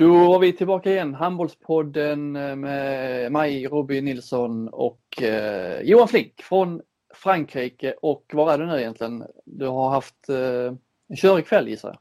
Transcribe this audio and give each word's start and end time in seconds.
Då 0.00 0.28
var 0.28 0.38
vi 0.38 0.52
tillbaka 0.52 0.90
igen, 0.90 1.14
Handbollspodden 1.14 2.36
eh, 2.36 2.56
med 2.56 3.32
mig, 3.32 3.66
Robin 3.66 4.04
Nilsson 4.04 4.68
och 4.68 5.22
eh, 5.22 5.80
Johan 5.82 6.08
Flink 6.08 6.42
från 6.42 6.80
Frankrike. 7.14 7.94
Och 8.02 8.24
var 8.32 8.52
är 8.52 8.58
du 8.58 8.66
nu 8.66 8.80
egentligen? 8.80 9.24
Du 9.44 9.66
har 9.66 9.90
haft 9.90 10.28
eh, 10.28 10.74
en 11.08 11.16
körig 11.16 11.46
kväll 11.46 11.68
gissar 11.68 11.88
jag? 11.88 11.98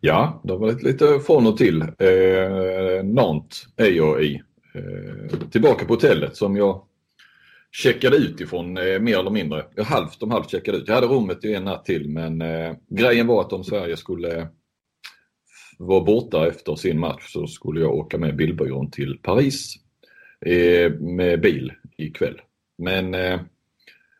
Ja, 0.00 0.40
det 0.44 0.52
har 0.52 0.58
varit 0.58 0.82
lite 0.82 1.20
från 1.26 1.46
och 1.46 1.56
till. 1.56 1.82
Eh, 1.82 3.04
Nantes 3.04 3.66
är 3.76 3.90
jag 3.90 4.24
i. 4.24 4.42
Eh, 4.74 5.38
tillbaka 5.50 5.84
på 5.84 5.92
hotellet 5.92 6.36
som 6.36 6.56
jag 6.56 6.82
checkade 7.70 8.16
ut 8.16 8.40
ifrån 8.40 8.76
eh, 8.76 8.98
mer 9.00 9.18
eller 9.18 9.30
mindre. 9.30 9.64
Jag 9.74 9.84
halvt 9.84 10.22
om 10.22 10.30
halvt 10.30 10.50
checkade 10.50 10.78
ut. 10.78 10.88
Jag 10.88 10.94
hade 10.94 11.06
rummet 11.06 11.44
i 11.44 11.54
en 11.54 11.64
natt 11.64 11.84
till 11.84 12.08
men 12.08 12.42
eh, 12.42 12.72
grejen 12.88 13.26
var 13.26 13.40
att 13.40 13.52
om 13.52 13.64
Sverige 13.64 13.96
skulle 13.96 14.48
var 15.86 16.04
borta 16.04 16.46
efter 16.48 16.74
sin 16.74 16.98
match 16.98 17.32
så 17.32 17.46
skulle 17.46 17.80
jag 17.80 17.94
åka 17.94 18.18
med 18.18 18.36
bildbyrån 18.36 18.90
till 18.90 19.18
Paris 19.22 19.74
eh, 20.46 20.92
med 20.92 21.40
bil 21.40 21.72
ikväll. 21.96 22.40
Men 22.78 23.14
eh, 23.14 23.40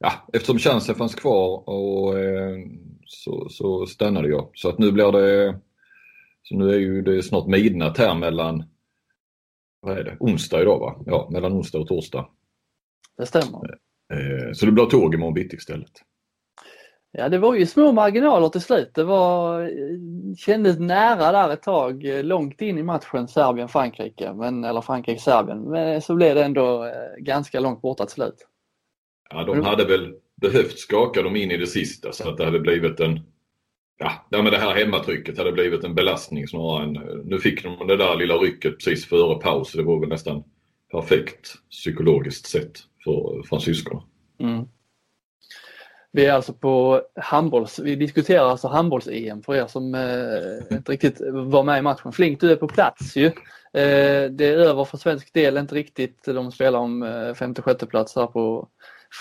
ja, 0.00 0.12
eftersom 0.32 0.58
chansen 0.58 0.94
fanns 0.94 1.14
kvar 1.14 1.68
och, 1.68 2.18
eh, 2.18 2.58
så, 3.06 3.48
så 3.48 3.86
stannade 3.86 4.28
jag. 4.28 4.50
Så 4.54 4.68
att 4.68 4.78
nu 4.78 4.92
blir 4.92 5.12
det, 5.12 5.58
så 6.42 6.56
nu 6.56 6.74
är 6.74 6.78
ju 6.78 7.02
det 7.02 7.22
snart 7.22 7.46
midnatt 7.46 7.98
här 7.98 8.14
mellan, 8.14 8.64
vad 9.80 9.98
är 9.98 10.04
det, 10.04 10.16
onsdag 10.20 10.62
idag 10.62 10.78
va? 10.78 11.02
Ja, 11.06 11.28
mellan 11.32 11.52
onsdag 11.52 11.78
och 11.78 11.88
torsdag. 11.88 12.28
Det 13.16 13.26
stämmer. 13.26 13.78
Eh, 14.12 14.52
så 14.52 14.66
det 14.66 14.72
blir 14.72 14.84
tåg 14.84 15.14
imorgon 15.14 15.34
bitti 15.34 15.56
istället. 15.56 16.02
Ja, 17.12 17.28
det 17.28 17.38
var 17.38 17.54
ju 17.54 17.66
små 17.66 17.92
marginaler 17.92 18.48
till 18.48 18.60
slut. 18.60 18.90
Det 18.94 19.04
var, 19.04 19.70
kändes 20.36 20.78
nära 20.78 21.32
där 21.32 21.50
ett 21.52 21.62
tag, 21.62 22.04
långt 22.04 22.60
in 22.60 22.78
i 22.78 22.82
matchen 22.82 23.28
Serbien-Frankrike, 23.28 24.34
men, 24.34 24.64
eller 24.64 24.80
Frankrike-Serbien. 24.80 25.70
Men 25.70 26.02
så 26.02 26.14
blev 26.14 26.34
det 26.34 26.44
ändå 26.44 26.84
eh, 26.84 26.92
ganska 27.18 27.60
långt 27.60 27.82
borta 27.82 28.04
till 28.04 28.14
slut. 28.14 28.46
Ja, 29.30 29.44
de 29.44 29.62
hade 29.62 29.84
väl 29.84 30.14
behövt 30.40 30.78
skaka 30.78 31.22
dem 31.22 31.36
in 31.36 31.50
i 31.50 31.56
det 31.56 31.66
sista 31.66 32.12
så 32.12 32.28
att 32.28 32.36
det 32.36 32.44
hade 32.44 32.60
blivit 32.60 33.00
en 33.00 33.20
Ja, 33.98 34.42
med 34.42 34.52
det 34.52 34.58
här 34.58 34.74
hemmatrycket 34.74 35.38
hade 35.38 35.52
blivit 35.52 35.84
en 35.84 35.94
belastning 35.94 36.48
snarare 36.48 36.84
än... 36.84 36.92
Nu 37.24 37.38
fick 37.38 37.62
de 37.62 37.86
det 37.86 37.96
där 37.96 38.16
lilla 38.16 38.34
rycket 38.34 38.76
precis 38.76 39.06
före 39.06 39.38
paus. 39.38 39.72
Det 39.72 39.82
var 39.82 40.00
väl 40.00 40.08
nästan 40.08 40.44
perfekt 40.90 41.54
psykologiskt 41.70 42.46
sett 42.46 42.78
för 43.04 43.42
fransyskorna. 43.48 44.02
Mm. 44.40 44.64
Vi 46.14 46.26
är 46.26 46.32
alltså 46.32 46.52
på 46.52 47.02
handbolls, 47.16 47.78
vi 47.78 47.96
diskuterar 47.96 48.44
alltså 48.44 48.68
handbolls-EM 48.68 49.42
för 49.42 49.54
er 49.54 49.66
som 49.66 49.94
eh, 49.94 50.76
inte 50.76 50.92
riktigt 50.92 51.20
var 51.32 51.62
med 51.62 51.78
i 51.78 51.82
matchen. 51.82 52.12
Flink, 52.12 52.40
du 52.40 52.52
är 52.52 52.56
på 52.56 52.68
plats 52.68 53.16
ju. 53.16 53.26
Eh, 53.74 54.30
det 54.30 54.44
är 54.44 54.56
över 54.56 54.84
för 54.84 54.98
svensk 54.98 55.34
del, 55.34 55.56
inte 55.56 55.74
riktigt. 55.74 56.24
De 56.24 56.52
spelar 56.52 56.78
om 56.78 57.02
eh, 57.02 57.34
femte, 57.34 57.62
sjätte 57.62 57.86
plats 57.86 58.16
här 58.16 58.26
på 58.26 58.68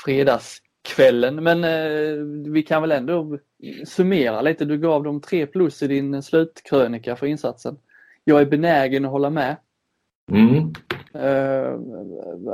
fredagskvällen. 0.06 1.44
Men 1.44 1.64
eh, 1.64 2.52
vi 2.52 2.64
kan 2.64 2.82
väl 2.82 2.92
ändå 2.92 3.38
summera 3.86 4.42
lite. 4.42 4.66
Du 4.66 4.78
gav 4.78 5.04
dem 5.04 5.22
tre 5.22 5.46
plus 5.46 5.84
i 5.84 5.88
din 5.88 6.24
slutkrönika 6.24 7.16
för 7.16 7.28
insatsen. 7.28 7.78
Jag 8.24 8.42
är 8.42 8.46
benägen 8.46 9.06
att 9.06 9.12
hålla 9.12 9.30
med. 9.30 9.56
Mm. 10.32 10.74
Eh, 11.14 11.74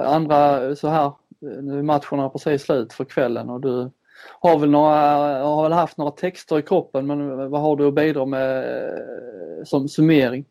andra 0.08 0.76
så 0.76 0.88
här, 0.88 1.12
nu 1.40 1.80
är 1.80 1.84
matcherna 1.84 2.30
precis 2.30 2.62
slut 2.62 2.94
för 2.94 3.06
kvällen 3.06 3.50
och 3.50 3.62
du 3.62 3.92
har 4.40 4.60
väl, 4.60 4.70
några, 4.70 4.96
har 5.44 5.64
väl 5.64 5.72
haft 5.72 5.98
några 5.98 6.12
texter 6.12 6.60
i 6.60 6.62
kroppen 6.62 7.08
men 7.08 7.50
vad 7.50 7.62
har 7.62 7.76
du 7.76 7.88
att 7.88 7.96
bidra 7.96 8.26
med 8.26 8.58
eh, 8.58 9.64
som 9.66 9.88
summering? 9.88 10.46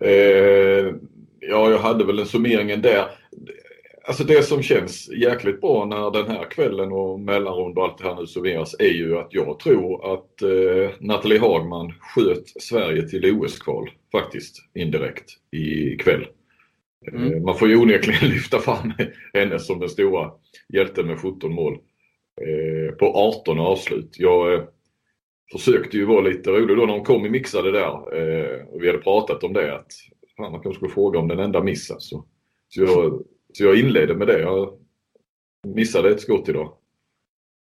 Eh, 0.00 0.94
ja, 1.40 1.70
jag 1.70 1.78
hade 1.78 2.04
väl 2.04 2.18
en 2.18 2.26
summeringen 2.26 2.82
där. 2.82 3.06
Alltså 4.08 4.24
det 4.24 4.42
som 4.42 4.62
känns 4.62 5.08
jäkligt 5.08 5.60
bra 5.60 5.84
när 5.84 6.10
den 6.10 6.36
här 6.36 6.50
kvällen 6.50 6.92
och 6.92 7.20
mellanrund 7.20 7.78
och 7.78 7.84
allt 7.84 7.98
det 7.98 8.04
här 8.04 8.14
nu 8.14 8.26
summeras 8.26 8.76
är 8.78 8.92
ju 8.92 9.18
att 9.18 9.28
jag 9.30 9.58
tror 9.58 10.14
att 10.14 10.42
eh, 10.42 10.90
Nathalie 11.00 11.40
Hagman 11.40 11.92
sköt 12.00 12.48
Sverige 12.62 13.08
till 13.08 13.40
OS-kval 13.40 13.90
faktiskt 14.12 14.56
indirekt 14.74 15.30
i. 15.50 15.96
Mm. 17.06 17.32
Eh, 17.32 17.40
man 17.40 17.58
får 17.58 17.68
ju 17.68 17.76
onekligen 17.76 18.28
lyfta 18.30 18.58
fram 18.58 18.92
henne 19.34 19.58
som 19.58 19.78
den 19.78 19.88
stora 19.88 20.30
hjälten 20.68 21.06
med 21.06 21.18
17 21.18 21.52
mål 21.52 21.78
eh, 22.40 22.94
på 22.94 23.06
18 23.06 23.60
avslut. 23.60 24.16
Jag 24.18 24.54
eh, 24.54 24.64
försökte 25.52 25.96
ju 25.96 26.04
vara 26.04 26.20
lite 26.20 26.50
rolig 26.50 26.76
då 26.76 26.86
när 26.86 26.92
hon 26.92 27.04
kom 27.04 27.26
i 27.26 27.30
mixade 27.30 27.72
där 27.72 27.90
och 28.74 28.82
vi 28.82 28.86
hade 28.86 28.98
pratat 28.98 29.44
om 29.44 29.52
det 29.52 29.74
att 29.74 29.92
fan, 30.36 30.52
man 30.52 30.60
kanske 30.60 30.78
skulle 30.78 30.94
fråga 30.94 31.18
om 31.18 31.28
den 31.28 31.38
enda 31.38 31.62
missen. 31.62 32.00
Så, 32.00 32.24
så, 32.68 32.82
jag, 32.82 33.22
så 33.52 33.64
jag 33.64 33.78
inledde 33.78 34.14
med 34.14 34.26
det. 34.26 34.40
Jag 34.40 34.78
missade 35.66 36.10
ett 36.10 36.20
skott 36.20 36.48
idag. 36.48 36.77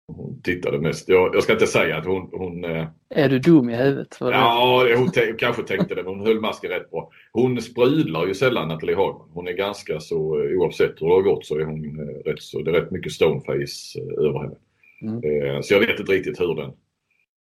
Hon 0.07 0.41
tittade 0.41 0.79
mest. 0.79 1.09
Jag, 1.09 1.35
jag 1.35 1.43
ska 1.43 1.53
inte 1.53 1.67
säga 1.67 1.97
att 1.97 2.05
hon... 2.05 2.29
hon 2.31 2.65
eh... 2.65 2.87
Är 3.09 3.29
du 3.29 3.39
dum 3.39 3.69
i 3.69 3.75
huvudet? 3.75 4.17
Ja, 4.19 4.87
hon 4.97 5.11
kanske 5.37 5.63
tänkte 5.63 5.95
det, 5.95 6.03
men 6.03 6.13
hon 6.15 6.27
höll 6.27 6.39
masken 6.39 6.69
rätt 6.69 6.91
bra. 6.91 7.11
Hon 7.31 7.61
sprudlar 7.61 8.27
ju 8.27 8.33
sällan 8.33 8.67
Nathalie 8.67 8.95
Hagman. 8.95 9.29
Hon 9.33 9.47
är 9.47 9.53
ganska 9.53 9.99
så, 9.99 10.43
eh, 10.43 10.57
oavsett 10.57 11.01
hur 11.01 11.07
det 11.07 11.13
har 11.13 11.21
gått 11.21 11.45
så 11.45 11.57
är 11.57 11.65
hon 11.65 11.99
eh, 11.99 12.29
rätt 12.29 12.41
så, 12.41 12.61
det 12.61 12.71
är 12.71 12.81
rätt 12.81 12.91
mycket 12.91 13.11
stoneface 13.11 13.99
över 14.17 14.39
henne. 14.39 14.55
Mm. 15.01 15.63
Så 15.63 15.73
jag 15.73 15.79
vet 15.79 15.99
inte 15.99 16.11
riktigt 16.11 16.39
hur 16.39 16.55
den, 16.55 16.71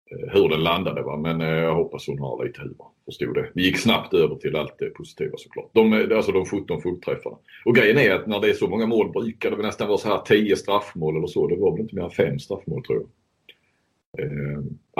hur 0.09 0.50
den 0.50 0.63
landade 0.63 1.01
va? 1.01 1.18
men 1.18 1.40
jag 1.40 1.75
hoppas 1.75 2.07
hon 2.07 2.19
har 2.19 2.45
lite 2.45 2.62
humor. 2.62 2.88
Förstod 3.06 3.35
det. 3.35 3.50
Vi 3.53 3.66
gick 3.66 3.78
snabbt 3.78 4.13
över 4.13 4.35
till 4.35 4.56
allt 4.56 4.75
det 4.79 4.90
positiva 4.90 5.38
såklart. 5.38 5.69
De, 5.73 5.94
alltså 6.16 6.31
de 6.31 6.45
17 6.45 6.81
fullträffarna. 6.81 7.38
Och 7.66 7.75
grejen 7.75 7.97
är 7.97 8.12
att 8.13 8.28
när 8.28 8.40
det 8.40 8.50
är 8.50 8.53
så 8.53 8.67
många 8.67 8.85
mål 8.85 9.12
brukar 9.12 9.51
det 9.51 9.57
nästan 9.57 9.88
vara 9.88 9.97
så 9.97 10.07
här 10.07 10.17
10 10.17 10.56
straffmål 10.56 11.17
eller 11.17 11.28
så. 11.28 11.47
Det 11.47 11.56
var 11.56 11.72
väl 11.72 11.81
inte 11.81 11.96
mer 11.96 12.03
än 12.03 12.12
5 12.12 12.40
straffmål 12.40 12.84
tror 12.84 13.00
jag. 13.00 13.07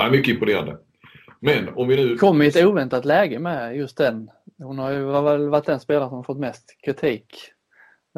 Eh, 0.06 0.12
mycket 0.12 0.34
imponerande. 0.34 0.78
Men 1.40 1.70
om 1.76 1.88
vi 1.88 1.96
nu... 1.96 2.18
Kom 2.18 2.42
i 2.42 2.48
ett 2.48 2.66
oväntat 2.66 3.06
läge 3.06 3.40
med 3.40 3.78
just 3.78 3.98
den. 3.98 4.30
Hon 4.58 4.80
har 4.80 4.92
ju 4.92 5.04
varit 5.04 5.66
den 5.66 5.80
spelare 5.80 6.10
som 6.10 6.24
fått 6.24 6.40
mest 6.40 6.78
kritik. 6.86 7.36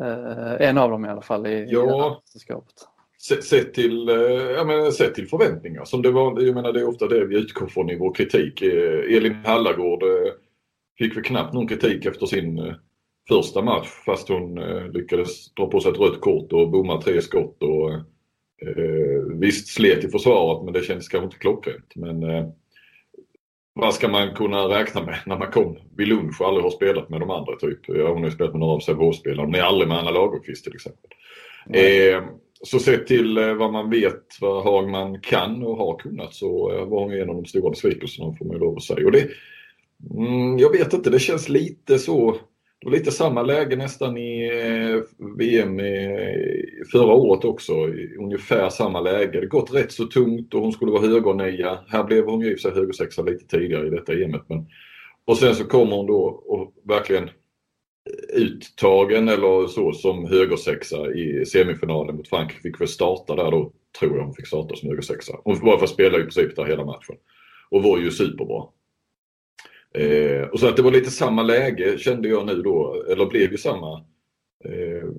Eh, 0.01 0.67
en 0.67 0.77
av 0.77 0.91
dem 0.91 1.05
i 1.05 1.09
alla 1.09 1.21
fall 1.21 1.47
i, 1.47 1.67
ja. 1.69 2.21
i 2.35 2.39
Sett 3.21 3.73
till, 3.73 4.09
eh, 4.09 4.15
ja, 4.55 4.63
men, 4.63 4.91
sett 4.91 5.15
till 5.15 5.27
förväntningar. 5.27 5.85
Som 5.85 6.01
det 6.01 6.11
var, 6.11 6.41
jag 6.41 6.55
menar, 6.55 6.73
det 6.73 6.79
är 6.79 6.87
ofta 6.87 7.07
det 7.07 7.25
vi 7.25 7.37
utgår 7.37 7.67
från 7.67 7.89
i 7.89 7.97
vår 7.97 8.13
kritik. 8.13 8.61
Eh, 8.61 9.15
Elin 9.15 9.35
Hallagård 9.45 10.03
eh, 10.03 10.33
fick 10.97 11.17
väl 11.17 11.23
knappt 11.23 11.53
någon 11.53 11.67
kritik 11.67 12.05
efter 12.05 12.25
sin 12.25 12.75
första 13.27 13.61
match 13.61 13.87
fast 14.05 14.29
hon 14.29 14.55
lyckades 14.93 15.53
dra 15.53 15.67
på 15.67 15.79
sig 15.79 15.91
ett 15.91 15.99
rött 15.99 16.21
kort 16.21 16.53
och 16.53 16.69
bomma 16.69 17.01
tre 17.01 17.21
skott. 17.21 17.63
Och, 17.63 17.91
eh, 18.67 19.23
visst 19.39 19.67
slet 19.67 20.03
i 20.03 20.07
försvaret 20.07 20.63
men 20.65 20.73
det 20.73 20.83
kändes 20.83 21.07
kanske 21.07 21.25
inte 21.25 21.37
klockrent. 21.37 21.95
Men 21.95 22.23
eh, 22.23 22.47
vad 23.73 23.93
ska 23.93 24.07
man 24.07 24.35
kunna 24.35 24.57
räkna 24.57 25.03
med 25.03 25.19
när 25.25 25.37
man 25.37 25.51
kom 25.51 25.77
vid 25.97 26.07
lunch 26.07 26.41
och 26.41 26.47
aldrig 26.47 26.63
har 26.63 26.71
spelat 26.71 27.09
med 27.09 27.19
de 27.19 27.29
andra? 27.29 27.55
typ. 27.55 27.79
Ja, 27.87 28.07
hon 28.07 28.17
har 28.17 28.25
ju 28.25 28.31
spelat 28.31 28.53
med 28.53 28.59
några 28.59 28.73
av 28.73 28.79
Sävehofsspelarna. 28.79 29.43
Hon 29.43 29.55
är 29.55 29.61
aldrig 29.61 29.87
med 29.87 29.97
Anna 29.97 30.11
Lagerqvist 30.11 30.63
till 30.63 30.75
exempel. 30.75 31.11
Eh, 31.73 32.23
så 32.63 32.79
sett 32.79 33.07
till 33.07 33.37
eh, 33.37 33.53
vad 33.53 33.71
man 33.71 33.89
vet 33.89 34.23
vad 34.41 34.63
Hagman 34.63 35.21
kan 35.21 35.63
och 35.63 35.77
har 35.77 35.99
kunnat 35.99 36.33
så 36.33 36.71
eh, 36.71 36.85
var 36.85 37.03
hon 37.03 37.13
en 37.13 37.29
av 37.29 37.35
de 37.35 37.45
stora 37.45 37.69
besvikelserna 37.69 38.35
får 38.37 38.45
man 38.45 38.55
ju 38.55 38.59
lov 38.59 38.75
att 38.75 38.83
säga. 38.83 39.05
Och 39.05 39.11
det, 39.11 39.27
mm, 40.15 40.57
jag 40.57 40.71
vet 40.71 40.93
inte, 40.93 41.09
det 41.09 41.19
känns 41.19 41.49
lite 41.49 41.99
så 41.99 42.39
det 42.81 42.89
var 42.89 42.97
lite 42.97 43.11
samma 43.11 43.41
läge 43.41 43.75
nästan 43.75 44.17
i 44.17 44.47
eh, 44.47 45.01
VM 45.37 45.79
i, 45.79 46.85
förra 46.91 47.13
året 47.13 47.45
också. 47.45 47.73
I 47.73 48.15
ungefär 48.19 48.69
samma 48.69 49.01
läge. 49.01 49.39
Det 49.39 49.47
gått 49.47 49.73
rätt 49.73 49.91
så 49.91 50.05
tungt 50.05 50.53
och 50.53 50.61
hon 50.61 50.71
skulle 50.71 50.91
vara 50.91 51.07
högernia. 51.07 51.79
Här 51.87 52.03
blev 52.03 52.25
hon 52.25 52.41
ju 52.41 52.53
i 52.53 52.57
sig 52.57 52.71
högersexa 52.71 53.21
lite 53.21 53.45
tidigare 53.45 53.87
i 53.87 53.89
detta 53.89 54.13
EMet. 54.13 54.41
Men... 54.47 54.67
Och 55.25 55.37
sen 55.37 55.55
så 55.55 55.63
kommer 55.63 55.95
hon 55.95 56.07
då 56.07 56.43
och 56.47 56.73
verkligen 56.83 57.29
uttagen 58.33 59.27
eller 59.27 59.67
så 59.67 59.93
som 59.93 60.25
högersexa 60.25 61.13
i 61.13 61.45
semifinalen 61.45 62.15
mot 62.15 62.27
Frankrike. 62.27 62.61
Fick 62.61 62.81
väl 62.81 62.87
starta 62.87 63.35
där 63.35 63.51
då, 63.51 63.71
tror 63.99 64.17
jag 64.17 64.23
hon 64.23 64.33
fick 64.33 64.47
starta 64.47 64.75
som 64.75 64.89
högersexa. 64.89 65.33
Hon 65.43 65.59
var 65.59 65.77
för 65.77 65.87
spela 65.87 66.17
i 66.17 66.21
princip 66.21 66.55
där 66.55 66.65
hela 66.65 66.85
matchen. 66.85 67.15
Och 67.69 67.83
var 67.83 67.97
ju 67.97 68.11
superbra. 68.11 68.63
Eh, 69.93 70.41
och 70.41 70.59
så 70.59 70.67
att 70.67 70.75
det 70.75 70.81
var 70.81 70.91
lite 70.91 71.11
samma 71.11 71.43
läge 71.43 71.97
kände 71.97 72.29
jag 72.29 72.45
nu 72.45 72.61
då, 72.61 73.03
eller 73.09 73.25
blev 73.25 73.51
ju 73.51 73.57
samma 73.57 73.93
eh, 74.65 75.09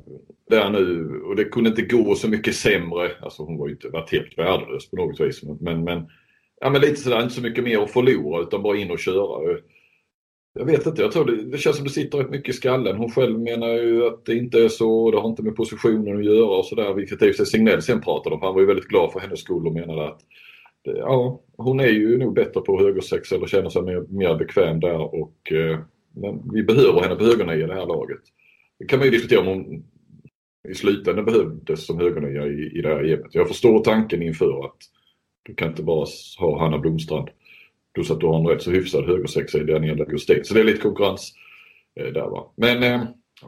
där 0.51 0.71
nu. 0.71 1.21
Och 1.21 1.37
det 1.37 1.45
kunde 1.45 1.71
inte 1.71 1.83
gå 1.83 2.15
så 2.15 2.29
mycket 2.29 2.55
sämre. 2.55 3.11
Alltså 3.21 3.43
hon 3.43 3.59
var 3.59 3.67
ju 3.67 3.73
inte 3.73 3.89
varit 3.89 4.13
helt 4.13 4.39
värdelös 4.39 4.91
på 4.91 4.97
något 4.97 5.21
vis. 5.21 5.43
Men, 5.43 5.85
men, 5.85 6.07
ja, 6.61 6.71
men 6.71 6.81
lite 6.81 6.97
sådär, 6.97 7.23
inte 7.23 7.35
så 7.35 7.43
mycket 7.43 7.65
mer 7.65 7.79
att 7.79 7.91
förlora 7.91 8.43
utan 8.43 8.63
bara 8.63 8.77
in 8.77 8.91
och 8.91 8.99
köra. 8.99 9.59
Jag 10.52 10.64
vet 10.64 10.87
inte, 10.87 11.02
jag 11.02 11.12
tror 11.12 11.25
det, 11.25 11.44
det 11.44 11.58
känns 11.58 11.76
som 11.76 11.85
det 11.85 11.91
sitter 11.91 12.19
rätt 12.19 12.31
mycket 12.31 12.55
i 12.55 12.58
skallen. 12.58 12.97
Hon 12.97 13.11
själv 13.11 13.38
menar 13.38 13.69
ju 13.69 14.06
att 14.06 14.25
det 14.25 14.35
inte 14.35 14.62
är 14.62 14.69
så, 14.69 15.11
det 15.11 15.19
har 15.19 15.29
inte 15.29 15.43
med 15.43 15.56
positionen 15.56 16.17
att 16.19 16.25
göra 16.25 16.58
och 16.58 16.67
sådär. 16.67 16.94
Vilket 16.94 17.23
i 17.23 17.31
och 17.31 17.35
för 17.35 17.44
sig 17.44 17.47
Signell 17.47 17.82
sen 17.82 18.00
pratade 18.00 18.35
om. 18.35 18.43
Han 18.43 18.55
var 18.55 18.61
ju 18.61 18.67
väldigt 18.67 18.88
glad 18.88 19.12
för 19.12 19.20
hennes 19.20 19.41
skull 19.41 19.67
och 19.67 19.73
menade 19.73 20.08
att 20.08 20.20
ja, 20.82 21.41
hon 21.56 21.81
är 21.81 21.88
ju 21.88 22.19
nog 22.19 22.35
bättre 22.35 22.61
på 22.61 22.79
högersex 22.79 23.32
eller 23.32 23.47
känner 23.47 23.69
sig 23.69 23.82
mer, 23.82 24.00
mer 24.08 24.35
bekväm 24.35 24.81
där 24.81 25.14
och 25.14 25.52
eh, 25.52 25.79
men 26.14 26.50
vi 26.53 26.62
behöver 26.62 27.00
henne 27.00 27.14
på 27.14 27.25
högernia 27.25 27.55
i 27.55 27.67
det 27.67 27.75
här 27.75 27.87
laget. 27.87 28.20
Det 28.79 28.85
kan 28.85 28.99
man 28.99 29.06
ju 29.06 29.11
diskutera 29.11 29.41
om 29.41 29.46
hon 29.46 29.85
i 30.69 30.75
slutändan 30.75 31.25
behövdes 31.25 31.87
som 31.87 31.99
högernia 31.99 32.46
i, 32.46 32.79
i 32.79 32.82
det 32.82 32.88
här 32.88 33.03
gänget. 33.03 33.35
Jag 33.35 33.49
förstår 33.49 33.85
tanken 33.85 34.23
inför 34.23 34.64
att 34.64 34.76
du 35.43 35.55
kan 35.55 35.69
inte 35.69 35.82
bara 35.82 36.06
ha 36.38 36.58
Hanna 36.58 36.79
Blomstrand 36.79 37.29
plus 37.95 38.11
att 38.11 38.21
du 38.21 38.27
har 38.27 38.39
en 38.41 38.47
rätt 38.47 38.63
så 38.63 38.71
hyfsad 38.71 39.07
högersexa 39.07 39.59
i 39.59 39.65
Daniel 39.65 40.05
Gustén. 40.05 40.45
Så 40.45 40.55
det 40.55 40.61
är 40.61 40.65
lite 40.65 40.81
konkurrens 40.81 41.33
eh, 42.01 42.07
där 42.07 42.31
va. 42.31 42.53
Men 42.57 42.83
eh, 42.83 43.03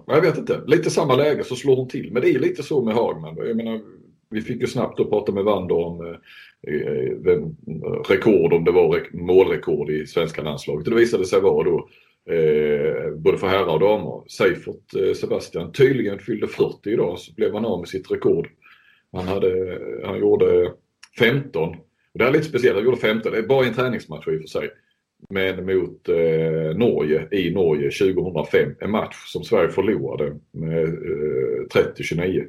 jag 0.07 0.21
vet 0.21 0.39
inte, 0.39 0.61
lite 0.67 0.91
samma 0.91 1.17
läge 1.17 1.45
så 1.45 1.57
slår 1.57 1.77
hon 1.77 1.89
till. 1.89 2.13
Men 2.13 2.23
det 2.23 2.31
är 2.31 2.39
lite 2.39 2.63
så 2.63 2.85
med 2.85 2.95
Hagman. 2.95 3.37
Jag 3.37 3.57
menar, 3.57 3.81
vi 4.31 4.41
fick 4.41 4.61
ju 4.61 4.67
snabbt 4.67 5.01
att 5.01 5.11
prata 5.11 5.33
med 5.33 5.45
Wander 5.45 5.77
om 5.77 6.01
eh, 6.01 6.17
eh 6.75 7.17
vem, 7.19 7.43
eh, 7.43 8.03
rekord, 8.09 8.53
om 8.53 8.65
det 8.65 8.73
var 8.73 9.07
målrekord 9.13 9.91
i 9.91 10.07
svenska 10.07 10.43
landslaget. 10.43 10.87
Och 10.87 10.95
det 10.95 11.01
visade 11.01 11.25
sig 11.25 11.41
vara 11.41 11.65
då 11.65 11.89
eh, 12.35 13.15
både 13.15 13.39
för 13.39 13.47
herrar 13.47 13.73
och 13.75 13.81
damer. 13.81 14.23
Seifert 14.29 14.95
eh, 14.97 15.15
Sebastian 15.15 15.73
tydligen 15.73 16.19
fyllde 16.19 16.49
40 16.49 16.91
idag 16.91 17.19
så 17.19 17.33
blev 17.35 17.55
han 17.55 17.65
av 17.65 17.79
med 17.79 17.89
sitt 17.89 18.11
rekord. 18.11 18.49
Han, 19.13 19.29
hade, 19.29 19.73
eh, 19.73 20.09
han 20.09 20.19
gjorde 20.19 20.73
15. 21.19 21.77
Och 22.13 22.19
det 22.19 22.25
är 22.25 22.31
lite 22.31 22.45
speciellt, 22.45 22.77
han 22.77 22.85
gjorde 22.85 22.97
15, 22.97 23.33
det 23.33 23.39
är 23.39 23.43
bara 23.43 23.67
en 23.67 23.75
träningsmatch 23.75 24.29
i 24.29 24.37
och 24.37 24.41
för 24.41 24.49
sig. 24.49 24.71
Men 25.31 25.67
mot 25.67 26.09
eh, 26.09 26.77
Norge 26.77 27.29
i 27.31 27.51
Norge 27.51 27.91
2005. 27.91 28.75
En 28.81 28.91
match 28.91 29.17
som 29.27 29.45
Sverige 29.45 29.69
förlorade 29.69 30.39
med 30.51 30.85
eh, 30.85 31.85
30-29. 31.97 32.49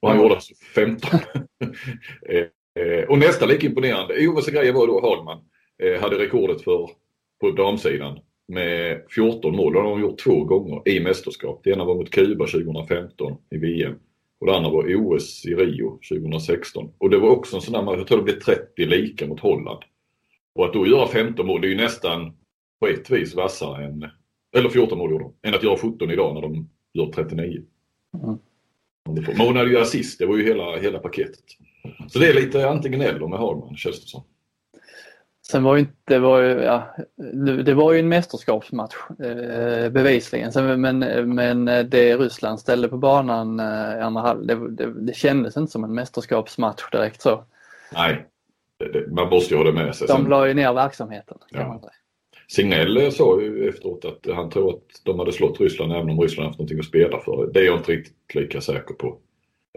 Och 0.00 0.08
han 0.08 0.18
gjorde 0.18 0.34
alltså 0.34 0.54
15. 0.74 1.10
Eh, 2.28 2.46
eh, 2.84 3.04
och 3.08 3.18
nästan 3.18 3.48
lika 3.48 3.66
imponerande, 3.66 4.20
Jonas 4.20 4.46
grejen 4.46 4.74
var 4.74 4.86
då 4.86 5.00
Hagman 5.00 5.44
eh, 5.82 6.00
hade 6.00 6.18
rekordet 6.18 6.62
för 6.62 6.90
på 7.40 7.50
damsidan 7.50 8.18
med 8.48 9.02
14 9.10 9.56
mål. 9.56 9.72
Det 9.72 9.78
har 9.78 9.90
de 9.90 10.00
gjort 10.00 10.18
två 10.18 10.44
gånger 10.44 10.88
i 10.88 11.00
mästerskap. 11.00 11.60
Det 11.64 11.70
ena 11.70 11.84
var 11.84 11.94
mot 11.94 12.10
Kuba 12.10 12.46
2015 12.46 13.36
i 13.50 13.56
VM 13.56 13.94
och 14.40 14.46
det 14.46 14.56
andra 14.56 14.70
var 14.70 14.94
OS 14.96 15.46
i 15.46 15.54
Rio 15.54 15.98
2016. 16.08 16.92
Och 16.98 17.10
det 17.10 17.18
var 17.18 17.28
också 17.28 17.56
en 17.56 17.62
sån 17.62 17.86
där, 17.86 17.96
jag 17.96 18.06
tror 18.06 18.18
det 18.18 18.24
blev 18.24 18.40
30 18.40 18.86
lika 18.86 19.26
mot 19.26 19.40
Holland. 19.40 19.82
Och 20.54 20.64
att 20.64 20.72
då 20.72 20.86
göra 20.86 21.08
15 21.08 21.46
mål, 21.46 21.60
det 21.60 21.66
är 21.66 21.70
ju 21.70 21.76
nästan 21.76 22.36
på 22.80 22.86
ett 22.86 23.10
vis 23.10 23.34
vassare 23.34 23.84
än, 23.84 24.06
eller 24.56 24.68
14 24.68 24.98
mål 24.98 25.10
gjorde 25.10 25.24
de, 25.24 25.48
än 25.48 25.54
att 25.54 25.62
göra 25.62 25.76
17 25.76 26.10
idag 26.10 26.34
när 26.34 26.42
de 26.42 26.68
gör 26.92 27.12
39. 27.12 27.62
Mm. 28.14 28.38
Men 29.08 29.46
hon 29.46 29.56
hade 29.56 29.70
ju 29.70 29.78
assist, 29.78 30.18
det 30.18 30.26
var 30.26 30.36
ju 30.36 30.44
hela, 30.44 30.78
hela 30.78 30.98
paketet. 30.98 31.44
Så 32.08 32.18
det 32.18 32.28
är 32.28 32.34
lite 32.34 32.68
antingen 32.68 33.00
eller 33.00 33.28
med 33.28 33.38
Hagman 33.38 33.76
känns 33.76 34.00
det 34.00 34.06
som. 34.06 34.22
Sen 35.50 35.62
var 35.62 35.74
ju 35.74 35.80
inte, 35.80 35.94
det 36.04 36.18
var 36.18 36.40
ju, 36.40 36.48
ja, 36.48 36.96
det 37.64 37.74
var 37.74 37.92
ju 37.92 37.98
en 37.98 38.08
mästerskapsmatch 38.08 38.94
eh, 39.10 39.90
bevisligen. 39.90 40.52
Sen, 40.52 40.80
men, 40.80 40.98
men 41.34 41.64
det 41.64 42.16
Ryssland 42.16 42.60
ställde 42.60 42.88
på 42.88 42.96
banan 42.96 43.60
eh, 43.60 43.98
i 43.98 44.00
andra 44.00 44.22
halv, 44.22 44.46
det, 44.46 44.70
det, 44.70 44.92
det 45.06 45.16
kändes 45.16 45.56
inte 45.56 45.72
som 45.72 45.84
en 45.84 45.94
mästerskapsmatch 45.94 46.90
direkt 46.92 47.20
så. 47.20 47.44
Nej, 47.92 48.26
man 49.08 49.28
måste 49.28 49.54
ju 49.54 49.58
ha 49.58 49.64
det 49.64 49.72
med 49.72 49.94
sig. 49.94 50.08
De 50.08 50.28
la 50.28 50.48
ju 50.48 50.54
ner 50.54 50.72
verksamheten. 50.72 51.38
Ja. 51.50 51.80
Signell 52.48 53.12
sa 53.12 53.40
ju 53.40 53.68
efteråt 53.68 54.04
att 54.04 54.34
han 54.34 54.50
tror 54.50 54.70
att 54.70 54.82
de 55.04 55.18
hade 55.18 55.32
slått 55.32 55.60
Ryssland 55.60 55.92
även 55.92 56.10
om 56.10 56.20
Ryssland 56.20 56.46
haft 56.46 56.58
någonting 56.58 56.78
att 56.78 56.84
spela 56.84 57.20
för. 57.20 57.50
Det 57.52 57.60
är 57.60 57.64
jag 57.64 57.78
inte 57.78 57.92
riktigt 57.92 58.34
lika 58.34 58.60
säker 58.60 58.94
på. 58.94 59.18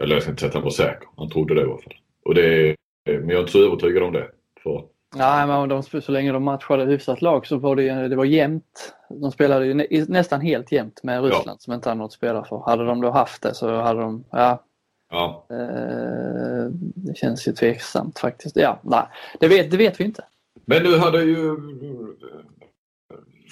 Eller 0.02 0.14
jag 0.14 0.22
ska 0.22 0.30
inte 0.30 0.40
säga 0.40 0.48
att 0.48 0.54
han 0.54 0.62
var 0.62 0.70
säker. 0.70 1.08
Han 1.16 1.30
trodde 1.30 1.54
det 1.54 1.60
i 1.60 1.64
alla 1.64 1.78
fall. 1.78 1.94
Och 2.24 2.34
det, 2.34 2.76
men 3.06 3.28
jag 3.28 3.36
är 3.36 3.40
inte 3.40 3.52
så 3.52 3.66
övertygad 3.66 4.02
om 4.02 4.12
det. 4.12 4.28
För 4.62 4.84
Nej, 5.14 5.46
men 5.46 5.68
de, 5.68 5.82
så 5.82 6.12
länge 6.12 6.32
de 6.32 6.44
matchade 6.44 6.84
hyfsat 6.84 7.22
lag 7.22 7.46
så 7.46 7.56
var 7.56 7.76
det, 7.76 8.08
det 8.08 8.16
var 8.16 8.24
jämnt. 8.24 8.94
De 9.08 9.32
spelade 9.32 9.66
ju 9.66 9.74
nä, 9.74 9.86
nästan 10.08 10.40
helt 10.40 10.72
jämnt 10.72 11.02
med 11.02 11.24
Ryssland 11.24 11.48
ja. 11.48 11.56
som 11.58 11.72
inte 11.72 11.88
hade 11.88 11.98
något 11.98 12.06
att 12.06 12.12
spela 12.12 12.44
för. 12.44 12.62
Hade 12.66 12.84
de 12.84 13.00
då 13.00 13.10
haft 13.10 13.42
det 13.42 13.54
så 13.54 13.80
hade 13.80 14.00
de, 14.00 14.24
ja. 14.30 14.64
ja. 15.10 15.46
Eh, 15.50 16.66
det 16.94 17.16
känns 17.16 17.48
ju 17.48 17.52
tveksamt 17.52 18.18
faktiskt. 18.18 18.56
Ja, 18.56 18.80
nej, 18.82 19.04
det 19.40 19.48
vet, 19.48 19.70
det 19.70 19.76
vet 19.76 20.00
vi 20.00 20.04
inte. 20.04 20.24
Men 20.64 20.82
nu 20.82 20.96
hade 20.98 21.22
ju 21.22 21.56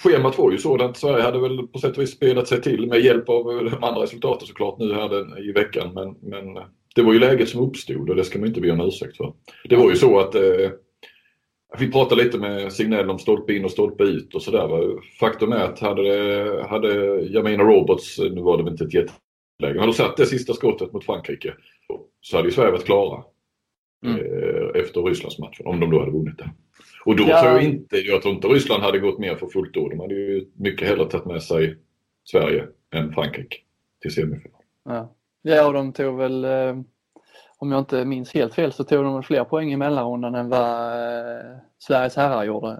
schemat 0.02 0.38
var 0.38 0.50
ju 0.50 0.58
sådant. 0.58 0.96
Sverige 0.96 1.22
hade 1.22 1.40
väl 1.40 1.66
på 1.66 1.78
sätt 1.78 1.96
och 1.96 2.02
vis 2.02 2.12
spelat 2.12 2.48
sig 2.48 2.62
till 2.62 2.86
med 2.86 3.00
hjälp 3.00 3.28
av 3.28 3.44
de 3.44 3.84
andra 3.84 4.02
resultaten 4.02 4.46
såklart 4.46 4.78
nu 4.78 4.94
här 4.94 5.48
i 5.48 5.52
veckan. 5.52 5.94
Men, 5.94 6.16
men 6.20 6.64
det 6.94 7.02
var 7.02 7.12
ju 7.12 7.18
läget 7.18 7.48
som 7.48 7.60
uppstod 7.60 8.10
och 8.10 8.16
det 8.16 8.24
ska 8.24 8.38
man 8.38 8.48
inte 8.48 8.60
be 8.60 8.70
om 8.70 8.80
ursäkt 8.80 9.16
för. 9.16 9.32
Det 9.68 9.76
var 9.76 9.90
ju 9.90 9.96
så 9.96 10.20
att 10.20 10.34
eh, 10.34 10.70
vi 11.78 11.92
pratade 11.92 12.24
lite 12.24 12.38
med 12.38 12.72
Signell 12.72 13.10
om 13.10 13.18
stolpe 13.18 13.52
in 13.52 13.64
och 13.64 13.70
stolpe 13.70 14.04
ut 14.04 14.34
och 14.34 14.42
sådär. 14.42 14.68
Faktum 15.20 15.52
är 15.52 15.64
att 15.64 15.78
hade, 15.78 16.66
hade 16.68 17.20
Jamina 17.20 17.62
Roberts, 17.62 18.18
nu 18.18 18.40
var 18.40 18.56
det 18.56 18.62
väl 18.62 18.72
inte 18.72 18.84
ett 18.84 18.94
jätteläge, 18.94 19.80
hade 19.80 19.92
satt 19.92 20.16
det 20.16 20.26
sista 20.26 20.52
skottet 20.52 20.92
mot 20.92 21.04
Frankrike 21.04 21.54
så 22.20 22.36
hade 22.36 22.48
ju 22.48 22.54
Sverige 22.54 22.70
varit 22.70 22.84
klara 22.84 23.24
mm. 24.06 24.16
eh, 24.16 24.80
efter 24.80 25.02
Rysslandsmatchen 25.02 25.66
om 25.66 25.80
de 25.80 25.90
då 25.90 25.98
hade 25.98 26.10
vunnit 26.12 26.38
det. 26.38 26.50
Och 27.04 27.16
då 27.16 27.24
ja. 27.28 27.42
tror 27.42 27.52
jag 27.52 27.64
inte, 27.64 27.96
jag 27.96 28.22
tror 28.22 28.34
inte 28.34 28.48
Ryssland 28.48 28.82
hade 28.82 28.98
gått 28.98 29.18
mer 29.18 29.36
för 29.36 29.46
fullt 29.46 29.74
då. 29.74 29.88
De 29.88 30.00
hade 30.00 30.14
ju 30.14 30.46
mycket 30.54 30.88
hellre 30.88 31.04
tagit 31.04 31.26
med 31.26 31.42
sig 31.42 31.76
Sverige 32.24 32.66
än 32.94 33.12
Frankrike 33.12 33.56
till 34.02 34.14
semifinal. 34.14 34.60
Ja, 34.84 35.14
ja 35.42 35.66
och 35.66 35.72
de 35.72 35.92
tog 35.92 36.16
väl 36.16 36.44
eh 36.44 36.76
om 37.60 37.72
jag 37.72 37.78
inte 37.78 38.04
minns 38.04 38.34
helt 38.34 38.54
fel 38.54 38.72
så 38.72 38.84
tog 38.84 39.04
de 39.04 39.22
fler 39.22 39.44
poäng 39.44 39.72
i 39.72 39.76
mellanrundan 39.76 40.34
än 40.34 40.48
vad 40.48 40.92
eh, 40.92 41.56
Sveriges 41.78 42.16
herrar 42.16 42.44
gjorde 42.44 42.76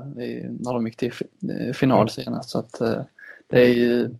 när 0.61 0.73
de 0.73 0.87
gick 0.87 0.97
till 0.97 1.13
eh, 1.51 1.73
final 1.73 2.09
senast. 2.09 2.51
Så 2.51 2.59
att, 2.59 2.81
eh, 2.81 3.03
det 3.47 3.63
är 3.63 3.75
ju, 3.75 4.11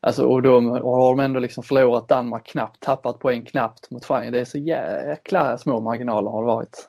alltså, 0.00 0.26
och 0.26 0.42
då 0.42 0.60
har 0.60 1.16
de 1.16 1.20
ändå 1.20 1.40
liksom 1.40 1.62
förlorat 1.64 2.08
Danmark 2.08 2.46
knappt, 2.46 2.82
tappat 2.82 3.18
poäng 3.18 3.44
knappt 3.44 3.90
mot 3.90 4.04
Frankrike. 4.04 4.30
Det 4.30 4.40
är 4.40 4.44
så 4.44 4.58
jäkla 4.58 5.58
små 5.58 5.80
marginaler 5.80 6.30
har 6.30 6.42
det 6.42 6.46
varit. 6.46 6.88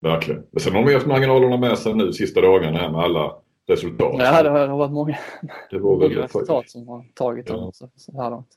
Verkligen. 0.00 0.42
Sen 0.60 0.74
har 0.74 0.84
de 0.84 0.94
haft 0.94 1.06
marginalerna 1.06 1.56
med 1.56 1.78
sig 1.78 1.94
nu 1.94 2.12
sista 2.12 2.40
dagarna 2.40 2.78
här 2.78 2.90
med 2.90 3.00
alla 3.00 3.34
resultat. 3.66 4.14
Ja, 4.18 4.42
det 4.42 4.50
har, 4.50 4.68
varit 4.68 4.92
många, 4.92 5.18
det 5.70 5.78
var 5.78 5.96
många 5.96 6.22
resultat 6.22 6.70
som 6.70 6.88
har 6.88 7.04
tagit 7.14 7.46
dem 7.46 7.72
ja. 7.80 7.88
så 7.96 8.22
här 8.22 8.30
långt. 8.30 8.48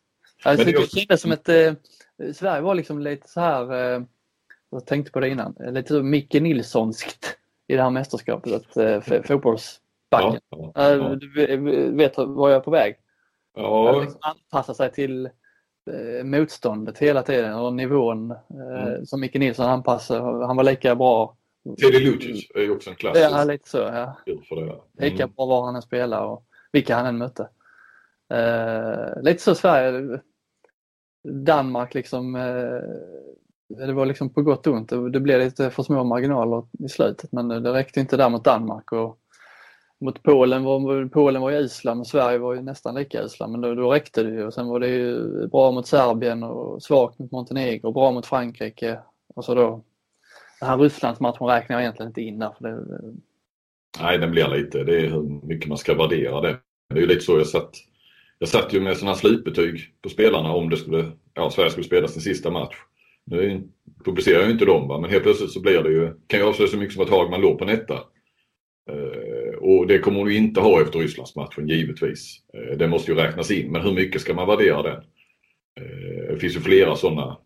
Alltså, 0.44 0.66
det 0.66 0.92
kändes 0.92 1.22
som 1.22 1.32
ett 1.32 1.50
Sverige 2.34 2.62
var 2.62 2.76
liksom 2.76 3.00
lite 3.00 3.30
så 3.30 3.40
här, 3.40 3.96
eh, 3.96 4.02
jag 4.70 4.86
tänkte 4.86 5.12
på 5.12 5.20
det 5.20 5.30
innan, 5.30 5.56
lite 5.60 5.94
så 5.94 6.04
Micke 6.04 6.34
Nilssonskt 6.34 7.38
i 7.68 7.76
det 7.76 7.82
här 7.82 7.90
mästerskapet, 7.90 8.54
att, 8.54 8.78
eh, 8.78 9.22
fotbollsbacken. 9.22 10.40
Ja, 10.50 10.72
ja. 10.76 11.16
Du 11.16 11.34
vet 11.92 12.18
var 12.18 12.50
jag 12.50 12.58
är 12.58 12.64
på 12.64 12.72
väg? 12.72 12.96
Ja. 13.56 13.98
Att 13.98 14.04
liksom 14.04 14.20
anpassa 14.22 14.74
sig 14.74 14.92
till 14.92 15.26
eh, 15.92 16.24
motståndet 16.24 16.98
hela 16.98 17.24
tiden 17.24 17.54
och 17.54 17.74
nivån 17.74 18.36
mm. 18.54 19.06
som 19.06 19.20
Micke 19.20 19.36
Nilsson 19.36 19.70
anpassade. 19.70 20.46
Han 20.46 20.58
var 20.58 20.64
lika 20.64 20.96
bra. 20.96 21.38
Teddy 21.82 22.00
Lucic 22.00 22.52
är 22.56 22.62
ju 22.62 22.72
också 22.72 22.90
en 22.90 22.96
klassisk. 22.96 23.32
Ja, 23.32 23.44
lite 23.44 23.70
så. 23.70 23.78
Ja. 23.78 24.18
För 24.50 24.56
det. 24.56 24.62
Mm. 24.62 24.76
Lika 24.98 25.28
bra 25.28 25.46
var 25.46 25.66
han 25.66 25.76
än 25.76 25.82
spelade 25.82 26.26
och 26.26 26.46
vilka 26.72 26.96
han 26.96 27.06
än 27.06 27.18
mötte. 27.18 27.50
Uh, 28.34 29.24
lite 29.24 29.44
så 29.44 29.56
Sverige 29.56 30.20
Danmark 31.24 31.94
liksom, 31.94 32.36
eh, 32.36 33.86
det 33.88 33.94
var 33.94 34.06
liksom 34.06 34.30
på 34.30 34.42
gott 34.42 34.68
och 34.68 34.74
ont. 34.74 34.90
Det 34.90 35.20
blev 35.20 35.40
lite 35.40 35.70
för 35.70 35.84
små 35.84 36.04
marginaler 36.04 36.64
i 36.80 36.90
slutet 36.90 37.32
men 37.32 37.48
det 37.48 37.74
räckte 37.74 38.00
inte 38.00 38.18
där 38.18 38.30
mot 38.30 38.44
Danmark. 38.44 38.92
Och 38.92 39.20
mot 40.02 40.24
Polen 40.24 40.64
var, 40.64 41.08
Polen 41.10 41.42
var 41.42 41.50
ju 41.50 41.58
usla 41.58 41.96
men 41.96 42.06
Sverige 42.06 42.38
var 42.38 42.54
ju 42.54 42.62
nästan 42.62 42.96
lika 42.96 43.24
usla 43.24 43.48
men 43.48 43.62
då, 43.62 43.76
då 43.76 43.92
räckte 43.92 44.24
det 44.24 44.30
ju. 44.30 44.46
Och 44.46 44.54
sen 44.54 44.68
var 44.68 44.80
det 44.80 44.88
ju 44.88 45.48
bra 45.48 45.72
mot 45.72 45.88
Serbien 45.88 46.44
och 46.44 46.84
svagt 46.84 47.20
mot 47.20 47.32
Montenegro, 47.32 47.92
bra 47.92 48.12
mot 48.12 48.26
Frankrike. 48.26 49.00
Och 49.36 49.46
så 49.46 49.56
då, 49.56 49.84
den 50.60 50.70
här 50.70 50.78
Rysslandsmatchen 50.78 51.48
räknar 51.48 51.76
jag 51.76 51.82
egentligen 51.82 52.10
inte 52.10 52.22
in 52.22 52.40
där. 52.40 52.52
För 52.58 52.68
det, 52.68 52.86
Nej, 54.02 54.18
den 54.18 54.32
blir 54.32 54.48
lite, 54.48 54.84
det 54.84 55.00
är 55.00 55.10
hur 55.10 55.48
mycket 55.48 55.70
man 55.70 55.78
ska 55.78 55.94
värdera 55.94 56.42
det. 56.42 56.58
Det 56.90 56.96
är 56.96 57.02
ju 57.02 57.08
lite 57.08 57.22
så 57.22 57.38
jag 57.38 57.48
satt 57.48 57.72
jag 58.44 58.50
satt 58.50 58.74
ju 58.74 58.82
med 58.82 58.98
sådana 58.98 59.16
slutbetyg 59.16 59.80
på 60.02 60.10
spelarna 60.10 60.52
om 60.52 60.70
det 60.70 60.78
skulle, 60.78 61.12
ja, 61.34 61.50
Sverige 61.50 61.70
skulle 61.70 61.86
spela 61.86 62.08
sin 62.08 62.22
sista 62.22 62.52
match. 62.52 62.76
Nu 63.26 63.68
publicerar 64.06 64.40
jag 64.40 64.46
ju 64.46 64.52
inte 64.52 64.66
dem 64.66 64.88
va? 64.88 65.00
men 65.00 65.10
helt 65.10 65.24
plötsligt 65.24 65.52
så 65.52 65.62
blir 65.62 65.84
det 65.84 65.90
ju, 65.90 66.14
kan 66.28 66.40
jag 66.40 66.50
avslöja 66.50 66.72
så 66.72 66.78
mycket 66.78 66.94
som 66.94 67.04
att 67.04 67.10
Hagman 67.10 67.42
låg 67.42 67.60
på 67.60 67.66
netta. 67.66 67.94
Uh, 68.92 69.56
och 69.60 69.88
det 69.88 70.00
kommer 70.00 70.20
hon 70.20 70.32
ju 70.32 70.38
inte 70.38 70.60
ha 70.62 70.82
efter 70.82 71.00
Rysslandsmatchen 71.00 71.68
givetvis. 71.68 72.38
Uh, 72.58 72.78
det 72.78 72.88
måste 72.88 73.12
ju 73.12 73.18
räknas 73.18 73.52
in, 73.52 73.72
men 73.72 73.82
hur 73.82 73.94
mycket 73.94 74.22
ska 74.22 74.34
man 74.34 74.48
värdera 74.48 74.82
den? 74.82 75.04
Uh, 75.82 76.34
det 76.34 76.38
finns 76.40 76.56
ju 76.56 76.60
flera 76.60 76.96
sådana 76.96 77.38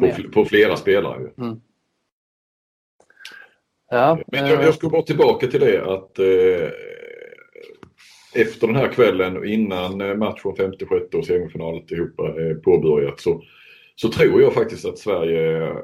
på, 0.00 0.12
på, 0.32 0.44
flera 0.44 0.76
spelare. 0.76 1.22
Ju. 1.22 1.44
Mm. 1.44 1.60
Ja, 3.90 4.18
men 4.26 4.46
jag, 4.46 4.64
jag 4.64 4.74
ska 4.74 4.88
bara 4.88 5.02
tillbaka 5.02 5.46
till 5.46 5.60
det 5.60 5.84
att 5.84 6.18
efter 8.36 8.66
den 8.66 8.76
här 8.76 8.92
kvällen 8.92 9.36
och 9.36 9.46
innan 9.46 10.00
eh, 10.00 10.14
matchen 10.14 10.56
femte, 10.56 10.86
sjätte 10.86 11.16
och 11.16 11.26
semifinalet 11.26 11.90
ihop 11.90 12.20
är 12.20 12.54
påbörjat 12.54 13.20
så, 13.20 13.42
så 13.94 14.08
tror 14.08 14.42
jag 14.42 14.54
faktiskt 14.54 14.84
att 14.84 14.98
Sverige 14.98 15.66
eh, 15.66 15.76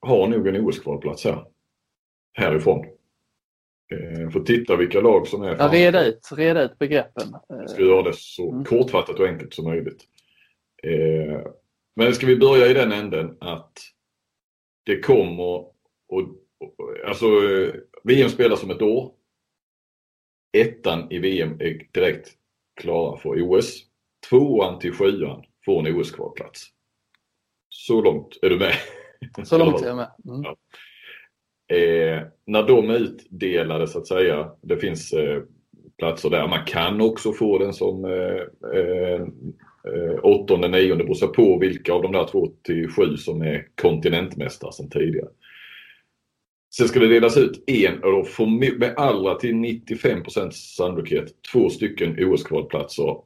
har 0.00 0.28
nog 0.28 0.46
en 0.46 0.56
OS-kvalplats 0.56 1.24
här. 1.24 1.44
Härifrån. 2.32 2.86
Eh, 3.92 4.30
får 4.30 4.40
titta 4.40 4.76
vilka 4.76 5.00
lag 5.00 5.26
som 5.26 5.42
är 5.42 5.56
ja, 5.58 5.68
reda, 5.72 6.06
ut, 6.06 6.28
reda 6.32 6.62
ut 6.62 6.78
begreppen. 6.78 7.36
Jag 7.48 7.70
ska 7.70 7.82
göra 7.82 8.02
det 8.02 8.16
så 8.16 8.52
mm. 8.52 8.64
kortfattat 8.64 9.20
och 9.20 9.26
enkelt 9.26 9.54
som 9.54 9.64
möjligt. 9.64 10.04
Eh, 10.82 11.40
men 11.96 12.14
ska 12.14 12.26
vi 12.26 12.36
börja 12.36 12.66
i 12.66 12.74
den 12.74 12.92
änden 12.92 13.36
att 13.40 13.72
det 14.84 15.00
kommer 15.00 15.44
och, 15.44 15.74
och 16.08 16.28
alltså 17.06 17.26
VM 18.04 18.28
spelas 18.28 18.62
om 18.62 18.70
ett 18.70 18.82
år. 18.82 19.12
Ettan 20.52 21.12
i 21.12 21.18
VM 21.18 21.60
är 21.60 21.86
direkt 21.92 22.28
klara 22.80 23.16
för 23.16 23.42
OS. 23.42 23.82
Tvåan 24.30 24.78
till 24.78 24.92
sjuan 24.92 25.42
får 25.64 25.78
en 25.78 25.94
OS-kvalplats. 25.94 26.66
Så 27.68 28.02
långt 28.02 28.38
är 28.42 28.50
du 28.50 28.58
med? 28.58 28.74
Så 29.46 29.58
långt 29.58 29.82
är 29.82 29.86
jag 29.86 29.96
med. 29.96 30.10
Mm. 30.28 30.42
Ja. 30.42 30.56
Eh, 31.76 32.22
när 32.46 32.62
de 32.62 32.90
är 32.90 32.94
utdelade 32.94 33.86
så 33.86 33.98
att 33.98 34.06
säga, 34.06 34.52
det 34.60 34.76
finns 34.76 35.12
eh, 35.12 35.42
platser 35.98 36.30
där. 36.30 36.48
Man 36.48 36.64
kan 36.64 37.00
också 37.00 37.32
få 37.32 37.58
den 37.58 37.72
som 37.72 38.04
eh, 38.04 38.70
eh, 38.74 39.20
eh 39.84 40.18
åttonde, 40.22 40.68
nionde, 40.68 41.04
beror 41.04 41.26
på 41.26 41.58
vilka 41.58 41.92
av 41.92 42.02
de 42.02 42.12
där 42.12 42.26
två 42.26 42.46
till 42.62 42.88
sju 42.88 43.16
som 43.16 43.42
är 43.42 43.68
kontinentmästare 43.82 44.72
sedan 44.72 44.90
tidigare. 44.90 45.28
Sen 46.76 46.88
ska 46.88 47.00
det 47.00 47.08
delas 47.08 47.36
ut 47.36 47.64
en, 47.66 48.02
och 48.02 48.26
med 48.78 48.94
allra 48.96 49.34
till 49.34 49.54
95% 49.54 50.50
sannolikhet, 50.50 51.42
två 51.52 51.70
stycken 51.70 52.16
OS-kvalplatser 52.18 53.16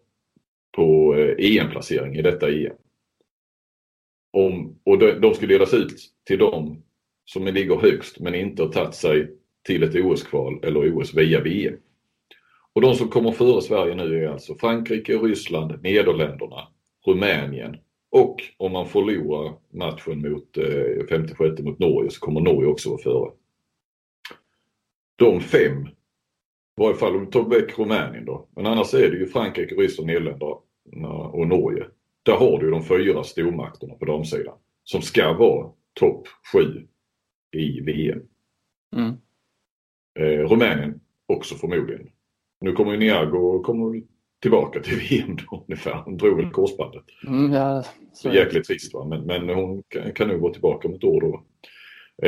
på 0.77 1.17
eh, 1.17 1.35
EM-placering 1.39 2.17
i 2.17 2.23
detta 2.23 2.51
EM. 2.51 2.77
Om, 4.33 4.79
och 4.85 4.99
de, 4.99 5.13
de 5.13 5.35
ska 5.35 5.47
delas 5.47 5.75
ut 5.75 5.95
till 6.27 6.39
dem 6.39 6.83
som 7.25 7.45
ligger 7.45 7.77
högst 7.77 8.21
men 8.21 8.35
inte 8.35 8.63
har 8.63 8.71
tagit 8.71 8.95
sig 8.95 9.31
till 9.67 9.83
ett 9.83 9.95
OS-kval 9.95 10.61
eller 10.63 10.99
OS 10.99 11.15
via 11.15 11.41
VM. 11.41 11.75
Och 12.73 12.81
de 12.81 12.95
som 12.95 13.09
kommer 13.09 13.33
före 13.33 13.63
Sverige 13.63 13.95
nu 13.95 14.25
är 14.25 14.29
alltså 14.29 14.55
Frankrike, 14.55 15.17
Ryssland, 15.17 15.83
Nederländerna, 15.83 16.69
Rumänien 17.07 17.77
och 18.14 18.42
om 18.56 18.73
man 18.73 18.88
förlorar 18.88 19.54
matchen 19.71 20.30
mot 20.30 20.56
eh, 20.56 21.06
56 21.09 21.62
mot 21.62 21.78
Norge 21.78 22.11
så 22.11 22.21
kommer 22.21 22.40
Norge 22.40 22.68
också 22.68 22.90
vara 22.90 23.02
före. 23.02 23.30
De 25.16 25.40
fem, 25.40 25.87
i 25.87 26.80
varje 26.80 26.94
fall 26.94 27.16
om 27.16 27.25
vi 27.25 27.30
tar 27.30 27.49
väck 27.49 27.78
Rumänien 27.78 28.25
då, 28.25 28.49
men 28.56 28.66
annars 28.66 28.94
är 28.94 29.11
det 29.11 29.16
ju 29.16 29.26
Frankrike, 29.26 29.75
Ryssland, 29.75 30.06
Nederländerna 30.06 30.59
och 31.33 31.49
Norge. 31.49 31.87
Där 32.23 32.37
har 32.37 32.59
du 32.59 32.71
de 32.71 32.85
fyra 32.85 33.25
stormakterna 33.25 33.94
på 33.94 34.04
damsidan 34.04 34.59
som 34.85 35.02
ska 35.02 35.33
vara 35.33 35.73
topp 35.94 36.28
sju 36.52 36.87
i 37.56 37.80
VM. 37.80 38.23
Mm. 38.97 39.14
Eh, 40.18 40.49
Rumänien 40.49 41.00
också 41.26 41.54
förmodligen. 41.54 42.11
Nu 42.61 42.73
kommer 42.73 42.92
ju 42.92 42.99
Niago 42.99 43.62
kommer 43.62 44.02
tillbaka 44.45 44.81
till 44.81 44.99
VM 44.99 45.37
då 45.37 45.65
ungefär. 45.69 46.03
Hon 46.05 46.17
drog 46.17 46.37
väl 46.37 46.51
korsbandet. 46.51 47.03
Mm, 47.27 47.53
ja, 47.53 47.85
så 48.13 48.29
Jäkligt 48.29 48.65
trist 48.65 48.95
va, 48.95 49.05
men, 49.05 49.27
men 49.27 49.49
hon 49.49 49.83
kan, 49.89 50.13
kan 50.13 50.29
nog 50.29 50.41
vara 50.41 50.53
tillbaka 50.53 50.89
om 50.89 50.95
ett 50.95 51.05
år 51.05 51.21
då. 51.21 51.45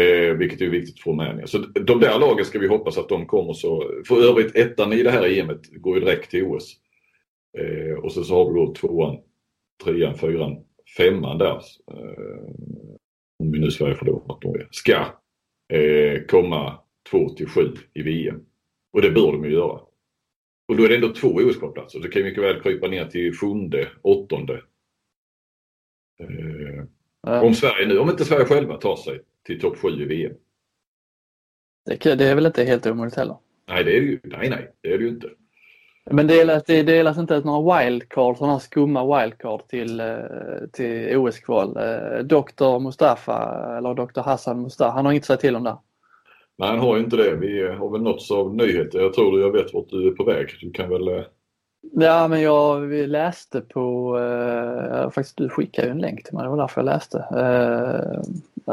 Eh, 0.01 0.35
vilket 0.35 0.61
är 0.61 0.67
viktigt 0.67 1.01
för 1.01 1.11
Rumänien. 1.11 1.49
Så 1.49 1.59
de 1.59 2.01
där 2.01 2.19
lagen 2.19 2.45
ska 2.45 2.59
vi 2.59 2.67
hoppas 2.67 2.99
att 2.99 3.09
de 3.09 3.27
kommer 3.27 3.53
så. 3.53 3.85
För 4.09 4.31
övrigt 4.31 4.57
ettan 4.57 4.93
i 4.93 5.03
det 5.03 5.11
här 5.11 5.39
EMet 5.39 5.61
går 5.73 5.99
ju 5.99 6.05
direkt 6.05 6.31
till 6.31 6.45
OS. 6.45 6.77
Eh, 7.59 7.99
och 7.99 8.13
så, 8.13 8.25
så 8.25 8.35
har 8.35 8.53
vi 8.53 8.61
då 8.61 8.75
tvåan, 8.75 9.17
trean, 9.85 10.15
fyran, 10.15 10.57
femman 10.99 11.39
där. 11.39 11.61
Eh, 11.93 12.51
om 13.39 13.53
vi 13.53 13.59
nu 13.59 13.71
Sverige 13.71 13.95
förlorar 13.95 14.39
Norge. 14.45 14.67
Ska 14.71 14.97
eh, 15.73 16.23
komma 16.29 16.79
2 17.11 17.29
till 17.29 17.49
7 17.49 17.73
i 17.95 18.03
VM. 18.03 18.41
Och 18.93 19.03
det 19.03 19.11
bör 19.11 19.33
de 19.33 19.45
ju 19.45 19.53
göra. 19.53 19.81
Och 20.69 20.77
då 20.77 20.85
är 20.85 20.89
det 20.89 20.95
ändå 20.95 21.13
två 21.13 21.29
OS-kvalplatser. 21.29 22.01
Det 22.01 22.09
kan 22.09 22.23
ju 22.23 22.29
mycket 22.29 22.43
väl 22.43 22.63
krypa 22.63 22.89
ner 22.89 23.07
till 23.07 23.37
sjunde, 23.37 23.89
åttonde. 24.03 24.63
Eh, 26.21 26.85
ja. 27.23 27.43
Om 27.43 27.55
Sverige 27.55 27.87
nu, 27.87 27.99
om 27.99 28.11
inte 28.11 28.25
Sverige 28.25 28.45
själva 28.45 28.77
tar 28.77 28.97
sig 28.97 29.21
till 29.47 29.61
topp 29.61 29.77
7 29.79 29.89
i 29.89 30.05
VM. 30.05 30.33
Det, 31.85 32.15
det 32.15 32.25
är 32.25 32.35
väl 32.35 32.47
inte 32.47 32.65
helt 32.65 32.87
omöjligt 32.87 33.17
heller? 33.17 33.37
Nej, 33.69 33.85
det 33.85 33.97
är 33.97 34.01
det 34.01 34.07
ju. 34.07 34.21
Nej, 34.23 34.51
nej, 34.51 34.73
det 34.81 34.93
är 34.93 34.99
det 34.99 35.05
ju 35.05 35.11
inte. 35.11 35.31
Men 36.11 36.27
delas, 36.27 36.65
det 36.65 36.83
delas 36.83 37.19
inte 37.19 37.35
ut 37.35 37.45
några 37.45 37.81
wildcard, 37.81 38.37
sådana 38.37 38.61
skumma 38.61 39.21
wildcard 39.21 39.69
till, 39.69 40.01
eh, 40.01 40.17
till 40.73 41.17
OS-kval. 41.17 41.77
Eh, 41.77 42.19
Dr 42.25 42.79
Mustafa 42.79 43.75
eller 43.79 43.95
Dr 43.95 44.21
Hassan 44.21 44.63
Mustafa, 44.63 44.93
han 44.93 45.07
har 45.07 45.13
inte 45.13 45.27
sagt 45.27 45.41
till 45.41 45.57
om 45.57 45.65
det. 45.65 45.77
Nej, 46.59 46.69
han 46.69 46.79
har 46.79 46.99
inte 46.99 47.17
det. 47.17 47.37
Vi 47.37 47.69
har 47.69 47.91
väl 47.91 48.03
nåtts 48.03 48.31
av 48.31 48.55
nyheter. 48.55 49.01
Jag 49.01 49.15
tror 49.15 49.41
jag 49.41 49.53
vet 49.53 49.75
vart 49.75 49.91
du 49.91 50.09
är 50.09 50.11
på 50.13 50.25
väg. 50.25 50.49
Du 50.61 50.71
kan 50.71 50.89
väl... 50.89 51.09
Eh, 51.09 51.25
ja, 51.93 52.29
men 52.29 52.43
jag 52.43 52.93
läste 52.93 53.61
på, 53.61 54.19
eh, 54.19 55.11
faktiskt 55.11 55.37
du 55.37 55.49
skickade 55.49 55.89
ju 55.89 55.93
en 55.93 55.99
länk 55.99 56.25
till 56.25 56.35
mig, 56.35 56.43
det 56.43 56.51
var 56.51 56.57
därför 56.57 56.81
jag 56.81 56.87
läste. 56.87 57.19
Eh, 57.19 58.21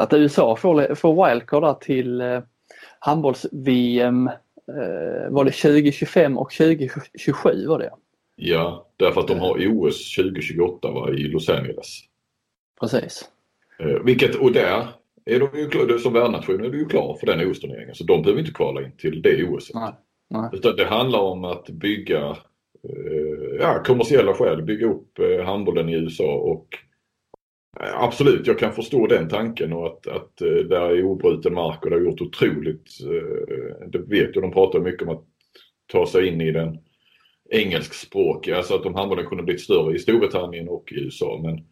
att 0.02 0.12
USA 0.12 0.56
får, 0.56 0.94
får 0.94 1.28
wildcard 1.28 1.80
till 1.80 2.20
eh, 2.20 2.40
handbolls-VM 2.98 4.30
Eh, 4.68 5.30
var 5.30 5.44
det 5.44 5.50
2025 5.50 6.38
och 6.38 6.52
2027 6.52 7.66
var 7.66 7.78
det? 7.78 7.90
Ja, 8.36 8.88
därför 8.96 9.20
att 9.20 9.28
de 9.28 9.38
har 9.38 9.66
OS 9.66 10.14
2028 10.16 10.90
va, 10.90 11.10
i 11.10 11.22
Los 11.22 11.48
Angeles. 11.48 12.00
Precis. 12.80 13.28
Eh, 13.78 14.02
vilket, 14.04 14.34
och 14.34 14.52
där 14.52 14.88
är 15.26 15.40
de 15.40 15.48
ju, 15.58 15.98
som 15.98 16.12
värdnation 16.12 16.64
är 16.64 16.70
du 16.70 16.78
ju 16.78 16.86
klar 16.86 17.16
för 17.20 17.26
den 17.26 17.50
OS-turneringen 17.50 17.94
så 17.94 18.04
de 18.04 18.22
behöver 18.22 18.40
inte 18.40 18.52
kvala 18.52 18.82
in 18.82 18.96
till 18.96 19.22
det 19.22 19.44
OS. 19.44 19.70
Nej, 19.74 19.92
nej. 20.30 20.50
Utan 20.52 20.76
det 20.76 20.84
handlar 20.84 21.20
om 21.20 21.44
att 21.44 21.68
bygga 21.68 22.36
eh, 22.88 23.56
ja, 23.60 23.82
kommersiella 23.86 24.34
skäl, 24.34 24.62
bygga 24.62 24.86
upp 24.86 25.18
eh, 25.18 25.44
handbollen 25.44 25.88
i 25.88 25.94
USA 25.94 26.34
och 26.34 26.68
Absolut, 27.76 28.46
jag 28.46 28.58
kan 28.58 28.72
förstå 28.72 29.06
den 29.06 29.28
tanken 29.28 29.72
och 29.72 29.86
att, 29.86 30.06
att 30.06 30.40
eh, 30.40 30.48
där 30.48 30.90
är 30.90 31.04
obruten 31.04 31.54
mark 31.54 31.84
och 31.84 31.90
det 31.90 31.96
har 31.96 32.02
gjort 32.02 32.20
otroligt, 32.20 32.88
eh, 33.02 33.88
det 33.88 33.98
vet 33.98 34.34
jag, 34.34 34.44
de 34.44 34.52
pratar 34.52 34.80
mycket 34.80 35.02
om 35.02 35.08
att 35.08 35.24
ta 35.92 36.06
sig 36.06 36.28
in 36.28 36.40
i 36.40 36.52
den 36.52 36.78
engelskspråkiga, 37.50 38.56
alltså 38.56 38.74
att 38.74 38.82
de 38.82 38.94
handbollen 38.94 39.26
kunde 39.26 39.44
blivit 39.44 39.62
större 39.62 39.96
i 39.96 39.98
Storbritannien 39.98 40.68
och 40.68 40.92
i 40.92 41.00
USA. 41.00 41.40
Men... 41.42 41.64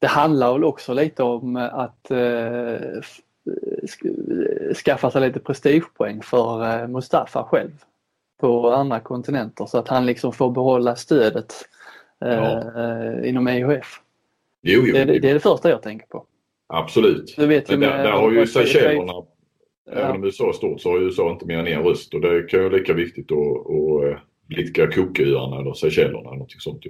Det 0.00 0.06
handlar 0.06 0.52
väl 0.52 0.64
också 0.64 0.94
lite 0.94 1.22
om 1.22 1.56
att 1.56 2.10
eh, 2.10 3.02
skaffa 4.84 5.10
sig 5.10 5.20
lite 5.20 5.40
prestigepoäng 5.40 6.22
för 6.22 6.82
eh, 6.82 6.88
Mustafa 6.88 7.44
själv 7.44 7.70
på 8.40 8.70
andra 8.70 9.00
kontinenter 9.00 9.66
så 9.66 9.78
att 9.78 9.88
han 9.88 10.06
liksom 10.06 10.32
får 10.32 10.50
behålla 10.50 10.96
stödet 10.96 11.54
eh, 12.24 12.32
ja. 12.32 13.24
inom 13.24 13.48
EHF. 13.48 14.00
Jo, 14.62 14.82
jo, 14.86 14.92
det, 14.92 15.04
det, 15.04 15.30
är 15.30 15.34
det 15.34 15.40
första 15.40 15.70
jag 15.70 15.82
tänker 15.82 16.06
på. 16.06 16.26
Absolut. 16.66 17.34
Du 17.36 17.46
vet 17.46 17.72
ju 17.72 17.76
där, 17.76 18.02
där 18.02 18.12
har 18.12 18.32
ju 18.32 18.46
Seychellerna, 18.46 19.12
ja. 19.12 19.26
även 19.92 20.16
om 20.16 20.24
USA 20.24 20.48
är 20.48 20.52
stort, 20.52 20.80
så 20.80 20.90
har 20.90 20.98
USA 20.98 21.30
inte 21.30 21.46
mer 21.46 21.58
än 21.58 21.66
en 21.66 21.82
röst 21.82 22.14
och 22.14 22.20
det 22.20 22.42
kan 22.42 22.60
ju 22.60 22.68
vara 22.68 22.78
lika 22.78 22.92
viktigt 22.94 23.32
att, 23.32 23.70
eh, 24.10 24.18
blidka 24.46 24.90
Cooköarna 24.90 25.60
eller 25.60 25.72
Seychellerna 25.72 26.28
eller 26.28 26.38
något 26.38 26.62
sånt. 26.62 26.84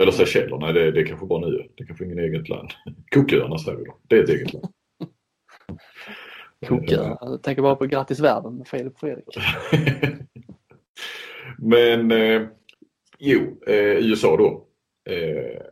Eller 0.00 0.12
Seychellerna, 0.12 0.72
det, 0.72 0.90
det 0.90 1.00
är 1.00 1.06
kanske 1.06 1.26
bara 1.26 1.46
nu. 1.46 1.68
Det 1.76 1.82
är 1.82 1.86
kanske 1.86 2.04
ingen 2.04 2.18
eget 2.18 2.48
land. 2.48 2.70
Cooköarna 3.14 3.58
säger 3.58 3.78
vi 3.78 3.84
då. 3.84 3.98
Det 4.08 4.16
är 4.16 4.22
ett 4.22 4.28
eget 4.28 4.52
land. 4.52 4.66
Cooköarna. 6.68 7.18
Jag 7.20 7.42
tänker 7.42 7.62
bara 7.62 7.76
på 7.76 7.86
Grattis 7.86 8.20
världen 8.20 8.56
med 8.56 8.68
Filip 8.68 8.98
Fredrik. 8.98 9.26
Men 11.58 12.12
eh, 12.12 12.42
jo, 13.18 13.40
eh, 13.66 13.96
USA 13.96 14.36
då. 14.36 14.66
Eh, 15.12 15.62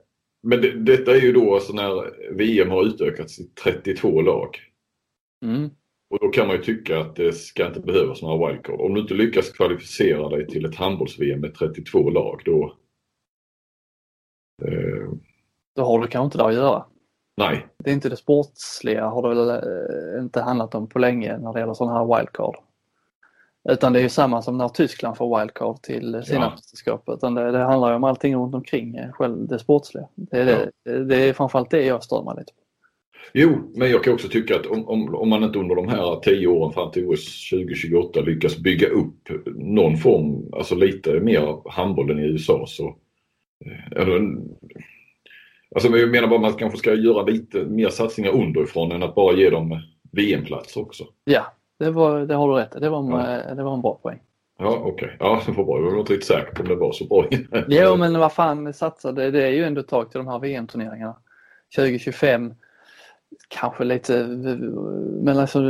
men 0.42 0.60
det, 0.60 0.70
detta 0.72 1.16
är 1.16 1.20
ju 1.20 1.32
då 1.32 1.54
alltså 1.54 1.72
när 1.72 2.10
VM 2.34 2.70
har 2.70 2.86
utökats 2.86 3.36
till 3.36 3.54
32 3.54 4.20
lag. 4.20 4.56
Mm. 5.44 5.70
Och 6.10 6.18
då 6.20 6.28
kan 6.28 6.46
man 6.46 6.56
ju 6.56 6.62
tycka 6.62 7.00
att 7.00 7.16
det 7.16 7.32
ska 7.32 7.66
inte 7.66 7.80
behövas 7.80 8.22
några 8.22 8.48
wildcard. 8.48 8.80
Om 8.80 8.94
du 8.94 9.00
inte 9.00 9.14
lyckas 9.14 9.50
kvalificera 9.50 10.28
dig 10.28 10.46
till 10.46 10.64
ett 10.64 10.74
handbolls-VM 10.74 11.40
med 11.40 11.54
32 11.54 12.10
lag 12.10 12.42
då... 12.44 12.76
Eh, 14.68 15.08
då 15.76 15.82
har 15.82 15.98
du 15.98 16.06
kanske 16.06 16.24
inte 16.24 16.38
det 16.38 16.44
att 16.44 16.54
göra. 16.54 16.84
Nej. 17.36 17.66
Det 17.78 17.90
är 17.90 17.94
inte 17.94 18.08
det 18.08 18.16
sportsliga 18.16 19.06
har 19.06 19.22
det 19.22 19.28
väl 19.28 19.50
eh, 19.50 20.22
inte 20.22 20.40
handlat 20.40 20.74
om 20.74 20.88
på 20.88 20.98
länge 20.98 21.38
när 21.38 21.52
det 21.52 21.60
gäller 21.60 21.74
sådana 21.74 21.98
här 21.98 22.16
wildcard. 22.16 22.56
Utan 23.68 23.92
det 23.92 23.98
är 23.98 24.02
ju 24.02 24.08
samma 24.08 24.42
som 24.42 24.58
när 24.58 24.68
Tyskland 24.68 25.16
får 25.16 25.38
wildcard 25.38 25.82
till 25.82 26.22
sina 26.24 26.40
ja. 26.40 26.50
mästerskap. 26.50 27.04
Utan 27.06 27.34
det, 27.34 27.52
det 27.52 27.58
handlar 27.58 27.88
ju 27.88 27.94
om 27.94 28.04
allting 28.04 28.36
runt 28.36 28.54
omkring 28.54 28.96
eh, 28.96 29.12
själv 29.12 29.46
det 29.46 29.58
sportsliga. 29.58 30.08
Det 30.14 30.36
är, 30.36 30.44
det, 30.44 30.70
ja. 30.82 30.92
det 30.92 31.16
är 31.16 31.32
framförallt 31.32 31.70
det 31.70 31.82
jag 31.82 32.04
stör 32.04 32.22
mig 32.22 32.34
lite 32.38 32.52
på. 32.52 32.62
Jo, 33.34 33.72
men 33.74 33.90
jag 33.90 34.04
kan 34.04 34.14
också 34.14 34.28
tycka 34.28 34.56
att 34.56 34.66
om, 34.66 34.88
om, 34.88 35.14
om 35.14 35.28
man 35.28 35.44
inte 35.44 35.58
under 35.58 35.74
de 35.74 35.88
här 35.88 36.20
tio 36.20 36.46
åren 36.46 36.72
fram 36.72 36.90
till 36.90 37.06
OS 37.06 37.50
2028 37.50 38.20
lyckas 38.20 38.58
bygga 38.58 38.88
upp 38.88 39.28
någon 39.56 39.96
form, 39.96 40.48
alltså 40.52 40.74
lite 40.74 41.20
mer 41.20 41.70
handbollen 41.70 42.18
i 42.18 42.22
USA 42.22 42.64
så... 42.66 42.96
Eh, 43.96 44.06
alltså 45.74 45.96
jag 45.96 46.10
menar 46.10 46.28
bara 46.28 46.36
att 46.36 46.42
man 46.42 46.52
kanske 46.52 46.78
ska 46.78 46.94
göra 46.94 47.22
lite 47.22 47.64
mer 47.64 47.88
satsningar 47.88 48.30
underifrån 48.30 48.92
än 48.92 49.02
att 49.02 49.14
bara 49.14 49.36
ge 49.36 49.50
dem 49.50 49.82
VM-plats 50.12 50.76
också. 50.76 51.04
Ja, 51.24 51.52
det, 51.78 51.90
var, 51.90 52.20
det 52.20 52.34
har 52.34 52.48
du 52.48 52.54
rätt 52.54 52.80
det 52.80 52.88
var, 52.88 53.20
ja. 53.48 53.54
det 53.54 53.62
var 53.62 53.74
en 53.74 53.82
bra 53.82 53.94
poäng. 54.02 54.18
Ja, 54.58 54.82
okej. 54.84 54.92
Okay. 54.92 55.16
Ja, 55.18 55.42
det 55.46 55.52
var 55.52 55.64
bra. 55.64 55.78
Jag 55.78 55.90
var 55.90 56.00
inte 56.00 56.12
riktigt 56.12 56.28
säker 56.28 56.52
på 56.52 56.62
om 56.62 56.68
det 56.68 56.74
var 56.74 56.92
så 56.92 57.04
bra. 57.04 57.26
jo, 57.68 57.96
men 57.96 58.18
vad 58.18 58.32
fan 58.32 58.74
satsade. 58.74 59.30
Det 59.30 59.42
är 59.42 59.50
ju 59.50 59.64
ändå 59.64 59.80
ett 59.80 59.88
tag 59.88 60.10
till 60.10 60.18
de 60.18 60.26
här 60.26 60.38
VM-turneringarna. 60.38 61.16
2025 61.76 62.54
kanske 63.48 63.84
lite, 63.84 64.26
men 65.22 65.38
alltså 65.38 65.60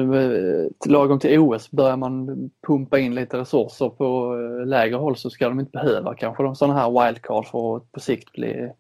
lagom 0.87 1.19
till 1.19 1.39
OS 1.39 1.71
börjar 1.71 1.97
man 1.97 2.51
pumpa 2.67 2.99
in 2.99 3.15
lite 3.15 3.39
resurser 3.39 3.89
på 3.89 4.35
lägre 4.67 4.97
håll 4.97 5.17
så 5.17 5.31
ska 5.31 5.49
de 5.49 5.61
inte 5.61 5.73
behöva 5.73 6.15
kanske 6.15 6.43
de 6.43 6.57
sådana 6.57 6.81
här 6.81 7.07
wildcard 7.07 7.47
för 7.47 7.77
att 7.77 7.93
på 7.93 8.01
sikt 8.01 8.33
bli, 8.33 8.71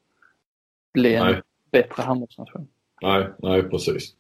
bli 0.95 1.15
en 1.15 1.27
nej. 1.27 1.41
bättre 1.73 2.03
handbollsnation. 2.03 2.69
Nej, 3.03 3.27
nej 3.39 3.62
precis. 3.62 4.15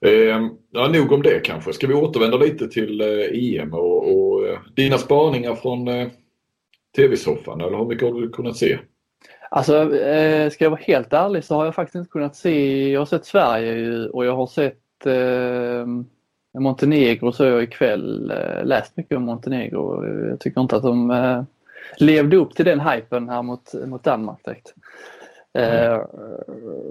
Eh, 0.00 0.48
ja, 0.70 0.88
nog 0.88 1.12
om 1.12 1.22
det 1.22 1.40
kanske. 1.44 1.72
Ska 1.72 1.86
vi 1.86 1.94
återvända 1.94 2.36
lite 2.36 2.68
till 2.68 3.00
eh, 3.00 3.06
EM 3.32 3.74
och, 3.74 4.12
och 4.12 4.46
eh, 4.46 4.58
dina 4.76 4.98
spaningar 4.98 5.54
från 5.54 5.88
eh, 5.88 6.08
tv-soffan 6.96 7.60
eller 7.60 7.78
hur 7.78 7.86
mycket 7.86 8.08
har 8.08 8.20
du 8.20 8.30
kunnat 8.30 8.56
se? 8.56 8.78
Alltså, 9.50 9.96
eh, 9.96 10.50
ska 10.50 10.64
jag 10.64 10.70
vara 10.70 10.80
helt 10.80 11.12
ärlig 11.12 11.44
så 11.44 11.54
har 11.54 11.64
jag 11.64 11.74
faktiskt 11.74 11.94
inte 11.94 12.10
kunnat 12.10 12.36
se, 12.36 12.90
jag 12.90 13.00
har 13.00 13.06
sett 13.06 13.24
Sverige 13.24 14.08
och 14.08 14.24
jag 14.24 14.36
har 14.36 14.46
sett 14.46 15.06
eh, 15.06 15.86
Montenegro 16.60 17.32
så 17.32 17.44
jag 17.44 17.62
ikväll 17.62 18.30
eh, 18.30 18.64
läst 18.64 18.96
mycket 18.96 19.16
om 19.16 19.22
Montenegro. 19.22 20.06
Jag 20.28 20.40
tycker 20.40 20.60
inte 20.60 20.76
att 20.76 20.82
de 20.82 21.10
eh, 21.10 21.42
levde 21.96 22.36
upp 22.36 22.54
till 22.54 22.64
den 22.64 22.80
hypen 22.80 23.28
här 23.28 23.42
mot, 23.42 23.74
mot 23.86 24.04
Danmark 24.04 24.44
direkt. 24.44 24.74
Mm. 25.52 26.00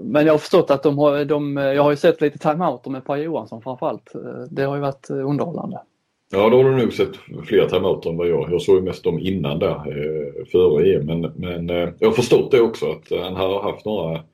Men 0.02 0.26
jag 0.26 0.32
har 0.32 0.38
förstått 0.38 0.70
att 0.70 0.82
de 0.82 0.98
har, 0.98 1.24
de, 1.24 1.56
jag 1.56 1.82
har 1.82 1.90
ju 1.90 1.96
sett 1.96 2.20
lite 2.20 2.38
timeouter 2.38 2.90
med 2.90 3.04
Per 3.04 3.16
Johansson 3.16 3.62
framförallt. 3.62 4.14
Eh, 4.14 4.42
det 4.50 4.62
har 4.62 4.74
ju 4.74 4.80
varit 4.80 5.10
underhållande. 5.10 5.80
Ja, 6.30 6.48
då 6.48 6.56
har 6.56 6.70
du 6.70 6.76
nog 6.76 6.92
sett 6.92 7.16
fler 7.44 7.68
timeouter 7.68 8.10
än 8.10 8.16
vad 8.16 8.28
jag. 8.28 8.52
Jag 8.52 8.62
såg 8.62 8.76
ju 8.76 8.82
mest 8.82 9.04
dem 9.04 9.18
innan 9.18 9.58
där, 9.58 9.76
eh, 9.76 10.46
före 10.52 10.94
EM. 10.94 11.06
Men, 11.06 11.20
men 11.20 11.70
eh, 11.70 11.88
jag 11.98 12.08
har 12.08 12.14
förstått 12.14 12.50
det 12.50 12.60
också 12.60 12.90
att 12.90 13.10
eh, 13.10 13.22
han 13.22 13.36
har 13.36 13.62
haft 13.62 13.84
några 13.84 14.24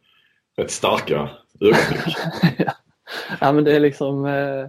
rätt 0.57 0.71
starka 0.71 1.31
ögonblick. 1.61 2.17
ja. 3.41 3.53
men 3.53 3.65
det 3.65 3.77
är 3.77 3.81
liksom 3.81 4.27
eh, 4.27 4.67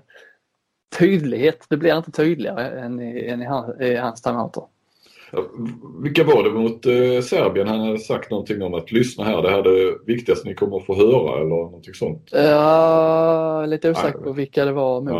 tydlighet. 0.99 1.65
Det 1.69 1.77
blir 1.77 1.97
inte 1.97 2.11
tydligare 2.11 2.79
än 2.79 2.99
i, 2.99 3.27
än 3.27 3.41
i, 3.41 3.45
hans, 3.45 3.81
i 3.81 3.95
hans 3.95 4.21
timeouter. 4.21 4.63
Vilka 6.03 6.23
var 6.23 6.43
det 6.43 6.49
mot 6.49 6.85
eh, 6.85 7.21
Serbien? 7.21 7.67
Han 7.67 7.79
hade 7.79 7.99
sagt 7.99 8.31
någonting 8.31 8.61
om 8.61 8.73
att 8.73 8.91
lyssna 8.91 9.23
här, 9.23 9.41
det 9.41 9.49
här 9.49 9.59
är 9.59 9.63
det 9.63 9.97
viktigaste 10.05 10.47
ni 10.47 10.55
kommer 10.55 10.77
att 10.77 10.85
få 10.85 10.95
höra 10.95 11.37
eller 11.37 11.49
någonting 11.49 11.93
sånt. 11.93 12.29
Ja, 12.31 13.65
lite 13.65 13.91
osäker 13.91 14.19
på 14.19 14.31
vilka 14.31 14.65
det 14.65 14.71
var 14.71 15.01
mot. 15.01 15.11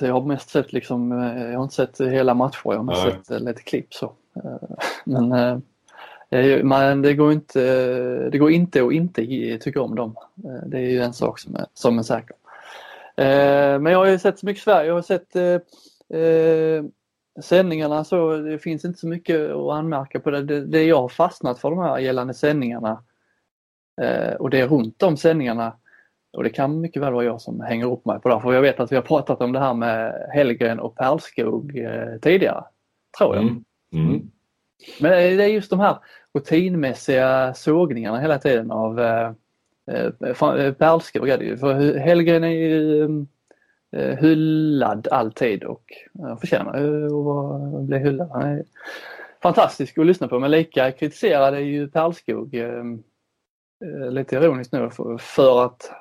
Ja. 0.00 0.06
Jag 0.06 0.14
har 0.14 0.26
mest 0.26 0.50
sett 0.50 0.72
liksom, 0.72 1.12
eh, 1.12 1.50
jag 1.50 1.58
har 1.58 1.62
inte 1.62 1.74
sett 1.74 2.00
hela 2.00 2.34
matcher, 2.34 2.60
jag 2.64 2.76
har 2.76 2.82
mest 2.82 3.04
Nej. 3.04 3.12
sett 3.12 3.30
eh, 3.30 3.46
lite 3.46 3.62
klipp 3.62 3.94
så. 3.94 4.12
Eh, 4.36 4.68
men 5.04 5.62
men 6.62 7.02
det 7.02 7.14
går 7.14 7.32
inte, 7.32 7.60
det 8.32 8.38
går 8.38 8.50
inte 8.50 8.84
att 8.84 8.92
inte 8.92 9.26
tycka 9.58 9.82
om 9.82 9.94
dem. 9.94 10.14
Det 10.66 10.76
är 10.76 10.90
ju 10.90 11.00
en 11.00 11.12
sak 11.12 11.38
som 11.38 11.54
är, 11.54 11.66
som 11.74 11.98
är 11.98 12.02
säker. 12.02 12.36
Men 13.78 13.86
jag 13.86 13.98
har 13.98 14.06
ju 14.06 14.18
sett 14.18 14.38
så 14.38 14.46
mycket 14.46 14.62
Sverige. 14.62 14.88
Jag 14.88 14.94
har 14.94 15.02
sett 15.02 15.36
sändningarna 17.42 18.04
så, 18.04 18.36
det 18.36 18.58
finns 18.58 18.84
inte 18.84 18.98
så 18.98 19.08
mycket 19.08 19.50
att 19.50 19.72
anmärka 19.72 20.20
på 20.20 20.30
det. 20.30 20.42
Det, 20.42 20.66
det 20.66 20.84
jag 20.84 21.00
har 21.00 21.08
fastnat 21.08 21.58
för 21.58 21.70
de 21.70 21.78
här 21.78 21.98
gällande 21.98 22.34
sändningarna 22.34 23.02
eh, 24.00 24.32
och 24.32 24.50
det 24.50 24.60
är 24.60 24.68
runt 24.68 25.02
om 25.02 25.16
sändningarna 25.16 25.76
och 26.32 26.44
det 26.44 26.50
kan 26.50 26.80
mycket 26.80 27.02
väl 27.02 27.12
vara 27.12 27.24
jag 27.24 27.40
som 27.40 27.60
hänger 27.60 27.92
upp 27.92 28.04
mig 28.04 28.20
på 28.20 28.28
det. 28.28 28.40
För 28.40 28.52
jag 28.52 28.62
vet 28.62 28.80
att 28.80 28.92
vi 28.92 28.96
har 28.96 29.02
pratat 29.02 29.40
om 29.40 29.52
det 29.52 29.60
här 29.60 29.74
med 29.74 30.28
Hellgren 30.34 30.80
och 30.80 30.96
Perlskog 30.96 31.78
eh, 31.78 32.18
tidigare. 32.22 32.64
Tror 33.18 33.34
jag. 33.34 33.44
Mm. 33.44 33.64
Mm. 33.92 34.30
Men 35.00 35.10
det 35.10 35.44
är 35.44 35.48
just 35.48 35.70
de 35.70 35.80
här 35.80 35.98
rutinmässiga 36.34 37.54
sågningarna 37.54 38.20
hela 38.20 38.38
tiden 38.38 38.70
av 38.70 39.00
eh, 39.00 39.32
eh 39.92 40.72
Perlskog 40.72 41.26
det 41.26 41.44
ju. 41.44 41.56
För 41.56 41.98
Hellgren 41.98 42.44
är 42.44 42.48
ju 42.48 43.04
Eh, 43.04 43.08
hyllad 43.96 45.08
alltid 45.10 45.64
och 45.64 45.84
förtjänar 46.40 46.74
att 47.76 47.84
bli 47.84 47.98
hyllad. 47.98 48.30
Han 48.30 48.42
är 48.42 48.64
fantastisk 49.42 49.98
att 49.98 50.06
lyssna 50.06 50.28
på 50.28 50.38
men 50.38 50.50
lika 50.50 50.92
kritiserad 50.92 51.54
är 51.54 51.58
ju 51.58 51.88
Perlskog 51.88 52.54
eh, 52.54 52.84
eh, 53.84 54.10
lite 54.10 54.36
ironiskt 54.36 54.72
nu 54.72 54.90
för 55.18 55.64
att 55.64 55.92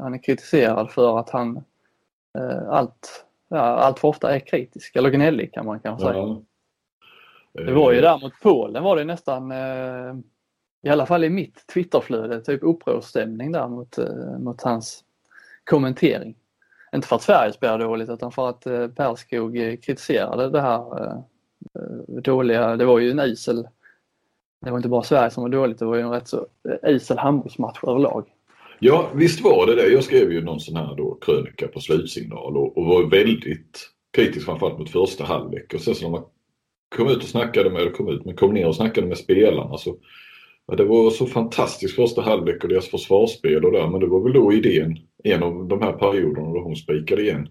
han 0.00 0.14
är 0.14 0.22
kritiserad 0.22 0.90
för 0.90 1.18
att 1.18 1.30
han 1.30 1.64
allt, 2.68 3.26
ja, 3.48 3.58
allt 3.58 3.98
för 3.98 4.08
ofta 4.08 4.34
är 4.34 4.40
kritisk 4.40 4.96
eller 4.96 5.10
gnällig 5.10 5.52
kan 5.52 5.66
man 5.66 5.80
kanske 5.80 6.06
säga. 6.06 6.18
Ja. 6.18 6.42
Det 7.52 7.72
var 7.72 7.92
ju 7.92 8.00
där 8.00 8.18
mot 8.18 8.32
Polen 8.42 8.82
var 8.82 8.96
det 8.96 9.04
nästan 9.04 9.52
i 10.82 10.88
alla 10.88 11.06
fall 11.06 11.24
i 11.24 11.30
mitt 11.30 11.66
Twitterflöde 11.66 12.40
typ 12.40 12.62
upprorsstämning 12.62 13.52
där 13.52 13.68
mot, 13.68 13.98
mot 14.38 14.62
hans 14.62 15.04
kommentering. 15.64 16.34
Inte 16.94 17.08
för 17.08 17.16
att 17.16 17.22
Sverige 17.22 17.52
spelar 17.52 17.78
dåligt 17.78 18.10
utan 18.10 18.32
för 18.32 18.48
att 18.48 18.66
eh, 18.66 18.88
Perskog 18.88 19.58
eh, 19.58 19.76
kritiserade 19.76 20.50
det 20.50 20.60
här 20.60 21.04
eh, 21.04 21.18
dåliga, 22.22 22.76
det 22.76 22.84
var 22.84 22.98
ju 22.98 23.10
en 23.10 23.20
isel, 23.20 23.68
det 24.64 24.70
var 24.70 24.78
inte 24.78 24.88
bara 24.88 25.02
Sverige 25.02 25.30
som 25.30 25.42
var 25.42 25.50
dåligt, 25.50 25.78
det 25.78 25.84
var 25.84 25.96
ju 25.96 26.02
en 26.02 26.10
rätt 26.10 26.28
så 26.28 26.46
eh, 26.68 26.94
isel 26.94 27.18
handbollsmatch 27.18 27.84
överlag. 27.84 28.24
Ja 28.78 29.10
visst 29.14 29.44
var 29.44 29.66
det 29.66 29.74
det. 29.74 29.88
Jag 29.88 30.04
skrev 30.04 30.32
ju 30.32 30.44
någon 30.44 30.60
sån 30.60 30.76
här 30.76 30.94
då 30.96 31.18
krönika 31.20 31.68
på 31.68 31.80
slutsignal 31.80 32.56
och, 32.56 32.78
och 32.78 32.86
var 32.86 33.10
väldigt 33.10 33.90
kritisk 34.16 34.46
framförallt 34.46 34.78
mot 34.78 34.90
första 34.90 35.24
halvlek 35.24 35.74
och 35.74 35.80
sen 35.80 35.94
så 35.94 36.04
när 36.04 36.10
man 36.10 36.24
kom 36.96 37.08
ut 37.08 37.16
och 37.16 37.28
snackade 37.28 37.70
med, 37.70 37.82
eller 37.82 37.92
kom 37.92 38.08
ut, 38.08 38.24
men 38.24 38.36
kom 38.36 38.54
ner 38.54 38.68
och 38.68 38.76
snackade 38.76 39.06
med 39.06 39.18
spelarna 39.18 39.78
så 39.78 39.96
Ja, 40.66 40.76
det 40.76 40.84
var 40.84 41.10
så 41.10 41.26
fantastiskt 41.26 41.96
första 41.96 42.22
halvlek 42.22 42.62
och 42.62 42.68
deras 42.68 42.88
försvarsspel 42.88 43.64
och 43.64 43.72
där 43.72 43.88
men 43.88 44.00
det 44.00 44.06
var 44.06 44.20
väl 44.20 44.32
då 44.32 44.52
idén 44.52 44.98
en 45.24 45.42
av 45.42 45.68
de 45.68 45.82
här 45.82 45.92
perioderna 45.92 46.52
då 46.52 46.60
hon 46.60 46.76
spikade 46.76 47.22
igen. 47.22 47.48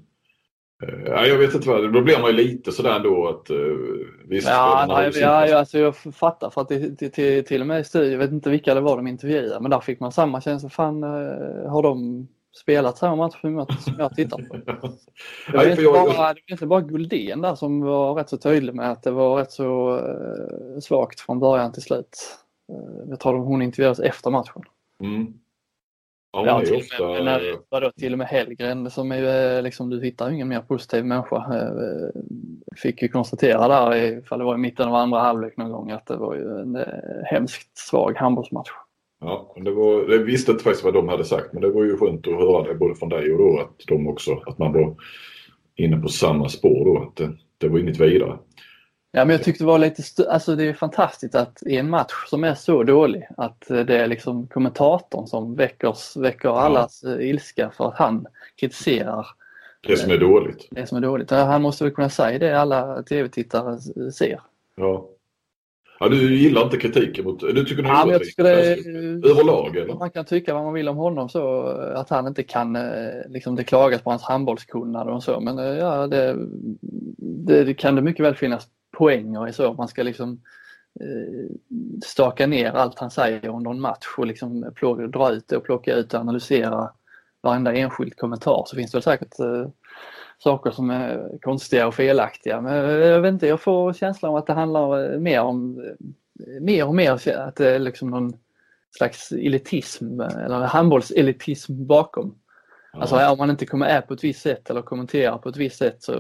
Uh, 0.83 1.27
jag 1.27 1.37
vet 1.37 1.55
inte 1.55 1.69
vad, 1.69 1.93
då 1.93 2.01
blir 2.01 2.19
man 2.19 2.29
ju 2.29 2.37
lite 2.37 2.71
sådär 2.71 2.95
ändå 2.95 3.27
att 3.27 3.51
uh, 3.51 3.77
visst. 4.25 4.47
Ja, 4.47 4.85
nej, 4.87 5.11
ja, 5.15 5.47
ja 5.47 5.57
alltså 5.57 5.79
jag 5.79 5.95
fattar 5.95 6.49
för 6.49 6.61
att 6.61 6.69
det, 6.69 6.95
till, 6.95 7.11
till, 7.11 7.45
till 7.45 7.61
och 7.61 7.67
med 7.67 7.81
i 7.81 7.83
studion, 7.83 8.11
jag 8.11 8.19
vet 8.19 8.31
inte 8.31 8.49
vilka 8.49 8.73
det 8.73 8.81
var 8.81 8.97
de 8.97 9.07
intervjuade 9.07 9.59
men 9.61 9.71
där 9.71 9.79
fick 9.79 9.99
man 9.99 10.11
samma 10.11 10.41
känsla. 10.41 10.69
Fan, 10.69 11.03
uh, 11.03 11.69
har 11.69 11.83
de 11.83 12.27
spelat 12.61 12.97
samma 12.97 13.15
match 13.15 13.41
som 13.41 13.55
jag, 13.97 14.15
tittar 14.15 14.37
på? 14.37 14.57
Det 15.51 15.57
var, 15.57 15.69
inte 15.69 15.83
bara, 15.83 16.33
det 16.33 16.41
inte 16.47 16.65
bara 16.65 16.81
Guldén 16.81 17.41
där 17.41 17.55
som 17.55 17.81
var 17.81 18.13
rätt 18.13 18.29
så 18.29 18.37
tydlig 18.37 18.75
med 18.75 18.91
att 18.91 19.03
det 19.03 19.11
var 19.11 19.37
rätt 19.37 19.51
så 19.51 19.99
svagt 20.81 21.19
från 21.19 21.39
början 21.39 21.71
till 21.71 21.81
slut. 21.81 22.37
Jag 23.09 23.19
tror 23.19 23.37
hon 23.37 23.61
intervjuades 23.61 23.99
efter 23.99 24.31
matchen. 24.31 24.61
Mm. 25.03 25.33
Ja, 26.33 26.45
ja 26.45 26.61
till, 26.61 26.75
ofta... 26.75 27.07
med, 27.07 27.25
när, 27.25 27.55
vadå, 27.69 27.91
till 27.91 28.13
och 28.13 28.17
med 28.17 28.27
Hellgren 28.27 28.91
som 28.91 29.11
är 29.11 29.17
ju 29.17 29.27
eh, 29.27 29.63
liksom, 29.63 29.89
du 29.89 30.03
hittar 30.03 30.31
ingen 30.31 30.47
mer 30.47 30.61
positiv 30.61 31.05
människa. 31.05 31.35
Eh, 31.35 32.21
fick 32.75 33.01
ju 33.01 33.07
konstatera 33.07 33.67
där, 33.67 33.95
ifall 33.95 34.39
det 34.39 34.45
var 34.45 34.55
i 34.55 34.57
mitten 34.57 34.87
av 34.87 34.95
andra 34.95 35.19
halvlek 35.19 35.57
någon 35.57 35.71
gång, 35.71 35.91
att 35.91 36.07
det 36.07 36.17
var 36.17 36.35
ju 36.35 36.59
en 36.59 36.75
eh, 36.75 36.83
hemskt 37.25 37.77
svag 37.77 38.17
handbollsmatch. 38.17 38.69
Ja, 39.19 39.55
det 39.55 39.71
var, 39.71 40.11
jag 40.11 40.19
visste 40.19 40.51
inte 40.51 40.63
faktiskt 40.63 40.83
vad 40.83 40.93
de 40.93 41.09
hade 41.09 41.25
sagt 41.25 41.53
men 41.53 41.61
det 41.61 41.69
var 41.69 41.83
ju 41.83 41.97
skönt 41.97 42.27
att 42.27 42.33
höra 42.33 42.63
det 42.67 42.75
både 42.75 42.95
från 42.95 43.09
dig 43.09 43.31
och 43.31 43.37
då 43.37 43.59
att 43.59 43.87
de 43.87 44.07
också, 44.07 44.31
att 44.45 44.57
man 44.57 44.73
var 44.73 44.95
inne 45.75 45.97
på 45.97 46.07
samma 46.07 46.49
spår 46.49 46.85
då. 46.85 47.03
Att 47.03 47.15
det, 47.15 47.37
det 47.57 47.69
var 47.69 47.79
inget 47.79 47.99
vidare. 47.99 48.37
Ja, 49.13 49.25
men 49.25 49.29
jag 49.29 49.43
tyckte 49.43 49.63
det 49.63 49.67
var 49.67 49.79
lite, 49.79 50.31
alltså 50.31 50.55
det 50.55 50.63
är 50.63 50.73
fantastiskt 50.73 51.35
att 51.35 51.63
i 51.65 51.77
en 51.77 51.89
match 51.89 52.27
som 52.27 52.43
är 52.43 52.55
så 52.55 52.83
dålig 52.83 53.27
att 53.37 53.67
det 53.67 53.97
är 53.97 54.07
liksom 54.07 54.47
kommentatorn 54.47 55.27
som 55.27 55.55
väcker, 55.55 56.19
väcker 56.19 56.49
ja. 56.49 56.59
allas 56.59 57.03
eh, 57.03 57.29
ilska 57.29 57.71
för 57.77 57.87
att 57.87 57.97
han 57.97 58.27
kritiserar 58.59 59.27
det 59.87 59.97
som 59.97 60.11
är 60.11 60.17
dåligt. 60.17 60.67
Det 60.71 60.87
som 60.87 60.97
är 60.97 61.01
dåligt. 61.01 61.31
Han 61.31 61.61
måste 61.61 61.83
väl 61.83 61.93
kunna 61.93 62.09
säga 62.09 62.39
det 62.39 62.59
alla 62.59 63.03
tv-tittare 63.03 63.79
ser. 64.11 64.41
Ja. 64.75 65.07
Ja, 65.99 66.09
du 66.09 66.35
gillar 66.35 66.63
inte 66.63 66.77
kritiken 66.77 67.25
mot... 67.25 67.39
Du 67.39 67.65
tycker 67.65 67.83
ja, 67.83 68.05
men 68.05 68.13
jag 68.13 68.23
tycker 68.23 68.43
det, 68.43 69.29
överlag 69.29 69.75
eller? 69.75 69.93
Man 69.93 70.11
kan 70.11 70.25
tycka 70.25 70.53
vad 70.53 70.63
man 70.63 70.73
vill 70.73 70.89
om 70.89 70.97
honom 70.97 71.29
så 71.29 71.63
att 71.95 72.09
han 72.09 72.27
inte 72.27 72.43
kan, 72.43 72.75
eh, 72.75 73.29
liksom 73.29 73.55
det 73.55 73.63
klagas 73.63 74.01
på 74.01 74.09
hans 74.09 74.23
handbollskunnande 74.23 75.13
och 75.13 75.23
så 75.23 75.39
men 75.39 75.59
eh, 75.59 75.65
ja 75.65 76.07
det, 76.07 76.35
det, 77.17 77.63
det 77.63 77.73
kan 77.73 77.95
det 77.95 78.01
mycket 78.01 78.25
väl 78.25 78.35
finnas 78.35 78.67
poänger 78.91 79.47
i 79.47 79.53
så. 79.53 79.73
Man 79.73 79.87
ska 79.87 80.03
liksom 80.03 80.41
eh, 80.99 81.55
staka 82.05 82.47
ner 82.47 82.71
allt 82.71 82.99
han 82.99 83.11
säger 83.11 83.49
under 83.49 83.71
en 83.71 83.81
match 83.81 84.07
och 84.17 84.27
liksom 84.27 84.71
plocka, 84.75 85.07
dra 85.07 85.31
ut 85.31 85.47
det 85.47 85.57
och 85.57 85.63
plocka 85.63 85.95
ut 85.95 86.13
och 86.13 86.19
analysera 86.19 86.91
varenda 87.41 87.73
enskild 87.73 88.17
kommentar 88.17 88.63
så 88.67 88.75
finns 88.75 88.91
det 88.91 88.95
väl 88.95 89.03
säkert 89.03 89.39
eh, 89.39 89.67
saker 90.43 90.71
som 90.71 90.89
är 90.89 91.37
konstiga 91.41 91.87
och 91.87 91.95
felaktiga. 91.95 92.61
Men 92.61 92.73
jag 92.99 93.21
vet 93.21 93.33
inte, 93.33 93.47
jag 93.47 93.61
får 93.61 93.93
känslan 93.93 94.29
av 94.31 94.37
att 94.37 94.47
det 94.47 94.53
handlar 94.53 95.13
eh, 95.13 95.19
mer 95.19 95.41
om 95.41 95.79
eh, 95.79 96.61
mer 96.61 96.87
och 96.87 96.95
mer 96.95 97.11
att 97.37 97.55
det 97.55 97.75
är 97.75 97.79
liksom 97.79 98.09
någon 98.09 98.33
slags 98.97 99.31
elitism 99.31 100.21
eh, 100.21 100.37
eller 100.45 100.59
handbollselitism 100.59 101.85
bakom. 101.85 102.35
Alltså 102.93 103.15
om 103.31 103.37
man 103.37 103.49
inte 103.49 103.65
kommer 103.65 103.85
är 103.85 104.01
på 104.01 104.13
ett 104.13 104.23
visst 104.23 104.41
sätt 104.41 104.69
eller 104.69 104.81
kommenterar 104.81 105.37
på 105.37 105.49
ett 105.49 105.57
visst 105.57 105.77
sätt 105.77 106.03
så, 106.03 106.13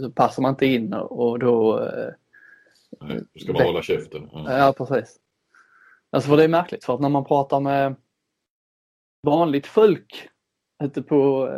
så 0.00 0.10
passar 0.10 0.42
man 0.42 0.50
inte 0.50 0.66
in 0.66 0.92
och 0.92 1.38
då... 1.38 1.88
Nej, 3.00 3.20
du 3.32 3.40
ska 3.40 3.52
bara 3.52 3.64
hålla 3.64 3.82
käften. 3.82 4.28
Ja. 4.32 4.58
ja, 4.58 4.72
precis. 4.72 5.16
Alltså 6.10 6.30
för 6.30 6.36
det 6.36 6.44
är 6.44 6.48
märkligt 6.48 6.84
för 6.84 6.94
att 6.94 7.00
när 7.00 7.08
man 7.08 7.24
pratar 7.24 7.60
med 7.60 7.94
vanligt 9.22 9.66
folk 9.66 10.28
ute 10.82 11.02
på, 11.02 11.50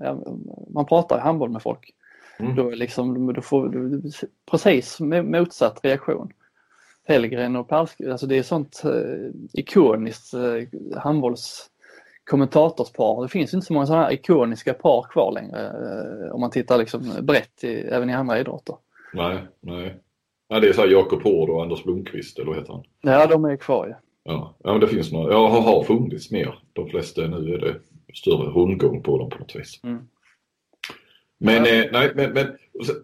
ja, 0.00 0.24
man 0.68 0.86
pratar 0.86 1.18
handboll 1.18 1.50
med 1.50 1.62
folk. 1.62 1.94
Mm. 2.38 2.56
Då, 2.56 2.70
liksom, 2.70 3.32
då 3.32 3.40
får 3.40 3.68
du 3.68 4.02
precis 4.50 5.00
motsatt 5.00 5.80
reaktion. 5.84 6.32
Hellgren 7.04 7.56
och 7.56 7.68
Palsk, 7.68 8.00
alltså 8.00 8.26
det 8.26 8.38
är 8.38 8.42
sånt 8.42 8.82
eh, 8.84 9.30
ikoniskt 9.52 10.34
eh, 10.34 11.00
handbollskommentatorspar. 12.30 13.22
Det 13.22 13.28
finns 13.28 13.54
inte 13.54 13.66
så 13.66 13.72
många 13.72 13.86
sådana 13.86 14.04
här 14.04 14.12
ikoniska 14.12 14.74
par 14.74 15.02
kvar 15.02 15.32
längre 15.32 15.66
eh, 15.66 16.34
om 16.34 16.40
man 16.40 16.50
tittar 16.50 16.78
liksom 16.78 17.12
brett 17.22 17.64
i, 17.64 17.74
även 17.74 18.10
i 18.10 18.12
andra 18.12 18.40
idrotter. 18.40 18.76
Nej, 19.12 19.38
nej. 19.60 20.00
Ja, 20.48 20.60
det 20.60 20.68
är 20.68 20.72
så 20.72 20.80
här 20.80 20.88
Jakob 20.88 21.22
Hård 21.22 21.50
och 21.50 21.62
Anders 21.62 21.84
Blomqvist 21.84 22.38
eller 22.38 22.48
vad 22.48 22.56
heter 22.56 22.72
han? 22.72 22.84
Ja, 23.00 23.26
de 23.26 23.44
är 23.44 23.56
kvar 23.56 23.86
ja. 23.88 23.96
Ja, 24.24 24.54
ja 24.64 24.72
men 24.72 24.80
det 24.80 24.88
finns 24.88 25.12
några. 25.12 25.32
Ja, 25.32 25.48
har, 25.48 25.84
funnits 25.84 26.30
mer. 26.30 26.58
De 26.72 26.88
flesta 26.88 27.26
nu 27.26 27.54
är 27.54 27.58
det 27.58 27.80
större 28.14 28.50
rundgång 28.50 29.02
på 29.02 29.18
dem 29.18 29.30
på 29.30 29.38
något 29.38 29.56
vis. 29.56 29.80
Mm. 29.84 30.08
Men, 31.38 31.64
ja. 31.64 31.70
eh, 31.70 31.84
nej, 31.92 32.12
men, 32.14 32.32
men 32.32 32.46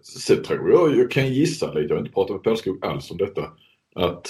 sen 0.03 0.43
tror 0.43 0.71
jag, 0.71 0.97
jag 0.97 1.11
kan 1.11 1.33
gissa 1.33 1.73
lite, 1.73 1.87
jag 1.87 1.95
har 1.95 1.99
inte 1.99 2.13
pratat 2.13 2.35
med 2.35 2.43
Pärlskog 2.43 2.85
alls 2.85 3.11
om 3.11 3.17
detta, 3.17 3.41
att 3.95 4.27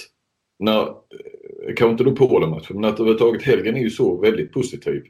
när, 0.60 0.82
eh, 0.82 1.76
kanske 1.76 1.90
inte 1.92 2.04
då 2.04 2.16
Polen-matchen, 2.16 2.82
men 2.82 2.86
att 2.86 3.00
överhuvudtaget 3.00 3.44
Helgen 3.44 3.76
är 3.76 3.82
ju 3.82 3.90
så 3.90 4.22
väldigt 4.22 4.52
positiv. 4.52 5.04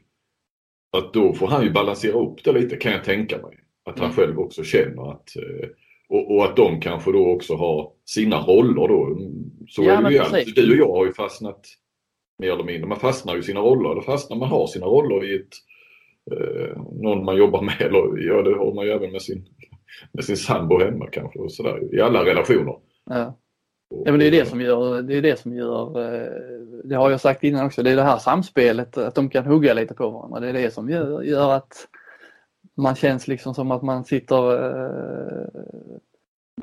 Att 0.96 1.12
då 1.12 1.32
får 1.32 1.46
han 1.46 1.64
ju 1.64 1.70
balansera 1.70 2.20
upp 2.20 2.44
det 2.44 2.52
lite 2.52 2.76
kan 2.76 2.92
jag 2.92 3.04
tänka 3.04 3.38
mig. 3.38 3.58
Att 3.84 3.98
han 3.98 4.10
mm. 4.10 4.16
själv 4.16 4.38
också 4.38 4.64
känner 4.64 5.10
att 5.12 5.36
eh, 5.36 5.68
och, 6.08 6.34
och, 6.34 6.44
att 6.44 6.56
de 6.56 6.80
kanske 6.80 7.12
då 7.12 7.30
också 7.30 7.54
har 7.54 7.92
sina 8.04 8.40
roller 8.40 8.88
då. 8.88 9.18
Så 9.68 9.82
ja, 9.82 9.92
är 9.92 10.02
det 10.02 10.12
ju 10.12 10.18
alltid. 10.18 10.54
Du 10.54 10.70
och 10.72 10.78
jag 10.78 10.96
har 10.96 11.06
ju 11.06 11.12
fastnat 11.12 11.66
mer 12.38 12.52
eller 12.52 12.64
mindre. 12.64 12.88
Man 12.88 13.00
fastnar 13.00 13.36
ju 13.36 13.42
sina 13.42 13.60
roller. 13.60 13.90
Eller 13.90 14.00
fastnar 14.00 14.36
man 14.36 14.48
har 14.48 14.66
sina 14.66 14.86
roller 14.86 15.24
i 15.24 15.34
ett 15.34 15.54
eh, 16.32 16.82
någon 17.02 17.24
man 17.24 17.36
jobbar 17.36 17.62
med. 17.62 17.80
Eller 17.80 18.28
ja, 18.28 18.42
det 18.42 18.58
har 18.58 18.74
man 18.74 18.84
ju 18.84 18.90
även 18.90 19.12
med 19.12 19.22
sin, 19.22 19.46
med 20.12 20.24
sin 20.24 20.36
sambo 20.36 20.78
hemma 20.78 21.06
kanske. 21.06 21.38
Och 21.38 21.52
sådär, 21.52 21.94
I 21.94 22.00
alla 22.00 22.24
relationer. 22.24 22.74
Ja. 23.10 23.38
Ja, 24.04 24.10
men 24.10 24.18
det 24.18 24.26
är 24.26 24.30
det 24.30 24.46
som 24.46 24.60
gör, 24.60 25.02
det 25.02 25.16
är 25.16 25.22
det 25.22 25.40
som 25.40 25.54
gör, 25.56 26.14
eh, 26.14 26.28
det 26.84 26.94
har 26.94 27.10
jag 27.10 27.20
sagt 27.20 27.44
innan 27.44 27.66
också, 27.66 27.82
det 27.82 27.90
är 27.90 27.96
det 27.96 28.02
här 28.02 28.18
samspelet, 28.18 28.98
att 28.98 29.14
de 29.14 29.28
kan 29.28 29.46
hugga 29.46 29.74
lite 29.74 29.94
på 29.94 30.10
varandra. 30.10 30.40
Det 30.40 30.48
är 30.48 30.52
det 30.52 30.70
som 30.70 30.90
gör, 30.90 31.22
gör 31.22 31.52
att 31.52 31.88
man 32.74 32.94
känns 32.94 33.28
liksom 33.28 33.54
som 33.54 33.70
att 33.70 33.82
man 33.82 34.04
sitter, 34.04 34.64
eh, 34.64 35.46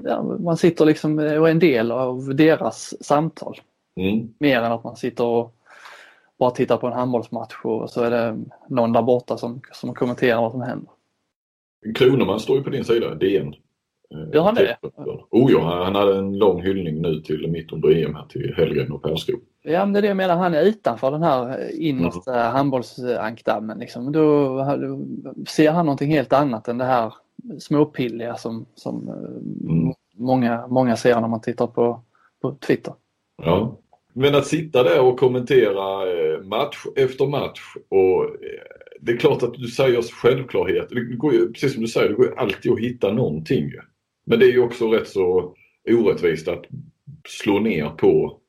ja, 0.03 0.23
man 0.23 0.57
sitter 0.57 0.85
liksom 0.85 1.19
och 1.19 1.47
är 1.47 1.51
en 1.51 1.59
del 1.59 1.91
av 1.91 2.35
deras 2.35 2.93
samtal. 3.05 3.61
Mm. 3.95 4.33
Mer 4.37 4.61
än 4.61 4.71
att 4.71 4.83
man 4.83 4.95
sitter 4.95 5.23
och 5.23 5.55
bara 6.39 6.51
tittar 6.51 6.77
på 6.77 6.87
en 6.87 6.93
handbollsmatch 6.93 7.55
och 7.63 7.89
så 7.89 8.01
är 8.01 8.11
det 8.11 8.39
någon 8.67 8.93
där 8.93 9.01
borta 9.01 9.37
som, 9.37 9.61
som 9.71 9.93
kommenterar 9.93 10.41
vad 10.41 10.51
som 10.51 10.61
händer. 10.61 10.89
Kroneman 11.95 12.39
står 12.39 12.57
ju 12.57 12.63
på 12.63 12.69
din 12.69 12.85
sida, 12.85 13.15
DN. 13.15 13.55
Gör 14.33 14.41
han 14.43 14.55
det? 14.55 14.77
Oh 15.29 15.51
ja, 15.51 15.83
han 15.83 15.95
hade 15.95 16.17
en 16.17 16.37
lång 16.37 16.61
hyllning 16.61 17.01
nu 17.01 17.21
till 17.21 17.47
mitt 17.47 17.71
under 17.71 18.05
EM 18.05 18.15
här 18.15 18.25
till 18.29 18.53
Hellgren 18.57 18.91
och 18.91 19.03
Perskog. 19.03 19.39
Ja 19.63 19.85
men 19.85 19.93
det 19.93 19.99
är 19.99 20.01
det 20.01 20.07
jag 20.07 20.17
menar, 20.17 20.35
han 20.35 20.53
är 20.53 20.63
utanför 20.63 21.11
den 21.11 21.23
här 21.23 21.71
innersta 21.81 22.41
mm. 22.41 22.51
handbollsankdammen. 22.51 23.79
Liksom. 23.79 24.11
Då, 24.11 24.65
ser 25.47 25.71
han 25.71 25.85
någonting 25.85 26.11
helt 26.11 26.33
annat 26.33 26.67
än 26.67 26.77
det 26.77 26.85
här 26.85 27.13
småpilliga 27.59 28.35
som, 28.35 28.65
som 28.75 29.07
eh, 29.07 29.73
mm. 29.73 29.93
många, 30.15 30.67
många 30.67 30.95
ser 30.95 31.21
när 31.21 31.27
man 31.27 31.41
tittar 31.41 31.67
på, 31.67 32.01
på 32.41 32.51
Twitter. 32.51 32.93
Ja, 33.43 33.77
men 34.13 34.35
att 34.35 34.47
sitta 34.47 34.83
där 34.83 35.01
och 35.01 35.19
kommentera 35.19 36.11
eh, 36.11 36.41
match 36.43 36.85
efter 36.95 37.27
match 37.27 37.61
och 37.89 38.23
eh, 38.23 38.81
det 39.01 39.11
är 39.11 39.17
klart 39.17 39.43
att 39.43 39.53
du 39.53 39.67
säger 39.67 40.01
självklarhet. 40.01 40.89
Det 40.89 41.15
går 41.15 41.33
ju, 41.33 41.51
precis 41.53 41.73
som 41.73 41.81
du 41.81 41.87
säger, 41.87 42.09
det 42.09 42.15
går 42.15 42.25
ju 42.25 42.35
alltid 42.35 42.71
att 42.71 42.79
hitta 42.79 43.11
någonting. 43.11 43.71
Men 44.25 44.39
det 44.39 44.45
är 44.45 44.51
ju 44.51 44.59
också 44.59 44.91
rätt 44.91 45.07
så 45.07 45.55
orättvist 45.89 46.47
att 46.47 46.65
slå 47.27 47.59
ner 47.59 47.89
på 47.89 48.39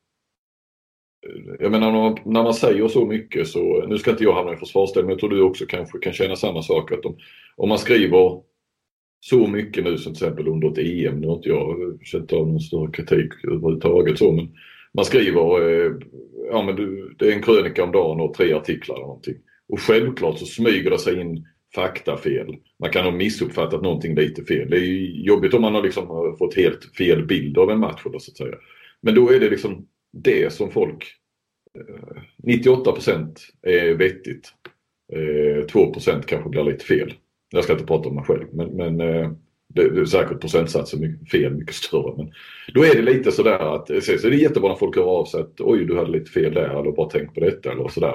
eh, 1.26 1.54
jag 1.61 1.72
menar 1.72 1.92
när 1.92 2.00
man, 2.00 2.18
när 2.24 2.42
man 2.42 2.54
säger 2.54 2.88
så 2.88 3.06
mycket 3.06 3.48
så, 3.48 3.87
nu 3.87 3.98
ska 3.98 4.11
inte 4.11 4.24
jag 4.24 4.35
hamna 4.35 4.52
i 4.52 4.56
försvarsställning 4.56 5.06
men 5.06 5.12
jag 5.12 5.20
tror 5.20 5.30
du 5.30 5.42
också 5.42 5.66
kanske 5.66 5.98
kan 5.98 6.12
känna 6.12 6.37
samma 6.37 6.62
sak 6.62 6.92
att 6.92 7.04
om, 7.04 7.16
om 7.56 7.68
man 7.68 7.78
skriver 7.78 8.42
så 9.20 9.46
mycket 9.46 9.85
nu 9.85 9.98
som 9.98 10.14
till 10.14 10.24
exempel 10.24 10.48
under 10.48 10.68
ett 10.68 10.78
EM, 10.78 11.20
nu 11.20 11.26
har 11.26 11.37
inte 11.37 11.48
jag 11.48 11.98
känt 12.02 12.32
av 12.32 12.48
någon 12.48 12.61
större 12.61 12.92
kritik 12.92 13.32
överhuvudtaget 13.44 14.18
så 14.18 14.32
men 14.32 14.48
man 14.94 15.04
skriver, 15.04 15.70
eh, 15.70 15.92
ja 16.50 16.62
men 16.62 16.76
du, 16.76 17.14
det 17.18 17.28
är 17.28 17.32
en 17.32 17.42
krönika 17.42 17.85
om 17.85 17.92
dagen 17.92 18.20
och 18.20 18.35
tre 18.35 18.52
artiklar 18.52 18.96
eller 18.96 19.06
någonting. 19.06 19.37
Och 19.68 19.80
självklart 19.80 20.38
så 20.38 20.46
smyger 20.46 20.90
det 20.90 20.98
sig 20.98 21.20
in 21.20 21.46
faktafel. 21.74 22.56
Man 22.78 22.90
kan 22.90 23.04
ha 23.04 23.11
missuppfattat 23.11 23.82
någonting 23.82 24.14
lite 24.14 24.44
fel. 24.44 24.70
Det 24.70 24.76
är 24.76 25.24
jobbigt 25.26 25.54
om 25.54 25.62
man 25.62 25.74
har 25.74 25.82
liksom 25.82 26.37
fått 26.38 26.54
helt 26.54 26.96
fel 26.96 27.26
bild 27.26 27.58
av 27.58 27.70
en 27.70 27.80
match 27.80 28.02
så 28.02 28.16
att 28.16 28.37
säga. 28.37 28.56
Men 29.00 29.14
då 29.14 29.30
är 29.30 29.40
det 29.40 29.50
liksom 29.50 29.87
det 30.12 30.52
som 30.52 30.70
folk 30.70 31.14
eh, 31.78 32.22
98 32.37 32.94
är 33.62 33.94
vettigt. 33.94 34.52
Eh, 35.12 35.66
2 35.66 35.92
kanske 36.26 36.48
blir 36.48 36.64
lite 36.64 36.85
fel. 36.85 37.14
Jag 37.50 37.64
ska 37.64 37.72
inte 37.72 37.87
prata 37.87 38.08
om 38.08 38.14
mig 38.14 38.24
själv 38.24 38.46
men, 38.52 38.68
men 38.68 39.00
eh, 39.00 39.30
det, 39.74 39.90
det 39.90 40.00
är 40.00 40.04
säkert 40.04 40.40
procentsatsen 40.40 41.00
mycket 41.00 41.30
fel 41.30 41.54
mycket 41.54 41.74
större. 41.74 42.16
Men 42.16 42.32
då 42.74 42.85
är 42.85 42.94
det 42.94 43.02
lite 43.02 43.32
sådär 43.32 43.74
att 43.74 43.87
så 43.87 44.26
är 44.26 44.30
det 44.30 44.37
jättebra 44.37 44.68
när 44.68 44.76
folk 44.76 44.96
hör 44.96 45.04
av 45.04 45.24
sig 45.24 45.40
att 45.40 45.61
oj 45.61 45.85
du 45.85 45.96
hade 45.96 46.11
lite 46.11 46.30
fel 46.30 46.54
där 46.54 46.80
eller 46.80 46.92
bara 46.92 47.08
tänk 47.11 47.35
på 47.35 47.40
detta 47.40 47.72
eller 47.72 47.88
sådär. 47.88 48.14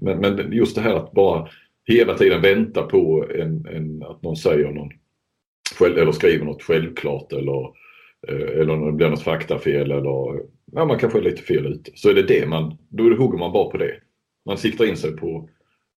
Men, 0.00 0.18
men 0.18 0.52
just 0.52 0.74
det 0.74 0.80
här 0.80 0.94
att 0.94 1.12
bara 1.12 1.48
hela 1.90 2.14
tiden 2.14 2.42
vänta 2.42 2.82
på 2.82 3.26
en, 3.34 3.66
en, 3.66 4.02
att 4.02 4.22
någon 4.22 4.36
säger 4.36 4.70
någon 4.70 4.90
eller 5.80 6.12
skriver 6.12 6.44
något 6.44 6.62
självklart 6.62 7.32
eller, 7.32 7.64
eh, 8.28 8.60
eller 8.60 8.70
om 8.70 8.86
det 8.86 8.92
blir 8.92 9.08
något 9.08 9.22
faktafel 9.22 9.90
eller 9.90 10.40
ja, 10.72 10.84
man 10.84 10.98
kanske 10.98 11.18
är 11.18 11.22
lite 11.22 11.42
fel 11.42 11.66
ute. 11.66 11.90
Så 11.94 12.10
är 12.10 12.14
det 12.14 12.22
det 12.22 12.46
man, 12.46 12.78
då 12.88 13.02
hugger 13.02 13.38
man 13.38 13.52
bara 13.52 13.70
på 13.70 13.76
det. 13.76 13.94
Man 14.46 14.58
siktar 14.58 14.84
in 14.84 14.96
sig 14.96 15.16
på, 15.16 15.48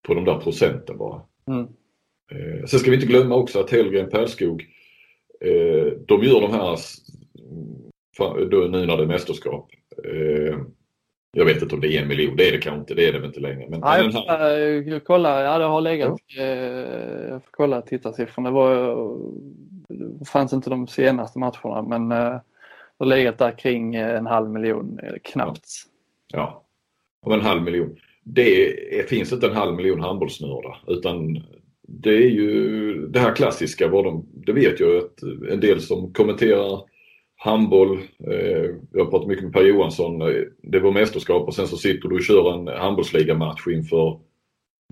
på 0.08 0.14
de 0.14 0.26
där 0.26 0.38
procenten 0.38 0.98
bara. 0.98 1.22
Mm. 1.48 1.68
Eh, 2.32 2.66
sen 2.66 2.80
ska 2.80 2.92
vi 2.92 2.96
inte 2.96 3.08
glömma 3.08 3.36
också 3.36 3.60
att 3.60 3.72
Hellgren 3.72 4.10
Perskog 4.10 4.62
eh, 5.42 5.94
de 6.08 6.24
gör 6.24 6.42
de 6.42 6.52
här 6.52 6.78
nu 8.68 8.86
när 8.86 8.98
det 8.98 9.04
är 9.04 9.08
mästerskap. 9.08 9.70
Eh, 11.34 11.40
jag 11.40 11.46
vet 11.46 11.62
inte 11.62 11.76
om 11.76 11.82
det 11.82 11.98
är 11.98 12.02
en 12.02 12.08
miljon, 12.08 12.36
det 12.36 12.48
är 12.48 12.52
det 12.52 12.58
kanske 12.58 12.80
inte, 12.80 12.94
det 12.94 13.08
är 13.08 13.14
det 13.14 13.20
väl 13.20 13.28
inte 13.28 13.40
längre. 13.40 13.70
Men, 13.70 13.80
ja, 13.80 13.98
jag, 13.98 14.12
här... 14.12 14.58
jag, 14.88 15.04
kollar, 15.04 15.44
ja 15.44 15.58
det 15.58 15.66
har 15.66 15.82
legat, 15.82 16.20
ja. 16.28 16.44
eh, 16.44 17.30
jag 17.30 17.44
får 17.44 17.52
kolla 17.52 17.82
tittarsiffrorna. 17.82 18.50
Det, 18.50 18.56
var, 18.56 18.98
det 20.20 20.26
fanns 20.26 20.54
inte 20.54 20.70
de 20.70 20.88
senaste 20.88 21.40
matcherna 21.40 21.82
men 21.82 22.12
eh, 22.12 22.40
det 22.98 23.00
har 23.00 23.06
legat 23.06 23.38
där 23.38 23.58
kring 23.58 23.96
en 23.96 24.26
halv 24.26 24.50
miljon 24.50 25.00
eh, 25.04 25.14
knappt. 25.24 25.68
Ja, 26.34 26.64
om 27.22 27.32
en 27.32 27.42
halv 27.42 27.62
miljon. 27.62 27.98
Det 28.24 29.10
finns 29.10 29.34
inte 29.34 29.48
en 29.48 29.56
halv 29.56 29.76
miljon 29.76 30.00
handbollsnördar 30.00 30.84
utan 30.88 31.44
det 31.88 32.10
är 32.10 32.30
ju 32.30 33.08
det 33.08 33.20
här 33.20 33.36
klassiska, 33.36 33.88
vad 33.88 34.04
de, 34.04 34.26
det 34.34 34.54
vet 34.54 34.80
jag 34.80 34.98
att 34.98 35.24
en 35.52 35.60
del 35.60 35.82
som 35.82 36.14
kommenterar 36.14 36.82
handboll, 37.44 37.98
eh, 38.28 38.70
jag 38.92 39.04
har 39.04 39.12
pratat 39.12 39.28
mycket 39.28 39.44
med 39.44 39.54
Per 39.54 39.64
Johansson, 39.64 40.22
eh, 40.22 40.44
det 40.64 40.80
var 40.80 40.92
mästerskap 40.92 41.48
och 41.48 41.56
sen 41.56 41.68
så 41.68 41.78
sitter 41.78 42.10
du 42.10 42.16
och 42.16 42.24
kör 42.24 42.54
en 42.54 42.68
handbollsligamatch 42.68 43.68
inför 43.68 44.20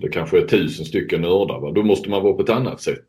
det 0.02 0.08
kanske 0.08 0.38
är 0.38 0.46
tusen 0.46 0.84
stycken 0.84 1.20
nördar. 1.20 1.60
Va? 1.60 1.70
Då 1.70 1.82
måste 1.82 2.10
man 2.10 2.22
vara 2.22 2.32
på 2.32 2.42
ett 2.42 2.50
annat 2.50 2.80
sätt. 2.80 3.04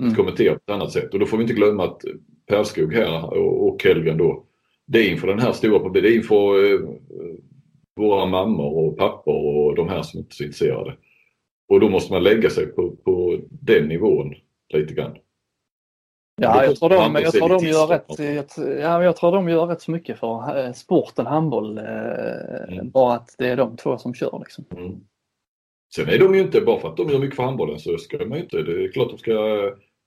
Mm. 0.00 0.14
Kommentera 0.14 0.54
på 0.54 0.60
ett 0.66 0.74
annat 0.74 0.92
sätt 0.92 1.14
och 1.14 1.20
då 1.20 1.26
får 1.26 1.36
vi 1.36 1.42
inte 1.42 1.54
glömma 1.54 1.84
att 1.84 2.02
Perskog 2.48 2.94
här 2.94 3.34
och 3.38 3.84
Helgen 3.84 4.18
då, 4.18 4.44
det 4.86 4.98
är 4.98 5.10
inför 5.10 5.26
den 5.26 5.38
här 5.38 5.52
stora 5.52 5.78
publiken, 5.78 6.02
det 6.02 6.14
är 6.14 6.16
inför 6.16 6.72
eh, 6.72 6.80
våra 7.96 8.26
mammor 8.26 8.76
och 8.78 8.98
pappor 8.98 9.34
och 9.34 9.76
de 9.76 9.88
här 9.88 10.02
som 10.02 10.18
inte 10.18 10.32
är 10.32 10.34
så 10.34 10.44
intresserade. 10.44 10.96
Och 11.68 11.80
då 11.80 11.88
måste 11.88 12.12
man 12.12 12.22
lägga 12.22 12.50
sig 12.50 12.66
på, 12.66 12.90
på 12.90 13.38
den 13.50 13.88
nivån 13.88 14.34
lite 14.74 14.94
grann. 14.94 15.16
Ja, 16.42 16.64
jag 16.64 16.76
tror, 16.76 16.88
de, 16.88 17.14
jag, 17.14 17.32
tror 17.32 17.48
de 17.48 17.66
gör 17.66 17.86
rätt, 17.86 18.18
ja, 18.80 19.04
jag 19.04 19.16
tror 19.16 19.32
de 19.32 19.48
gör 19.48 19.66
rätt 19.66 19.82
så 19.82 19.90
mycket 19.90 20.18
för 20.18 20.64
eh, 20.66 20.72
sporten 20.72 21.26
handboll. 21.26 21.78
Eh, 21.78 21.84
mm. 22.72 22.90
Bara 22.90 23.14
att 23.14 23.34
det 23.38 23.48
är 23.48 23.56
de 23.56 23.76
två 23.76 23.98
som 23.98 24.14
kör. 24.14 24.38
Liksom. 24.38 24.64
Mm. 24.76 25.00
Sen 25.94 26.08
är 26.08 26.18
de 26.18 26.34
ju 26.34 26.40
inte, 26.40 26.60
bara 26.60 26.80
för 26.80 26.88
att 26.88 26.96
de 26.96 27.08
gör 27.08 27.18
mycket 27.18 27.36
för 27.36 27.42
handbollen 27.42 27.78
så 27.78 27.98
ska 27.98 28.26
man 28.26 28.38
inte, 28.38 28.62
det 28.62 28.84
är 28.84 28.92
klart 28.92 29.04
att 29.04 29.10
de 29.10 29.18
ska 29.18 29.34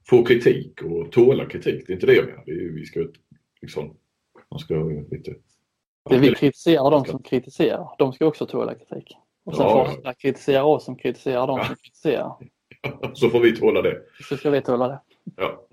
få 0.10 0.26
kritik 0.26 0.82
och 0.82 1.12
tåla 1.12 1.46
kritik. 1.46 1.84
Det 1.88 1.94
är 1.94 1.96
inte 1.96 2.06
det 2.06 2.14
jag 2.14 2.26
menar. 2.26 2.44
Det 2.46 2.52
är, 2.52 2.70
vi 2.70 2.86
ska 2.86 3.06
liksom, 3.62 3.96
man 4.52 4.60
ska 4.60 4.76
lite... 5.12 5.34
Det 6.10 6.18
vi 6.18 6.36
kritiserar 6.36 6.92
de 6.92 7.06
som 7.06 7.24
kritiserar, 7.24 7.90
de 7.98 8.14
ska 8.14 8.26
också 8.26 8.46
tåla 8.46 8.74
kritik. 8.74 9.18
Och 9.46 9.56
sen 9.56 9.66
ja. 9.66 9.86
får 9.86 9.96
andra 9.96 10.14
kritisera 10.14 10.64
oss 10.64 10.86
som 10.86 10.96
kritiserar 10.96 11.48
ja. 11.48 11.66
som 11.66 11.76
kritiserar. 11.76 12.36
Så 13.14 13.30
får 13.30 13.40
vi 13.40 13.56
tåla 13.56 13.82
det. 13.82 14.02
Så 14.30 14.38
ska 14.38 14.50
vi 14.50 14.62
tåla 14.62 14.88
det. 14.88 15.00
Ja. 15.36 15.65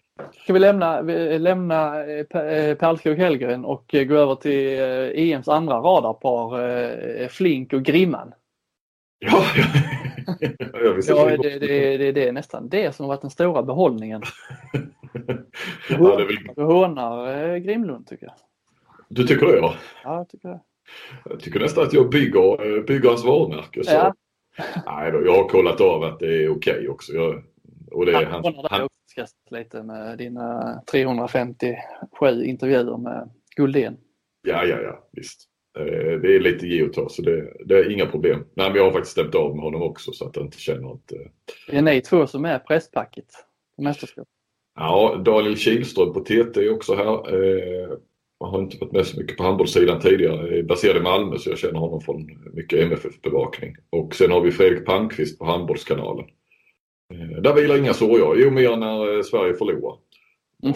Ska 0.43 0.53
vi 0.53 0.59
lämna, 0.59 1.01
lämna 1.01 2.05
eh, 2.05 2.25
Perlskog 2.75 3.19
Hellgren 3.19 3.65
och 3.65 3.85
gå 3.93 4.15
över 4.15 4.35
till 4.35 4.79
EMs 5.15 5.49
andra 5.49 5.77
radarpar, 5.77 7.29
Flink 7.29 7.73
och 7.73 7.83
Grimman? 7.83 8.33
Ja, 9.19 9.45
ja, 9.57 9.65
ja 11.07 11.37
det, 11.37 11.59
det, 11.59 11.97
det, 11.97 12.13
det 12.13 12.29
är 12.29 12.33
nästan 12.33 12.69
det 12.69 12.95
som 12.95 13.05
har 13.05 13.09
varit 13.09 13.21
den 13.21 13.31
stora 13.31 13.63
behållningen. 13.63 14.23
Du 15.89 15.95
hånar, 15.95 16.21
ja, 16.21 16.27
väl... 16.27 16.67
hånar 16.67 17.59
Grimlund 17.59 18.07
tycker 18.07 18.27
jag. 18.27 18.35
Du 19.09 19.27
tycker 19.27 19.47
det 19.47 19.57
ja? 19.57 19.75
Ja, 20.05 20.17
jag 20.17 20.29
tycker 20.29 20.49
det. 20.49 20.61
Jag 21.25 21.41
tycker 21.41 21.61
nästan 21.61 21.85
att 21.85 21.93
jag 21.93 22.11
bygger, 22.11 22.83
bygger 22.83 23.09
hans 23.09 23.25
varumärke. 23.25 23.85
Så. 23.85 23.93
Ja. 23.93 24.15
Nej 24.87 25.13
då, 25.13 25.25
jag 25.25 25.35
har 25.35 25.49
kollat 25.49 25.81
av 25.81 26.03
att 26.03 26.19
det 26.19 26.27
är 26.27 26.49
okej 26.49 26.73
okay 26.73 26.89
också. 26.89 27.13
Jag, 27.13 27.43
och 27.91 28.07
det 28.07 28.13
är 28.13 28.27
han, 28.27 28.55
han, 28.71 28.89
han... 29.17 29.59
lite 29.59 29.83
med 29.83 30.19
dina 30.19 30.81
357 30.91 31.77
intervjuer 32.45 32.97
med 32.97 33.31
Guldén. 33.57 33.97
Ja, 34.43 34.65
ja, 34.65 34.81
ja, 34.81 35.09
visst. 35.13 35.49
Eh, 35.79 36.21
det 36.21 36.37
är 36.37 36.41
lite 36.41 36.67
ge 36.67 36.83
och 36.83 36.93
ta 36.93 37.09
så 37.09 37.23
det, 37.23 37.53
det, 37.65 37.79
är 37.79 37.91
inga 37.91 38.07
problem. 38.07 38.45
Nej, 38.55 38.69
men 38.69 38.77
jag 38.77 38.85
har 38.85 38.93
faktiskt 38.93 39.13
stämt 39.13 39.35
av 39.35 39.57
med 39.57 39.65
honom 39.65 39.83
också 39.83 40.13
så 40.13 40.29
att 40.29 40.37
jag 40.37 40.45
inte 40.45 40.59
känner 40.59 40.93
att... 40.93 41.13
Eh, 41.13 41.19
det 41.69 41.77
är 41.77 41.83
ni 41.83 42.01
två 42.01 42.27
som 42.27 42.45
är 42.45 42.59
presspacket 42.59 43.27
på 43.77 43.83
mästerskap? 43.83 44.29
Ja, 44.75 45.23
Daniel 45.25 45.57
Kihlström 45.57 46.13
på 46.13 46.21
TT 46.21 46.61
är 46.61 46.75
också 46.75 46.95
här. 46.95 47.35
Eh, 47.35 47.97
jag 48.39 48.47
har 48.47 48.59
inte 48.59 48.79
varit 48.81 48.93
med 48.93 49.07
så 49.07 49.21
mycket 49.21 49.37
på 49.37 49.43
handbollssidan 49.43 50.01
tidigare. 50.01 50.49
Jag 50.49 50.59
är 50.59 50.63
baserad 50.63 50.97
i 50.97 51.01
Malmö 51.01 51.39
så 51.39 51.51
jag 51.51 51.59
känner 51.59 51.79
honom 51.79 52.01
från 52.01 52.27
mycket 52.53 52.79
MFF-bevakning. 52.79 53.77
Och 53.91 54.15
sen 54.15 54.31
har 54.31 54.41
vi 54.41 54.53
Fredrik 54.53 54.87
Palmqvist 54.87 55.39
på 55.39 55.45
Handbollskanalen. 55.45 56.25
Där 57.43 57.55
vilar 57.55 57.79
inga 57.79 57.95
sorger. 57.95 58.45
Jo, 58.45 58.51
mer 58.51 58.77
när 58.77 59.23
Sverige 59.23 59.55
förlorar. 59.55 59.99
Mm. 60.63 60.75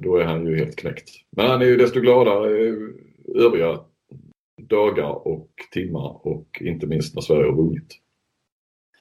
Då 0.00 0.16
är 0.16 0.24
han 0.24 0.46
ju 0.46 0.56
helt 0.56 0.76
knäckt. 0.76 1.10
Men 1.30 1.46
han 1.46 1.62
är 1.62 1.66
ju 1.66 1.76
desto 1.76 2.00
gladare 2.00 2.74
övriga 3.34 3.80
dagar 4.68 5.28
och 5.28 5.50
timmar 5.72 6.26
och 6.26 6.46
inte 6.60 6.86
minst 6.86 7.14
när 7.14 7.22
Sverige 7.22 7.44
har 7.44 7.56
vunnit. 7.56 7.98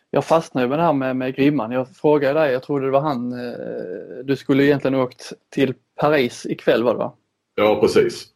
Jag 0.10 0.26
fastnade 0.26 0.68
med 0.68 0.80
det 0.80 0.84
här 0.84 0.94
med, 0.94 1.16
med 1.16 1.36
Grimman. 1.36 1.72
Jag 1.72 1.96
frågade 1.96 2.40
dig, 2.40 2.54
jag 2.54 2.64
trodde 2.64 2.86
det 2.86 2.92
var 2.92 3.02
han, 3.02 3.32
eh, 3.32 4.26
du 4.26 4.36
skulle 4.36 4.64
egentligen 4.64 4.96
åkt 4.96 5.34
till 5.50 5.74
Paris 5.96 6.46
ikväll 6.46 6.84
var 6.84 6.94
det 6.94 7.00
va? 7.00 7.14
Ja 7.56 7.80
precis. 7.82 8.28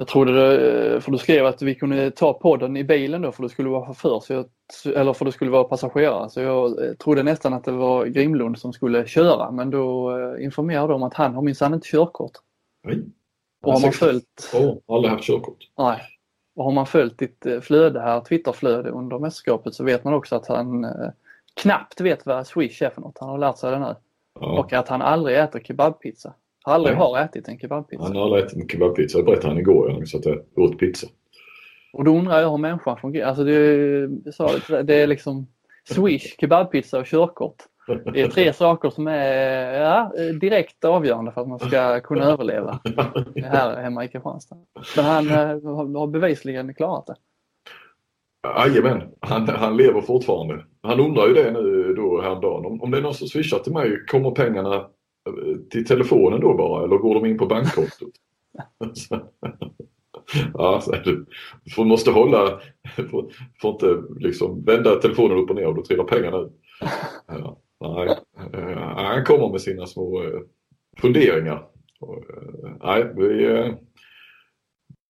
Jag 0.00 0.08
trodde 0.08 0.32
det, 0.32 0.94
eh, 0.94 1.00
för 1.00 1.12
du 1.12 1.18
skrev 1.18 1.46
att 1.46 1.62
vi 1.62 1.74
kunde 1.74 2.10
ta 2.10 2.32
podden 2.32 2.76
i 2.76 2.84
bilen 2.84 3.22
då 3.22 3.32
för 3.32 3.42
du 3.42 3.48
skulle 3.48 3.68
vara 3.68 3.86
chaufför, 3.86 4.20
så 4.20 4.32
jag, 4.32 4.46
eller 4.96 5.12
för 5.12 5.24
du 5.24 5.32
skulle 5.32 5.50
vara 5.50 5.64
passagerare. 5.64 6.30
Så 6.30 6.40
jag 6.40 6.84
eh, 6.84 6.94
trodde 6.94 7.22
nästan 7.22 7.54
att 7.54 7.64
det 7.64 7.72
var 7.72 8.06
Grimlund 8.06 8.58
som 8.58 8.72
skulle 8.72 9.06
köra 9.06 9.50
men 9.50 9.70
då 9.70 10.12
informerade 10.38 10.92
de 10.92 11.02
att 11.02 11.14
han 11.14 11.34
har 11.34 11.42
minsann 11.42 11.74
inte 11.74 11.88
körkort. 11.88 12.32
Nej. 12.84 13.02
Och 13.62 13.72
har 13.72 13.80
man 13.80 13.92
följt... 13.92 14.50
Oh, 14.54 14.76
aldrig 14.88 15.12
haft 15.12 15.24
körkort. 15.24 15.68
Nej. 15.78 16.00
Och 16.56 16.64
har 16.64 16.72
man 16.72 16.86
följt 16.86 17.18
ditt 17.18 17.46
eh, 17.46 17.60
flöde 17.60 18.00
här, 18.00 18.20
Twitterflöde 18.20 18.90
under 18.90 19.18
mästerskapet 19.18 19.74
så 19.74 19.84
vet 19.84 20.04
man 20.04 20.14
också 20.14 20.36
att 20.36 20.46
han 20.46 20.84
eh, 20.84 21.10
knappt 21.54 22.00
vet 22.00 22.26
vad 22.26 22.46
Swish 22.46 22.82
är 22.82 22.90
för 22.90 23.00
något. 23.00 23.18
Han 23.20 23.28
har 23.28 23.38
lärt 23.38 23.58
sig 23.58 23.70
det 23.70 23.78
nu. 23.78 23.94
Ja. 24.40 24.58
Och 24.58 24.72
att 24.72 24.88
han 24.88 25.02
aldrig 25.02 25.38
äter 25.38 25.60
kebabpizza. 25.60 26.34
Aldrig 26.70 26.96
Nej. 26.96 27.06
har 27.06 27.20
ätit 27.20 27.48
en 27.48 27.58
kebabpizza. 27.58 28.02
Han 28.02 28.16
har 28.16 28.22
aldrig 28.22 28.44
ätit 28.44 28.62
en 28.62 28.68
kebabpizza. 28.68 29.18
Det 29.18 29.24
berättade 29.24 29.48
han 29.48 29.58
igår. 29.58 29.90
Jag 29.90 30.08
så 30.08 30.18
att 30.18 30.24
jag 30.24 30.38
åt 30.56 30.78
pizza. 30.78 31.06
Och 31.92 32.04
då 32.04 32.18
undrar 32.18 32.40
jag 32.40 32.50
hur 32.50 32.58
människan 32.58 32.96
fungerar. 32.96 33.28
Alltså 33.28 33.44
det, 33.44 34.82
det 34.82 34.94
är 34.94 35.06
liksom 35.06 35.46
Swish, 35.84 36.36
kebabpizza 36.40 36.98
och 36.98 37.06
körkort. 37.06 37.56
Det 38.12 38.20
är 38.20 38.28
tre 38.28 38.52
saker 38.52 38.90
som 38.90 39.06
är 39.06 39.80
ja, 39.80 40.12
direkt 40.40 40.84
avgörande 40.84 41.32
för 41.32 41.40
att 41.40 41.48
man 41.48 41.58
ska 41.58 42.00
kunna 42.00 42.24
överleva 42.24 42.80
här 43.36 43.82
hemma 43.82 44.04
i 44.04 44.08
Kristianstad. 44.08 44.56
Men 44.96 45.04
han 45.04 45.30
eh, 45.30 45.96
har 45.98 46.06
bevisligen 46.06 46.74
klarat 46.74 47.06
det. 47.06 47.14
Jajamän, 48.56 49.02
han, 49.20 49.48
han 49.48 49.76
lever 49.76 50.00
fortfarande. 50.00 50.64
Han 50.82 51.00
undrar 51.00 51.26
ju 51.26 51.34
det 51.34 51.50
nu 51.50 51.94
då 51.94 52.20
häromdagen. 52.22 52.66
Om, 52.66 52.82
om 52.82 52.90
det 52.90 52.98
är 52.98 53.02
någon 53.02 53.14
som 53.14 53.28
swishar 53.28 53.58
till 53.58 53.72
mig, 53.72 54.06
kommer 54.06 54.30
pengarna 54.30 54.86
till 55.70 55.86
telefonen 55.86 56.40
då 56.40 56.54
bara 56.54 56.84
eller 56.84 56.96
går 56.96 57.14
de 57.14 57.26
in 57.26 57.38
på 57.38 57.46
bankkontot? 57.46 58.12
ja, 60.54 60.80
så 60.80 60.92
du, 61.04 61.26
du 61.76 61.84
måste 61.84 62.10
hålla, 62.10 62.60
får, 63.10 63.32
får 63.60 63.70
inte 63.70 64.02
liksom 64.18 64.64
vända 64.64 64.94
telefonen 64.94 65.38
upp 65.38 65.50
och 65.50 65.56
ner 65.56 65.66
och 65.66 65.74
då 65.74 65.84
trillar 65.84 66.04
pengarna 66.04 66.38
ut. 66.38 66.52
Ja. 67.26 67.60
Nej, 67.80 68.18
eh, 68.52 68.78
han 68.78 69.24
kommer 69.24 69.48
med 69.48 69.60
sina 69.60 69.86
små 69.86 70.22
eh, 70.22 70.40
funderingar. 70.98 71.68
Eh, 72.02 72.70
nej, 72.82 73.12
vi, 73.16 73.26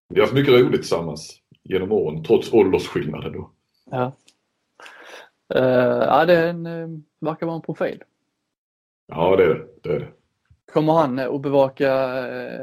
vi 0.08 0.20
har 0.20 0.20
haft 0.20 0.34
mycket 0.34 0.54
roligt 0.54 0.80
tillsammans 0.80 1.40
genom 1.64 1.92
åren 1.92 2.24
trots 2.24 2.52
åldersskillnaden. 2.52 3.32
Då. 3.32 3.50
Ja. 3.90 4.12
Uh, 5.54 6.04
ja, 6.06 6.24
det 6.26 6.48
en, 6.48 6.64
verkar 7.20 7.46
vara 7.46 7.56
en 7.56 7.62
profil. 7.62 8.02
Ja, 9.10 9.36
det 9.36 9.44
är 9.44 9.48
det. 9.48 9.66
det, 9.82 9.94
är 9.94 9.98
det. 9.98 10.08
Kommer 10.72 10.92
han 10.92 11.18
att 11.18 11.42
bevaka 11.42 11.88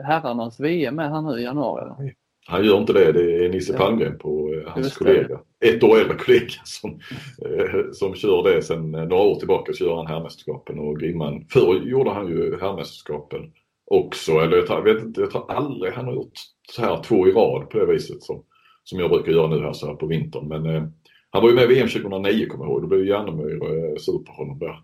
herrarnas 0.03 0.59
VM 0.59 0.95
med 0.95 1.09
här 1.09 1.21
nu 1.21 1.39
i 1.39 1.43
januari? 1.43 1.81
Eller? 1.81 2.13
Han 2.49 2.65
gör 2.65 2.77
inte 2.77 2.93
det. 2.93 3.11
Det 3.11 3.45
är 3.45 3.49
Nisse 3.49 3.73
Palmgren 3.73 4.17
på 4.17 4.53
eh, 4.53 4.71
hans 4.71 4.97
kollega. 4.97 5.39
Ett 5.65 5.83
år 5.83 5.99
äldre 5.99 6.17
kollega 6.17 6.61
som, 6.63 6.99
eh, 7.45 7.91
som 7.91 8.15
kör 8.15 8.43
det 8.43 8.61
sedan 8.61 8.91
några 8.91 9.15
år 9.15 9.35
tillbaka. 9.35 9.71
Gör 9.79 9.95
han 9.95 10.07
herrmästerskapen 10.07 10.79
och 10.79 10.99
Grimman. 10.99 11.45
Förr 11.49 11.81
gjorde 11.87 12.09
han 12.09 12.27
ju 12.27 12.59
herrmästerskapen 12.61 13.51
också. 13.91 14.31
Eller 14.31 14.65
jag, 14.69 14.81
vet 14.81 15.03
inte, 15.03 15.21
jag 15.21 15.31
tror 15.31 15.51
aldrig 15.51 15.93
han 15.93 16.05
har 16.05 16.13
gjort 16.13 16.33
så 16.71 16.81
här 16.81 17.03
två 17.03 17.27
i 17.27 17.31
rad 17.31 17.69
på 17.69 17.77
det 17.77 17.85
viset 17.85 18.23
som, 18.23 18.43
som 18.83 18.99
jag 18.99 19.09
brukar 19.09 19.31
göra 19.31 19.47
nu 19.47 19.59
här 19.59 19.73
så 19.73 19.87
här 19.87 19.93
på 19.93 20.05
vintern. 20.05 20.47
Men 20.47 20.65
eh, 20.65 20.83
han 21.29 21.41
var 21.41 21.49
ju 21.49 21.55
med 21.55 21.71
i 21.71 21.75
VM 21.75 21.87
2009 21.87 22.45
kommer 22.45 22.65
jag 22.65 22.71
ihåg. 22.71 22.81
Då 22.81 22.87
blev 22.87 23.05
Järnemyr 23.05 23.63
eh, 23.63 23.95
sur 23.97 24.23
på 24.23 24.31
honom 24.31 24.59
där. 24.59 24.79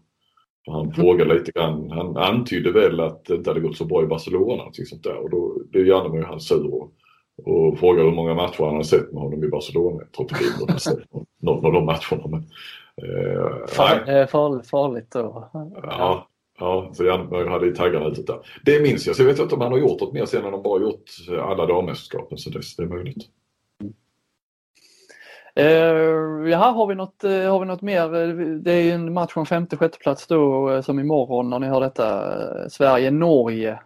Han 0.66 0.82
mm. 0.82 0.94
frågade 0.94 1.34
lite 1.34 1.52
grann, 1.52 1.92
han 1.92 2.18
antydde 2.18 2.72
väl 2.72 3.00
att 3.00 3.26
det 3.26 3.36
inte 3.36 3.50
hade 3.50 3.60
gått 3.60 3.78
så 3.78 3.86
bra 3.86 4.04
i 4.04 4.08
Barcelona 4.08 4.64
och 4.64 4.76
sånt 4.76 5.04
där 5.04 5.18
och 5.18 5.30
då 5.30 5.56
blev 5.72 6.24
han 6.24 6.40
sur. 6.40 6.74
Och, 6.74 6.92
och 7.44 7.80
frågade 7.80 8.10
hur 8.10 8.16
många 8.16 8.34
matcher 8.34 8.64
han 8.64 8.74
hade 8.74 8.86
sett 8.86 9.12
med 9.12 9.22
honom 9.22 9.44
i 9.44 9.48
Barcelona. 9.48 10.00
Jag 10.00 10.12
tror 10.12 10.42
inte 10.62 10.74
har 10.74 10.80
sett 10.80 11.00
någon 11.42 11.66
av 11.66 11.74
de 11.74 11.86
matcherna. 11.86 12.28
Men, 12.28 12.44
eh, 12.98 13.68
Far, 13.68 14.26
farligt, 14.26 14.70
farligt 14.70 15.12
då. 15.12 15.50
Ja, 15.84 16.28
ja 16.60 16.92
så 16.94 17.04
jag 17.04 17.50
hade 17.50 17.66
ju 17.66 17.76
taggarna 17.76 18.08
ute 18.08 18.22
där. 18.22 18.40
Det 18.66 18.82
minns 18.82 19.08
jag. 19.08 19.16
Så 19.16 19.22
jag 19.22 19.28
vet 19.28 19.40
inte 19.40 19.56
om 19.56 19.62
han 19.62 19.72
har 19.72 19.80
gjort 19.80 20.02
något 20.02 20.14
mer 20.14 20.26
sen 20.26 20.44
när 20.44 20.52
de 20.52 20.64
bara 20.64 20.82
gjort 20.82 21.04
alla 21.42 21.66
dammästerskapen. 21.66 22.38
Så 22.38 22.50
det, 22.50 22.62
det 22.78 22.84
är 22.84 22.88
möjligt. 22.88 23.26
Eh, 25.56 25.96
uh, 25.96 26.50
ja, 26.50 26.58
har 26.58 26.88
vi, 26.88 26.96
något, 26.96 27.24
uh, 27.24 27.50
har 27.50 27.60
vi 27.60 27.66
något 27.66 27.82
mer? 27.82 28.10
Det 28.60 28.72
är 28.72 28.82
ju 28.82 28.92
en 28.92 29.14
match 29.14 29.34
om 29.36 29.46
femte, 29.46 29.78
sjätte 29.78 29.98
plats 29.98 30.28
då 30.28 30.72
uh, 30.72 30.82
som 30.82 31.00
imorgon 31.00 31.50
när 31.50 31.60
ni 31.60 31.68
hör 31.68 31.82
detta. 31.82 32.36
Uh, 32.64 32.68
Sverige-Norge. 32.68 33.80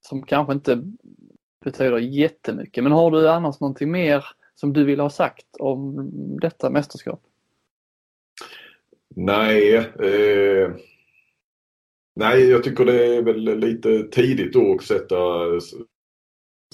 som 0.00 0.22
kanske 0.22 0.52
inte 0.52 0.82
betyder 1.64 1.98
jättemycket. 1.98 2.84
Men 2.84 2.92
har 2.92 3.10
du 3.10 3.28
annars 3.28 3.60
någonting 3.60 3.90
mer 3.90 4.24
som 4.54 4.72
du 4.72 4.84
vill 4.84 5.00
ha 5.00 5.10
sagt 5.10 5.46
om 5.58 6.10
detta 6.40 6.70
mästerskap? 6.70 7.22
Nej, 9.16 9.86
nej 12.16 12.50
jag 12.50 12.64
tycker 12.64 12.84
det 12.84 13.16
är 13.16 13.22
väl 13.22 13.58
lite 13.58 14.02
tidigt 14.02 14.52
då 14.52 14.74
att 14.74 14.82
sätta 14.82 15.44
till 15.60 15.86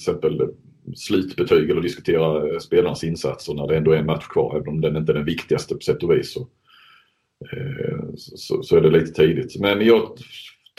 exempel 0.01 0.55
slutbetyg 0.97 1.71
eller 1.71 1.81
diskutera 1.81 2.61
spelarnas 2.61 3.05
insatser 3.05 3.55
när 3.55 3.67
det 3.67 3.77
ändå 3.77 3.93
är 3.93 3.99
en 3.99 4.07
match 4.07 4.27
kvar. 4.27 4.57
Även 4.57 4.69
om 4.69 4.81
den 4.81 4.97
inte 4.97 5.13
är 5.13 5.15
den 5.15 5.25
viktigaste 5.25 5.75
på 5.75 5.81
sätt 5.81 6.03
och 6.03 6.13
vis 6.13 6.33
så, 6.33 6.41
eh, 7.53 7.99
så, 8.17 8.63
så, 8.63 8.77
är 8.77 8.81
det 8.81 8.91
lite 8.91 9.13
tidigt. 9.13 9.61
Men 9.61 9.87
jag 9.87 10.19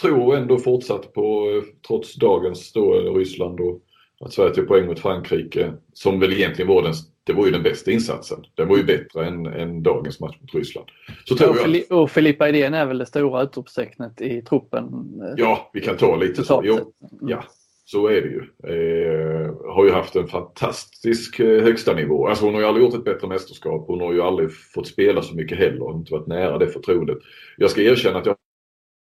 tror 0.01 0.35
ändå 0.37 0.57
fortsatt 0.57 1.13
på, 1.13 1.61
trots 1.87 2.15
dagens 2.15 2.73
då, 2.73 2.93
Ryssland 2.93 3.59
och 3.59 3.81
att 4.19 4.33
Sverige 4.33 4.53
tog 4.53 4.67
poäng 4.67 4.85
mot 4.85 4.99
Frankrike 4.99 5.73
som 5.93 6.19
väl 6.19 6.33
egentligen 6.33 6.67
var 6.67 6.83
den, 6.83 6.93
det 7.23 7.33
var 7.33 7.45
ju 7.45 7.51
den 7.51 7.63
bästa 7.63 7.91
insatsen. 7.91 8.45
Den 8.55 8.67
var 8.67 8.77
ju 8.77 8.83
bättre 8.83 9.25
än, 9.25 9.45
än 9.45 9.83
dagens 9.83 10.19
match 10.19 10.37
mot 10.41 10.53
Ryssland. 10.53 10.87
Så 11.25 11.35
tror 11.35 11.49
och, 11.49 11.55
jag... 11.57 12.01
och 12.01 12.11
Filippa 12.11 12.49
Idén 12.49 12.73
är 12.73 12.85
väl 12.85 12.97
det 12.97 13.05
stora 13.05 13.43
utropstecknet 13.43 14.21
i 14.21 14.41
truppen? 14.41 14.83
Eh, 15.21 15.33
ja, 15.37 15.69
vi 15.73 15.81
kan 15.81 15.97
ta 15.97 16.15
lite 16.15 16.43
så. 16.43 16.61
Jo, 16.65 16.73
mm. 16.73 17.29
ja, 17.29 17.43
så 17.85 18.07
är 18.07 18.21
det 18.21 18.27
ju. 18.27 18.41
Eh, 18.63 19.55
har 19.73 19.85
ju 19.85 19.91
haft 19.91 20.15
en 20.15 20.27
fantastisk 20.27 21.39
eh, 21.39 21.63
högsta 21.63 21.93
nivå. 21.93 22.27
Alltså 22.27 22.45
hon 22.45 22.53
har 22.53 22.61
ju 22.61 22.67
aldrig 22.67 22.85
gjort 22.85 22.95
ett 22.95 23.03
bättre 23.03 23.27
mästerskap. 23.27 23.87
Hon 23.87 24.01
har 24.01 24.13
ju 24.13 24.21
aldrig 24.21 24.53
fått 24.53 24.87
spela 24.87 25.21
så 25.21 25.35
mycket 25.35 25.57
heller. 25.57 25.95
Inte 25.95 26.13
varit 26.13 26.27
nära 26.27 26.57
det 26.57 26.67
förtroendet. 26.67 27.17
Jag 27.57 27.71
ska 27.71 27.81
erkänna 27.81 28.19
att 28.19 28.25
jag 28.25 28.35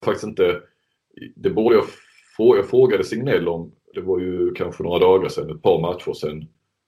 faktiskt 0.06 0.28
inte... 0.28 0.62
Det 1.36 1.50
borde 1.50 1.76
jag 1.76 1.86
få. 2.38 2.58
Jag 2.58 2.70
frågade 2.70 3.04
Signell 3.04 3.48
om 3.48 3.72
det 3.94 4.02
var 4.02 4.20
ju 4.20 4.54
kanske 4.54 4.84
några 4.84 5.00
dagar 5.00 5.30
sedan, 5.30 5.52
ett 5.52 5.62
par 5.62 5.82
matcher 5.82 6.14
sedan, 6.14 6.48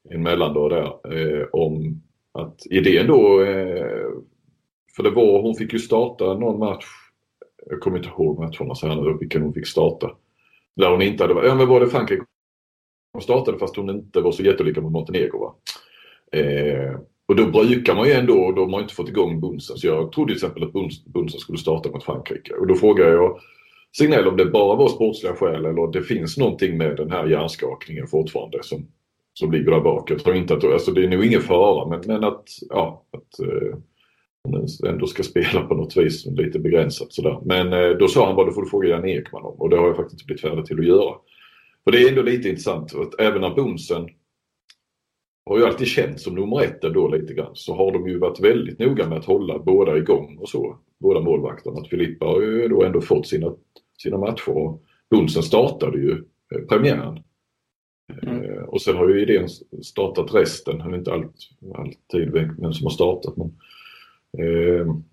en 0.09 0.23
mellandag 0.23 0.69
där, 0.69 1.15
eh, 1.15 1.47
om 1.51 2.01
att 2.31 2.65
idén 2.65 3.07
då 3.07 3.41
eh, 3.41 4.07
För 4.95 5.03
det 5.03 5.09
var, 5.09 5.41
hon 5.41 5.55
fick 5.55 5.73
ju 5.73 5.79
starta 5.79 6.33
någon 6.33 6.59
match, 6.59 6.85
jag 7.65 7.79
kommer 7.79 7.97
inte 7.97 8.09
ihåg 8.09 8.39
matcherna 8.39 8.75
så 8.75 8.87
här 8.87 8.95
nu, 8.95 9.17
vilken 9.19 9.41
hon 9.41 9.53
fick 9.53 9.67
starta. 9.67 10.11
Där 10.79 10.91
hon 10.91 11.01
inte 11.01 11.23
hade 11.23 11.33
varit, 11.33 11.47
ja 11.47 11.55
men 11.55 11.67
var 11.67 11.79
det 11.79 11.89
Frankrike 11.89 12.23
hon 13.13 13.21
startade 13.21 13.57
fast 13.59 13.75
hon 13.75 13.89
inte 13.89 14.21
var 14.21 14.31
så 14.31 14.43
jättelyckad 14.43 14.83
mot 14.83 14.91
Montenegro. 14.91 15.39
Va? 15.39 15.55
Eh, 16.39 16.99
och 17.27 17.35
då 17.35 17.45
brukar 17.45 17.95
man 17.95 18.07
ju 18.07 18.13
ändå, 18.13 18.51
då 18.51 18.61
har 18.61 18.69
man 18.69 18.81
inte 18.81 18.93
fått 18.93 19.09
igång 19.09 19.41
Bunsen. 19.41 19.77
Så 19.77 19.87
jag 19.87 20.11
trodde 20.11 20.33
till 20.33 20.37
exempel 20.37 20.63
att 20.63 20.73
Bunsen 21.05 21.39
skulle 21.39 21.57
starta 21.57 21.89
mot 21.89 22.03
Frankrike. 22.03 22.53
Och 22.53 22.67
då 22.67 22.75
frågade 22.75 23.11
jag 23.11 23.39
Signell 23.97 24.27
om 24.27 24.37
det 24.37 24.45
bara 24.45 24.75
var 24.75 24.89
sportsliga 24.89 25.33
skäl 25.33 25.65
eller 25.65 25.91
det 25.91 26.01
finns 26.01 26.37
någonting 26.37 26.77
med 26.77 26.97
den 26.97 27.11
här 27.11 27.27
hjärnskakningen 27.27 28.07
fortfarande 28.07 28.63
som, 28.63 28.87
som 29.33 29.51
ligger 29.51 29.71
där 29.71 29.81
bak. 29.81 30.11
Jag 30.11 30.19
tror 30.19 30.35
inte 30.35 30.53
att, 30.53 30.63
alltså 30.63 30.91
det 30.91 31.03
är 31.03 31.07
nog 31.07 31.25
ingen 31.25 31.41
fara 31.41 31.89
men, 31.89 32.01
men 32.05 32.23
att, 32.23 32.43
ja, 32.69 33.03
att 33.11 33.39
eh, 33.39 33.77
ändå 34.87 35.07
ska 35.07 35.23
spela 35.23 35.61
på 35.61 35.75
något 35.75 35.97
vis 35.97 36.25
lite 36.25 36.59
begränsat 36.59 37.13
sådär. 37.13 37.39
Men 37.45 37.73
eh, 37.73 37.89
då 37.89 38.07
sa 38.07 38.25
han 38.25 38.35
bara, 38.35 38.45
det 38.45 38.53
får 38.53 38.61
du 38.61 38.69
fråga 38.69 38.89
Jan 38.89 39.05
Ekman 39.05 39.43
om 39.43 39.55
och 39.61 39.69
det 39.69 39.77
har 39.77 39.87
jag 39.87 39.95
faktiskt 39.95 40.13
inte 40.13 40.25
blivit 40.25 40.41
färdig 40.41 40.65
till 40.65 40.79
att 40.79 40.85
göra. 40.85 41.15
För 41.83 41.91
det 41.91 42.03
är 42.03 42.09
ändå 42.09 42.21
lite 42.21 42.49
intressant 42.49 42.95
att 42.95 43.19
även 43.19 43.41
när 43.41 43.55
Bunsen 43.55 44.09
har 45.45 45.57
ju 45.57 45.65
alltid 45.65 45.87
känts 45.87 46.23
som 46.23 46.35
nummer 46.35 46.63
ett 46.63 46.81
då 46.81 47.07
lite 47.07 47.33
grann 47.33 47.51
så 47.53 47.75
har 47.75 47.91
de 47.91 48.07
ju 48.07 48.17
varit 48.17 48.39
väldigt 48.39 48.79
noga 48.79 49.07
med 49.07 49.17
att 49.17 49.25
hålla 49.25 49.59
båda 49.59 49.97
igång 49.97 50.37
och 50.37 50.49
så. 50.49 50.77
Båda 50.99 51.19
målvakterna. 51.19 51.79
Att 51.79 51.87
Filippa 51.87 52.25
har 52.25 52.41
ju 52.41 52.67
då 52.67 52.83
ändå 52.83 53.01
fått 53.01 53.27
sina, 53.27 53.53
sina 53.97 54.17
matcher 54.17 54.49
och 54.49 54.81
Bunsen 55.09 55.43
startade 55.43 55.97
ju 55.97 56.11
eh, 56.55 56.61
premiären. 56.69 57.23
Mm. 58.21 58.43
Eh, 58.43 58.63
och 58.63 58.81
sen 58.81 58.97
har 58.97 59.09
ju 59.09 59.21
idén 59.21 59.49
startat 59.83 60.33
resten. 60.33 60.81
Han 60.81 60.93
är 60.93 60.97
inte 60.97 61.13
allt, 61.13 61.35
alltid 61.75 62.31
vem 62.31 62.73
som 62.73 62.85
har 62.85 62.91
startat. 62.91 63.37
Men, 63.37 63.51
Ehm, 64.37 65.03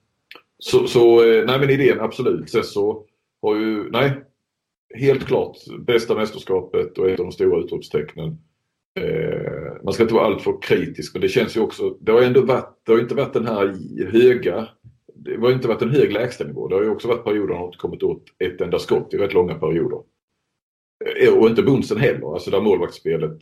så, 0.58 0.86
så 0.86 1.24
eh, 1.24 1.46
nej 1.46 1.60
men 1.60 1.70
idén 1.70 2.00
absolut. 2.00 2.50
Sen 2.50 2.64
så 2.64 3.04
har 3.42 3.56
ju, 3.56 3.90
nej, 3.90 4.24
helt 4.94 5.26
klart 5.26 5.56
bästa 5.86 6.14
mästerskapet 6.14 6.98
och 6.98 7.10
ett 7.10 7.20
av 7.20 7.26
de 7.26 7.32
stora 7.32 7.60
utropstecknen. 7.60 8.38
Ehm, 9.00 9.84
man 9.84 9.94
ska 9.94 10.02
inte 10.02 10.14
vara 10.14 10.26
alltför 10.26 10.62
kritisk 10.62 11.14
men 11.14 11.22
det 11.22 11.28
känns 11.28 11.56
ju 11.56 11.60
också, 11.60 11.90
det 12.00 12.12
har 12.12 12.22
ändå 12.22 12.42
varit, 12.42 12.80
det 12.82 12.92
har 12.92 13.00
inte 13.00 13.14
varit 13.14 13.32
den 13.32 13.46
här 13.46 13.76
höga, 14.12 14.68
det 15.14 15.36
har 15.36 15.52
inte 15.52 15.68
varit 15.68 15.82
en 15.82 15.90
hög 15.90 16.12
lägstanivå. 16.12 16.68
Det 16.68 16.74
har 16.74 16.82
ju 16.82 16.90
också 16.90 17.08
varit 17.08 17.24
perioder 17.24 17.54
när 17.54 17.60
det 17.60 17.66
inte 17.66 17.78
kommit 17.78 18.02
åt 18.02 18.24
ett 18.38 18.60
enda 18.60 18.78
skott 18.78 19.14
i 19.14 19.18
rätt 19.18 19.34
långa 19.34 19.54
perioder. 19.54 20.00
Eh, 21.04 21.34
och 21.34 21.48
inte 21.48 21.62
Bunsen 21.62 21.98
heller, 21.98 22.34
alltså 22.34 22.50
där 22.50 22.60
målvaktsspelet 22.60 23.38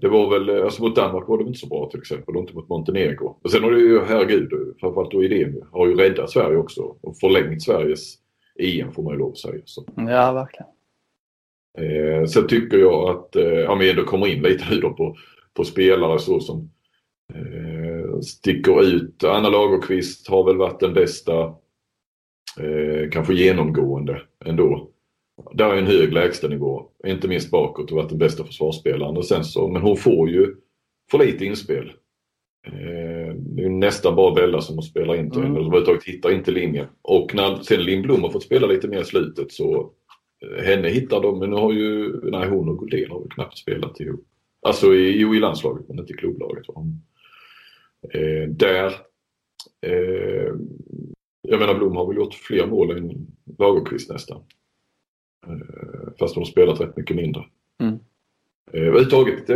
det 0.00 0.08
var 0.08 0.30
väl, 0.30 0.64
alltså 0.64 0.82
mot 0.82 0.96
Danmark 0.96 1.28
var 1.28 1.38
det 1.38 1.44
inte 1.44 1.58
så 1.58 1.66
bra 1.66 1.88
till 1.90 2.00
exempel 2.00 2.36
och 2.36 2.40
inte 2.40 2.54
mot 2.54 2.68
Montenegro. 2.68 3.38
Och 3.42 3.50
sen 3.50 3.62
har 3.62 3.70
det 3.70 3.80
ju, 3.80 4.00
herregud, 4.04 4.50
framförallt 4.80 5.10
då 5.10 5.24
idén 5.24 5.62
har 5.72 5.86
ju 5.86 5.94
räddat 5.94 6.30
Sverige 6.30 6.56
också 6.56 6.96
och 7.00 7.18
förlängt 7.18 7.62
Sveriges 7.62 8.18
EM 8.58 8.92
får 8.92 9.02
man 9.02 9.12
ju 9.12 9.18
lov 9.18 9.30
att 9.30 9.38
säga. 9.38 9.62
Så. 9.64 9.84
Ja, 9.96 10.32
verkligen. 10.32 10.66
Eh, 11.78 12.24
sen 12.24 12.46
tycker 12.48 12.78
jag 12.78 13.10
att, 13.10 13.36
eh, 13.36 13.70
om 13.70 13.78
vi 13.78 13.90
ändå 13.90 14.04
kommer 14.04 14.26
in 14.26 14.42
lite 14.42 14.64
nu 14.70 14.80
då 14.80 14.90
på, 14.90 15.16
på 15.54 15.64
spelare 15.64 16.18
så 16.18 16.40
som 16.40 16.70
eh, 17.34 18.20
sticker 18.20 18.82
ut. 18.82 19.24
Anna 19.24 19.48
Lagerqvist 19.48 20.28
har 20.28 20.44
väl 20.44 20.56
varit 20.56 20.80
den 20.80 20.94
bästa, 20.94 21.44
eh, 22.60 23.10
kanske 23.12 23.34
genomgående 23.34 24.22
ändå. 24.44 24.90
Där 25.52 25.70
är 25.70 25.76
en 25.76 25.86
hög 25.86 26.12
lägstanivå, 26.12 26.90
inte 27.06 27.28
minst 27.28 27.50
bakåt 27.50 27.90
och 27.90 27.96
varit 27.96 28.08
den 28.08 28.18
bästa 28.18 28.44
försvarsspelaren. 28.44 29.16
Och 29.16 29.26
sen 29.26 29.44
så, 29.44 29.68
men 29.68 29.82
hon 29.82 29.96
får 29.96 30.30
ju 30.30 30.56
för 31.10 31.18
lite 31.18 31.44
inspel. 31.44 31.92
Eh, 32.66 33.34
det 33.34 33.64
är 33.64 33.68
nästan 33.68 34.16
bara 34.16 34.34
Bella 34.34 34.60
som 34.60 34.82
spelar 34.82 35.14
in 35.16 35.30
till 35.30 35.40
mm. 35.40 35.52
henne. 35.52 35.66
Överhuvudtaget 35.66 36.04
hittar 36.04 36.30
inte 36.30 36.50
linjen. 36.50 36.86
Och 37.02 37.34
när 37.34 37.56
sen 37.56 37.82
Lindblom 37.82 38.22
har 38.22 38.30
fått 38.30 38.42
spela 38.42 38.66
lite 38.66 38.88
mer 38.88 39.00
i 39.00 39.04
slutet 39.04 39.52
så 39.52 39.90
eh, 40.42 40.64
henne 40.64 40.88
hittar 40.88 41.22
de, 41.22 41.38
men 41.38 41.50
nu 41.50 41.56
har 41.56 41.72
ju, 41.72 42.20
nej 42.30 42.48
hon 42.48 42.68
och 42.68 42.78
Guldén 42.78 43.10
har 43.10 43.20
ju 43.20 43.28
knappt 43.28 43.58
spelat 43.58 44.00
ihop. 44.00 44.26
Alltså 44.62 44.94
i, 44.94 45.20
jo, 45.20 45.34
i 45.34 45.40
landslaget 45.40 45.88
men 45.88 45.98
inte 45.98 46.12
i 46.12 46.16
klubblaget. 46.16 46.64
Eh, 48.14 48.48
där, 48.48 48.86
eh, 49.86 50.54
jag 51.42 51.60
menar 51.60 51.74
Blom 51.74 51.96
har 51.96 52.06
väl 52.06 52.16
gjort 52.16 52.34
fler 52.34 52.66
mål 52.66 52.90
än 52.90 53.26
Lagerqvist 53.58 54.10
nästan. 54.10 54.42
Eh, 55.48 56.12
fast 56.18 56.34
hon 56.34 56.42
har 56.42 56.50
spelat 56.50 56.80
rätt 56.80 56.96
mycket 56.96 57.16
mindre. 57.16 57.44
Mm. 57.80 57.94
Eh, 58.72 58.82
överhuvudtaget 58.82 59.48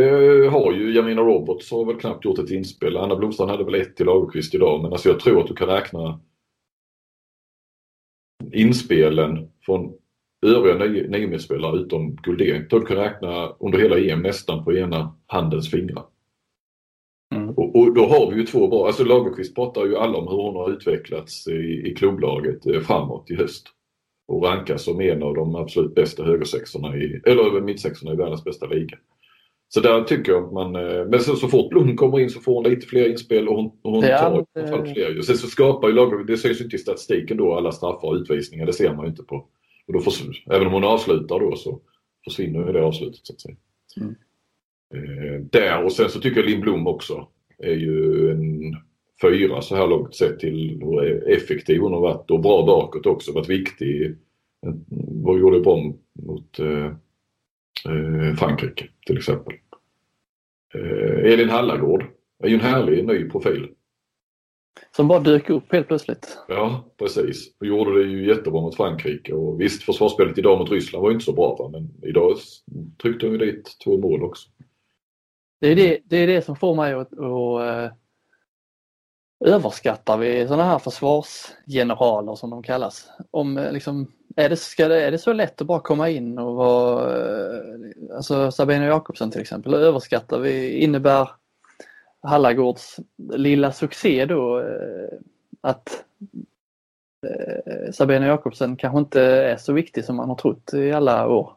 har 0.51 0.73
ju 0.73 0.95
Jamina 0.95 1.21
Roberts 1.21 1.71
har 1.71 1.85
väl 1.85 1.95
knappt 1.95 2.25
gjort 2.25 2.39
ett 2.39 2.51
inspel. 2.51 2.97
Anna 2.97 3.15
Blomstrand 3.15 3.51
hade 3.51 3.63
väl 3.63 3.75
ett 3.75 3.95
till 3.95 4.05
Lagerqvist 4.05 4.55
idag 4.55 4.81
men 4.81 4.91
alltså 4.91 5.09
jag 5.09 5.19
tror 5.19 5.41
att 5.41 5.47
du 5.47 5.55
kan 5.55 5.67
räkna 5.67 6.19
inspelen 8.53 9.49
från 9.65 9.93
övriga 10.45 10.75
niomedsspelare 11.07 11.79
utom 11.79 12.15
Guldén. 12.15 12.65
Du 12.69 12.81
kan 12.81 12.97
räkna 12.97 13.49
under 13.59 13.79
hela 13.79 13.99
EM 13.99 14.21
nästan 14.21 14.63
på 14.63 14.73
ena 14.73 15.15
handens 15.25 15.71
fingrar. 15.71 16.05
Mm. 17.35 17.49
Och, 17.49 17.75
och, 17.75 17.93
då 17.93 18.05
har 18.05 18.31
vi 18.31 18.37
ju 18.37 18.45
två 18.45 18.67
bra, 18.67 18.87
alltså 18.87 19.03
Lagerqvist 19.03 19.55
pratar 19.55 19.85
ju 19.85 19.97
alla 19.97 20.17
om 20.17 20.27
hur 20.27 20.43
hon 20.43 20.55
har 20.55 20.71
utvecklats 20.71 21.47
i, 21.47 21.83
i 21.85 21.95
klubblaget 21.97 22.65
eh, 22.65 22.79
framåt 22.79 23.31
i 23.31 23.35
höst 23.35 23.67
och 24.29 24.43
rankas 24.43 24.83
som 24.83 25.01
en 25.01 25.23
av 25.23 25.35
de 25.35 25.55
absolut 25.55 25.95
bästa 25.95 26.23
högersexorna 26.23 26.97
i, 26.97 27.21
eller 27.25 27.61
mittsexorna 27.61 28.13
i 28.13 28.15
världens 28.15 28.43
bästa 28.43 28.67
liga. 28.67 28.97
Så 29.67 29.79
där 29.79 30.03
tycker 30.03 30.31
jag 30.31 30.43
att 30.43 30.53
man, 30.53 30.75
eh, 30.75 31.05
men 31.05 31.19
så, 31.19 31.35
så 31.35 31.47
fort 31.47 31.69
Blom 31.69 31.95
kommer 31.95 32.19
in 32.19 32.29
så 32.29 32.39
får 32.39 32.53
hon 32.53 32.63
lite 32.63 32.87
fler 32.87 33.09
inspel 33.09 33.47
och 33.47 33.55
hon, 33.55 33.65
och 33.81 33.91
hon 33.91 34.01
tar 34.01 34.39
inte... 34.39 34.93
fler. 34.93 35.21
Sen 35.21 35.37
så 35.37 35.47
skapar 35.47 35.87
ju 35.87 35.93
lag, 35.93 36.27
det 36.27 36.37
syns 36.37 36.59
ju 36.59 36.63
inte 36.63 36.75
i 36.75 36.79
statistiken 36.79 37.37
då 37.37 37.53
alla 37.53 37.71
straffar 37.71 38.07
och 38.07 38.13
utvisningar, 38.13 38.65
det 38.65 38.73
ser 38.73 38.95
man 38.95 39.05
ju 39.05 39.09
inte 39.09 39.23
på. 39.23 39.35
Och 39.87 39.93
då 39.93 39.99
försvinner, 39.99 40.43
även 40.51 40.67
om 40.67 40.73
hon 40.73 40.83
avslutar 40.83 41.39
då 41.39 41.55
så 41.55 41.81
försvinner 42.23 42.67
ju 42.67 42.73
det 42.73 42.83
avslutet 42.83 43.19
så 43.23 43.33
att 43.33 43.41
säga. 43.41 43.55
Mm. 44.01 44.15
Eh, 44.93 45.41
där 45.51 45.83
och 45.83 45.91
sen 45.91 46.09
så 46.09 46.19
tycker 46.19 46.39
jag 46.39 46.49
Linn 46.49 46.61
Blom 46.61 46.87
också 46.87 47.27
är 47.57 47.75
ju 47.75 48.29
en 48.31 48.75
fyra 49.21 49.61
så 49.61 49.75
här 49.75 49.87
långt 49.87 50.15
sett 50.15 50.39
till 50.39 50.81
hur 50.83 51.29
effektiv 51.29 51.79
hon 51.81 51.93
har 51.93 52.01
varit 52.01 52.31
och 52.31 52.39
bra 52.39 52.65
bakåt 52.65 53.05
också, 53.05 53.31
varit 53.31 53.49
viktig. 53.49 54.17
Vad 55.23 55.39
gjorde 55.39 55.59
bra 55.59 55.93
mot 56.25 56.59
eh, 56.59 56.85
eh, 57.85 58.35
Frankrike 58.35 58.89
till 59.05 59.17
exempel. 59.17 59.53
Eh, 60.73 61.33
Elin 61.33 61.49
Hallagård 61.49 62.05
är 62.43 62.47
ju 62.47 62.55
en 62.55 62.61
härlig 62.61 63.07
ny 63.07 63.29
profil. 63.29 63.67
Som 64.95 65.07
bara 65.07 65.19
dök 65.19 65.49
upp 65.49 65.71
helt 65.71 65.87
plötsligt. 65.87 66.37
Ja, 66.47 66.85
precis. 66.97 67.57
Och 67.59 67.65
gjorde 67.65 68.03
det 68.03 68.09
ju 68.09 68.27
jättebra 68.27 68.61
mot 68.61 68.75
Frankrike 68.75 69.33
och 69.33 69.61
visst 69.61 69.83
försvarsspelet 69.83 70.37
idag 70.37 70.59
mot 70.59 70.71
Ryssland 70.71 71.03
var 71.03 71.11
inte 71.11 71.25
så 71.25 71.33
bra 71.33 71.55
va? 71.59 71.69
men 71.69 72.09
idag 72.09 72.37
tryckte 73.01 73.25
hon 73.25 73.39
ju 73.39 73.45
dit 73.45 73.77
två 73.83 73.97
mål 73.97 74.23
också. 74.23 74.49
Det 75.61 75.67
är 75.67 75.75
det, 75.75 75.99
det, 76.05 76.17
är 76.17 76.27
det 76.27 76.41
som 76.41 76.55
får 76.55 76.75
mig 76.75 76.93
att, 76.93 77.19
att 77.19 77.98
överskattar 79.39 80.17
vi 80.17 80.47
sådana 80.47 80.63
här 80.63 80.79
försvarsgeneraler 80.79 82.35
som 82.35 82.49
de 82.49 82.63
kallas? 82.63 83.09
Om, 83.31 83.57
eh, 83.57 83.71
liksom, 83.71 84.11
är, 84.35 84.49
det, 84.49 84.55
ska 84.55 84.87
det, 84.87 85.01
är 85.01 85.11
det 85.11 85.17
så 85.17 85.33
lätt 85.33 85.61
att 85.61 85.67
bara 85.67 85.79
komma 85.79 86.09
in 86.09 86.37
och 86.39 86.55
vara, 86.55 87.17
eh, 87.17 88.15
alltså 88.15 88.51
Sabina 88.51 88.85
Jakobsen 88.85 89.31
till 89.31 89.41
exempel, 89.41 89.73
överskattar 89.73 90.39
vi, 90.39 90.77
innebär 90.77 91.29
Hallagårds 92.21 92.99
lilla 93.33 93.71
succé 93.71 94.25
då 94.25 94.59
eh, 94.59 95.17
att 95.61 96.05
Sabina 97.91 98.27
Jakobsen 98.27 98.75
kanske 98.75 98.99
inte 98.99 99.21
är 99.21 99.57
så 99.57 99.73
viktig 99.73 100.05
som 100.05 100.15
man 100.15 100.29
har 100.29 100.35
trott 100.35 100.73
i 100.73 100.91
alla 100.91 101.27
år? 101.27 101.53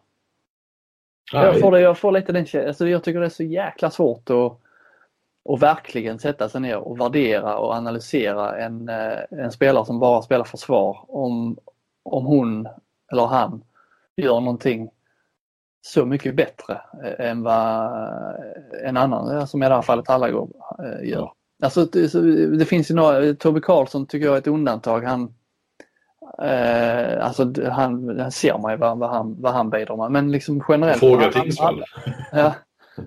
Jag 1.33 1.61
får, 1.61 1.73
det, 1.73 1.81
jag 1.81 1.99
får 1.99 2.13
lite 2.13 2.33
den 2.33 2.67
alltså 2.67 2.89
jag 2.89 3.05
tycker 3.05 3.21
det 3.21 3.27
är 3.27 3.31
så 3.31 3.43
jäkla 3.43 3.91
svårt 3.91 4.31
att 4.31 4.62
och 5.45 5.63
verkligen 5.63 6.19
sätta 6.19 6.49
sig 6.49 6.61
ner 6.61 6.77
och 6.77 7.01
värdera 7.01 7.59
och 7.59 7.75
analysera 7.75 8.59
en, 8.59 8.89
eh, 8.89 9.19
en 9.31 9.53
spelare 9.53 9.87
som 9.87 10.01
bara 10.01 10.23
spelar 10.23 10.45
försvar 10.45 11.05
om, 11.09 11.57
om 12.03 12.27
hon 12.27 12.69
eller 13.13 13.27
han 13.27 13.65
gör 14.17 14.41
någonting 14.41 14.91
så 15.81 16.07
mycket 16.07 16.37
bättre 16.37 16.81
eh, 17.05 17.31
än 17.31 17.43
vad 17.43 17.93
en 18.85 18.97
annan, 18.97 19.47
som 19.47 19.63
i 19.63 19.69
det 19.69 19.75
här 19.75 19.83
fallet 19.83 20.09
Hallagård, 20.09 20.51
eh, 20.79 21.09
gör. 21.09 21.33
Alltså, 21.63 21.85
det, 21.85 22.59
det, 22.59 22.65
finns 22.65 22.91
ju 22.91 22.95
några, 22.95 23.35
Tobbe 23.35 23.61
Karlsson 23.61 24.07
tycker 24.07 24.27
jag 24.27 24.35
är 24.35 24.39
ett 24.39 24.47
undantag. 24.47 25.05
Han, 25.05 25.35
eh, 26.43 27.27
alltså, 27.27 27.53
han, 27.71 28.21
han 28.21 28.33
ser 28.33 28.59
man 28.59 28.73
ju 28.73 28.79
vad, 28.79 28.99
vad, 28.99 29.11
han, 29.11 29.37
vad 29.39 29.53
han 29.53 29.71
bidrar 29.71 29.97
med. 29.97 30.13
Men 30.13 30.33
liksom 30.33 30.65
generellt. 30.69 31.01
Fråga 31.01 31.31
Tingsvall. 31.31 31.85
Ja, 32.33 32.55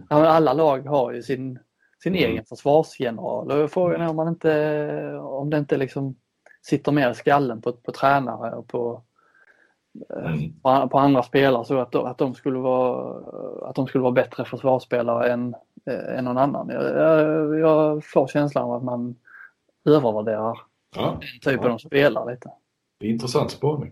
alla 0.09 0.53
lag 0.53 0.88
har 0.88 1.11
ju 1.11 1.23
sin 1.23 1.59
sin 2.05 2.15
mm. 2.15 2.29
egen 2.29 2.45
försvarsgeneral. 2.45 3.51
Och 3.51 3.71
frågan 3.71 4.01
är 4.01 4.09
om, 4.09 4.15
man 4.15 4.27
inte, 4.27 5.19
om 5.19 5.49
det 5.49 5.57
inte 5.57 5.77
liksom 5.77 6.15
sitter 6.61 6.91
mer 6.91 7.11
i 7.11 7.15
skallen 7.15 7.61
på, 7.61 7.73
på 7.73 7.91
tränare 7.91 8.55
och 8.55 8.67
på, 8.67 9.03
eh, 10.09 10.33
mm. 10.33 10.61
på, 10.61 10.89
på, 10.89 10.99
andra 10.99 11.23
spelare 11.23 11.65
så 11.65 11.79
att, 11.79 11.91
de, 11.91 12.05
att, 12.05 12.17
de 12.17 12.33
skulle 12.33 12.59
vara, 12.59 13.17
att 13.69 13.75
de 13.75 13.87
skulle 13.87 14.01
vara 14.01 14.11
bättre 14.11 14.45
försvarsspelare 14.45 15.33
än, 15.33 15.55
äh, 15.85 16.17
än 16.17 16.25
någon 16.25 16.37
annan. 16.37 16.69
Jag, 16.69 16.83
jag, 16.83 17.59
jag 17.59 18.05
får 18.05 18.27
känslan 18.27 18.63
av 18.63 18.73
att 18.73 18.83
man 18.83 19.15
övervärderar 19.85 20.59
ja. 20.95 21.19
den 21.21 21.53
typen 21.53 21.67
ja. 21.67 21.73
av 21.73 21.77
spelare 21.77 22.31
lite. 22.31 22.51
Intressant 23.03 23.51
spaning. 23.51 23.91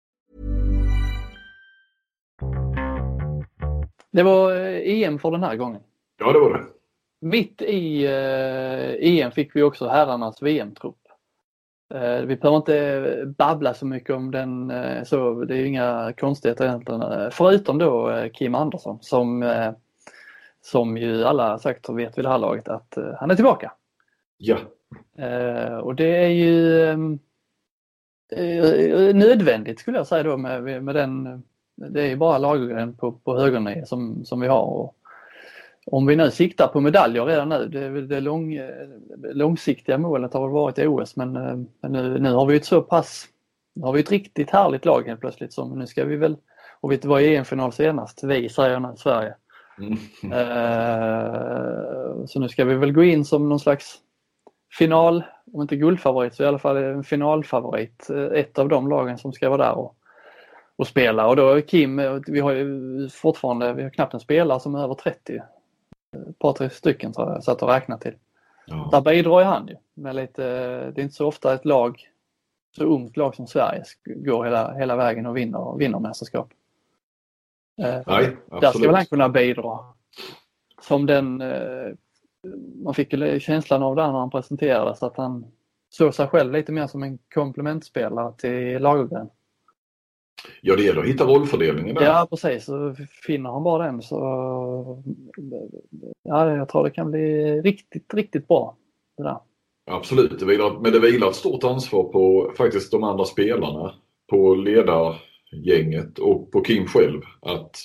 Det 4.11 4.23
var 4.23 4.51
EM 4.83 5.19
för 5.19 5.31
den 5.31 5.43
här 5.43 5.55
gången. 5.55 5.81
Ja, 6.19 6.31
det 6.31 6.39
var 6.39 6.53
det. 6.53 6.65
Mitt 7.27 7.61
i 7.61 8.05
eh, 8.05 9.19
EM 9.19 9.31
fick 9.31 9.55
vi 9.55 9.63
också 9.63 9.87
herrarnas 9.87 10.41
VM-trupp. 10.41 11.01
Eh, 11.93 12.21
vi 12.21 12.35
behöver 12.35 12.57
inte 12.57 13.33
babbla 13.37 13.73
så 13.73 13.85
mycket 13.85 14.15
om 14.15 14.31
den, 14.31 14.71
eh, 14.71 15.03
så 15.03 15.43
det 15.43 15.57
är 15.57 15.65
inga 15.65 16.13
konstigheter 16.19 16.65
egentligen. 16.65 17.01
Eh, 17.01 17.29
förutom 17.31 17.77
då 17.77 18.23
Kim 18.33 18.55
Andersson 18.55 18.97
som, 19.01 19.53
som 20.61 20.97
ju 20.97 21.23
alla 21.23 21.59
sagt 21.59 21.89
vet 21.89 22.17
vid 22.17 22.25
det 22.25 22.29
här 22.29 22.37
laget 22.37 22.67
att 22.67 22.97
han 23.19 23.31
är 23.31 23.35
tillbaka. 23.35 23.71
Ja. 24.37 24.57
Och 25.81 25.95
det 25.95 26.25
är 26.25 26.29
ju 26.29 26.95
nödvändigt 29.13 29.79
skulle 29.79 29.97
jag 29.97 30.07
säga 30.07 30.23
då 30.23 30.37
med, 30.37 30.83
med 30.83 30.95
den, 30.95 31.43
det 31.89 32.11
är 32.11 32.15
bara 32.15 32.37
Lagergren 32.37 32.95
på, 32.95 33.11
på 33.11 33.37
högernie 33.37 33.85
som, 33.85 34.25
som 34.25 34.39
vi 34.39 34.47
har. 34.47 34.63
Och 34.63 34.95
om 35.85 36.05
vi 36.05 36.15
nu 36.15 36.31
siktar 36.31 36.67
på 36.67 36.81
medaljer 36.81 37.25
redan 37.25 37.49
nu, 37.49 37.67
det, 37.67 38.01
det 38.07 38.19
lång, 38.19 38.59
långsiktiga 39.17 39.97
målet 39.97 40.33
har 40.33 40.49
varit 40.49 40.79
OS 40.79 41.15
men, 41.15 41.35
eh, 41.35 41.57
men 41.81 41.91
nu, 41.91 42.19
nu, 42.19 42.31
har 42.31 42.45
vi 42.45 42.55
ett 42.55 42.65
så 42.65 42.81
pass, 42.81 43.25
nu 43.73 43.85
har 43.85 43.93
vi 43.93 43.99
ett 43.99 44.11
riktigt 44.11 44.49
härligt 44.49 44.85
lag 44.85 45.07
helt 45.07 45.19
plötsligt 45.19 45.53
som 45.53 45.79
nu 45.79 45.87
ska 45.87 46.05
vi 46.05 46.15
väl, 46.15 46.37
och 46.81 46.91
vi 46.91 46.97
var 46.97 47.19
i 47.19 47.35
EM-final 47.35 47.71
senast, 47.71 48.23
vi 48.23 48.49
säger 48.49 48.79
nu, 48.79 48.93
Sverige. 48.97 49.35
Mm. 49.77 49.97
Uh, 50.33 52.25
så 52.25 52.39
nu 52.39 52.49
ska 52.49 52.65
vi 52.65 52.75
väl 52.75 52.91
gå 52.91 53.03
in 53.03 53.25
som 53.25 53.49
någon 53.49 53.59
slags 53.59 53.99
final, 54.77 55.23
om 55.53 55.61
inte 55.61 55.75
guldfavorit 55.75 56.35
så 56.35 56.43
i 56.43 56.47
alla 56.47 56.59
fall 56.59 56.77
en 56.77 57.03
finalfavorit. 57.03 58.09
Eh, 58.09 58.39
ett 58.39 58.59
av 58.59 58.69
de 58.69 58.89
lagen 58.89 59.17
som 59.17 59.33
ska 59.33 59.49
vara 59.49 59.65
där 59.65 59.77
och, 59.77 59.95
och 60.81 60.87
spela 60.87 61.27
och 61.27 61.35
då 61.35 61.61
Kim, 61.61 62.21
vi 62.27 62.39
har 62.39 62.51
ju 62.51 63.09
fortfarande, 63.09 63.73
vi 63.73 63.83
har 63.83 63.89
knappt 63.89 64.13
en 64.13 64.19
spelare 64.19 64.59
som 64.59 64.75
är 64.75 64.83
över 64.83 64.93
30 64.93 65.41
ett 66.29 66.39
par, 66.39 66.53
tre 66.53 66.69
stycken 66.69 67.13
tror 67.13 67.31
jag 67.31 67.43
satt 67.43 67.61
och 67.61 67.69
räknade 67.69 68.01
till. 68.01 68.13
Ja. 68.65 68.89
Där 68.91 69.01
bidrar 69.01 69.39
ju 69.39 69.45
han 69.45 69.67
ju. 69.67 69.75
Med 69.93 70.15
lite, 70.15 70.43
det 70.91 71.01
är 71.01 71.03
inte 71.03 71.15
så 71.15 71.27
ofta 71.27 71.53
ett 71.53 71.65
lag, 71.65 72.09
så 72.75 72.83
ungt 72.83 73.17
lag 73.17 73.35
som 73.35 73.47
Sverige 73.47 73.83
går 74.05 74.45
hela, 74.45 74.73
hela 74.73 74.95
vägen 74.95 75.25
och 75.25 75.37
vinner, 75.37 75.77
vinner 75.77 75.99
mästerskap. 75.99 76.53
Eh, 77.81 78.01
Nej, 78.07 78.37
absolut. 78.49 78.61
Där 78.61 78.71
ska 78.71 78.87
väl 78.87 78.95
han 78.95 79.05
kunna 79.05 79.29
bidra. 79.29 79.79
Som 80.81 81.05
den, 81.05 81.41
eh, 81.41 81.93
man 82.83 82.93
fick 82.93 83.13
ju 83.13 83.39
känslan 83.39 83.83
av 83.83 83.95
det 83.95 84.07
när 84.07 84.19
han 84.19 84.31
presenterades 84.31 85.03
att 85.03 85.17
han 85.17 85.45
såg 85.89 86.13
sig 86.13 86.27
själv 86.27 86.53
lite 86.53 86.71
mer 86.71 86.87
som 86.87 87.03
en 87.03 87.19
komplementspelare 87.33 88.33
till 88.37 88.81
Lagergren. 88.81 89.29
Ja, 90.61 90.75
det 90.75 90.83
gäller 90.83 91.01
att 91.01 91.07
hitta 91.07 91.23
rollfördelningen 91.23 91.95
där. 91.95 92.03
Ja, 92.03 92.27
precis. 92.29 92.65
Så 92.65 92.95
finner 93.27 93.49
han 93.49 93.63
bara 93.63 93.85
den 93.85 94.01
så 94.01 94.17
ja, 96.23 96.55
jag 96.55 96.69
tror 96.69 96.83
det 96.83 96.91
kan 96.91 97.11
bli 97.11 97.61
riktigt, 97.61 98.13
riktigt 98.13 98.47
bra. 98.47 98.77
Det 99.17 99.23
där. 99.23 99.37
Absolut, 99.91 100.39
det 100.39 100.45
vilar, 100.45 100.79
men 100.79 100.91
det 100.91 100.99
vilar 100.99 101.29
ett 101.29 101.35
stort 101.35 101.63
ansvar 101.63 102.03
på 102.03 102.53
faktiskt 102.57 102.91
de 102.91 103.03
andra 103.03 103.25
spelarna, 103.25 103.93
på 104.29 104.55
ledargänget 104.55 106.19
och 106.19 106.51
på 106.51 106.63
Kim 106.63 106.87
själv 106.87 107.21
att, 107.41 107.75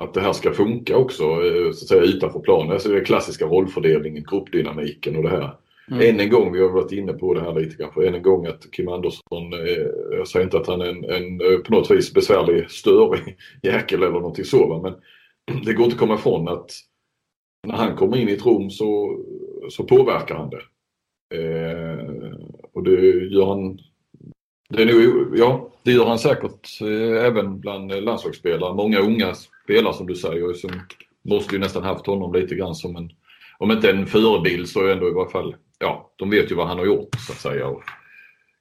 att 0.00 0.14
det 0.14 0.20
här 0.20 0.32
ska 0.32 0.52
funka 0.52 0.96
också 0.96 1.22
eh, 1.22 1.72
så 1.72 1.84
att 1.84 1.88
säga, 1.88 2.02
utanför 2.02 2.40
planen. 2.40 2.72
Alltså 2.72 2.88
det 2.88 2.98
är 2.98 3.04
klassiska 3.04 3.44
rollfördelningen, 3.44 4.24
gruppdynamiken 4.30 5.16
och 5.16 5.22
det 5.22 5.28
här. 5.28 5.56
Mm. 5.90 6.08
Än 6.08 6.20
en 6.20 6.30
gång, 6.30 6.52
vi 6.52 6.60
har 6.60 6.68
varit 6.68 6.92
inne 6.92 7.12
på 7.12 7.34
det 7.34 7.40
här 7.40 7.54
lite 7.54 7.76
kanske, 7.76 8.06
än 8.06 8.14
en 8.14 8.22
gång 8.22 8.46
att 8.46 8.72
Kim 8.72 8.88
Andersson, 8.88 9.52
eh, 9.52 9.86
jag 10.10 10.28
säger 10.28 10.44
inte 10.44 10.58
att 10.58 10.66
han 10.66 10.80
är 10.80 10.86
en, 10.86 11.04
en 11.04 11.40
eh, 11.40 11.58
på 11.58 11.72
något 11.72 11.90
vis 11.90 12.14
besvärlig, 12.14 12.70
störig 12.70 13.36
jäkel 13.62 14.02
eller 14.02 14.12
någonting 14.12 14.44
så 14.44 14.82
men 14.82 14.94
det 15.64 15.72
går 15.72 15.84
inte 15.84 15.94
att 15.94 16.00
komma 16.00 16.14
ifrån 16.14 16.48
att 16.48 16.70
när 17.66 17.74
han 17.74 17.96
kommer 17.96 18.16
in 18.16 18.28
i 18.28 18.32
ett 18.32 18.46
rum 18.46 18.70
så, 18.70 19.20
så 19.70 19.84
påverkar 19.84 20.34
han 20.34 20.50
det. 20.50 20.62
Eh, 21.34 22.34
och 22.72 22.82
det 22.82 23.00
gör 23.26 23.46
han 23.46 23.78
det, 24.68 24.82
är 24.82 24.86
nog, 24.86 25.38
ja, 25.38 25.70
det 25.82 25.92
gör 25.92 26.06
han 26.06 26.18
säkert 26.18 26.80
eh, 26.80 27.24
även 27.24 27.60
bland 27.60 28.04
landslagsspelare. 28.04 28.74
Många 28.74 28.98
unga 28.98 29.34
spelare 29.64 29.94
som 29.94 30.06
du 30.06 30.14
säger 30.14 30.52
som 30.52 30.70
måste 31.22 31.54
ju 31.54 31.60
nästan 31.60 31.82
haft 31.82 32.06
honom 32.06 32.32
lite 32.32 32.54
grann 32.54 32.74
som 32.74 32.96
en, 32.96 33.10
om 33.58 33.70
inte 33.70 33.90
en 33.90 34.06
förebild 34.06 34.68
så 34.68 34.88
ändå 34.88 35.08
i 35.08 35.12
varje 35.12 35.30
fall 35.30 35.56
ja, 35.78 36.12
de 36.16 36.30
vet 36.30 36.50
ju 36.50 36.54
vad 36.54 36.68
han 36.68 36.78
har 36.78 36.86
gjort 36.86 37.14
så 37.26 37.32
att 37.32 37.38
säga. 37.38 37.66
Och 37.66 37.82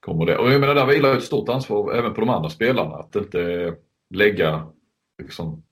kommer 0.05 0.25
det. 0.25 0.37
Och 0.37 0.51
jag 0.51 0.61
menar, 0.61 0.75
där 0.75 0.85
vilar 0.85 1.17
ett 1.17 1.23
stort 1.23 1.49
ansvar 1.49 1.93
även 1.93 2.13
på 2.13 2.21
de 2.21 2.29
andra 2.29 2.49
spelarna 2.49 2.95
att 2.95 3.15
inte 3.15 3.73
lägga 4.13 4.67
liksom, 5.21 5.63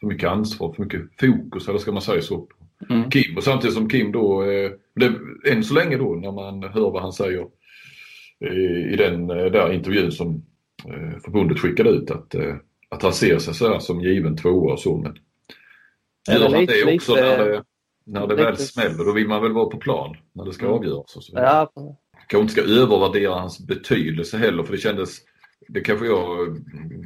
för 0.00 0.06
mycket 0.06 0.28
ansvar, 0.28 0.72
för 0.72 0.82
mycket 0.82 1.00
fokus 1.20 1.68
eller 1.68 1.78
ska 1.78 1.92
man 1.92 2.02
säga 2.02 2.22
så, 2.22 2.48
mm. 2.90 3.10
Kim. 3.10 3.36
Och 3.36 3.44
samtidigt 3.44 3.74
som 3.74 3.88
Kim 3.88 4.12
då, 4.12 4.42
eh, 4.42 4.70
det, 4.94 5.12
än 5.50 5.64
så 5.64 5.74
länge 5.74 5.96
då 5.96 6.14
när 6.14 6.32
man 6.32 6.62
hör 6.62 6.90
vad 6.90 7.02
han 7.02 7.12
säger 7.12 7.46
eh, 8.44 8.92
i 8.92 8.96
den 8.96 9.30
eh, 9.30 9.44
där 9.44 9.72
intervjun 9.72 10.12
som 10.12 10.42
eh, 10.84 11.18
förbundet 11.24 11.58
skickade 11.58 11.90
ut 11.90 12.10
att, 12.10 12.34
eh, 12.34 12.54
att 12.88 13.02
han 13.02 13.12
ser 13.12 13.38
sig 13.38 13.54
så 13.54 13.80
som 13.80 14.00
given 14.00 14.36
tvåa 14.36 14.72
och 14.72 14.80
så. 14.80 14.96
Men 14.96 15.18
gör 16.30 16.50
han 16.54 16.66
det 16.66 16.94
också 16.94 17.14
när 17.14 17.38
det, 17.38 17.62
när 18.08 18.26
det 18.26 18.34
väl 18.34 18.56
smäller 18.56 19.04
då 19.04 19.12
vill 19.12 19.28
man 19.28 19.42
väl 19.42 19.52
vara 19.52 19.66
på 19.66 19.78
plan 19.78 20.16
när 20.32 20.44
det 20.44 20.52
ska 20.52 20.66
mm. 20.66 20.78
avgöras. 20.78 21.16
Och 21.16 21.24
så 21.24 21.32
ja. 21.36 21.72
Kanske 22.28 22.40
inte 22.40 22.52
ska 22.52 22.62
övervärdera 22.62 23.34
hans 23.34 23.66
betydelse 23.66 24.38
heller 24.38 24.62
för 24.62 24.72
det 24.72 24.78
kändes 24.78 25.20
det 25.68 25.80
kanske 25.80 26.06
jag, 26.06 26.48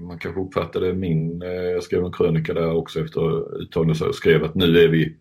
man 0.03 0.18
kanske 0.18 0.40
uppfattade 0.40 0.92
min, 0.92 1.42
eh, 1.42 1.50
jag 1.50 1.82
skrev 1.82 2.05
en 2.05 2.12
krönika 2.12 2.55
där 2.55 2.72
också 2.72 3.00
efter 3.00 3.61
uttagandet 3.62 4.00
och 4.00 4.14
skrev 4.14 4.44
att 4.44 4.55
nu 4.55 4.78
är 4.78 4.88
vi, 4.88 5.16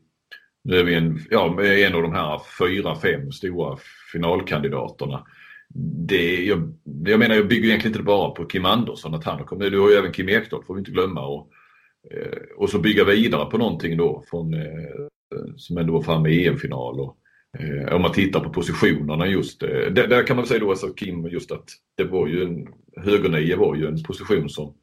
nu 0.64 0.80
är 0.80 0.84
vi 0.84 0.96
en, 0.96 1.20
ja, 1.30 1.64
en 1.64 1.96
av 1.96 2.02
de 2.02 2.12
här 2.12 2.42
fyra, 2.60 2.96
fem 2.96 3.32
stora 3.32 3.78
finalkandidaterna. 4.12 5.28
Det, 6.08 6.46
jag, 6.46 6.74
jag 7.06 7.20
menar 7.20 7.36
jag 7.36 7.48
bygger 7.48 7.68
egentligen 7.68 7.96
inte 7.96 8.04
bara 8.04 8.32
på 8.32 8.46
Kim 8.46 8.66
Andersson 8.66 9.14
att 9.14 9.24
han 9.24 9.38
har 9.38 9.46
kommit, 9.46 9.72
du 9.72 9.80
har 9.80 9.90
ju 9.90 9.96
även 9.96 10.12
Kim 10.12 10.30
Ekdahl 10.30 10.64
får 10.64 10.74
vi 10.74 10.80
inte 10.80 10.92
glömma 10.92 11.28
och, 11.28 11.50
eh, 12.12 12.38
och 12.58 12.70
så 12.70 12.80
bygga 12.80 13.04
vidare 13.04 13.46
på 13.46 13.58
någonting 13.58 13.98
då 13.98 14.24
från 14.30 14.54
eh, 14.54 15.08
som 15.56 15.78
ändå 15.78 15.94
var 15.94 16.02
framme 16.02 16.30
i 16.30 16.48
EM-final. 16.48 17.00
Och, 17.00 17.18
eh, 17.60 17.96
om 17.96 18.02
man 18.02 18.12
tittar 18.12 18.40
på 18.40 18.50
positionerna 18.50 19.28
just, 19.28 19.64
eh, 19.64 19.70
där, 19.70 20.08
där, 20.08 20.28
kan 20.28 20.36
man 20.36 20.46
säga 20.46 20.60
då 20.60 20.70
alltså 20.70 20.94
Kim 20.94 21.28
just 21.28 21.52
att 21.52 21.70
det 21.98 22.04
var 22.04 22.28
ju 22.28 22.44
en, 22.44 22.68
högernie 23.04 23.56
var 23.56 23.76
ju 23.76 23.88
en 23.88 24.04
position 24.04 24.50
som 24.50 24.74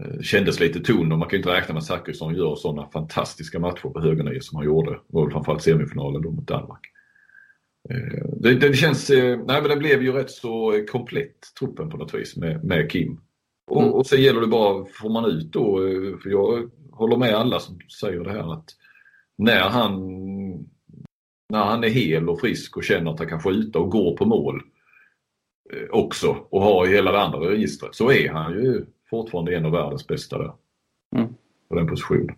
eh, 0.00 0.20
kändes 0.20 0.60
lite 0.60 0.80
ton 0.80 1.12
och 1.12 1.18
man 1.18 1.28
kan 1.28 1.36
ju 1.36 1.42
inte 1.42 1.54
räkna 1.54 1.74
med 1.74 1.80
att 1.80 1.86
Zachrisson 1.86 2.34
gör 2.34 2.54
sådana 2.54 2.90
fantastiska 2.90 3.58
matcher 3.58 3.88
på 3.88 4.00
högernie 4.00 4.40
som 4.40 4.56
han 4.56 4.66
gjorde. 4.66 4.90
Det 4.90 5.00
var 5.06 5.24
väl 5.24 5.32
framförallt 5.32 5.62
semifinalen 5.62 6.22
då 6.22 6.30
mot 6.30 6.46
Danmark. 6.46 6.86
Eh, 7.90 8.28
det, 8.36 8.54
det, 8.54 8.74
känns, 8.74 9.10
eh, 9.10 9.38
nej 9.46 9.62
men 9.62 9.70
det 9.70 9.76
blev 9.76 10.02
ju 10.02 10.12
rätt 10.12 10.30
så 10.30 10.84
komplett 10.90 11.54
truppen 11.58 11.90
på 11.90 11.96
något 11.96 12.14
vis 12.14 12.36
med, 12.36 12.64
med 12.64 12.90
Kim. 12.90 13.20
Och, 13.66 13.82
mm. 13.82 13.94
och 13.94 14.06
sen 14.06 14.22
gäller 14.22 14.40
det 14.40 14.46
bara, 14.46 14.84
får 14.84 15.10
man 15.10 15.24
ut 15.24 15.52
då, 15.52 15.86
eh, 15.86 16.18
för 16.22 16.30
jag 16.30 16.70
håller 16.92 17.16
med 17.16 17.34
alla 17.34 17.60
som 17.60 17.78
säger 18.00 18.20
det 18.20 18.30
här 18.30 18.52
att 18.52 18.70
när 19.38 19.68
han, 19.68 20.00
när 21.48 21.64
han 21.64 21.84
är 21.84 21.88
hel 21.88 22.28
och 22.28 22.40
frisk 22.40 22.76
och 22.76 22.84
känner 22.84 23.10
att 23.10 23.18
han 23.18 23.28
kan 23.28 23.42
skjuta 23.42 23.78
och 23.78 23.90
går 23.90 24.16
på 24.16 24.24
mål 24.24 24.62
eh, 25.72 25.90
också 25.90 26.36
och 26.50 26.62
har 26.62 26.86
hela 26.86 27.12
det 27.12 27.20
andra 27.20 27.38
registret 27.38 27.94
så 27.94 28.12
är 28.12 28.28
han 28.28 28.52
ju 28.52 28.84
fortfarande 29.10 29.56
en 29.56 29.66
av 29.66 29.72
världens 29.72 30.06
bästa 30.06 30.38
där. 30.38 30.52
Mm. 31.16 31.34
På 31.68 31.74
den 31.74 31.86
positionen. 31.86 32.36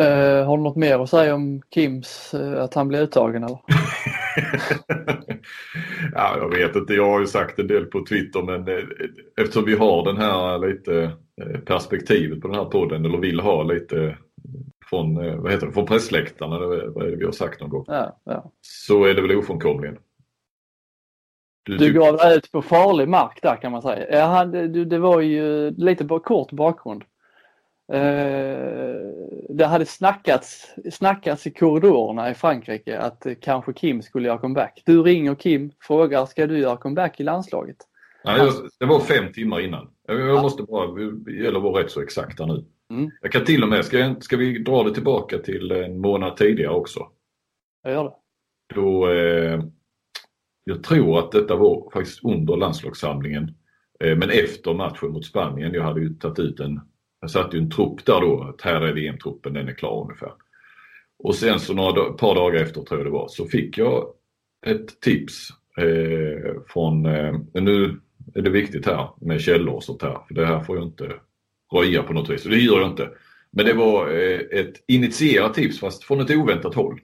Uh, 0.00 0.44
har 0.44 0.56
du 0.56 0.62
något 0.62 0.76
mer 0.76 0.98
att 0.98 1.10
säga 1.10 1.34
om 1.34 1.62
Kims, 1.74 2.34
uh, 2.34 2.62
att 2.62 2.74
han 2.74 2.88
blir 2.88 3.02
uttagen 3.02 3.44
eller? 3.44 3.58
ja, 6.14 6.36
jag 6.38 6.48
vet 6.48 6.76
inte, 6.76 6.94
jag 6.94 7.10
har 7.10 7.20
ju 7.20 7.26
sagt 7.26 7.58
en 7.58 7.66
del 7.66 7.84
på 7.84 8.06
Twitter 8.06 8.42
men 8.42 8.68
uh, 8.68 8.84
eftersom 9.40 9.64
vi 9.64 9.74
har 9.74 10.04
den 10.04 10.16
här 10.16 10.58
lite 10.58 11.12
perspektivet 11.64 12.40
på 12.40 12.48
den 12.48 12.56
här 12.56 12.64
podden 12.64 13.04
eller 13.04 13.18
vill 13.18 13.40
ha 13.40 13.62
lite 13.62 14.16
från, 14.92 15.24
eh, 15.24 15.36
vad 15.36 15.52
heter 15.52 15.66
det, 15.66 15.72
från 15.72 15.86
pressläktarna, 15.86 16.58
vad 16.58 17.06
är 17.06 17.10
det 17.10 17.16
vi 17.16 17.24
har 17.24 17.32
sagt 17.32 17.60
någon 17.60 17.70
gång. 17.70 17.84
Ja, 17.88 18.16
ja. 18.24 18.50
Så 18.60 19.04
är 19.04 19.14
det 19.14 19.22
väl 19.22 19.36
ofrånkomligen. 19.36 19.98
Du, 21.62 21.76
du 21.76 21.92
gav 21.92 22.16
dig 22.16 22.36
ut 22.36 22.52
på 22.52 22.62
farlig 22.62 23.08
mark 23.08 23.38
där 23.42 23.56
kan 23.56 23.72
man 23.72 23.82
säga. 23.82 24.18
Ja, 24.18 24.24
han, 24.24 24.50
det, 24.50 24.84
det 24.84 24.98
var 24.98 25.20
ju 25.20 25.70
lite 25.70 26.04
kort 26.24 26.52
bakgrund. 26.52 27.02
Eh, 27.92 27.98
det 29.48 29.66
hade 29.66 29.86
snackats, 29.86 30.74
snackats 30.92 31.46
i 31.46 31.50
korridorerna 31.50 32.30
i 32.30 32.34
Frankrike 32.34 32.98
att 32.98 33.26
kanske 33.40 33.72
Kim 33.72 34.02
skulle 34.02 34.28
göra 34.28 34.38
comeback. 34.38 34.82
Du 34.86 35.02
ringer 35.02 35.34
Kim, 35.34 35.72
frågar 35.80 36.26
ska 36.26 36.46
du 36.46 36.58
göra 36.58 36.76
comeback 36.76 37.20
i 37.20 37.22
landslaget? 37.22 37.76
Nej, 38.24 38.50
det 38.80 38.86
var 38.86 39.00
fem 39.00 39.32
timmar 39.32 39.60
innan. 39.60 39.90
Jag 40.06 40.42
måste 40.42 40.62
bara, 40.62 40.86
det 40.86 41.32
gäller 41.32 41.56
att 41.56 41.62
vara 41.62 41.82
rätt 41.82 41.90
så 41.90 42.02
exakta 42.02 42.46
nu. 42.46 42.64
Mm. 42.92 43.10
Jag 43.20 43.32
kan 43.32 43.44
till 43.44 43.62
och 43.62 43.68
med, 43.68 43.84
ska, 43.84 44.14
ska 44.20 44.36
vi 44.36 44.58
dra 44.58 44.82
det 44.82 44.94
tillbaka 44.94 45.38
till 45.38 45.70
en 45.70 46.00
månad 46.00 46.36
tidigare 46.36 46.72
också? 46.72 47.08
Jag 47.82 47.92
gör 47.92 48.04
det. 48.04 48.14
Då, 48.74 49.10
eh, 49.10 49.64
jag 50.64 50.82
tror 50.82 51.18
att 51.18 51.32
detta 51.32 51.56
var 51.56 51.90
faktiskt 51.92 52.24
under 52.24 52.56
landslagssamlingen. 52.56 53.54
Eh, 54.00 54.16
men 54.16 54.30
efter 54.30 54.74
matchen 54.74 55.12
mot 55.12 55.26
Spanien. 55.26 55.74
Jag 55.74 55.82
hade 55.82 56.00
ju 56.00 56.14
tagit 56.14 56.38
ut 56.38 56.60
en, 56.60 56.80
jag 57.20 57.30
satte 57.30 57.56
ju 57.56 57.62
en 57.62 57.70
trupp 57.70 58.04
där 58.04 58.20
då. 58.20 58.42
Att 58.42 58.60
här 58.62 58.80
är 58.80 58.92
VM-truppen, 58.92 59.52
den 59.52 59.68
är 59.68 59.74
klar 59.74 60.02
ungefär. 60.02 60.32
Och 61.18 61.34
sen 61.34 61.60
så 61.60 61.74
några 61.74 62.12
par 62.12 62.34
dagar 62.34 62.62
efter 62.62 62.82
tror 62.82 63.00
jag 63.00 63.06
det 63.06 63.10
var 63.10 63.28
så 63.28 63.46
fick 63.46 63.78
jag 63.78 64.06
ett 64.66 65.00
tips 65.00 65.48
eh, 65.78 66.52
från, 66.68 67.06
eh, 67.06 67.34
nu 67.52 68.00
är 68.34 68.42
det 68.42 68.50
viktigt 68.50 68.86
här 68.86 69.08
med 69.20 69.40
källor 69.40 69.74
och 69.74 69.84
sånt 69.84 70.02
här. 70.02 70.18
För 70.28 70.34
det 70.34 70.46
här 70.46 70.60
får 70.60 70.76
jag 70.76 70.86
inte 70.86 71.12
röja 71.72 72.02
på 72.02 72.12
något 72.12 72.30
vis. 72.30 72.44
Och 72.44 72.50
det 72.50 72.58
gör 72.58 72.80
jag 72.80 72.90
inte. 72.90 73.10
Men 73.50 73.66
det 73.66 73.72
var 73.72 74.10
eh, 74.10 74.40
ett 74.40 74.84
initierat 74.86 75.54
tips 75.54 75.80
fast 75.80 76.04
från 76.04 76.20
ett 76.20 76.30
oväntat 76.30 76.74
håll. 76.74 77.00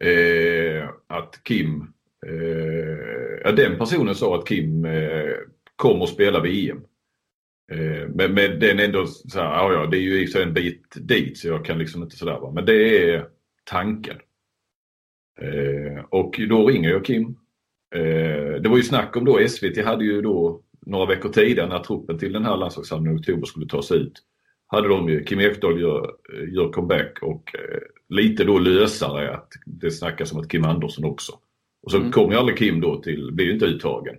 Eh, 0.00 0.88
att 1.06 1.40
Kim, 1.44 1.80
eh, 2.26 3.54
den 3.54 3.78
personen 3.78 4.14
sa 4.14 4.38
att 4.38 4.48
Kim 4.48 4.84
eh, 4.84 5.34
kommer 5.76 6.04
att 6.04 6.10
spela 6.10 6.40
VM. 6.40 6.80
Eh, 7.72 8.08
men, 8.08 8.34
men 8.34 8.58
den 8.58 8.78
ändå 8.78 9.06
så 9.06 9.40
här, 9.40 9.46
ja, 9.46 9.72
ja 9.72 9.86
det 9.86 9.96
är 9.96 10.00
ju 10.00 10.22
i 10.22 10.42
en 10.42 10.54
bit 10.54 10.94
dit 10.94 11.38
så 11.38 11.48
jag 11.48 11.64
kan 11.64 11.78
liksom 11.78 12.02
inte 12.02 12.16
sådär 12.16 12.38
va. 12.40 12.52
Men 12.54 12.64
det 12.64 13.10
är 13.10 13.26
tanken. 13.64 14.16
Eh, 15.40 16.04
och 16.10 16.40
då 16.48 16.66
ringer 16.66 16.90
jag 16.90 17.04
Kim 17.04 17.36
Eh, 17.94 18.60
det 18.60 18.68
var 18.68 18.76
ju 18.76 18.82
snack 18.82 19.16
om 19.16 19.24
då, 19.24 19.48
SVT 19.48 19.84
hade 19.84 20.04
ju 20.04 20.22
då 20.22 20.60
några 20.86 21.06
veckor 21.06 21.28
tidigare 21.28 21.68
när 21.68 21.78
truppen 21.78 22.18
till 22.18 22.32
den 22.32 22.44
här 22.44 22.56
landslagssamlingen 22.56 23.18
i 23.18 23.20
oktober 23.20 23.46
skulle 23.46 23.66
tas 23.66 23.92
ut. 23.92 24.12
Hade 24.66 24.88
de 24.88 25.08
ju, 25.08 25.24
Kim 25.24 25.40
Ekdahl 25.40 25.80
gör, 25.80 26.10
gör 26.48 26.72
comeback 26.72 27.18
och 27.22 27.54
eh, 27.54 27.80
lite 28.08 28.44
då 28.44 28.58
lösare 28.58 29.34
att 29.34 29.48
det 29.66 29.90
snackas 29.90 30.32
om 30.32 30.40
att 30.40 30.50
Kim 30.50 30.64
Andersson 30.64 31.04
också. 31.04 31.32
Och 31.82 31.90
så 31.90 31.96
mm. 31.96 32.12
kom 32.12 32.30
ju 32.30 32.36
aldrig 32.36 32.58
Kim 32.58 32.80
då 32.80 33.02
till, 33.02 33.32
blev 33.32 33.46
ju 33.46 33.54
inte 33.54 33.66
uttagen 33.66 34.16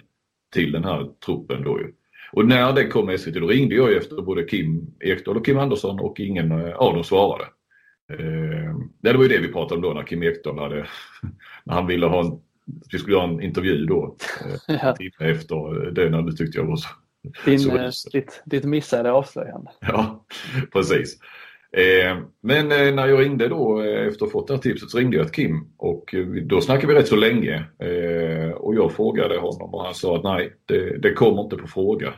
till 0.54 0.72
den 0.72 0.84
här 0.84 1.10
truppen 1.26 1.64
då 1.64 1.80
ju. 1.80 1.94
Och 2.32 2.46
när 2.46 2.74
det 2.74 2.88
kom 2.88 3.18
SVT 3.18 3.34
då 3.34 3.48
ringde 3.48 3.76
jag 3.76 3.94
efter 3.94 4.22
både 4.22 4.44
Kim 4.44 4.96
Ekdahl 5.00 5.38
och 5.38 5.46
Kim 5.46 5.58
Andersson 5.58 6.00
och 6.00 6.20
ingen 6.20 6.52
eh, 6.52 6.76
av 6.76 6.94
dem 6.94 7.04
svarade. 7.04 7.44
Eh, 8.12 8.76
det 9.02 9.14
var 9.14 9.24
ju 9.24 9.30
det 9.30 9.40
vi 9.40 9.54
pratade 9.54 9.76
om 9.76 9.82
då 9.82 9.94
när 9.94 10.04
Kim 10.04 10.24
Ekdahl 10.24 10.60
hade, 10.60 10.76
när 11.64 11.74
han 11.74 11.88
ville 11.88 12.06
ha 12.06 12.26
en 12.26 12.40
vi 12.92 13.00
skulle 13.00 13.16
göra 13.16 13.30
en 13.30 13.42
intervju 13.42 13.86
då. 13.86 14.16
Eh, 14.68 14.76
ja. 14.84 14.96
efter 15.20 15.92
det 15.92 16.10
när 16.10 16.22
du 16.22 16.32
tyckte 16.32 16.58
jag 16.58 16.66
var 16.66 16.76
så 16.76 16.90
Din, 17.46 17.60
så 17.60 17.78
eh, 17.78 17.92
ditt, 18.12 18.44
ditt 18.46 18.64
missade 18.64 19.12
avslöjande. 19.12 19.72
Ja, 19.80 20.26
precis. 20.74 21.20
Eh, 21.78 22.18
men 22.42 22.72
eh, 22.72 22.96
när 22.96 23.08
jag 23.08 23.20
ringde 23.20 23.48
då 23.48 23.82
eh, 23.82 24.08
efter 24.08 24.26
att 24.26 24.32
ha 24.32 24.40
fått 24.40 24.48
det 24.48 24.54
här 24.54 24.62
tipset 24.62 24.90
så 24.90 24.98
ringde 24.98 25.18
jag 25.18 25.34
till 25.34 25.46
Kim 25.46 25.68
och 25.78 26.16
då 26.44 26.62
snackade 26.62 26.94
vi 26.94 27.00
rätt 27.00 27.08
så 27.08 27.16
länge. 27.16 27.66
och 28.56 28.76
jag 28.76 28.92
frågade 28.92 29.38
honom 29.38 29.74
och 29.74 29.84
han 29.84 29.94
sa 29.94 30.18
att 30.18 30.24
nej, 30.24 30.54
det, 30.66 30.98
det 30.98 31.14
kommer 31.14 31.42
inte 31.42 31.56
på 31.56 31.68
fråga. 31.68 32.14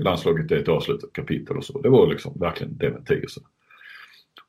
landslaget 0.00 0.52
är 0.52 0.56
ett 0.56 0.68
avslutat 0.68 1.12
kapitel 1.12 1.56
och 1.56 1.64
så. 1.64 1.80
Det 1.80 1.88
var 1.88 2.06
liksom 2.06 2.38
verkligen 2.40 2.78
dementi. 2.78 3.20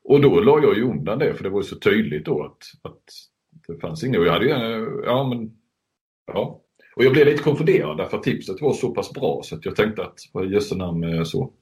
Och 0.04 0.22
då 0.22 0.40
la 0.40 0.60
jag 0.62 0.78
ju 0.78 0.84
undan 0.84 1.20
det 1.20 1.34
för 1.34 1.44
det 1.44 1.50
var 1.50 1.62
så 1.62 1.76
tydligt 1.80 2.26
då 2.26 2.44
att, 2.44 2.92
att 2.92 3.04
det 3.68 3.80
fanns 3.80 4.04
inget. 4.04 4.20
Och 4.20 4.26
jag 4.26 4.34
hade 4.34 4.46
ju, 4.46 4.52
ja 5.06 5.30
men, 5.30 5.52
ja. 6.28 6.62
Och 6.96 7.04
jag 7.04 7.14
blev 7.14 7.26
lite 7.26 7.44
konfunderad 7.44 7.98
därför 7.98 8.18
att 8.18 8.24
tipset 8.24 8.62
var 8.62 8.74
så 8.74 8.92
pass 8.94 9.14
bra 9.14 9.42
så 9.44 9.56
att 9.56 9.66
jag 9.66 9.76
tänkte 9.76 10.04
att 10.04 10.20
vad 10.34 10.52
jösse 10.52 10.76
namn 10.76 11.04
eh, 11.04 11.24
så. 11.24 11.54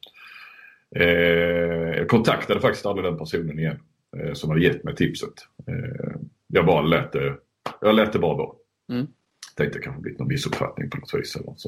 Eh, 0.95 1.97
jag 1.97 2.07
kontaktade 2.07 2.59
faktiskt 2.59 2.85
aldrig 2.85 3.05
den 3.05 3.17
personen 3.17 3.59
igen 3.59 3.79
eh, 4.17 4.33
som 4.33 4.49
hade 4.49 4.63
gett 4.63 4.83
mig 4.83 4.95
tipset. 4.95 5.33
Eh, 5.67 6.15
jag 6.47 6.65
bara 6.65 6.81
lät 6.81 7.11
det, 7.11 7.37
jag 7.81 7.95
lät 7.95 8.13
det 8.13 8.19
bara 8.19 8.37
vara. 8.37 8.55
Mm. 8.91 9.07
Tänkte 9.55 9.79
det 9.79 9.83
kanske 9.83 10.01
blivit 10.01 10.19
någon 10.19 10.27
missuppfattning 10.27 10.89
på 10.89 10.97
något 10.97 11.13
vis. 11.13 11.35
Eller 11.35 11.45
något. 11.45 11.63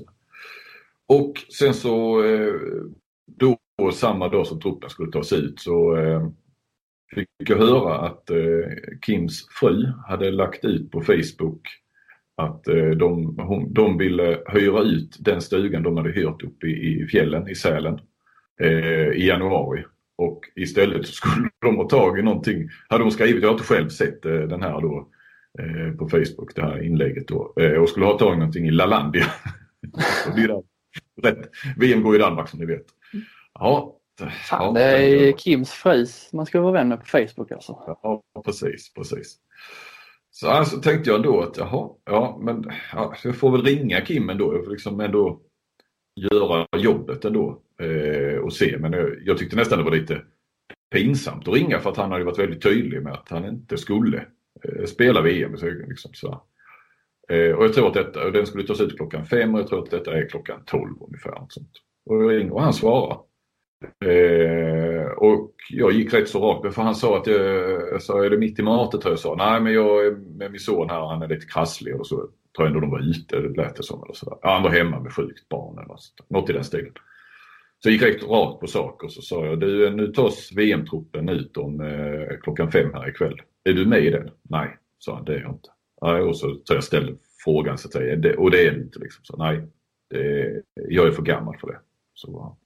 Och 1.08 1.34
sen 1.60 1.74
så 1.74 2.24
eh, 2.24 2.54
då 3.26 3.58
samma 3.94 4.30
dag 4.30 4.48
som 4.48 4.60
truppen 4.60 4.90
skulle 4.90 5.12
tas 5.12 5.34
ut 5.34 5.60
så 5.60 5.98
eh, 5.98 6.30
fick 7.16 7.30
jag 7.38 7.58
höra 7.58 8.00
att 8.00 8.30
eh, 8.30 8.38
Kims 9.06 9.48
fru 9.60 9.86
hade 10.08 10.32
lagt 10.32 10.66
ut 10.66 10.92
på 10.92 11.02
Facebook 11.02 11.68
att 12.36 12.68
eh, 12.68 12.90
de, 12.90 13.38
hon, 13.40 13.74
de 13.74 13.98
ville 13.98 14.40
hyra 14.48 14.82
ut 14.82 15.18
den 15.20 15.42
stugan 15.42 15.84
de 15.84 15.98
hade 15.98 16.12
hyrt 16.12 16.44
uppe 16.44 16.68
i, 16.68 17.02
i 17.02 17.08
fjällen 17.08 17.50
i 17.50 17.56
Sälen 17.56 18.00
eh, 18.62 19.08
i 19.08 19.28
januari. 19.28 19.84
Och 20.18 20.42
istället 20.56 21.08
så 21.08 21.14
skulle 21.14 21.50
de 21.62 21.76
ha 21.76 21.90
tagit 21.90 22.26
någonting, 22.26 22.70
hade 22.90 23.04
de 23.04 23.12
skrivit, 23.12 23.42
jag 23.42 23.50
har 23.50 23.54
inte 23.54 23.68
själv 23.68 23.90
sett 23.90 24.26
eh, 24.26 24.40
den 24.40 24.62
här 24.62 24.82
då 24.82 25.08
eh, 25.60 25.92
på 25.98 26.10
Facebook, 26.10 26.56
det 26.56 26.62
här 26.62 26.84
inlägget 26.84 27.28
då, 27.28 27.54
eh, 27.60 27.72
och 27.72 27.90
skulle 27.90 28.06
ha 28.06 28.18
tagit 28.18 28.40
någonting 28.40 28.68
i 28.68 28.72
Lalandia. 28.72 29.26
Rätt. 31.24 31.50
VM 31.78 32.04
går 32.04 32.16
i 32.16 32.20
Danmark 32.20 32.50
som 32.50 32.60
ni 32.60 32.66
vet. 32.66 32.86
Ja, 33.54 33.97
Fan, 34.50 34.74
det 34.74 34.82
är 34.82 35.38
Kims 35.38 35.72
fris 35.72 36.30
man 36.34 36.46
ska 36.46 36.62
vara 36.62 36.72
vän 36.72 36.88
med 36.88 37.00
på 37.00 37.06
Facebook 37.06 37.52
alltså. 37.52 37.98
Ja, 38.04 38.24
precis, 38.46 38.94
precis. 38.94 39.38
Så 40.32 40.48
alltså, 40.48 40.82
tänkte 40.82 41.10
jag 41.10 41.24
då 41.24 41.42
att 41.42 41.58
jaha, 41.58 41.90
ja 42.06 42.40
men 42.42 42.64
ja, 42.94 43.16
jag 43.24 43.36
får 43.36 43.52
väl 43.52 43.64
ringa 43.64 44.02
Kim 44.02 44.30
ändå. 44.30 44.56
Jag 44.56 44.64
får 44.64 44.72
liksom 44.72 45.00
ändå 45.00 45.42
göra 46.16 46.68
jobbet 46.78 47.26
ändå 47.26 47.62
eh, 47.82 48.40
och 48.40 48.54
se. 48.54 48.78
Men 48.80 48.94
jag, 48.94 49.10
jag, 49.26 49.38
tyckte 49.38 49.56
nästan 49.56 49.78
det 49.78 49.84
var 49.84 49.92
lite 49.92 50.22
pinsamt 50.92 51.48
att 51.48 51.54
ringa 51.54 51.80
för 51.80 51.90
att 51.90 51.98
han 51.98 52.12
hade 52.12 52.24
varit 52.24 52.40
väldigt 52.40 52.64
tydlig 52.64 53.04
med 53.04 53.14
att 53.14 53.30
han 53.30 53.46
inte 53.46 53.78
skulle 53.78 54.18
eh, 54.64 54.86
spela 54.86 55.22
VM. 55.22 55.58
Så, 55.58 55.66
liksom, 55.66 56.14
så. 56.14 56.42
Eh, 57.30 57.52
och 57.52 57.64
jag 57.64 57.74
tror 57.74 57.88
att 57.88 57.94
detta, 57.94 58.32
den 58.32 58.46
skulle 58.46 58.68
tas 58.68 58.82
ut 58.82 58.98
klockan 58.98 59.26
fem 59.26 59.54
och 59.54 59.60
jag 59.60 59.68
tror 59.68 59.84
att 59.84 59.92
detta 59.92 60.18
är 60.18 60.30
klockan 60.30 60.64
tolv 60.66 60.96
ungefär. 61.02 61.42
Och, 61.42 61.52
sånt. 61.52 61.72
och 62.06 62.24
jag 62.24 62.40
ringer 62.40 62.54
och 62.54 62.62
han 62.62 62.74
svarar. 62.74 63.27
Eh, 64.06 65.12
och 65.12 65.54
jag 65.70 65.92
gick 65.92 66.14
rätt 66.14 66.30
så 66.30 66.40
rakt 66.40 66.76
för 66.76 66.82
han 66.82 66.96
sa 66.96 67.18
att 67.18 67.28
jag, 67.28 67.42
jag 67.92 68.02
sa, 68.02 68.26
är 68.26 68.30
det 68.30 68.38
mitt 68.38 68.60
i 68.60 68.64
matet? 68.64 69.06
Jag 69.06 69.20
sa, 69.20 69.36
nej 69.36 69.62
men 69.62 69.74
jag 69.74 70.06
är 70.06 70.12
med 70.12 70.52
min 70.52 70.60
son 70.60 70.90
här, 70.90 71.08
han 71.08 71.22
är 71.22 71.28
lite 71.28 71.46
krasslig 71.46 72.00
och 72.00 72.08
så 72.08 72.16
tror 72.16 72.32
jag 72.56 72.68
ändå 72.68 72.80
de 72.80 72.90
var 72.90 73.10
ute, 73.10 73.40
det 73.40 73.62
lät 73.62 73.76
det 73.76 73.84
som. 73.84 74.04
Eller 74.04 74.14
så. 74.14 74.40
Ja, 74.42 74.54
han 74.54 74.64
var 74.64 74.70
hemma 74.70 75.00
med 75.00 75.14
sjukt 75.14 75.50
barn 75.50 75.78
eller 75.78 75.96
så, 75.98 76.14
något 76.28 76.50
i 76.50 76.54
den 76.54 76.64
stilen. 76.64 76.94
Så 77.80 77.90
jag 77.90 77.94
gick 77.94 78.02
rätt 78.02 78.24
rakt 78.24 78.60
på 78.60 78.68
sak 78.68 79.04
och 79.04 79.12
så 79.12 79.22
sa 79.22 79.46
jag, 79.46 79.60
du 79.60 79.90
nu 79.90 80.08
tas 80.08 80.52
VM-truppen 80.56 81.30
ut 81.30 81.58
om 81.58 81.82
eh, 81.82 82.38
klockan 82.42 82.72
fem 82.72 82.94
här 82.94 83.10
ikväll. 83.10 83.42
Är 83.64 83.74
du 83.74 83.86
med 83.86 84.06
i 84.06 84.10
den? 84.10 84.30
Nej, 84.50 84.78
sa 85.00 85.16
han, 85.16 85.26
det 85.26 85.36
är 85.36 85.42
jag 85.42 85.52
inte. 85.52 85.70
Nej, 86.02 86.22
och 86.22 86.38
så, 86.38 86.60
så 86.64 86.74
jag 86.74 86.84
ställde 86.84 87.16
frågan 87.44 87.78
så 87.78 87.88
att 87.88 87.94
säga, 87.94 88.38
och 88.38 88.52
det 88.52 88.68
är 88.68 88.72
du 88.72 88.82
inte 88.82 89.00
liksom. 89.00 89.26
Så, 89.26 89.38
nej, 89.38 89.62
det, 90.10 90.62
jag 90.74 91.08
är 91.08 91.12
för 91.12 91.24
gammal 91.24 91.58
för 91.58 91.68
det. 91.68 91.80
Så, 92.14 92.58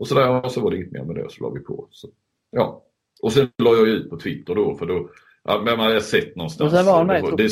och 0.00 0.08
så 0.08 0.14
där, 0.14 0.44
och 0.44 0.52
så 0.52 0.60
var 0.60 0.70
det 0.70 0.76
inget 0.76 0.92
mer 0.92 1.04
med 1.04 1.16
det 1.16 1.24
och 1.24 1.32
så 1.32 1.42
la 1.42 1.50
vi 1.50 1.60
på. 1.60 1.88
Så, 1.90 2.08
ja. 2.50 2.84
Och 3.22 3.32
sen 3.32 3.48
la 3.58 3.74
jag 3.74 3.88
ut 3.88 4.10
på 4.10 4.16
Twitter 4.16 4.54
då 4.54 4.74
för 4.74 4.86
då, 4.86 5.10
ja, 5.44 5.62
men 5.64 5.76
man 5.76 5.86
hade 5.86 6.00
sett 6.00 6.36
någonstans. 6.36 6.72
Men 6.72 6.84
sen 6.84 6.92
var 6.92 7.04
med, 7.04 7.24
det, 7.24 7.42
det 7.42 7.48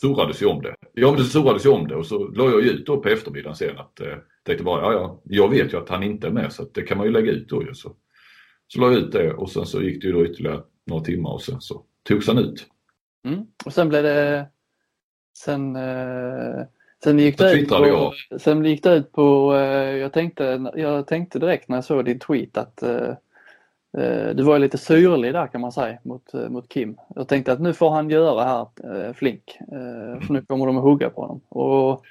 surrades 0.00 0.42
ju 0.42 0.46
om 0.46 0.62
det. 0.62 0.74
Ja 0.92 1.08
men 1.08 1.16
det 1.16 1.24
surrades 1.24 1.66
ju 1.66 1.70
om 1.70 1.88
det 1.88 1.94
och 1.94 2.06
så 2.06 2.28
la 2.28 2.44
jag 2.44 2.60
ut 2.60 2.86
då 2.86 3.02
på 3.02 3.08
eftermiddagen 3.08 3.56
sen 3.56 3.78
att 3.78 4.00
eh, 4.00 4.16
tänkte 4.42 4.64
bara, 4.64 4.82
ja 4.82 4.92
ja, 4.92 5.20
jag 5.24 5.48
vet 5.48 5.72
ju 5.72 5.78
att 5.78 5.88
han 5.88 6.02
inte 6.02 6.26
är 6.26 6.30
med 6.30 6.52
så 6.52 6.62
att 6.62 6.74
det 6.74 6.82
kan 6.82 6.98
man 6.98 7.06
ju 7.06 7.12
lägga 7.12 7.32
ut 7.32 7.48
då 7.48 7.62
ju. 7.62 7.74
Så, 7.74 7.96
så 8.66 8.80
la 8.80 8.86
jag 8.86 8.96
ut 8.96 9.12
det 9.12 9.32
och 9.32 9.50
sen 9.50 9.66
så 9.66 9.82
gick 9.82 10.02
det 10.02 10.06
ju 10.06 10.12
då 10.12 10.24
ytterligare 10.24 10.62
några 10.86 11.04
timmar 11.04 11.30
och 11.30 11.42
sen 11.42 11.60
så 11.60 11.84
togs 12.02 12.26
han 12.26 12.38
ut. 12.38 12.66
Mm. 13.24 13.46
Och 13.64 13.72
sen 13.72 13.88
blev 13.88 14.02
det, 14.02 14.48
sen 15.36 15.76
eh 15.76 16.64
Sen 17.04 17.18
gick, 17.18 17.38
det 17.38 17.52
ut 17.52 17.68
på, 17.68 18.14
sen 18.38 18.64
gick 18.64 18.82
det 18.82 18.94
ut 18.94 19.12
på, 19.12 19.54
eh, 19.54 19.96
jag 19.96 20.12
tänkte, 20.12 20.70
jag 20.74 21.06
tänkte 21.06 21.38
direkt 21.38 21.68
när 21.68 21.76
jag 21.76 21.84
såg 21.84 22.04
din 22.04 22.18
tweet 22.18 22.56
att 22.56 22.82
uh, 22.82 24.34
du 24.34 24.42
var 24.42 24.58
lite 24.58 24.78
syrlig 24.78 25.32
där 25.32 25.46
kan 25.46 25.60
man 25.60 25.72
säga 25.72 25.98
mot, 26.04 26.32
mot 26.48 26.68
Kim. 26.68 26.96
Jag 27.14 27.28
tänkte 27.28 27.52
att 27.52 27.60
nu 27.60 27.72
får 27.72 27.90
han 27.90 28.10
göra 28.10 28.44
här 28.44 28.66
uh, 28.84 29.12
flink 29.12 29.58
för 30.26 30.32
nu 30.32 30.42
kommer 30.42 30.66
de 30.66 30.76
att 30.76 30.82
hugga 30.82 31.10
på 31.10 31.20
honom. 31.20 31.40
Och, 31.48 32.04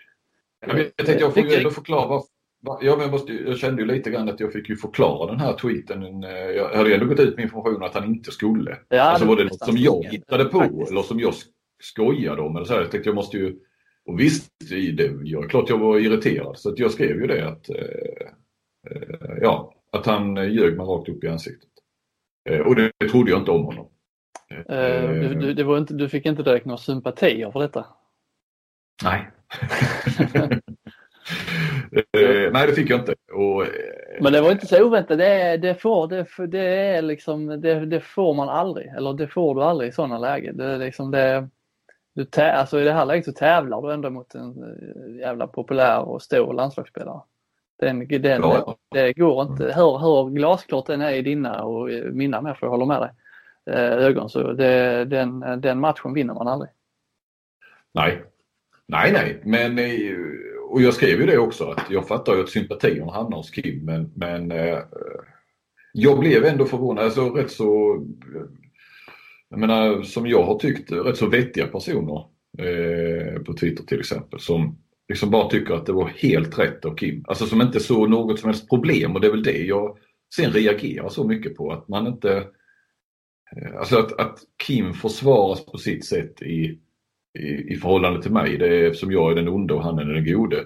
jag, 0.67 0.75
tänkte 0.75 1.13
jag 1.19 1.33
får 1.33 1.57
ändå 1.57 1.69
förklara 1.69 2.21
Ja, 2.61 2.77
men 2.81 3.01
jag, 3.01 3.11
måste, 3.11 3.33
jag 3.33 3.57
kände 3.57 3.81
ju 3.81 3.87
lite 3.87 4.09
grann 4.09 4.29
att 4.29 4.39
jag 4.39 4.53
fick 4.53 4.69
ju 4.69 4.75
förklara 4.75 5.31
den 5.31 5.39
här 5.39 5.53
tweeten. 5.53 6.21
Jag 6.55 6.75
hade 6.75 6.89
ju 6.89 6.95
ändå 6.95 7.05
gått 7.05 7.19
ut 7.19 7.35
med 7.35 7.43
information 7.43 7.83
att 7.83 7.93
han 7.93 8.05
inte 8.05 8.31
skulle. 8.31 8.77
Ja, 8.89 9.01
alltså 9.01 9.27
var 9.27 9.35
det 9.35 9.43
något 9.43 9.65
som 9.65 9.77
jag 9.77 10.05
hittade 10.05 10.45
på 10.45 10.59
faktiskt. 10.59 10.91
eller 10.91 11.01
som 11.01 11.19
jag 11.19 11.33
skojade 11.79 12.41
om. 12.41 12.55
Eller 12.55 12.65
så 12.65 12.73
här. 12.73 12.81
Jag 12.81 12.91
tänkte 12.91 13.09
jag 13.09 13.15
måste 13.15 13.37
ju... 13.37 13.55
Och 14.09 14.19
visst, 14.19 14.51
det, 14.69 15.11
jag, 15.23 15.49
klart 15.49 15.69
jag 15.69 15.77
var 15.77 15.99
irriterad 15.99 16.57
så 16.57 16.69
att 16.69 16.79
jag 16.79 16.91
skrev 16.91 17.21
ju 17.21 17.27
det 17.27 17.47
att, 17.47 17.69
eh, 17.69 18.27
eh 18.91 19.37
ja, 19.41 19.73
att 19.91 20.05
han 20.05 20.35
ljög 20.53 20.77
mig 20.77 20.85
rakt 20.85 21.09
upp 21.09 21.23
i 21.23 21.27
ansiktet. 21.27 21.69
Eh, 22.49 22.59
och 22.59 22.75
det, 22.75 22.91
det 22.97 23.09
trodde 23.09 23.31
jag 23.31 23.39
inte 23.39 23.51
om 23.51 23.65
honom. 23.65 23.89
Eh, 24.69 25.09
du, 25.09 25.33
du, 25.33 25.53
det 25.53 25.63
var 25.63 25.77
inte, 25.77 25.93
du 25.93 26.09
fick 26.09 26.25
inte 26.25 26.43
direkt 26.43 26.65
några 26.65 26.77
sympatier 26.77 27.51
för 27.51 27.59
detta? 27.59 27.85
Nej. 29.03 29.29
Eh, 31.91 32.51
nej, 32.51 32.67
det 32.67 32.73
fick 32.73 32.89
jag 32.89 32.99
inte. 32.99 33.15
Och, 33.33 33.63
eh, 33.63 33.69
Men 34.21 34.33
det 34.33 34.41
var 34.41 34.51
inte 34.51 34.67
så 34.67 34.83
oväntat. 34.83 35.17
Det, 35.17 35.57
det, 35.57 35.75
får, 35.75 36.07
det, 36.07 36.47
det, 36.47 36.67
är 36.67 37.01
liksom, 37.01 37.47
det, 37.47 37.85
det, 37.85 38.01
får 38.01 38.33
man 38.33 38.49
aldrig. 38.49 38.87
Eller 38.87 39.13
det 39.13 39.27
får 39.27 39.55
du 39.55 39.63
aldrig 39.63 39.89
i 39.89 39.93
sådana 39.93 40.17
lägen. 40.17 40.57
Det, 40.57 40.77
liksom 40.77 41.11
det, 41.11 41.49
du 42.19 42.25
tä, 42.25 42.53
alltså 42.53 42.79
I 42.79 42.83
det 42.83 42.93
här 42.93 43.05
läget 43.05 43.25
så 43.25 43.31
tävlar 43.31 43.81
du 43.81 43.93
ändå 43.93 44.09
mot 44.09 44.35
en 44.35 44.63
eh, 44.63 45.19
jävla 45.19 45.47
populär 45.47 45.99
och 45.99 46.21
stor 46.21 46.53
landslagsspelare. 46.53 47.21
Den, 47.79 48.07
den, 48.07 48.41
ja. 48.41 48.77
Det 48.91 49.13
går 49.13 49.41
inte. 49.41 49.63
Hur, 49.63 49.97
hur 49.99 50.29
glasklart 50.29 50.85
den 50.85 51.01
är 51.01 51.11
i 51.11 51.21
dina 51.21 51.63
och 51.63 51.89
mina 52.11 52.41
med, 52.41 52.57
för 52.57 52.67
jag 52.67 52.71
håller 52.71 52.85
med 52.85 53.01
dig, 53.01 53.11
ögon, 53.75 54.29
så 54.29 54.53
det, 54.53 55.05
den, 55.05 55.39
den 55.61 55.79
matchen 55.79 56.13
vinner 56.13 56.33
man 56.33 56.47
aldrig. 56.47 56.71
Nej, 57.93 58.23
nej, 58.87 59.11
nej, 59.11 59.41
men 59.43 59.79
och 60.69 60.81
jag 60.81 60.93
skrev 60.93 61.19
ju 61.19 61.25
det 61.25 61.37
också 61.37 61.69
att 61.69 61.85
jag 61.89 62.07
fattar 62.07 62.35
ju 62.35 62.43
att 62.43 62.49
sympatierna 62.49 63.11
hamnar 63.11 63.37
hos 63.37 63.51
Kim 63.51 63.85
men, 63.85 64.11
men 64.15 64.51
eh, 64.51 64.79
jag 65.93 66.19
blev 66.19 66.45
ändå 66.45 66.65
förvånad. 66.65 67.05
Alltså 67.05 67.29
rätt 67.29 67.51
så, 67.51 68.03
jag 69.49 69.59
menar 69.59 70.01
som 70.01 70.27
jag 70.27 70.43
har 70.43 70.59
tyckt, 70.59 70.91
rätt 70.91 71.17
så 71.17 71.27
vettiga 71.27 71.67
personer 71.67 72.25
eh, 72.57 73.41
på 73.41 73.53
Twitter 73.53 73.83
till 73.83 73.99
exempel 73.99 74.39
som 74.39 74.77
liksom 75.09 75.29
bara 75.29 75.49
tycker 75.49 75.73
att 75.73 75.85
det 75.85 75.93
var 75.93 76.07
helt 76.07 76.59
rätt 76.59 76.85
av 76.85 76.95
Kim. 76.95 77.25
Alltså 77.27 77.45
som 77.45 77.61
inte 77.61 77.79
såg 77.79 78.09
något 78.09 78.39
som 78.39 78.49
helst 78.49 78.69
problem 78.69 79.15
och 79.15 79.21
det 79.21 79.27
är 79.27 79.31
väl 79.31 79.43
det 79.43 79.57
jag 79.57 79.97
sen 80.35 80.51
reagerar 80.51 81.09
så 81.09 81.23
mycket 81.23 81.55
på 81.55 81.71
att 81.71 81.87
man 81.87 82.07
inte 82.07 82.47
eh, 83.55 83.75
Alltså 83.79 83.97
att, 83.97 84.19
att 84.19 84.39
Kim 84.65 84.93
försvaras 84.93 85.65
på 85.65 85.77
sitt 85.77 86.05
sätt 86.05 86.41
i 86.41 86.79
i, 87.39 87.73
i 87.73 87.75
förhållande 87.75 88.21
till 88.21 88.31
mig. 88.31 88.57
Det 88.57 88.67
är 88.67 88.87
eftersom 88.87 89.11
jag 89.11 89.31
är 89.31 89.35
den 89.35 89.47
onda 89.47 89.73
och 89.73 89.83
han 89.83 89.99
är 89.99 90.05
den 90.05 90.25
gode. 90.25 90.65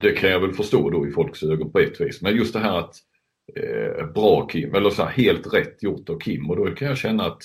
Det 0.00 0.12
kan 0.12 0.30
jag 0.30 0.40
väl 0.40 0.52
förstå 0.52 0.90
då 0.90 1.06
i 1.06 1.10
folks 1.10 1.42
ögon 1.42 1.72
på 1.72 1.78
ett 1.78 2.00
vis. 2.00 2.22
Men 2.22 2.36
just 2.36 2.52
det 2.52 2.60
här 2.60 2.78
att 2.78 2.94
eh, 3.56 4.06
bra 4.06 4.46
Kim, 4.46 4.74
eller 4.74 4.90
så 4.90 5.02
här, 5.02 5.10
helt 5.10 5.54
rätt 5.54 5.82
gjort 5.82 6.08
av 6.08 6.18
Kim 6.18 6.50
och 6.50 6.56
då 6.56 6.74
kan 6.74 6.88
jag 6.88 6.98
känna 6.98 7.26
att 7.26 7.42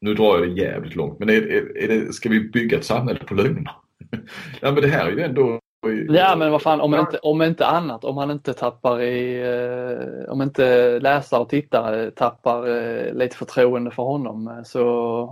nu 0.00 0.14
drar 0.14 0.38
jag 0.38 0.48
det 0.48 0.62
jävligt 0.62 0.96
långt 0.96 1.18
men 1.18 1.28
är, 1.30 1.52
är, 1.52 1.78
är 1.78 1.88
det, 1.88 2.12
ska 2.12 2.28
vi 2.28 2.40
bygga 2.40 2.78
ett 2.78 2.84
samhälle 2.84 3.18
på 3.18 3.34
lögner? 3.34 3.70
ja 4.60 4.72
men 4.72 4.82
det 4.82 4.88
här 4.88 5.06
är 5.06 5.10
ju 5.10 5.22
ändå 5.22 5.60
Ja 6.08 6.36
men 6.36 6.52
vad 6.52 6.62
fan 6.62 6.80
om 6.80 6.94
inte, 6.94 7.18
om 7.18 7.42
inte 7.42 7.66
annat, 7.66 8.04
om 8.04 8.16
han 8.16 8.30
inte 8.30 8.52
tappar 8.52 9.02
i, 9.02 9.42
eh, 9.42 10.32
om 10.32 10.42
inte 10.42 10.98
läsare 11.00 11.40
och 11.40 11.48
tittare 11.48 12.10
tappar 12.10 12.68
eh, 12.68 13.14
lite 13.14 13.36
förtroende 13.36 13.90
för 13.90 14.02
honom 14.02 14.48
eh, 14.48 14.62
så 14.62 15.22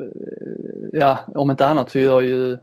eh, 0.00 0.98
ja, 1.00 1.18
om 1.26 1.50
inte 1.50 1.66
annat 1.66 1.90
så 1.90 1.98
gör 1.98 2.20
ju 2.20 2.58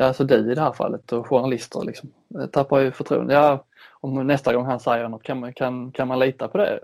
alltså 0.00 0.24
du 0.24 0.52
i 0.52 0.54
det 0.54 0.60
här 0.60 0.72
fallet 0.72 1.12
och 1.12 1.26
journalister 1.26 1.84
liksom, 1.84 2.12
eh, 2.38 2.46
tappar 2.46 2.80
ju 2.80 2.90
förtroende. 2.90 3.34
Ja, 3.34 3.64
om 3.92 4.26
nästa 4.26 4.54
gång 4.54 4.64
han 4.64 4.80
säger 4.80 5.08
något, 5.08 5.22
kan 5.22 5.40
man, 5.40 5.52
kan, 5.52 5.92
kan 5.92 6.08
man 6.08 6.18
lita 6.18 6.48
på 6.48 6.58
det? 6.58 6.80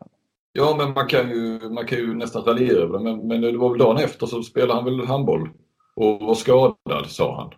Ja, 0.52 0.74
men 0.78 0.92
man 0.92 1.06
kan 1.06 1.30
ju, 1.30 1.68
man 1.70 1.86
kan 1.86 1.98
ju 1.98 2.14
nästan 2.14 2.44
raljera 2.44 2.78
över 2.78 2.98
det. 2.98 3.04
Men, 3.04 3.28
men 3.28 3.40
det 3.40 3.58
var 3.58 3.70
väl 3.70 3.78
dagen 3.78 3.96
efter 3.96 4.26
så 4.26 4.42
spelade 4.42 4.72
han 4.72 4.84
väl 4.84 5.06
handboll 5.06 5.48
och 5.96 6.20
var 6.20 6.34
skadad, 6.34 7.06
sa 7.06 7.36
han. 7.36 7.52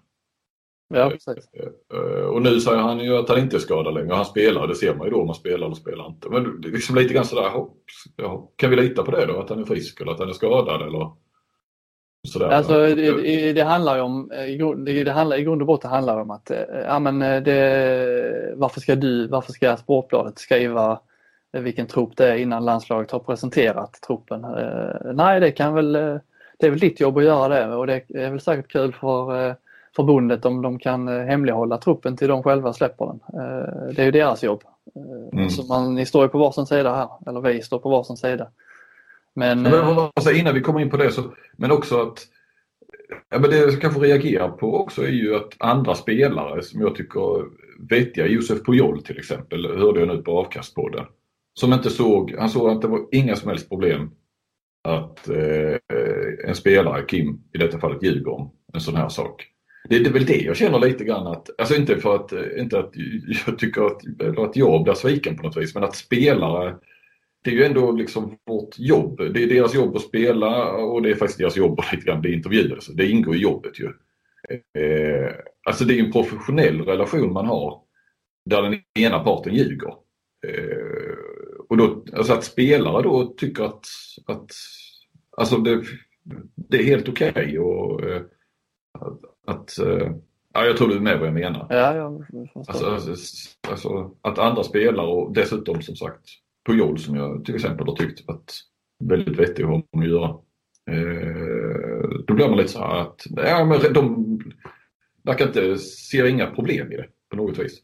Ja, 0.95 1.11
precis. 1.11 1.49
Eh, 1.95 2.27
och 2.27 2.43
nu 2.43 2.61
säger 2.61 2.79
han 2.79 3.01
ju 3.01 3.17
att 3.17 3.29
han 3.29 3.39
inte 3.39 3.57
är 3.57 3.61
skadad 3.61 3.95
längre. 3.95 4.15
Han 4.15 4.25
spelar, 4.25 4.67
det 4.67 4.75
ser 4.75 4.95
man 4.95 5.07
ju 5.07 5.11
då 5.11 5.21
om 5.21 5.29
han 5.29 5.35
spelar 5.35 5.67
eller 5.67 5.75
spelar 5.75 6.07
inte. 6.07 6.29
Men 6.29 6.61
liksom 6.61 6.97
lite 6.97 7.15
grann 7.15 7.25
sådär, 7.25 7.51
kan 8.57 8.71
vi 8.71 8.77
lita 8.77 9.03
på 9.03 9.11
det 9.11 9.27
då? 9.27 9.41
Att 9.41 9.51
han 9.51 9.61
är 9.61 9.65
frisk 9.65 10.01
eller 10.01 10.13
att 10.13 10.19
han 10.19 10.29
är 10.29 10.33
skadad 10.33 10.83
eller? 10.83 11.11
Sådär. 12.29 12.49
Alltså, 12.49 12.73
det, 12.73 13.53
det, 13.53 13.63
handlar 13.63 13.97
ju 13.97 14.03
om, 14.03 14.29
det 14.85 15.11
handlar, 15.11 15.37
i 15.37 15.43
grund 15.43 15.63
och 15.63 15.67
botten 15.67 15.91
handlar 15.91 16.17
det 16.17 16.23
om 16.23 16.31
att, 16.31 16.51
eh, 16.51 16.59
ja 16.87 16.99
men 16.99 17.23
eh, 17.23 17.43
det, 17.43 18.55
varför 18.57 18.81
ska 18.81 18.95
du, 18.95 19.29
varför 19.29 19.53
ska 19.53 19.77
Sportbladet 19.77 20.39
skriva 20.39 21.01
vilken 21.61 21.87
trupp 21.87 22.17
det 22.17 22.29
är 22.29 22.37
innan 22.37 22.65
landslaget 22.65 23.11
har 23.11 23.19
presenterat 23.19 23.99
truppen? 24.07 24.45
Eh, 24.45 25.13
nej, 25.15 25.41
det 25.41 25.51
kan 25.51 25.75
väl, 25.75 25.93
det 26.59 26.67
är 26.67 26.71
väl 26.71 26.79
ditt 26.79 27.01
jobb 27.01 27.19
att 27.19 27.25
göra 27.25 27.49
det 27.49 27.77
och 27.77 27.87
det 27.87 28.05
är 28.15 28.31
väl 28.31 28.41
säkert 28.41 28.73
kul 28.73 28.93
för 28.93 29.57
förbundet 29.97 30.45
om 30.45 30.63
de 30.63 30.79
kan 30.79 31.09
hemlighålla 31.09 31.79
truppen 31.79 32.17
till 32.17 32.29
de 32.29 32.43
själva 32.43 32.73
släpper 32.73 33.07
den. 33.07 33.21
Det 33.95 34.03
är 34.03 34.07
ju 34.07 34.11
deras 34.11 34.43
jobb. 34.43 34.63
Mm. 35.33 35.51
Så 35.51 35.67
man, 35.67 35.95
ni 35.95 36.07
står 36.07 36.23
ju 36.23 36.29
på 36.29 36.39
varsin 36.39 36.67
sida 36.67 36.95
här, 36.95 37.31
eller 37.31 37.41
vi 37.41 37.63
står 37.63 37.79
på 37.79 37.89
varsin 37.89 38.17
sida. 38.17 38.49
Men, 39.35 39.63
men 39.63 39.75
alltså, 40.15 40.33
innan 40.33 40.55
vi 40.55 40.61
kommer 40.61 40.81
in 40.81 40.91
på 40.91 40.97
det 40.97 41.11
så, 41.11 41.23
men 41.57 41.71
också 41.71 42.03
att 42.03 42.19
ja, 43.31 43.39
men 43.39 43.51
det 43.51 43.57
jag 43.57 43.81
kanske 43.81 44.01
reagerar 44.01 44.49
på 44.49 44.81
också 44.81 45.03
är 45.03 45.11
ju 45.11 45.37
att 45.37 45.57
andra 45.59 45.95
spelare 45.95 46.63
som 46.63 46.81
jag 46.81 46.95
tycker 46.95 47.45
vettiga, 47.91 48.27
Josef 48.27 48.65
Pujol 48.65 49.03
till 49.03 49.19
exempel, 49.19 49.79
hörde 49.79 50.01
jag 50.01 50.09
nu 50.09 50.23
på 50.23 50.39
avkastpodden. 50.39 51.05
Som 51.55 51.73
inte 51.73 51.91
såg, 51.91 52.35
han 52.39 52.49
såg 52.49 52.71
att 52.71 52.83
det 52.83 52.89
var 52.89 53.09
inga 53.13 53.37
som 53.37 53.49
helst 53.49 53.69
problem 53.69 54.11
att 54.89 55.29
eh, 55.29 55.77
en 56.49 56.55
spelare, 56.55 57.05
Kim 57.09 57.43
i 57.55 57.59
detta 57.59 57.79
fallet, 57.79 58.03
ljuger 58.03 58.29
om 58.29 58.51
en 58.73 58.81
sån 58.81 58.97
här 58.97 59.09
sak. 59.09 59.47
Det, 59.89 59.99
det 59.99 60.11
är 60.11 60.13
väl 60.13 60.27
det 60.27 60.41
jag 60.41 60.57
känner 60.57 60.79
lite 60.79 61.05
grann 61.05 61.27
att, 61.27 61.51
alltså 61.59 61.77
inte 61.77 61.97
för 61.97 62.15
att, 62.15 62.33
eh, 62.33 62.43
inte 62.59 62.79
att 62.79 62.93
jag 63.47 63.59
tycker 63.59 63.83
att, 63.83 64.39
att 64.39 64.57
jag 64.57 64.85
blir 64.85 64.95
sviken 64.95 65.37
på 65.37 65.43
något 65.43 65.57
vis, 65.57 65.75
men 65.75 65.85
att 65.85 65.97
spelare 65.97 66.77
det 67.45 67.51
är 67.51 67.55
ju 67.55 67.65
ändå 67.65 67.93
liksom 67.93 68.39
vårt 68.47 68.79
jobb. 68.79 69.17
Det 69.17 69.43
är 69.43 69.47
deras 69.47 69.75
jobb 69.75 69.97
att 69.97 70.03
spela 70.03 70.73
och 70.73 71.03
det 71.03 71.11
är 71.11 71.15
faktiskt 71.15 71.39
deras 71.39 71.57
jobb 71.57 71.81
att 71.81 71.93
lite 71.93 72.07
grann 72.07 72.21
bli 72.21 72.35
intervjuade. 72.35 72.81
Så 72.81 72.93
det 72.93 73.11
ingår 73.11 73.37
i 73.37 73.39
jobbet 73.39 73.81
ju. 73.81 73.87
Eh, 74.79 75.31
alltså 75.65 75.85
det 75.85 75.99
är 75.99 76.05
en 76.05 76.13
professionell 76.13 76.81
relation 76.81 77.33
man 77.33 77.47
har 77.47 77.81
där 78.51 78.63
den 78.63 78.81
ena 78.99 79.19
parten 79.19 79.55
ljuger. 79.55 79.95
Eh, 80.47 81.14
och 81.69 81.77
då, 81.77 82.05
alltså 82.13 82.33
att 82.33 82.45
spelare 82.45 83.03
då 83.03 83.35
tycker 83.37 83.65
att, 83.65 83.87
att 84.27 84.51
alltså 85.37 85.57
det, 85.57 85.83
det 86.55 86.77
är 86.77 86.85
helt 86.85 87.09
okej 87.09 87.31
okay 87.31 87.59
och 87.59 88.05
eh, 88.05 88.23
att, 88.99 89.21
att 89.47 89.79
eh, 89.79 90.13
Ja, 90.57 90.65
jag 90.67 90.77
tror 90.77 90.89
du 90.89 90.97
är 90.97 91.01
med 91.01 91.19
vad 91.19 91.29
jag 91.29 91.35
menar. 91.35 91.67
Ja, 91.71 91.97
jag 91.97 92.27
alltså, 92.69 92.87
alltså, 92.87 93.15
alltså, 93.69 94.15
att 94.21 94.39
andra 94.39 94.63
spelare 94.63 95.07
och 95.07 95.33
dessutom 95.33 95.83
som 95.83 95.97
sagt 95.97 96.25
Pujol 96.67 96.99
som 96.99 97.17
jag 97.17 97.45
till 97.45 97.55
exempel 97.55 97.87
har 97.87 97.97
tyckt 97.97 98.27
varit 98.29 98.53
väldigt 99.05 99.39
vettig 99.39 99.63
att 99.63 99.69
ha 99.69 99.83
att 99.93 100.09
göra. 100.09 100.29
Eh, 100.91 102.09
då 102.27 102.35
blir 102.35 102.49
man 102.49 102.57
lite 102.57 102.69
så 102.69 102.79
här 102.79 103.01
att 103.01 103.27
ja, 103.37 103.65
men 103.65 103.93
de 103.93 104.41
verkar 105.23 105.47
inte, 105.47 105.79
ser 105.79 106.25
inga 106.25 106.47
problem 106.47 106.93
i 106.93 106.97
det 106.97 107.07
på 107.31 107.37
något 107.37 107.59
vis. 107.59 107.79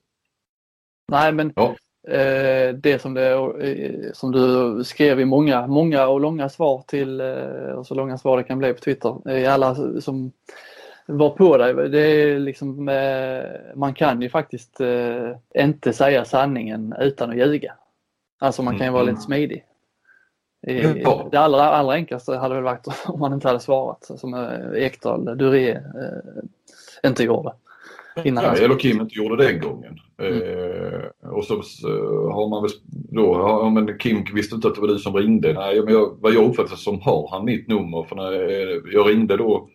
Nej 1.08 1.32
men 1.32 1.52
ja. 1.56 1.76
Eh, 2.08 2.74
det 2.74 3.02
som, 3.02 3.14
det 3.14 3.30
eh, 3.30 4.12
som 4.12 4.32
du 4.32 4.84
skrev 4.84 5.20
i 5.20 5.24
många, 5.24 5.66
många 5.66 6.08
och 6.08 6.20
långa 6.20 6.48
svar 6.48 6.84
till, 6.86 7.20
eh, 7.20 7.72
och 7.76 7.86
så 7.86 7.94
långa 7.94 8.18
svar 8.18 8.36
det 8.36 8.42
kan 8.42 8.58
bli 8.58 8.72
på 8.72 8.80
Twitter, 8.80 9.30
i 9.30 9.46
alla 9.46 9.74
som 10.00 10.32
var 11.06 11.30
på 11.30 11.56
dig. 11.56 11.74
Det 11.74 12.00
är 12.00 12.38
liksom, 12.38 12.84
man 13.74 13.94
kan 13.94 14.22
ju 14.22 14.28
faktiskt 14.28 14.80
inte 15.54 15.92
säga 15.92 16.24
sanningen 16.24 16.94
utan 17.00 17.30
att 17.30 17.36
ljuga. 17.36 17.74
Alltså 18.38 18.62
man 18.62 18.78
kan 18.78 18.86
ju 18.86 18.92
vara 18.92 19.02
lite 19.02 19.10
mm. 19.10 19.22
smidig. 19.22 19.64
Det 21.30 21.36
allra, 21.36 21.62
allra 21.62 21.94
enklaste 21.94 22.36
hade 22.36 22.54
väl 22.54 22.64
varit 22.64 22.86
om 23.06 23.20
man 23.20 23.32
inte 23.32 23.48
hade 23.48 23.60
svarat 23.60 24.10
som 24.16 24.34
Ekdal, 24.74 25.38
Duré 25.38 25.80
inte 27.04 27.24
gjorde. 27.24 27.52
Innan 28.24 28.44
ja, 28.44 28.56
eller 28.56 28.78
Kim 28.78 29.00
inte 29.00 29.14
gjorde 29.14 29.36
det 29.36 29.52
den 29.52 29.60
gången. 29.60 29.98
Mm. 30.20 30.42
Eh, 30.42 31.30
och 31.30 31.44
så 31.44 31.54
eh, 31.54 32.32
har 32.32 32.48
man 32.48 32.62
väl 32.62 32.70
då, 33.10 33.22
ja 33.22 33.70
men 33.70 33.98
Kim 33.98 34.24
visste 34.34 34.54
inte 34.54 34.68
att 34.68 34.74
det 34.74 34.80
var 34.80 34.88
du 34.88 34.98
som 34.98 35.16
ringde. 35.16 35.52
Nej, 35.52 35.82
men 35.84 35.94
jag, 35.94 36.16
vad 36.20 36.34
jag 36.34 36.50
uppfattade 36.50 36.76
som 36.76 37.00
har 37.00 37.28
han 37.30 37.44
mitt 37.44 37.68
nummer. 37.68 38.02
För 38.02 38.16
när 38.16 38.32
jag 38.94 39.08
ringde 39.08 39.36
då 39.36 39.68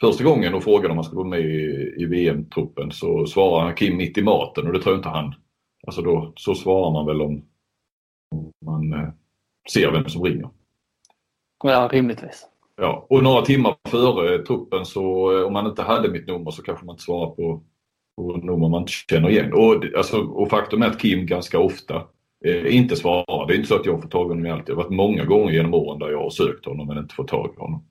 första 0.00 0.24
gången 0.24 0.54
och 0.54 0.62
frågade 0.62 0.88
om 0.88 0.96
han 0.96 1.04
skulle 1.04 1.18
vara 1.18 1.28
med 1.28 1.40
i, 1.40 1.94
i 1.98 2.06
VM-truppen 2.06 2.90
så 2.90 3.26
svarade 3.26 3.66
han 3.66 3.74
Kim 3.74 3.96
mitt 3.96 4.18
i 4.18 4.22
maten 4.22 4.66
och 4.66 4.72
det 4.72 4.82
tror 4.82 4.92
jag 4.94 4.98
inte 4.98 5.08
han. 5.08 5.34
Alltså 5.86 6.02
då, 6.02 6.32
så 6.36 6.54
svarar 6.54 6.92
man 6.92 7.06
väl 7.06 7.22
om 7.22 7.42
man 8.64 8.92
eh, 8.92 9.08
ser 9.72 9.92
vem 9.92 10.08
som 10.08 10.22
ringer. 10.22 10.50
Ja, 11.64 11.88
rimligtvis. 11.92 12.46
Ja, 12.76 13.06
och 13.08 13.22
några 13.22 13.42
timmar 13.42 13.76
före 13.88 14.38
truppen 14.38 14.86
så 14.86 15.36
eh, 15.38 15.46
om 15.46 15.52
man 15.52 15.66
inte 15.66 15.82
hade 15.82 16.08
mitt 16.08 16.26
nummer 16.26 16.50
så 16.50 16.62
kanske 16.62 16.86
man 16.86 16.94
inte 16.94 17.04
svarar 17.04 17.30
på 17.30 17.62
och 18.30 18.44
nummer 18.44 18.68
man 18.68 18.80
inte 18.80 18.92
känner 18.92 19.30
igen. 19.30 19.52
Och, 19.52 19.84
alltså, 19.96 20.20
och 20.20 20.50
faktum 20.50 20.82
är 20.82 20.86
att 20.86 21.00
Kim 21.00 21.26
ganska 21.26 21.58
ofta 21.58 22.02
eh, 22.44 22.76
inte 22.76 22.96
svarar. 22.96 23.46
Det 23.46 23.54
är 23.54 23.56
inte 23.56 23.68
så 23.68 23.76
att 23.76 23.86
jag 23.86 24.02
får 24.02 24.08
tag 24.08 24.26
i 24.26 24.28
honom 24.28 24.52
alltid. 24.52 24.66
Det 24.66 24.72
har 24.72 24.82
varit 24.82 24.96
många 24.96 25.24
gånger 25.24 25.52
genom 25.52 25.74
åren 25.74 25.98
där 25.98 26.10
jag 26.10 26.22
har 26.22 26.30
sökt 26.30 26.66
honom 26.66 26.86
men 26.86 26.98
inte 26.98 27.14
fått 27.14 27.28
tag 27.28 27.54
i 27.56 27.60
honom. 27.60 27.84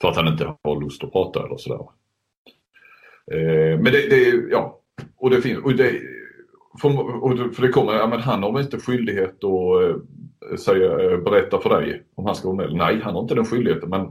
För 0.00 0.08
att 0.08 0.16
han 0.16 0.28
inte 0.28 0.54
har 0.64 0.80
lust 0.80 1.04
att 1.04 1.12
prata 1.12 1.46
eller 1.46 1.56
sådär. 1.56 1.86
Eh, 3.32 3.78
men 3.80 3.92
det, 3.92 4.10
det, 4.10 4.50
ja, 4.50 4.80
och 5.16 5.30
det 5.30 5.42
finns, 5.42 5.58
och 5.64 5.74
det, 5.74 5.92
för, 6.80 7.22
och 7.24 7.54
för 7.54 7.62
det 7.62 7.68
kommer, 7.68 7.92
ja, 7.92 8.06
men 8.06 8.20
han 8.20 8.42
har 8.42 8.52
väl 8.52 8.62
inte 8.62 8.80
skyldighet 8.80 9.44
att 9.44 9.82
eh, 10.50 10.56
säga, 10.56 11.12
eh, 11.12 11.18
berätta 11.18 11.60
för 11.60 11.80
dig 11.80 12.02
om 12.14 12.26
han 12.26 12.34
ska 12.34 12.48
vara 12.52 12.56
med. 12.56 12.76
Nej, 12.76 13.00
han 13.02 13.14
har 13.14 13.22
inte 13.22 13.34
den 13.34 13.44
skyldigheten 13.44 13.90
men 13.90 14.10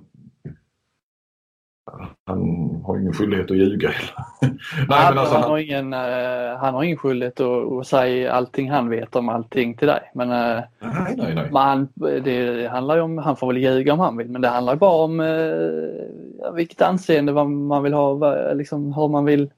han 2.26 2.40
har 2.86 2.98
ingen 2.98 3.14
skyldighet 3.14 3.52
att 3.52 3.58
ljuga 3.58 3.90
nej, 4.42 4.52
men 4.88 5.18
alltså, 5.18 5.34
han, 5.34 5.42
han, 5.42 5.52
har 5.52 5.58
ingen, 5.58 5.94
uh, 5.94 6.58
han 6.58 6.74
har 6.74 6.84
ingen 6.84 6.98
skyldighet 6.98 7.40
att, 7.40 7.72
att, 7.72 7.88
säga 7.88 8.32
allting 8.32 8.72
han 8.72 8.90
vet 8.90 9.16
om 9.16 9.30
allting 9.30 9.78
till 9.78 9.88
dig. 9.88 10.12
Men, 10.14 10.30
uh, 10.30 10.64
nej, 10.80 11.16
nej, 11.18 11.36
nej. 11.36 11.52
Man, 11.52 11.88
det 11.96 12.68
handlar 12.68 12.96
ju 12.96 13.02
om, 13.02 13.18
han 13.18 13.36
får 13.36 13.48
väl 13.48 13.58
ljuga 13.58 13.94
om 13.94 14.00
han 14.00 14.18
vill, 14.18 14.30
men 14.30 14.42
det 14.42 14.48
handlar 14.48 14.76
bara 14.76 15.04
om 15.04 15.20
uh, 15.20 16.54
vilket 16.54 16.82
anseende 16.82 17.34
man 17.46 17.84
vill 17.84 17.94
ha, 17.94 18.54
liksom 18.54 18.94
hur 18.94 19.08
man 19.08 19.26
vill 19.26 19.52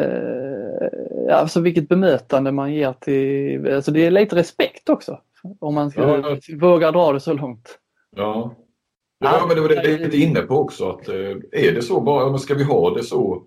uh, 0.00 1.34
alltså 1.34 1.60
vilket 1.60 1.88
bemötande 1.88 2.52
man 2.52 2.72
ger 2.72 2.92
till, 2.92 3.74
alltså 3.74 3.90
det 3.90 4.06
är 4.06 4.10
lite 4.10 4.36
respekt 4.36 4.88
också. 4.88 5.18
Om 5.60 5.74
man 5.74 5.90
ska, 5.90 6.02
ja, 6.02 6.36
vågar 6.60 6.92
dra 6.92 7.12
det 7.12 7.20
så 7.20 7.32
långt. 7.32 7.78
Ja, 8.16 8.54
Ja, 9.18 9.44
men 9.46 9.56
det 9.56 9.62
var 9.62 9.68
det 9.68 9.74
jag 9.74 9.86
är 9.86 9.98
lite 9.98 10.16
inne 10.16 10.40
på 10.40 10.54
också. 10.54 10.88
Att, 10.88 11.08
eh, 11.08 11.36
är 11.52 11.72
det 11.72 11.82
så 11.82 12.00
bara, 12.00 12.38
ska 12.38 12.54
vi 12.54 12.64
ha 12.64 12.94
det 12.94 13.02
så 13.02 13.42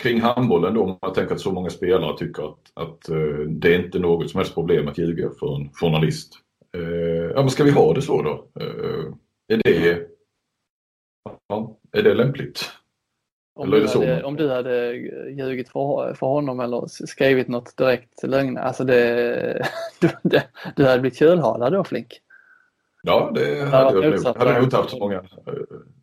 kring 0.00 0.20
handbollen 0.20 0.74
då? 0.74 0.98
Man 1.02 1.12
tänker 1.12 1.34
att 1.34 1.40
så 1.40 1.52
många 1.52 1.70
spelare 1.70 2.18
tycker 2.18 2.42
att, 2.42 2.72
att 2.74 3.08
eh, 3.08 3.38
det 3.48 3.74
är 3.74 3.84
inte 3.84 3.98
något 3.98 4.30
som 4.30 4.38
helst 4.38 4.54
problem 4.54 4.88
att 4.88 4.98
ljuga 4.98 5.30
för 5.40 5.56
en 5.56 5.70
journalist. 5.72 6.34
Eh, 6.76 7.30
ja, 7.34 7.40
men 7.40 7.50
ska 7.50 7.64
vi 7.64 7.70
ha 7.70 7.94
det 7.94 8.02
så 8.02 8.22
då? 8.22 8.48
Är 9.48 9.62
det, 9.64 10.06
ja, 11.48 11.78
är 11.92 12.02
det 12.02 12.14
lämpligt? 12.14 12.70
Om 13.58 13.70
du, 13.70 13.86
hade, 13.86 14.24
om 14.24 14.36
du 14.36 14.50
hade 14.50 14.94
ljugit 15.30 15.68
för, 15.68 16.14
för 16.14 16.26
honom 16.26 16.60
eller 16.60 16.86
skrivit 16.86 17.48
något 17.48 17.76
direkt 17.76 18.22
lögn, 18.22 18.58
alltså 18.58 18.84
det, 18.84 19.66
du, 20.00 20.08
du 20.76 20.84
hade 20.84 21.00
blivit 21.00 21.18
kölhalad 21.18 21.72
då 21.72 21.84
Flink? 21.84 22.20
Ja, 23.02 23.30
det 23.34 23.64
hade 23.64 24.06
jag 24.06 24.24
nog. 24.24 24.36
hade 24.36 24.52
nog 24.52 24.62
inte 24.62 24.76
haft 24.76 24.90
så 24.90 24.98
många 24.98 25.16
eh, 25.16 25.52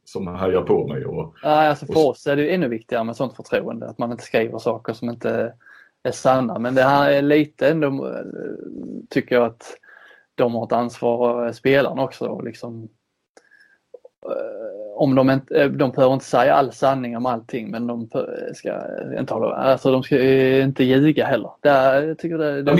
som 0.03 0.27
hajar 0.27 0.61
på 0.61 0.87
mig. 0.87 1.05
Och, 1.05 1.35
Nej, 1.43 1.67
alltså 1.67 1.85
för 1.85 2.07
oss 2.07 2.27
är 2.27 2.35
det 2.35 2.53
ännu 2.53 2.67
viktigare 2.67 3.03
med 3.03 3.15
sånt 3.15 3.35
förtroende. 3.35 3.87
Att 3.87 3.97
man 3.97 4.11
inte 4.11 4.23
skriver 4.23 4.57
saker 4.57 4.93
som 4.93 5.09
inte 5.09 5.53
är 6.03 6.11
sanna. 6.11 6.59
Men 6.59 6.75
det 6.75 6.83
här 6.83 7.11
är 7.11 7.21
lite 7.21 7.69
ändå, 7.69 7.87
eh, 7.87 8.25
tycker 9.09 9.35
jag 9.35 9.45
att 9.45 9.77
de 10.35 10.55
har 10.55 10.65
ett 10.65 10.71
ansvar, 10.71 11.51
spelarna 11.51 12.03
också. 12.03 12.41
Liksom, 12.41 12.89
eh, 14.25 14.75
om 14.95 15.15
de 15.15 15.29
inte, 15.29 15.67
de 15.67 15.91
behöver 15.91 16.13
inte 16.13 16.25
säga 16.25 16.53
all 16.53 16.71
sanning 16.71 17.17
om 17.17 17.25
allting 17.25 17.71
men 17.71 17.87
de 17.87 18.09
ska 18.53 18.81
inte, 19.19 19.33
alltså 19.33 19.91
de 19.91 20.03
ska 20.03 20.23
inte 20.61 20.83
ljuga 20.83 21.25
heller. 21.25 21.51
Det, 21.61 22.15
tycker 22.15 22.37
det, 22.37 22.63
det, 22.63 22.71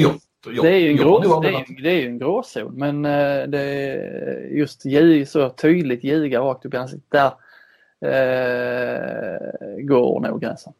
det 0.50 0.70
är 0.70 0.80
ju 0.80 0.90
en, 0.90 0.98
grå, 0.98 1.20
det 1.42 1.48
är, 1.50 1.84
det 1.84 1.90
är 1.90 2.06
en 2.06 2.20
gråzon 2.20 2.74
men 2.74 3.06
eh, 3.06 3.48
det 3.48 3.62
är 3.62 4.48
just 4.48 4.82
så 5.32 5.50
tydligt 5.50 6.04
ljuga 6.04 6.40
rakt 6.40 6.66
upp 6.66 6.74
i 6.74 6.78
ansiktet. 6.78 7.12
Där 7.12 7.32
eh, 8.02 9.78
går 9.78 10.20
nog 10.20 10.42
gränsen. 10.42 10.74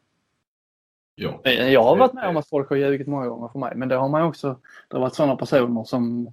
Ja. 1.14 1.50
Jag 1.50 1.82
har 1.82 1.96
varit 1.96 2.12
med 2.12 2.28
om 2.28 2.36
att 2.36 2.48
folk 2.48 2.68
har 2.68 2.76
ljugit 2.76 3.06
många 3.06 3.26
gånger 3.26 3.48
för 3.48 3.58
mig 3.58 3.72
men 3.76 3.88
det 3.88 3.94
har 3.94 4.08
man 4.08 4.22
också, 4.22 4.56
det 4.88 4.96
har 4.96 5.00
varit 5.00 5.14
sådana 5.14 5.36
personer 5.36 5.84
som 5.84 6.26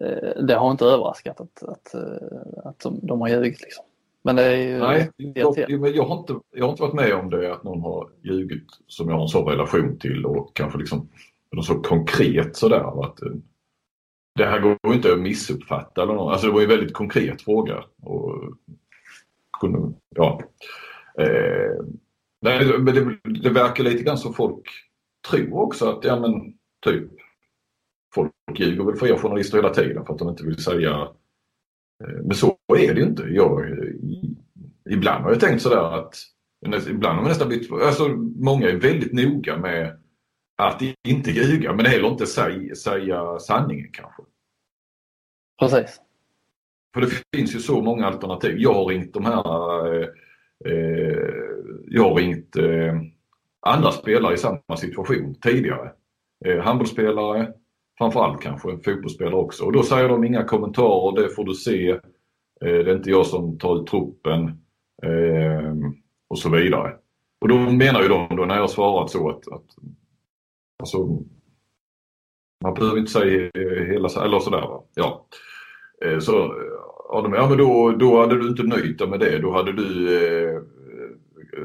eh, 0.00 0.42
det 0.42 0.54
har 0.54 0.70
inte 0.70 0.84
överraskat 0.84 1.40
att, 1.40 1.62
att, 1.62 1.94
eh, 1.94 2.38
att 2.64 2.80
de, 2.80 2.98
de 3.02 3.20
har 3.20 3.28
ljugit. 3.28 3.60
Liksom. 3.60 3.84
Men 4.22 4.36
det 4.36 4.42
är 4.42 4.56
ju 4.56 4.78
Nej, 4.78 5.10
jag, 5.16 5.58
jag, 5.94 6.04
har 6.04 6.18
inte, 6.18 6.34
jag 6.52 6.64
har 6.64 6.70
inte 6.70 6.82
varit 6.82 6.94
med 6.94 7.14
om 7.14 7.30
det 7.30 7.52
att 7.52 7.64
någon 7.64 7.80
har 7.80 8.08
ljugit 8.22 8.66
som 8.86 9.08
jag 9.08 9.16
har 9.16 9.22
en 9.22 9.28
sån 9.28 9.48
relation 9.48 9.98
till 9.98 10.26
och 10.26 10.56
kanske 10.56 10.78
liksom 10.78 11.08
något 11.52 11.66
så 11.66 11.74
konkret 11.74 12.56
sådär. 12.56 13.04
Att, 13.04 13.22
eh, 13.22 13.32
det 14.34 14.46
här 14.46 14.60
går 14.60 14.94
inte 14.94 15.12
att 15.12 15.20
missuppfatta 15.20 16.02
eller 16.02 16.14
något. 16.14 16.32
Alltså 16.32 16.46
det 16.46 16.52
var 16.52 16.60
ju 16.60 16.64
en 16.64 16.70
väldigt 16.70 16.94
konkret 16.94 17.42
fråga. 17.42 17.84
Och 18.02 18.42
kunde, 19.60 19.92
ja. 20.08 20.42
Eh, 21.18 21.84
det, 22.40 22.92
det, 22.92 23.18
det 23.42 23.50
verkar 23.50 23.84
lite 23.84 24.02
grann 24.02 24.18
som 24.18 24.34
folk 24.34 24.68
tror 25.30 25.58
också 25.60 25.90
att, 25.90 26.04
ja 26.04 26.20
men 26.20 26.54
typ, 26.84 27.10
folk 28.14 28.32
ljuger 28.54 28.84
väl 28.84 28.96
för 28.96 29.06
er 29.06 29.16
journalister 29.16 29.58
hela 29.58 29.74
tiden 29.74 30.04
för 30.06 30.12
att 30.12 30.18
de 30.18 30.28
inte 30.28 30.44
vill 30.44 30.62
säga 30.62 31.08
eh, 32.04 32.22
men 32.22 32.34
så 32.34 32.56
är 32.78 32.94
det 32.94 33.00
ju 33.00 33.06
inte. 33.06 33.22
Jag, 33.22 33.70
eh, 33.70 33.94
ibland 34.90 35.24
har 35.24 35.30
jag 35.30 35.40
tänkt 35.40 35.62
sådär 35.62 35.98
att 35.98 36.16
Ibland 36.88 37.16
har 37.16 37.22
man 37.22 37.28
nästan 37.28 37.48
blivit, 37.48 37.72
alltså 37.72 38.08
många 38.36 38.68
är 38.68 38.76
väldigt 38.76 39.12
noga 39.12 39.56
med 39.56 39.98
att 40.56 40.82
inte 41.08 41.30
ljuga 41.30 41.72
men 41.72 41.86
heller 41.86 42.08
inte 42.08 42.26
säga, 42.26 42.74
säga 42.74 43.38
sanningen 43.38 43.88
kanske. 43.92 44.22
Precis. 45.58 46.00
För 46.94 47.00
det 47.00 47.10
finns 47.36 47.54
ju 47.54 47.58
så 47.58 47.82
många 47.82 48.06
alternativ. 48.06 48.54
Jag 48.58 48.74
har 48.74 48.86
ringt 48.86 49.14
de 49.14 49.24
här 49.24 49.94
eh, 49.94 50.08
eh, 50.64 51.30
Jag 51.86 52.02
har 52.02 52.14
ringt 52.14 52.56
eh, 52.56 52.94
andra 53.60 53.92
spelare 53.92 54.34
i 54.34 54.38
samma 54.38 54.76
situation 54.76 55.34
tidigare. 55.34 55.92
Eh, 56.44 56.58
handbollsspelare, 56.58 57.52
framförallt 57.98 58.42
kanske 58.42 58.78
fotbollsspelare 58.84 59.36
också. 59.36 59.64
Och 59.64 59.72
då 59.72 59.82
säger 59.82 60.08
de 60.08 60.24
inga 60.24 60.44
kommentarer, 60.44 61.22
det 61.22 61.34
får 61.34 61.44
du 61.44 61.54
se. 61.54 61.90
Eh, 61.90 61.98
det 62.60 62.90
är 62.90 62.96
inte 62.96 63.10
jag 63.10 63.26
som 63.26 63.58
tar 63.58 63.80
ut 63.80 63.86
truppen 63.86 64.46
eh, 65.02 65.74
och 66.28 66.38
så 66.38 66.50
vidare. 66.50 66.94
Och 67.40 67.48
då 67.48 67.56
menar 67.58 68.02
ju 68.02 68.08
de 68.08 68.36
då 68.36 68.44
när 68.44 68.56
jag 68.56 68.70
svarat 68.70 69.10
så 69.10 69.28
att, 69.28 69.48
att 69.48 69.76
Alltså, 70.78 70.98
man 72.64 72.74
behöver 72.74 72.98
inte 72.98 73.12
säga 73.12 73.50
hela, 73.86 74.08
eller 74.24 74.40
sådär 74.40 74.60
va. 74.60 74.84
Ja. 74.94 75.26
Eh, 76.04 76.18
så 76.18 76.54
ja, 77.08 77.28
men 77.48 77.58
då, 77.58 77.90
då 77.90 78.20
hade 78.20 78.38
du 78.38 78.48
inte 78.48 78.62
nöjt 78.62 78.98
dig 78.98 79.08
med 79.08 79.20
det. 79.20 79.38
Då 79.38 79.52
hade 79.52 79.72
du 79.72 80.16
eh, 80.16 80.62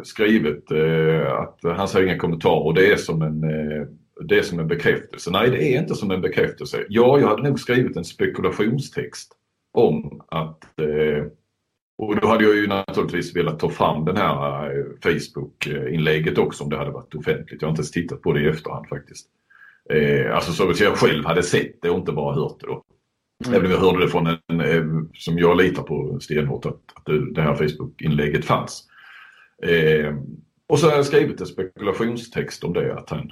skrivit 0.03 0.71
eh, 0.71 1.33
att 1.33 1.59
han 1.63 1.87
säger 1.87 2.07
inga 2.07 2.17
kommentarer 2.17 2.65
och 2.65 2.73
det 2.73 2.91
är 2.91 2.97
som 2.97 3.21
en 3.21 3.43
eh, 3.43 3.87
det 4.23 4.37
är 4.39 4.43
som 4.43 4.59
en 4.59 4.67
bekräftelse. 4.67 5.31
Nej, 5.31 5.49
det 5.49 5.63
är 5.63 5.81
inte 5.81 5.95
som 5.95 6.11
en 6.11 6.21
bekräftelse. 6.21 6.85
Ja, 6.89 7.19
jag 7.19 7.27
hade 7.27 7.43
nog 7.43 7.59
skrivit 7.59 7.97
en 7.97 8.05
spekulationstext 8.05 9.31
om 9.71 10.21
att 10.27 10.63
eh, 10.79 11.25
och 12.01 12.19
då 12.21 12.27
hade 12.27 12.43
jag 12.43 12.55
ju 12.55 12.67
naturligtvis 12.67 13.35
velat 13.35 13.59
ta 13.59 13.69
fram 13.69 14.05
den 14.05 14.17
här 14.17 14.65
eh, 14.77 14.85
Facebook-inlägget 15.03 16.37
också 16.37 16.63
om 16.63 16.69
det 16.69 16.77
hade 16.77 16.91
varit 16.91 17.15
offentligt. 17.15 17.61
Jag 17.61 17.67
har 17.67 17.71
inte 17.71 17.79
ens 17.79 17.91
tittat 17.91 18.21
på 18.21 18.33
det 18.33 18.41
i 18.41 18.47
efterhand 18.47 18.87
faktiskt. 18.89 19.27
Eh, 19.89 20.35
alltså 20.35 20.51
så 20.51 20.69
att 20.69 20.79
jag 20.79 20.95
själv 20.95 21.25
hade 21.25 21.43
sett 21.43 21.81
det 21.81 21.89
och 21.89 21.97
inte 21.97 22.11
bara 22.11 22.35
hört 22.35 22.59
det 22.59 22.67
då. 22.67 22.83
Mm. 23.45 23.55
Även 23.55 23.65
om 23.65 23.71
jag 23.71 23.79
hörde 23.79 24.05
det 24.05 24.11
från 24.11 24.27
en, 24.27 24.61
eh, 24.61 24.85
som 25.13 25.37
jag 25.37 25.57
litar 25.57 25.83
på 25.83 26.19
stenhårt, 26.19 26.65
att, 26.65 26.81
att 26.93 27.05
det, 27.05 27.33
det 27.33 27.41
här 27.41 27.55
Facebook-inlägget 27.55 28.45
fanns. 28.45 28.87
Eh, 29.63 30.15
och 30.67 30.79
så 30.79 30.89
har 30.89 30.95
jag 30.95 31.05
skrivit 31.05 31.41
en 31.41 31.47
spekulationstext 31.47 32.63
om 32.63 32.73
det, 32.73 32.93
att 32.93 33.09
han 33.09 33.31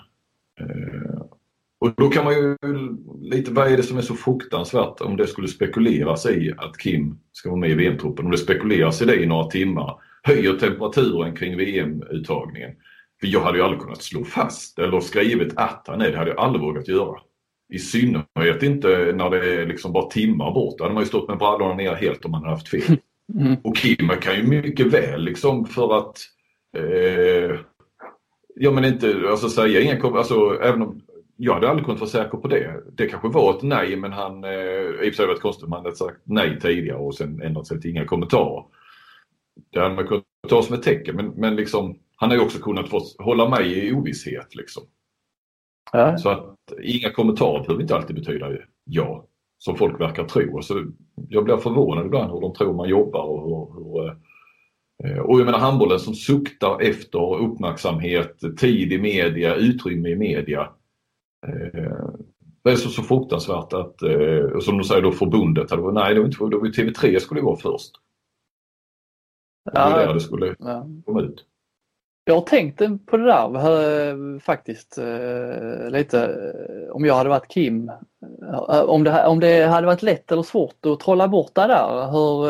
eh, 0.60 1.22
och 1.80 1.94
då 1.98 2.10
kan 2.10 2.26
man 2.26 2.34
ju 2.34 2.58
lite, 3.22 3.52
vad 3.52 3.72
är 3.72 3.78
det 3.78 3.84
som 3.84 3.98
är 3.98 4.02
så 4.02 4.16
fruktansvärt 4.16 5.02
om 5.02 5.18
det 5.18 5.28
skulle 5.28 5.48
spekuleras 5.48 6.26
i 6.26 6.54
att 6.58 6.78
Kim 6.78 7.20
ska 7.32 7.50
vara 7.50 7.60
med 7.60 7.70
i 7.70 7.74
VM-truppen? 7.74 8.26
Om 8.26 8.32
det 8.32 8.38
spekuleras 8.38 9.02
i 9.02 9.06
det 9.06 9.16
i 9.16 9.26
några 9.26 9.50
timmar, 9.50 9.96
höjer 10.24 10.54
temperaturen 10.54 11.36
kring 11.36 11.58
VM-uttagningen. 11.58 12.72
För 13.20 13.28
jag 13.28 13.42
hade 13.42 13.58
ju 13.58 13.64
aldrig 13.64 13.82
kunnat 13.82 14.02
slå 14.02 14.24
fast 14.24 14.80
eller 14.80 15.00
skrivit 15.00 15.54
att 15.56 15.86
han 15.88 16.02
är 16.02 16.12
det, 16.12 16.18
hade 16.18 16.30
jag 16.30 16.40
aldrig 16.40 16.62
vågat 16.62 16.88
göra. 16.88 17.20
I 17.74 17.80
synnerhet 17.80 18.64
inte 18.64 19.14
när 19.16 19.30
det 19.30 19.62
är 19.62 19.66
liksom 19.66 19.94
bara 19.94 20.10
timmar 20.10 20.54
bort. 20.54 20.78
Då 20.78 20.84
hade 20.84 20.94
man 20.94 21.04
ju 21.04 21.08
stått 21.08 21.28
med 21.28 21.38
brallorna 21.38 21.76
ner 21.76 21.96
helt 21.96 22.26
om 22.26 22.32
man 22.32 22.42
hade 22.42 22.56
haft 22.56 22.70
fel. 22.70 22.98
Mm. 23.40 23.56
Och 23.64 23.78
Kim 23.78 24.10
kan 24.22 24.36
ju 24.36 24.44
mycket 24.44 24.94
väl 24.94 25.24
liksom 25.24 25.66
för 25.66 25.98
att 25.98 26.18
eh, 26.78 27.60
Ja 28.62 28.72
men 28.72 28.86
inte, 28.86 29.16
alltså 29.30 29.50
säga 29.50 29.82
inga, 29.82 30.18
alltså 30.18 30.60
även 30.62 30.82
om 30.82 31.02
jag 31.42 31.54
hade 31.54 31.70
aldrig 31.70 31.86
kunnat 31.86 32.00
vara 32.00 32.10
säker 32.10 32.38
på 32.38 32.48
det. 32.48 32.84
Det 32.94 33.06
kanske 33.06 33.28
var 33.28 33.56
ett 33.56 33.62
nej 33.62 33.96
men 33.96 34.12
han, 34.14 34.44
eh, 34.44 34.52
i 34.52 34.96
och 35.00 35.04
för 35.04 35.12
sig 35.12 35.28
var 35.28 35.34
det 35.34 35.40
konstigt, 35.40 35.70
man 35.70 35.84
hade 35.84 35.96
sagt 35.96 36.22
nej 36.24 36.60
tidigare 36.60 36.98
och 36.98 37.16
sen 37.16 37.42
ändrat 37.42 37.68
sig 37.68 37.82
till 37.82 37.92
inga 37.92 38.06
kommentarer. 38.06 38.64
Det 39.74 39.80
hade 39.80 39.96
man 39.96 40.08
kunnat 40.08 40.26
ta 40.50 40.62
som 40.62 40.76
ett 40.76 40.84
tecken 40.84 41.16
men, 41.16 41.28
men 41.28 41.56
liksom, 41.56 42.00
han 42.16 42.30
har 42.30 42.38
ju 42.38 42.44
också 42.44 42.60
kunnat 42.60 42.90
få 42.90 43.02
hålla 43.20 43.50
mig 43.50 43.88
i 43.88 43.94
ovisshet. 43.94 44.56
Liksom. 44.56 44.84
Ja. 45.92 46.18
Så 46.18 46.30
att 46.30 46.56
inga 46.84 47.12
kommentarer 47.12 47.64
behöver 47.64 47.82
inte 47.82 47.96
alltid 47.96 48.16
betyda 48.16 48.48
ja, 48.84 49.26
som 49.58 49.76
folk 49.76 50.02
verkar 50.02 50.24
tro. 50.24 50.62
Så 50.62 50.86
jag 51.30 51.44
blir 51.44 51.58
förvånad 51.58 52.06
ibland 52.06 52.32
hur 52.32 52.42
de 52.42 52.54
tror 52.54 52.74
man 52.74 52.90
jobbar 52.90 53.24
och 53.24 53.42
hur, 53.42 53.84
hur, 53.84 54.16
Eh, 55.04 55.20
och 55.20 55.40
jag 55.40 55.46
menar 55.46 55.60
handbollen 55.60 56.00
som 56.00 56.16
suktar 56.16 56.82
efter 56.82 57.36
uppmärksamhet, 57.36 58.40
tid 58.58 58.94
i 58.94 58.98
media, 58.98 59.56
utrymme 59.56 60.10
i 60.10 60.16
media. 60.16 60.70
Eh, 61.48 62.10
det 62.64 62.72
är 62.72 62.76
så, 62.76 62.90
så 62.90 63.04
fruktansvärt 63.04 63.74
att, 63.74 64.02
eh, 64.02 64.60
som 64.60 64.78
du 64.78 64.84
säger 64.84 65.02
då 65.02 65.12
förbundet, 65.12 65.72
hade, 65.72 65.92
nej 65.92 66.14
det 66.14 66.20
var 66.20 66.28
inte, 66.28 66.44
det 66.44 66.58
var 66.58 66.66
TV3 66.66 67.20
skulle 67.20 67.42
gå 67.42 67.56
först. 67.56 67.92
Det 69.66 69.80
var 69.80 69.90
ja, 69.92 69.98
där 69.98 70.14
det 70.14 70.20
skulle 70.20 70.56
ja. 70.60 70.86
komma 71.06 71.22
ut. 71.22 71.46
Jag 72.24 72.36
har 72.36 72.42
tänkt 72.42 73.06
på 73.06 73.18
det 73.18 73.26
där 73.26 74.40
faktiskt 74.40 75.00
lite 75.90 76.36
om 76.92 77.06
jag 77.06 77.16
hade 77.16 77.30
varit 77.30 77.48
Kim. 77.48 77.92
Om 78.68 79.04
det, 79.04 79.28
om 79.28 79.40
det 79.40 79.66
hade 79.66 79.88
varit 79.88 80.04
lätt 80.04 80.32
eller 80.32 80.44
svårt 80.44 80.86
att 80.86 81.00
trolla 81.00 81.28
bort 81.28 81.56
det 81.56 81.68
där, 81.68 82.12
hur, 82.12 82.44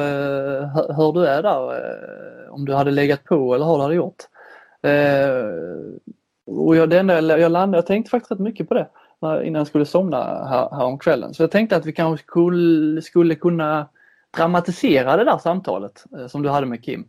hur 0.93 1.13
du 1.13 1.25
är 1.25 1.43
där 1.43 2.49
om 2.49 2.65
du 2.65 2.73
hade 2.73 2.91
legat 2.91 3.23
på 3.23 3.55
eller 3.55 3.65
hur 3.65 3.75
du 3.75 3.81
hade 3.81 3.95
gjort. 3.95 4.23
Och 6.49 6.75
jag, 6.75 6.89
det 6.89 6.99
enda, 6.99 7.37
jag, 7.37 7.51
landade, 7.51 7.77
jag 7.77 7.85
tänkte 7.85 8.09
faktiskt 8.09 8.31
rätt 8.31 8.39
mycket 8.39 8.67
på 8.69 8.73
det 8.73 8.87
innan 9.21 9.59
jag 9.59 9.67
skulle 9.67 9.85
somna 9.85 10.17
här, 10.23 10.69
här 10.71 10.85
om 10.85 10.99
kvällen. 10.99 11.33
Så 11.33 11.43
jag 11.43 11.51
tänkte 11.51 11.75
att 11.75 11.85
vi 11.85 11.93
kanske 11.93 12.25
skulle, 12.25 13.01
skulle 13.01 13.35
kunna 13.35 13.87
dramatisera 14.37 15.17
det 15.17 15.23
där 15.23 15.37
samtalet 15.37 16.03
eh, 16.17 16.27
som 16.27 16.41
du 16.41 16.49
hade 16.49 16.67
med 16.67 16.83
Kim. 16.83 17.07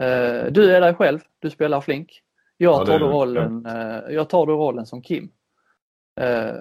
Eh, 0.00 0.52
du 0.52 0.74
är 0.76 0.80
dig 0.80 0.94
själv, 0.94 1.18
du 1.38 1.50
spelar 1.50 1.80
Flink. 1.80 2.22
Jag 2.56 2.86
tar, 2.86 2.92
ja, 2.92 2.98
då 2.98 3.08
rollen, 3.08 3.66
eh, 3.66 4.14
jag 4.14 4.28
tar 4.28 4.46
då 4.46 4.52
rollen 4.52 4.86
som 4.86 5.02
Kim. 5.02 5.30
Eh, 6.20 6.54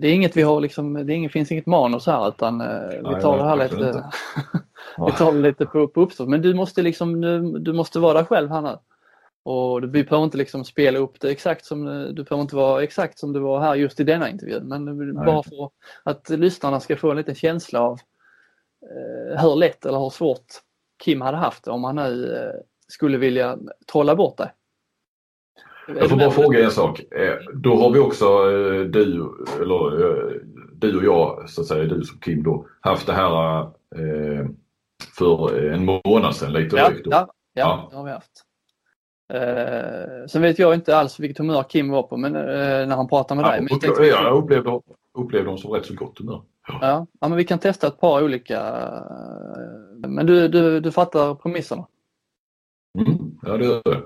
det 0.00 0.08
är 0.08 0.14
inget 0.14 0.36
vi 0.36 0.42
har 0.42 0.60
liksom, 0.60 1.06
det 1.06 1.14
inget, 1.14 1.32
finns 1.32 1.52
inget 1.52 1.66
manus 1.66 2.06
här 2.06 2.28
utan 2.28 2.60
eh, 2.60 3.14
vi 3.14 3.22
tar 3.22 3.38
det 3.38 3.44
här 3.44 3.56
lite, 3.56 4.04
vi 5.06 5.12
tar 5.12 5.32
lite 5.32 5.66
på, 5.66 5.88
på 5.88 6.00
uppstånd. 6.00 6.30
Men 6.30 6.42
du 6.42 6.54
måste 6.54 6.82
liksom, 6.82 7.20
du, 7.20 7.58
du 7.58 7.72
måste 7.72 7.98
vara 7.98 8.14
dig 8.14 8.24
själv 8.24 8.50
här 8.50 8.62
nu. 8.62 8.78
Och 9.46 9.84
vi 9.84 10.04
behöver 10.04 10.24
inte 10.24 10.38
liksom 10.38 10.64
spela 10.64 10.98
upp 10.98 11.20
det 11.20 11.30
exakt 11.30 11.64
som, 11.64 11.84
du 12.14 12.24
behöver 12.24 12.42
inte 12.42 12.56
vara 12.56 12.82
exakt 12.82 13.18
som 13.18 13.32
du 13.32 13.40
var 13.40 13.60
här 13.60 13.74
just 13.74 14.00
i 14.00 14.04
denna 14.04 14.30
intervjun. 14.30 14.68
Men 14.68 14.84
Nej. 14.84 15.26
bara 15.26 15.42
för 15.42 15.70
att 16.02 16.30
lyssnarna 16.30 16.80
ska 16.80 16.96
få 16.96 17.10
en 17.10 17.16
liten 17.16 17.34
känsla 17.34 17.80
av 17.80 17.98
eh, 18.82 19.42
hur 19.42 19.56
lätt 19.56 19.86
eller 19.86 19.98
hur 19.98 20.10
svårt 20.10 20.46
Kim 21.04 21.20
hade 21.20 21.36
haft 21.36 21.64
det 21.64 21.70
om 21.70 21.84
han 21.84 21.96
nu 21.96 22.36
eh, 22.36 22.60
skulle 22.88 23.18
vilja 23.18 23.58
trolla 23.92 24.16
bort 24.16 24.36
dig. 24.36 24.52
Jag 25.88 26.10
får 26.10 26.16
bara 26.16 26.30
fråga 26.30 26.64
en 26.64 26.70
sak. 26.70 27.00
Eh, 27.00 27.34
då 27.54 27.76
har 27.76 27.90
vi 27.90 27.98
också 27.98 28.24
eh, 28.24 28.80
du, 28.80 29.34
eller 29.62 30.00
eh, 30.00 30.32
du 30.72 30.96
och 30.96 31.04
jag, 31.04 31.50
så 31.50 31.60
att 31.60 31.66
säga, 31.66 31.84
du 31.84 32.04
som 32.04 32.18
Kim 32.18 32.42
då, 32.42 32.66
haft 32.80 33.06
det 33.06 33.12
här 33.12 33.66
för 35.18 35.70
en 35.72 35.84
månad 35.84 36.36
sedan 36.36 36.52
lite 36.52 36.76
ja, 36.76 36.90
drygt. 36.90 37.06
Ja, 37.10 37.32
ja, 37.52 37.88
det 37.90 37.96
har 37.96 38.04
vi 38.04 38.10
haft. 38.10 38.45
Sen 40.28 40.42
vet 40.42 40.58
jag 40.58 40.74
inte 40.74 40.96
alls 40.96 41.20
vilket 41.20 41.38
humör 41.38 41.62
Kim 41.62 41.88
var 41.88 42.02
på 42.02 42.16
men, 42.16 42.32
när 42.32 42.96
han 42.96 43.08
pratade 43.08 43.40
med 43.40 43.48
ja, 43.48 43.52
dig. 43.52 43.60
Men 43.60 43.68
jag, 43.70 43.80
tänkte, 43.80 44.04
jag 44.04 44.36
upplevde, 44.36 44.80
upplevde 45.14 45.48
honom 45.48 45.58
som 45.58 45.70
rätt 45.70 45.86
så 45.86 45.94
gott 45.94 46.18
humör. 46.18 46.42
Ja. 46.68 47.06
ja, 47.20 47.28
men 47.28 47.36
vi 47.36 47.44
kan 47.44 47.58
testa 47.58 47.86
ett 47.86 48.00
par 48.00 48.24
olika. 48.24 48.60
Men 49.96 50.26
du, 50.26 50.48
du, 50.48 50.80
du 50.80 50.92
fattar 50.92 51.34
premisserna? 51.34 51.86
Mm, 52.98 53.38
ja, 53.42 53.56
det 53.56 53.64
gör 53.64 53.82
jag. 53.84 54.02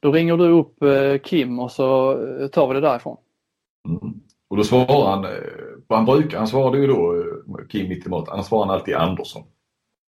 Då 0.00 0.12
ringer 0.12 0.36
du 0.36 0.48
upp 0.48 0.82
eh, 0.82 1.18
Kim 1.18 1.58
och 1.58 1.72
så 1.72 2.12
eh, 2.26 2.48
tar 2.48 2.68
vi 2.68 2.74
det 2.74 2.80
därifrån. 2.80 3.16
Mm. 3.88 4.20
Och 4.48 4.56
då 4.56 4.64
svarar 4.64 5.10
han, 5.10 5.24
eh, 5.24 5.30
han, 5.88 6.04
brukar, 6.04 6.38
han 6.38 6.46
svarade 6.46 6.78
ju 6.78 6.86
då 6.86 7.24
Kim 7.68 7.88
mitt 7.88 8.06
emot, 8.06 8.28
han 8.28 8.44
svarar 8.44 8.74
alltid 8.74 8.94
Andersson. 8.94 9.42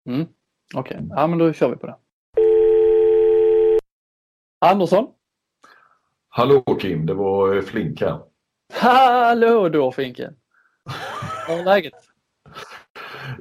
Mm. 0.10 0.28
Okej, 0.76 0.98
okay. 0.98 1.08
ja 1.10 1.28
men 1.28 1.40
då 1.40 1.54
kör 1.54 1.70
vi 1.70 1.76
på 1.76 1.88
det. 1.88 1.96
Andersson? 4.66 5.08
Hallå 6.30 6.62
Kim, 6.62 7.06
det 7.06 7.14
var 7.14 7.62
Flink 7.62 8.02
här. 8.02 8.20
Hallå 8.74 9.70
då 9.70 9.92
Finken! 9.92 10.36
Hur 11.48 11.60
är 11.60 11.64
läget? 11.64 11.94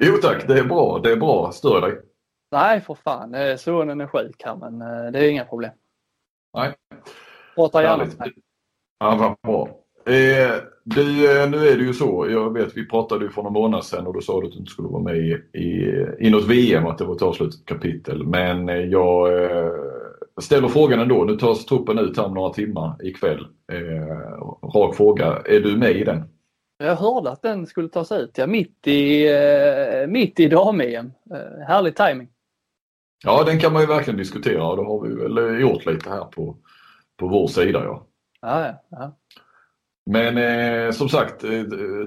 Jo 0.01 0.15
tack, 0.23 0.49
det 0.49 0.59
är 0.59 0.65
bra. 0.65 1.01
Det 1.03 1.13
är 1.13 1.17
bra. 1.17 1.53
Stör 1.53 1.81
dig? 1.81 2.01
Nej 2.53 2.81
för 2.81 2.95
fan, 2.95 3.59
sonen 3.59 4.01
är 4.01 4.07
sjuk 4.07 4.43
här 4.45 4.57
men 4.57 4.79
det 5.13 5.19
är 5.19 5.31
inga 5.31 5.45
problem. 5.45 5.71
Nej. 6.55 6.75
Prata 7.55 7.83
gärna 7.83 8.05
med 8.05 8.19
mig. 8.19 8.33
Ja, 8.99 9.17
vad 9.17 9.37
bra. 9.43 9.69
Eh, 10.15 10.55
du, 10.85 11.41
eh, 11.43 11.51
nu 11.51 11.69
är 11.69 11.77
det 11.77 11.85
ju 11.85 11.93
så, 11.93 12.27
jag 12.31 12.53
vet 12.53 12.77
vi 12.77 12.89
pratade 12.89 13.25
ju 13.25 13.31
för 13.31 13.43
någon 13.43 13.53
månad 13.53 13.85
sedan 13.85 14.07
och 14.07 14.15
då 14.15 14.21
sa 14.21 14.41
du 14.41 14.47
att 14.47 14.53
du 14.53 14.59
inte 14.59 14.71
skulle 14.71 14.89
vara 14.89 15.03
med 15.03 15.17
i, 15.17 15.33
i, 15.53 16.07
i 16.19 16.31
något 16.31 16.49
VM, 16.49 16.87
att 16.87 16.99
det 16.99 17.05
var 17.05 17.17
ett 17.17 17.23
avslutat 17.23 17.65
kapitel. 17.65 18.27
Men 18.27 18.69
eh, 18.69 18.77
jag 20.41 20.45
eh, 20.45 20.47
ställer 20.47 20.69
frågan 20.69 21.01
ändå. 21.01 21.25
Nu 21.25 21.37
tas 21.37 21.67
truppen 21.67 21.99
ut 21.99 22.17
här 22.17 22.25
om 22.25 22.35
några 22.35 22.53
timmar 22.53 22.97
ikväll. 23.07 23.47
Eh, 23.73 24.71
rak 24.75 24.97
fråga, 24.97 25.43
är 25.45 25.61
du 25.61 25.77
med 25.77 25.97
i 25.97 26.05
den? 26.05 26.23
Jag 26.79 26.97
hörde 26.97 27.31
att 27.31 27.43
den 27.43 27.67
skulle 27.67 27.89
tas 27.89 28.13
ut, 28.13 28.39
ja, 28.39 28.47
mitt 28.47 28.87
i, 28.87 29.29
eh, 29.29 30.07
mitt 30.09 30.41
i 30.41 30.49
dam-EM. 30.49 31.13
Eh, 31.31 31.67
härlig 31.67 31.97
timing. 31.97 32.29
Ja, 33.25 33.45
den 33.45 33.59
kan 33.59 33.73
man 33.73 33.83
ju 33.83 33.89
verkligen 33.89 34.19
diskutera 34.19 34.67
och 34.67 34.77
det 34.77 34.83
har 34.83 35.01
vi 35.01 35.15
väl 35.15 35.61
gjort 35.61 35.87
lite 35.87 36.11
här 36.11 36.25
på, 36.25 36.57
på 37.19 37.29
vår 37.29 37.47
sida. 37.47 37.85
Ja. 37.85 38.07
Ja, 38.41 38.75
ja. 38.91 39.17
Men 40.07 40.39
eh, 40.39 40.91
som 40.91 41.09
sagt, 41.09 41.45
eh, 41.45 41.51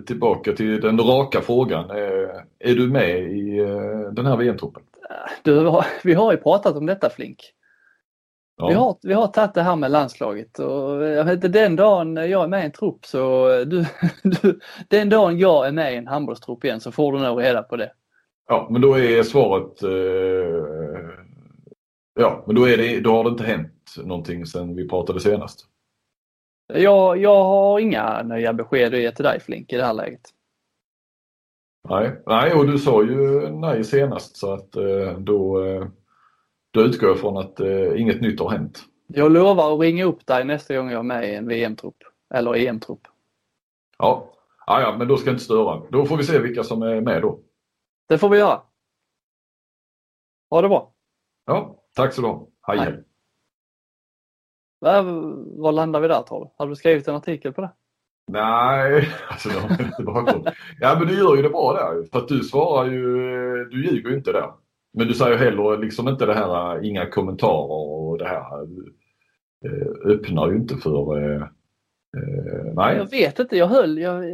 tillbaka 0.06 0.54
till 0.54 0.82
den 0.82 1.00
raka 1.00 1.42
frågan. 1.42 1.90
Eh, 1.90 2.30
är 2.60 2.76
du 2.76 2.88
med 2.88 3.32
i 3.32 3.60
eh, 3.60 4.12
den 4.12 4.26
här 4.26 4.38
VM-truppen? 4.38 4.84
Du, 5.44 5.82
vi 6.04 6.14
har 6.14 6.32
ju 6.32 6.38
pratat 6.38 6.76
om 6.76 6.86
detta 6.86 7.10
Flink. 7.10 7.54
Ja. 8.58 8.68
Vi, 8.68 8.74
har, 8.74 8.98
vi 9.02 9.14
har 9.14 9.28
tagit 9.28 9.54
det 9.54 9.62
här 9.62 9.76
med 9.76 9.92
landslaget 9.92 10.60
och 10.60 11.04
jag 11.04 11.26
vet, 11.26 11.54
den 11.54 11.76
dagen 11.76 12.16
jag 12.16 12.44
är 12.44 12.48
med 12.48 12.62
i 12.62 12.66
en 12.66 12.72
trupp 12.72 13.06
så 13.06 13.48
du, 13.64 13.86
du, 14.24 14.60
den 14.88 15.10
dagen 15.10 15.38
jag 15.38 15.68
är 15.68 15.72
med 15.72 15.94
i 15.94 15.98
en 15.98 16.08
handbollstrupp 16.08 16.64
igen 16.64 16.80
så 16.80 16.92
får 16.92 17.14
du 17.14 17.20
nog 17.20 17.42
reda 17.42 17.64
på 17.64 17.76
det. 17.76 17.92
Ja, 18.48 18.68
men 18.72 18.82
då 18.82 19.00
är 19.00 19.24
svaret 19.24 19.84
eh, 19.84 21.24
Ja, 22.16 22.44
men 22.48 22.56
då, 22.56 22.68
är 22.68 22.78
det, 22.78 23.00
då 23.00 23.16
har 23.16 23.24
det 23.24 23.30
inte 23.30 23.44
hänt 23.44 23.96
någonting 24.04 24.46
sedan 24.46 24.76
vi 24.76 24.90
pratade 24.90 25.20
senast. 25.20 25.68
Jag, 26.74 27.18
jag 27.18 27.44
har 27.44 27.80
inga 27.80 28.24
nya 28.24 28.54
besked 28.54 28.94
att 28.94 29.00
ge 29.00 29.12
till 29.12 29.26
dig 29.26 29.40
Flink 29.40 29.74
i 29.74 29.78
det 29.78 29.86
här 29.86 29.94
läget. 29.94 30.22
Nej, 31.90 32.22
nej 32.26 32.54
och 32.54 32.68
du 32.68 32.78
sa 32.78 33.04
ju 33.04 33.50
nej 33.50 33.84
senast 33.84 34.38
så 34.38 34.54
att 34.54 34.76
eh, 34.76 35.18
då, 35.18 35.66
eh, 35.66 35.88
då 36.74 36.82
utgår 36.82 37.10
jag 37.10 37.20
från 37.20 37.38
att 37.38 37.60
eh, 37.60 38.02
inget 38.02 38.22
nytt 38.22 38.40
har 38.40 38.50
hänt. 38.50 38.84
Jag 39.08 39.32
lovar 39.32 39.74
att 39.74 39.80
ringa 39.80 40.06
upp 40.06 40.26
dig 40.26 40.46
nästa 40.46 40.76
gång 40.76 40.92
jag 40.92 41.00
är 41.00 41.04
med 41.04 41.30
i 41.30 41.36
en 41.36 41.48
VM-trupp 41.48 41.98
eller 42.34 42.56
EM-trupp. 42.56 43.02
Ja. 43.98 44.34
ja, 44.66 44.82
ja, 44.82 44.96
men 44.98 45.08
då 45.08 45.18
ska 45.18 45.28
jag 45.28 45.34
inte 45.34 45.44
störa. 45.44 45.82
Då 45.90 46.06
får 46.06 46.18
vi 46.18 46.24
se 46.24 46.40
vilka 46.40 46.64
som 46.64 46.82
är 46.82 47.02
med 47.02 47.22
då. 47.22 47.40
Det 48.10 48.18
får 48.18 48.30
vi 48.30 48.38
göra. 48.38 48.62
Ha 50.50 50.62
det 50.62 50.70
bra. 50.70 50.94
Ja, 51.46 51.84
tack 51.96 52.14
så 52.14 52.22
du 52.22 52.28
ha. 52.28 52.48
Hej, 52.62 52.80
hej. 52.80 53.04
Var 55.58 55.72
landar 55.72 56.00
vi 56.00 56.08
där 56.08 56.22
Torre? 56.22 56.50
Har 56.58 56.68
du 56.68 56.76
skrivit 56.76 57.08
en 57.08 57.16
artikel 57.16 57.54
på 57.54 57.62
det? 57.62 57.72
Nej, 58.28 59.10
alltså 59.28 59.50
det 59.50 59.60
har 59.60 59.82
inte 59.86 60.04
bara 60.04 60.54
Ja 60.80 60.96
men 61.00 61.08
du 61.08 61.18
gör 61.18 61.36
ju 61.36 61.42
det 61.42 61.50
bra 61.50 61.74
där 61.74 62.10
för 62.12 62.20
att 62.20 62.28
du 62.28 62.44
svarar 62.44 62.86
ju, 62.86 63.06
du 63.66 63.86
ljuger 63.86 64.10
ju 64.10 64.16
inte 64.16 64.32
där. 64.32 64.54
Men 64.94 65.08
du 65.08 65.14
säger 65.14 65.38
heller 65.38 65.78
liksom 65.78 66.08
inte 66.08 66.26
det 66.26 66.34
här, 66.34 66.86
inga 66.86 67.10
kommentarer 67.10 67.72
och 67.72 68.18
det 68.18 68.28
här. 68.28 68.66
Du 68.66 68.94
eh, 69.66 70.12
öppnar 70.14 70.50
ju 70.50 70.56
inte 70.56 70.78
för, 70.78 71.18
eh, 71.18 71.48
nej. 72.76 72.98
Jag 72.98 73.10
vet 73.10 73.40
inte, 73.40 73.58
jag 73.58 73.68
höll, 73.68 73.98
jag, 73.98 74.26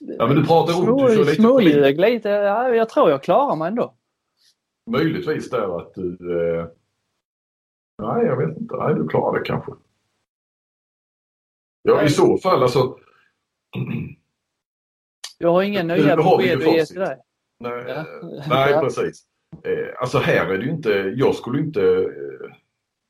Ja 0.00 0.26
men 0.26 0.36
du 0.36 0.44
pratar 0.44 0.72
ihop, 0.72 1.08
du 1.08 1.14
kör 1.14 1.24
lite 1.24 1.34
Småljug 1.34 2.00
lite, 2.00 2.28
ja, 2.28 2.68
jag 2.68 2.88
tror 2.88 3.10
jag 3.10 3.22
klarar 3.22 3.56
mig 3.56 3.68
ändå. 3.68 3.94
Möjligtvis 4.90 5.50
där 5.50 5.78
att 5.78 5.94
du... 5.94 6.16
Nej 8.02 8.26
jag 8.26 8.36
vet 8.36 8.58
inte, 8.58 8.76
nej 8.76 8.94
du 8.94 9.08
klarar 9.08 9.38
det 9.38 9.44
kanske. 9.44 9.72
Ja 11.82 11.94
nej. 11.94 12.06
i 12.06 12.08
så 12.08 12.38
fall 12.38 12.62
alltså. 12.62 12.96
Jag 15.38 15.52
har 15.52 15.62
inga 15.62 15.82
nya 15.82 16.16
besked 16.16 16.58
att 16.58 16.74
ge 16.74 16.86
till 16.86 17.00
dig. 17.00 17.18
Nej, 17.60 17.84
ja. 17.88 18.04
nej 18.48 18.80
precis. 18.80 19.22
Eh, 19.64 20.00
alltså 20.00 20.18
här 20.18 20.46
är 20.46 20.58
det 20.58 20.64
ju 20.64 20.70
inte, 20.70 20.90
jag 21.16 21.34
skulle 21.34 21.60
inte, 21.60 21.82
eh, 21.82 22.50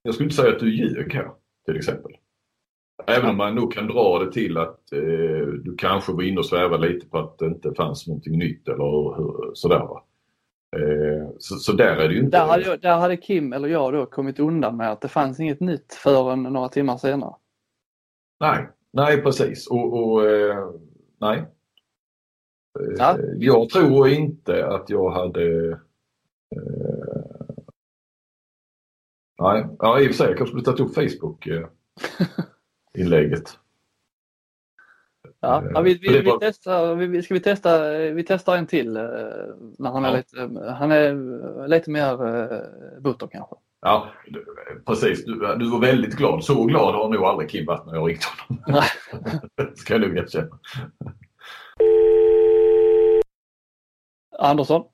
jag 0.02 0.14
skulle 0.14 0.26
inte 0.26 0.36
säga 0.36 0.52
att 0.52 0.60
du 0.60 0.74
ljög 0.74 1.14
här 1.14 1.30
till 1.66 1.76
exempel. 1.76 2.12
Även 3.06 3.30
om 3.30 3.36
man 3.36 3.54
nog 3.54 3.72
kan 3.72 3.86
dra 3.86 4.18
det 4.18 4.32
till 4.32 4.56
att 4.56 4.92
eh, 4.92 5.46
du 5.64 5.74
kanske 5.78 6.12
var 6.12 6.22
inne 6.22 6.38
och 6.38 6.46
svävade 6.46 6.88
lite 6.88 7.06
på 7.06 7.18
att 7.18 7.38
det 7.38 7.46
inte 7.46 7.74
fanns 7.74 8.06
någonting 8.06 8.38
nytt 8.38 8.68
eller 8.68 9.16
hur, 9.16 9.50
sådär. 9.54 9.88
Eh, 10.76 11.28
så, 11.38 11.54
så, 11.54 11.72
där 11.72 11.96
är 11.96 12.08
det 12.08 12.14
ju 12.14 12.20
inte. 12.20 12.38
Där 12.38 12.46
hade, 12.46 12.76
där 12.76 12.98
hade 12.98 13.16
Kim 13.16 13.52
eller 13.52 13.68
jag 13.68 13.92
då 13.92 14.06
kommit 14.06 14.38
undan 14.40 14.76
med 14.76 14.92
att 14.92 15.00
det 15.00 15.08
fanns 15.08 15.40
inget 15.40 15.60
nytt 15.60 15.94
förrän 15.94 16.42
några 16.42 16.68
timmar 16.68 16.96
senare. 16.96 17.34
Nej, 18.40 18.68
nej 18.92 19.22
precis. 19.22 19.66
Och, 19.70 20.02
och 20.02 20.28
eh, 20.30 20.70
nej. 21.20 21.46
Eh, 22.78 22.86
ja. 22.98 23.18
Jag 23.38 23.68
tror 23.68 24.08
inte 24.08 24.66
att 24.66 24.90
jag 24.90 25.10
hade 25.10 25.70
eh, 25.70 25.76
Nej, 29.42 29.66
ja, 29.78 30.00
i 30.00 30.02
och 30.02 30.06
för 30.06 30.14
sig. 30.14 30.26
Jag 30.26 30.36
kanske 30.36 30.50
skulle 30.50 30.64
tagit 30.64 30.80
upp 30.80 30.94
Facebook-inlägget. 30.94 33.58
Ja, 35.42 35.64
ja 35.74 35.80
vi, 35.80 35.94
vi, 35.94 36.20
vi, 36.20 36.32
testar, 36.40 36.94
vi, 36.94 37.22
ska 37.22 37.34
vi, 37.34 37.40
testa, 37.40 37.90
vi 37.90 38.24
testar 38.24 38.56
en 38.56 38.66
till 38.66 38.92
när 38.92 39.90
han 39.90 40.04
är, 40.04 40.10
ja. 40.10 40.16
lite, 40.16 40.50
han 40.70 40.92
är 40.92 41.68
lite 41.68 41.90
mer 41.90 42.16
butter 43.00 43.28
kanske. 43.32 43.56
Ja, 43.80 44.10
precis. 44.86 45.24
Du, 45.24 45.56
du 45.58 45.70
var 45.70 45.80
väldigt 45.80 46.16
glad. 46.16 46.44
Så 46.44 46.64
glad 46.64 46.94
har 46.94 47.08
nog 47.08 47.24
aldrig 47.24 47.50
Kim 47.50 47.66
varit 47.66 47.86
när 47.86 47.94
jag 47.94 48.08
ringt 48.08 48.24
honom. 48.24 48.64
Nej. 48.66 48.88
ska 49.74 49.94
jag 49.94 50.00
nog 50.00 50.18
erkänna. 50.18 50.58
Andersson? 54.40 54.84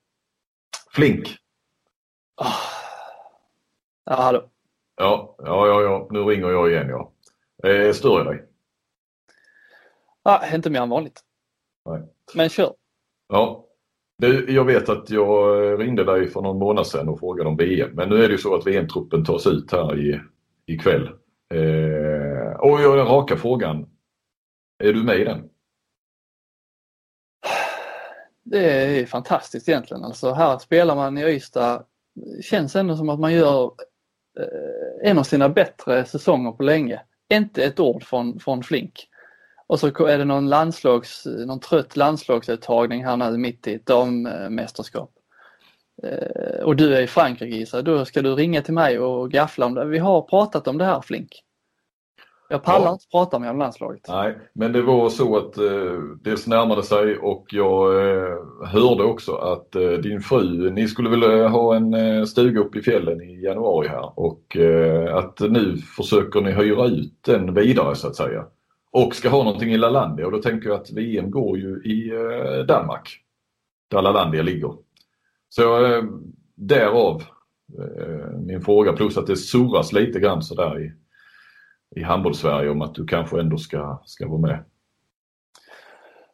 Flink. 0.91 1.29
Oh. 2.41 2.57
Ja, 4.05 4.15
hallå. 4.15 4.51
Ja, 4.97 5.37
ja, 5.39 5.67
ja, 5.67 5.83
ja, 5.83 6.09
nu 6.11 6.19
ringer 6.19 6.49
jag 6.49 6.71
igen 6.71 6.89
ja. 6.89 7.13
Eh, 7.71 7.93
stör 7.93 8.19
jag 8.19 8.27
dig? 8.27 8.45
Ja, 10.23 10.55
inte 10.55 10.71
mer 10.71 10.81
än 10.81 10.89
vanligt. 10.89 11.21
Nej. 11.85 12.03
Men 12.35 12.49
kör. 12.49 12.75
Ja. 13.29 13.67
Du, 14.19 14.53
jag 14.53 14.65
vet 14.65 14.89
att 14.89 15.11
jag 15.11 15.81
ringde 15.81 16.05
dig 16.05 16.29
för 16.29 16.41
någon 16.43 16.59
månad 16.59 16.87
sedan 16.87 17.09
och 17.09 17.19
frågade 17.19 17.49
om 17.49 17.57
VM. 17.57 17.91
Men 17.95 18.09
nu 18.09 18.25
är 18.25 18.29
det 18.29 18.33
ju 18.33 18.39
så 18.39 18.55
att 18.55 18.67
VM-truppen 18.67 19.25
tas 19.25 19.47
ut 19.47 19.73
här 19.73 19.99
i, 19.99 20.21
ikväll. 20.67 21.07
Eh, 21.55 22.57
och 22.59 22.81
jag 22.81 22.99
den 22.99 23.07
raka 23.07 23.37
frågan. 23.37 23.87
Är 24.85 24.93
du 24.93 25.05
med 25.05 25.21
i 25.21 25.25
den? 25.25 25.51
Det 28.49 29.01
är 29.01 29.07
fantastiskt 29.07 29.69
egentligen. 29.69 30.05
Alltså 30.05 30.33
här 30.33 30.59
spelar 30.59 30.95
man 30.95 31.19
i 31.19 31.25
Ystad. 31.25 31.85
Känns 32.43 32.77
ändå 32.77 32.97
som 32.97 33.09
att 33.09 33.21
man 33.21 33.33
gör 33.33 33.65
eh, 34.41 35.11
en 35.11 35.19
av 35.19 35.23
sina 35.23 35.49
bättre 35.49 36.05
säsonger 36.05 36.53
på 36.53 36.63
länge. 36.63 37.01
Inte 37.33 37.65
ett 37.65 37.81
ord 37.81 38.05
från, 38.05 38.41
från 38.41 38.63
Flink. 38.63 39.09
Och 39.67 39.81
så 39.81 40.07
är 40.07 40.19
det 40.19 40.25
någon, 40.25 40.49
landslags, 40.49 41.27
någon 41.27 41.61
trött 41.61 41.97
landslagsuttagning 41.97 43.05
här 43.05 43.17
nu 43.17 43.39
mitt 43.39 43.67
i 43.67 43.75
ett 43.75 43.87
dammästerskap. 43.87 45.11
Eh, 46.03 46.65
och 46.65 46.77
du 46.77 46.97
är 46.97 47.03
i 47.03 47.07
Frankrike 47.07 47.57
Isa, 47.57 47.83
då 47.83 48.05
ska 48.05 48.23
du 48.23 48.35
ringa 48.35 48.63
till 48.63 48.75
mig 48.75 48.99
och 48.99 49.31
gaffla 49.31 49.67
om 49.67 49.75
det. 49.75 49.85
Vi 49.85 49.99
har 49.99 50.23
pratat 50.23 50.69
om 50.69 50.79
det 50.79 50.85
här 50.85 51.01
Flink. 51.01 51.43
Jag 52.49 52.63
pallar 52.63 52.87
ja. 52.87 52.93
inte 52.93 53.07
prata 53.11 53.39
med 53.39 53.51
om 53.51 53.59
landslaget. 53.59 54.01
Nej, 54.09 54.39
men 54.53 54.73
det 54.73 54.83
var 54.83 55.09
så 55.09 55.37
att 55.37 55.59
eh, 55.59 56.01
dels 56.21 56.47
närmade 56.47 56.83
sig 56.83 57.19
och 57.19 57.47
jag 57.51 58.09
eh, 58.09 58.37
hörde 58.65 59.03
också 59.03 59.33
att 59.33 59.75
eh, 59.75 59.91
din 59.91 60.21
fru, 60.21 60.71
ni 60.71 60.89
skulle 60.89 61.11
väl 61.11 61.23
eh, 61.23 61.49
ha 61.49 61.77
en 61.77 61.95
eh, 61.95 62.25
stuga 62.25 62.61
uppe 62.61 62.79
i 62.79 62.83
fjällen 62.83 63.23
i 63.23 63.43
januari 63.45 63.89
här 63.89 64.19
och 64.19 64.57
eh, 64.57 65.17
att 65.17 65.41
nu 65.41 65.77
försöker 65.77 66.41
ni 66.41 66.53
hyra 66.53 66.87
ut 66.87 67.13
den 67.21 67.55
vidare 67.55 67.95
så 67.95 68.09
att 68.09 68.17
säga. 68.17 68.45
Och 68.91 69.15
ska 69.15 69.29
ha 69.29 69.45
någonting 69.45 69.73
i 69.73 69.79
Lalandia 69.79 70.27
och 70.27 70.33
då 70.33 70.39
tänker 70.39 70.69
jag 70.69 70.81
att 70.81 70.91
VM 70.91 71.31
går 71.31 71.59
ju 71.59 71.69
i 71.85 72.13
Danmark. 72.69 73.19
Där 73.91 74.03
Lalandia 74.03 74.43
ligger. 74.43 74.73
Så 75.49 75.63
därav 76.55 77.23
min 78.47 78.61
fråga 78.61 78.93
plus 78.93 79.19
att 79.19 79.27
det 79.27 79.37
surras 79.37 79.93
lite 79.93 80.21
grann 80.21 80.43
sådär 80.43 80.81
i 80.81 80.93
i 81.97 82.03
handbolls-Sverige 82.03 82.71
om 82.71 82.83
att 82.83 82.95
du 82.95 83.07
kanske 83.07 83.41
ändå 83.41 83.59
ska, 83.59 84.03
ska 84.05 84.29
vara 84.29 84.41
med? 84.41 84.65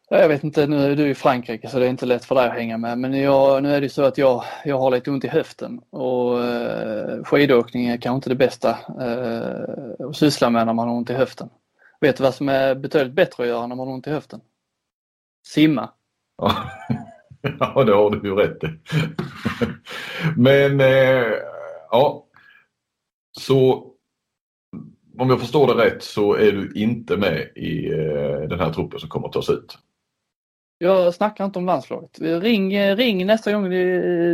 Jag 0.09 0.27
vet 0.27 0.43
inte, 0.43 0.67
nu 0.67 0.77
är 0.77 0.95
du 0.95 1.09
i 1.09 1.15
Frankrike 1.15 1.69
så 1.69 1.79
det 1.79 1.85
är 1.85 1.89
inte 1.89 2.05
lätt 2.05 2.25
för 2.25 2.35
dig 2.35 2.47
att 2.47 2.53
hänga 2.53 2.77
med 2.77 2.97
men 2.97 3.13
jag, 3.13 3.63
nu 3.63 3.75
är 3.75 3.81
det 3.81 3.89
så 3.89 4.03
att 4.03 4.17
jag, 4.17 4.43
jag 4.65 4.79
har 4.79 4.91
lite 4.91 5.11
ont 5.11 5.25
i 5.25 5.27
höften 5.27 5.79
och 5.89 6.43
eh, 6.43 7.23
skidåkning 7.23 7.87
är 7.87 7.97
kanske 7.97 8.15
inte 8.15 8.29
det 8.29 8.35
bästa 8.35 8.69
eh, 9.01 10.07
att 10.09 10.15
syssla 10.15 10.49
med 10.49 10.65
när 10.65 10.73
man 10.73 10.87
har 10.87 10.95
ont 10.95 11.09
i 11.09 11.13
höften. 11.13 11.49
Vet 12.01 12.17
du 12.17 12.23
vad 12.23 12.33
som 12.33 12.49
är 12.49 12.75
betydligt 12.75 13.13
bättre 13.13 13.43
att 13.43 13.49
göra 13.49 13.67
när 13.67 13.75
man 13.75 13.87
har 13.87 13.93
ont 13.93 14.07
i 14.07 14.11
höften? 14.11 14.41
Simma. 15.47 15.89
Ja, 16.37 16.55
det 17.85 17.93
har 17.93 18.09
du 18.09 18.29
ju 18.29 18.35
rätt 18.35 18.63
i. 18.63 18.67
Men 20.37 20.81
eh, 20.81 21.33
ja, 21.91 22.25
så 23.39 23.92
om 25.17 25.29
jag 25.29 25.39
förstår 25.39 25.67
det 25.67 25.85
rätt 25.85 26.03
så 26.03 26.33
är 26.33 26.51
du 26.51 26.71
inte 26.75 27.17
med 27.17 27.51
i 27.55 27.91
eh, 27.91 28.49
den 28.49 28.59
här 28.59 28.73
truppen 28.73 28.99
som 28.99 29.09
kommer 29.09 29.27
att 29.27 29.33
tas 29.33 29.49
ut. 29.49 29.77
Jag 30.77 31.13
snackar 31.13 31.45
inte 31.45 31.59
om 31.59 31.65
landslaget. 31.65 32.19
Ring, 32.19 32.95
ring 32.95 33.25
nästa 33.25 33.51
gång 33.51 33.69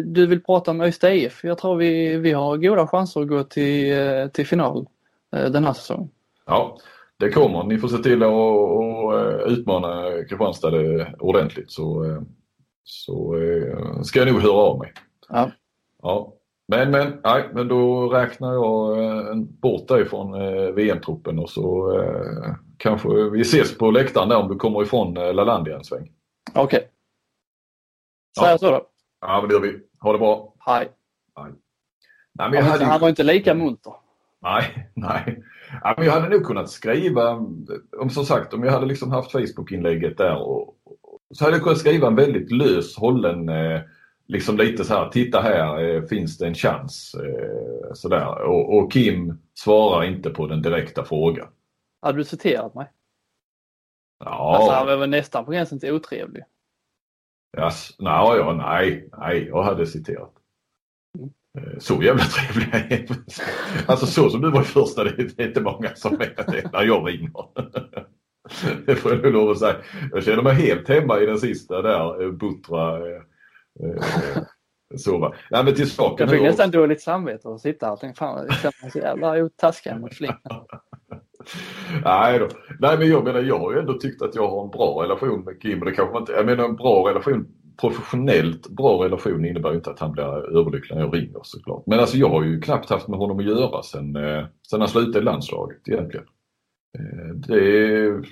du 0.06 0.28
vill 0.28 0.44
prata 0.44 0.72
om 0.72 0.82
Öysta 0.82 1.14
IF. 1.14 1.44
Jag 1.44 1.58
tror 1.58 1.76
vi, 1.76 2.18
vi 2.18 2.32
har 2.32 2.58
goda 2.58 2.88
chanser 2.88 3.22
att 3.22 3.28
gå 3.28 3.44
till, 3.44 4.00
eh, 4.00 4.28
till 4.28 4.48
final 4.48 4.88
eh, 5.36 5.46
den 5.46 5.64
här 5.64 5.74
säsongen. 5.74 6.10
Ja, 6.46 6.78
det 7.18 7.30
kommer. 7.30 7.64
Ni 7.64 7.78
får 7.78 7.88
se 7.88 7.98
till 7.98 8.24
att, 8.24 8.34
att 8.34 9.52
utmana 9.52 10.12
Kristianstad 10.30 10.72
ordentligt 11.20 11.72
så, 11.72 12.06
så 12.84 13.36
ska 14.04 14.20
jag 14.20 14.34
nog 14.34 14.42
höra 14.42 14.54
av 14.54 14.80
mig. 14.80 14.94
Ja. 15.30 15.52
ja. 16.02 16.34
Men, 16.72 16.92
men, 16.92 17.22
nej, 17.24 17.50
men 17.54 17.68
då 17.68 18.10
räknar 18.10 18.54
jag 18.54 19.04
eh, 19.04 19.36
bort 19.36 19.88
dig 19.88 20.06
från 20.06 20.34
eh, 20.34 20.72
VM-truppen 20.72 21.40
och 21.40 21.50
så 21.50 21.98
eh, 22.00 22.56
kanske 22.78 23.10
vi 23.30 23.42
ses 23.42 23.78
på 23.78 23.92
läktaren 23.92 24.30
där 24.30 24.38
om 24.38 24.48
du 24.48 24.56
kommer 24.56 24.84
ifrån 24.84 25.18
eh, 25.18 25.34
Lalandia 25.34 25.76
en 25.76 25.84
sväng. 25.84 26.12
Okej. 26.54 26.64
Okay. 26.64 26.80
Säger 28.40 28.52
ja. 28.52 28.58
så 28.58 28.72
då. 28.72 28.86
Ja, 29.22 29.42
men 29.42 29.50
det 29.50 29.56
gör 29.56 29.62
vi. 29.62 29.80
Ha 30.00 30.12
det 30.12 30.20
bra. 30.20 30.54
Hej. 30.60 30.92
Hej. 31.36 31.52
Nej, 32.34 32.50
men 32.50 32.54
jag 32.54 32.66
hade... 32.66 32.86
Han 32.86 33.02
var 33.02 33.10
inte 33.10 33.24
lika 33.24 33.54
munter. 33.54 33.94
Nej, 34.42 34.92
nej. 34.94 35.44
Ja, 35.84 35.94
men 35.98 36.06
jag 36.06 36.14
hade 36.14 36.30
nog 36.30 36.46
kunnat 36.46 36.70
skriva, 36.70 37.32
om 37.98 38.10
som 38.10 38.26
sagt, 38.26 38.54
om 38.54 38.64
jag 38.64 38.72
hade 38.72 38.86
liksom 38.86 39.12
haft 39.12 39.32
Facebook-inlägget 39.32 40.18
där 40.18 40.36
och, 40.36 40.76
så 41.34 41.44
hade 41.44 41.56
jag 41.56 41.64
kunnat 41.64 41.80
skriva 41.80 42.08
en 42.08 42.16
väldigt 42.16 42.52
lös 42.52 42.98
hållen 42.98 43.50
eh, 43.50 43.82
liksom 44.30 44.58
lite 44.58 44.86
så 44.86 44.94
här, 44.94 45.10
titta 45.10 45.42
här 45.42 45.84
eh, 45.84 46.04
finns 46.04 46.38
det 46.38 46.48
en 46.48 46.56
chans. 46.56 47.16
Eh, 47.16 47.94
sådär. 47.94 48.42
Och, 48.42 48.78
och, 48.78 48.92
Kim 48.92 49.40
svarar 49.54 50.04
inte 50.04 50.30
på 50.30 50.48
den 50.48 50.62
direkta 50.62 51.04
frågan. 51.04 51.48
Hade 52.02 52.18
du 52.18 52.24
citerat 52.24 52.76
mig? 52.76 52.92
Ja. 54.26 54.56
Alltså 54.56 54.72
han 54.72 55.00
var 55.00 55.08
nästan 55.08 55.46
på 55.46 55.52
gränsen 55.52 55.80
till 55.80 55.92
otrevlig. 55.92 56.44
Yes. 57.58 57.96
Nej, 58.00 58.38
ja, 58.38 58.54
nej, 58.54 59.10
nej, 59.18 59.48
jag 59.48 59.64
hade 59.64 59.88
citerat. 59.88 60.34
Mm. 61.18 61.30
Eh, 61.58 61.80
så 61.80 62.04
jävla 62.04 62.24
trevlig 62.24 63.10
Alltså 63.88 64.06
så 64.06 64.30
som 64.30 64.42
du 64.42 64.52
var 64.52 64.62
i 64.62 64.66
första, 64.66 65.04
det 65.04 65.40
är 65.40 65.48
inte 65.48 65.62
många 65.62 65.96
som 65.96 66.14
är 66.14 66.52
det 66.52 66.72
när 66.74 66.84
jag 66.84 67.08
ringer. 67.08 67.46
Det 68.86 68.96
får 68.96 69.12
jag 69.12 69.34
lov 69.34 69.50
att 69.50 69.60
säga. 69.60 69.76
Jag 70.12 70.24
känner 70.24 70.44
mig 70.44 70.54
helt 70.54 70.90
hemma 70.90 71.20
i 71.20 71.26
den 71.26 71.38
sista 71.38 71.82
där, 71.82 72.32
Butra 72.32 72.98
Eh, 72.98 73.22
så 74.98 75.18
va. 75.18 75.34
Nej, 75.52 75.64
men 75.64 75.76
till 75.76 75.92
saken. 75.92 76.28
Jag 76.28 76.36
fick 76.36 76.44
nästan 76.44 76.72
dåligt 76.72 77.02
samvete 77.02 77.50
att 77.50 77.62
sitta 77.62 77.86
här 77.86 77.94
och 77.94 78.00
tänkte 78.00 78.20
fan 78.20 78.46
jag 78.48 78.56
känner 78.56 78.84
mig 78.84 78.92
så 78.92 79.00
jävla 79.00 79.50
taskig 79.50 80.00
mot 80.00 80.14
Flink. 80.14 80.36
Nej 82.04 82.40
då. 82.40 82.48
Nej 82.80 82.98
men 82.98 83.10
jag 83.10 83.24
menar 83.24 83.42
jag 83.42 83.60
har 83.60 83.74
ju 83.74 83.80
ändå 83.80 83.94
tyckt 83.94 84.22
att 84.22 84.36
jag 84.36 84.50
har 84.50 84.64
en 84.64 84.70
bra 84.70 85.04
relation 85.04 85.44
med 85.44 85.62
Kim. 85.62 85.80
Det 85.80 85.92
kanske 85.92 86.18
inte, 86.18 86.32
jag 86.32 86.46
menar 86.46 86.66
en 86.66 86.76
bra 86.76 87.10
relation, 87.10 87.48
professionellt 87.82 88.70
bra 88.70 89.06
relation 89.06 89.46
innebär 89.46 89.70
ju 89.70 89.76
inte 89.76 89.90
att 89.90 90.00
han 90.00 90.12
blir 90.12 90.58
överlycklig 90.58 90.96
när 90.96 91.04
jag 91.04 91.16
ringer 91.16 91.40
såklart. 91.44 91.84
Men 91.86 92.00
alltså 92.00 92.18
jag 92.18 92.30
har 92.30 92.44
ju 92.44 92.62
knappt 92.62 92.90
haft 92.90 93.08
med 93.08 93.20
honom 93.20 93.40
att 93.40 93.46
göra 93.46 93.84
sen, 93.84 94.16
eh, 94.16 94.46
sen 94.70 94.80
han 94.80 94.90
slutade 94.90 95.20
i 95.20 95.22
landslaget 95.22 95.88
egentligen. 95.88 96.26
Eh, 97.00 97.36
det 97.36 97.54
är, 97.54 98.26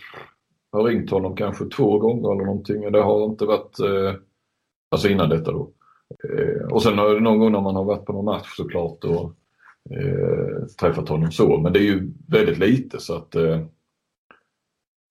jag 0.71 0.79
har 0.79 0.83
ringt 0.83 1.11
honom 1.11 1.35
kanske 1.35 1.65
två 1.65 1.99
gånger 1.99 2.31
eller 2.31 2.45
någonting 2.45 2.91
det 2.91 3.01
har 3.01 3.25
inte 3.25 3.45
varit 3.45 3.79
Alltså 4.89 5.09
innan 5.09 5.29
detta 5.29 5.51
då. 5.51 5.71
Eh, 6.23 6.73
och 6.73 6.83
sen 6.83 6.95
någon 6.95 7.39
gång 7.39 7.51
när 7.51 7.61
man 7.61 7.75
har 7.75 7.83
varit 7.83 8.05
på 8.05 8.13
någon 8.13 8.25
match 8.25 8.55
såklart 8.55 9.03
och 9.03 9.33
eh, 9.97 10.65
träffat 10.79 11.09
honom 11.09 11.31
så. 11.31 11.57
Men 11.57 11.73
det 11.73 11.79
är 11.79 11.83
ju 11.83 12.13
väldigt 12.27 12.57
lite 12.57 12.99
så 12.99 13.15
att 13.15 13.35
eh, 13.35 13.61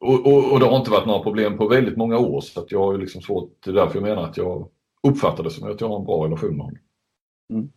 och, 0.00 0.26
och, 0.26 0.52
och, 0.52 0.60
det 0.60 0.66
har 0.66 0.76
inte 0.76 0.90
varit 0.90 1.06
några 1.06 1.22
problem 1.22 1.58
på 1.58 1.68
väldigt 1.68 1.96
många 1.96 2.18
år 2.18 2.40
så 2.40 2.60
att 2.60 2.72
jag 2.72 2.78
har 2.78 2.92
ju 2.92 2.98
liksom 2.98 3.22
svårt, 3.22 3.64
det 3.64 3.70
är 3.70 3.74
därför 3.74 3.94
jag 3.94 4.02
menar 4.02 4.22
att 4.22 4.36
jag 4.36 4.68
uppfattar 5.02 5.44
det 5.44 5.50
som 5.50 5.70
att 5.70 5.80
jag 5.80 5.88
har 5.88 5.98
en 5.98 6.04
bra 6.04 6.24
relation 6.24 6.56
med 6.56 6.64
honom. 6.64 6.78
Mm. 7.52 7.72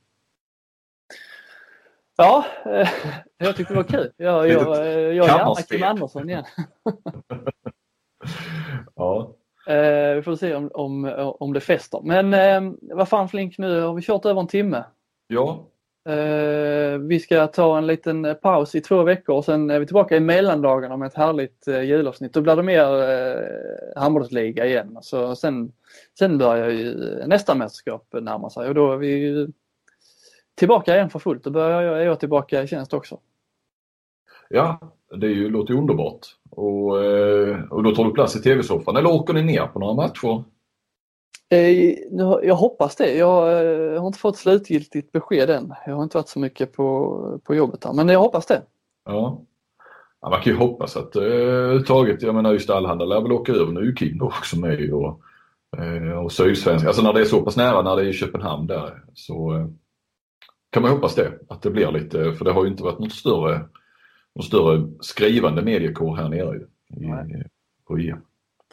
Ja, 2.18 2.46
eh, 2.66 2.90
jag 3.38 3.56
tyckte 3.56 3.74
det 3.74 3.78
var 3.78 3.84
kul. 3.84 4.12
Jag, 4.18 4.50
jag, 4.50 4.62
jag, 4.62 4.88
jag 5.16 5.30
är 5.30 5.38
gärna 5.38 5.56
Kim 5.56 5.84
Andersson 5.84 6.30
igen. 6.30 6.46
ja. 8.96 9.36
Eh, 9.68 10.16
vi 10.16 10.22
får 10.22 10.36
se 10.36 10.56
om, 10.56 10.70
om, 10.74 11.14
om 11.40 11.54
det 11.54 11.60
fäster. 11.60 12.02
Men 12.04 12.34
eh, 12.34 12.74
vad 12.82 13.10
fan 13.10 13.30
Flink, 13.30 13.58
nu 13.58 13.82
har 13.82 13.94
vi 13.94 14.02
kört 14.02 14.26
över 14.26 14.42
en 14.42 14.48
timme. 14.48 14.84
Ja. 15.28 15.66
Eh, 16.10 16.98
vi 16.98 17.20
ska 17.20 17.48
ta 17.48 17.78
en 17.78 17.88
liten 17.88 18.36
paus 18.42 18.76
i 18.76 18.82
två 18.82 19.04
veckor 19.04 19.36
och 19.36 19.46
sen 19.46 19.70
är 19.70 19.80
vi 19.80 19.86
tillbaka 19.86 20.18
i 20.18 20.20
mellandagarna 20.20 20.98
med 20.98 21.08
ett 21.08 21.14
härligt 21.14 21.68
eh, 21.68 21.82
julavsnitt. 21.82 22.34
Då 22.34 22.42
blir 22.42 22.56
det 22.56 22.64
mer 22.64 23.10
eh, 23.10 24.02
handbollsliga 24.02 24.66
igen. 24.66 24.98
Så 25.02 25.36
sen, 25.36 25.72
sen 26.20 26.38
börjar 26.38 26.70
ju 26.70 26.96
nästa 27.28 27.56
mästerskap 27.56 28.08
närma 28.22 28.50
sig 28.50 28.68
och 28.68 28.76
då 28.76 28.92
är 28.92 28.98
vi 28.98 29.48
tillbaka 30.56 30.96
igen 30.96 31.10
för 31.10 31.20
fullt. 31.20 31.44
Då 31.44 31.50
börjar 31.50 31.82
jag, 31.82 32.02
är 32.02 32.06
jag 32.06 32.20
tillbaka 32.20 32.64
i 32.64 32.68
tjänst 32.68 32.94
också. 32.94 33.20
Ja, 34.50 34.80
det 35.16 35.28
är 35.28 35.32
ju, 35.32 35.50
låter 35.50 35.74
ju 35.74 35.80
underbart. 35.80 36.28
Och, 36.60 37.04
eh, 37.04 37.64
och 37.70 37.84
då 37.84 37.96
tar 37.96 38.06
du 38.06 38.12
plats 38.12 38.36
i 38.36 38.42
tv-soffan. 38.42 38.96
Eller 38.96 39.10
åker 39.10 39.34
ni 39.34 39.44
ner 39.44 39.68
på 39.68 39.80
några 39.80 39.94
matcher? 39.94 40.44
Eh, 41.50 41.94
jag 42.44 42.56
hoppas 42.56 42.96
det. 42.96 43.18
Jag 43.18 43.42
har 44.00 44.08
inte 44.08 44.20
fått 44.20 44.38
slutgiltigt 44.38 45.12
besked 45.12 45.50
än. 45.50 45.74
Jag 45.86 45.96
har 45.96 46.04
inte 46.04 46.18
varit 46.18 46.28
så 46.28 46.40
mycket 46.40 46.74
på, 46.74 47.40
på 47.44 47.56
jobbet 47.56 47.86
här. 47.86 47.94
Men 47.94 48.10
jag 48.10 48.20
hoppas 48.20 48.46
det. 48.46 48.62
Ja. 49.06 49.42
ja 50.22 50.30
man 50.30 50.42
kan 50.42 50.54
ju 50.54 50.60
hoppas 50.60 50.98
att 50.98 51.16
överhuvudtaget, 51.16 52.22
jag 52.22 52.36
menar 52.36 52.54
just 52.54 52.70
Allehanda 52.70 53.06
lär 53.06 53.22
väl 53.22 53.32
åka 53.32 53.52
över. 53.52 53.72
Nu 53.72 53.80
är 53.80 53.86
ju 53.86 53.96
Kim 53.96 54.22
också 54.22 54.60
med 54.60 54.94
och, 54.94 55.22
och 56.24 56.32
Sydsvenska. 56.32 56.88
Alltså 56.88 57.04
när 57.04 57.14
det 57.14 57.22
är 57.22 57.26
så 57.26 57.42
pass 57.42 57.58
nära, 57.58 57.82
när 57.82 57.96
det 57.96 58.02
är 58.02 58.10
i 58.10 58.14
Köpenhamn 58.14 58.68
där 58.68 59.04
så 59.14 59.70
kan 60.72 60.84
man 60.84 60.92
hoppas 60.92 61.16
det. 61.16 61.32
Att 61.50 61.62
det 61.62 61.70
blir 61.70 61.92
lite, 61.92 62.34
för 62.34 62.46
det 62.46 62.52
har 62.52 62.64
ju 62.64 62.70
inte 62.70 62.84
varit 62.84 63.00
något 63.00 63.12
större 63.12 63.62
någon 64.36 64.44
större 64.44 64.92
skrivande 65.00 65.62
mediekår 65.62 66.16
här 66.16 66.30
nere 66.30 66.56
i, 66.58 67.44
på 67.88 67.98
EM. 67.98 68.22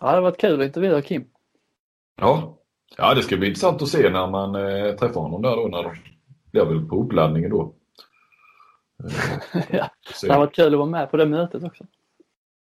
Ja, 0.01 0.07
det 0.07 0.15
har 0.15 0.21
varit 0.21 0.41
kul 0.41 0.61
att 0.61 0.67
intervjua 0.67 1.03
Kim. 1.03 1.25
Ja. 2.21 2.59
ja, 2.97 3.15
det 3.15 3.23
ska 3.23 3.37
bli 3.37 3.49
intressant 3.49 3.83
att 3.83 3.89
se 3.89 4.11
när 4.11 4.31
man 4.31 4.55
eh, 4.55 4.95
träffar 4.95 5.21
honom 5.21 5.43
där 5.43 5.57
då. 5.57 5.69
När 5.69 5.83
de 5.83 5.93
blir 6.53 6.65
väl 6.65 6.89
på 6.89 7.03
uppladdningen 7.03 7.51
då. 7.51 7.75
ja, 9.71 9.91
det 10.23 10.33
har 10.33 10.39
varit 10.39 10.55
kul 10.55 10.75
att 10.75 10.79
vara 10.79 10.91
med 10.91 11.11
på 11.11 11.17
det 11.17 11.27
mötet 11.27 11.65
också. 11.65 11.85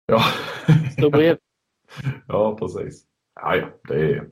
Ja. 0.06 0.22
Stå 0.98 1.10
bredvid. 1.10 1.38
ja, 2.28 2.56
precis. 2.56 3.06
Ja, 3.36 3.56
ja, 3.56 3.68
det 3.88 3.96
är... 3.96 4.28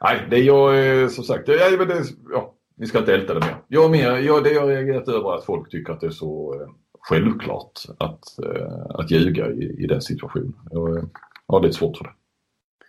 Nej, 0.00 0.26
det 0.30 0.36
är 0.36 0.42
jag 0.42 1.02
eh, 1.02 1.08
som 1.08 1.24
sagt, 1.24 1.48
ja, 1.48 1.76
men 1.78 1.88
det, 1.88 2.04
ja, 2.32 2.54
vi 2.76 2.86
ska 2.86 2.98
inte 2.98 3.14
älta 3.14 3.34
det 3.34 3.40
mer. 3.40 3.56
Jag, 3.68 3.90
mer 3.90 4.16
jag, 4.16 4.44
det 4.44 4.50
jag 4.50 4.68
reagerat 4.68 5.08
över 5.08 5.34
att 5.34 5.44
folk 5.44 5.70
tycker 5.70 5.92
att 5.92 6.00
det 6.00 6.06
är 6.06 6.10
så 6.10 6.60
eh, 6.60 6.68
självklart 7.08 7.80
att, 7.98 8.38
eh, 8.44 8.86
att 8.88 9.10
ljuga 9.10 9.50
i, 9.50 9.76
i 9.78 9.86
den 9.86 10.02
situationen. 10.02 10.54
Jag 10.70 11.08
har 11.48 11.62
lite 11.62 11.74
svårt 11.74 11.96
för 11.96 12.04
det. 12.04 12.10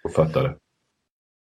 Att 0.04 0.14
fatta 0.14 0.44
det. 0.44 0.56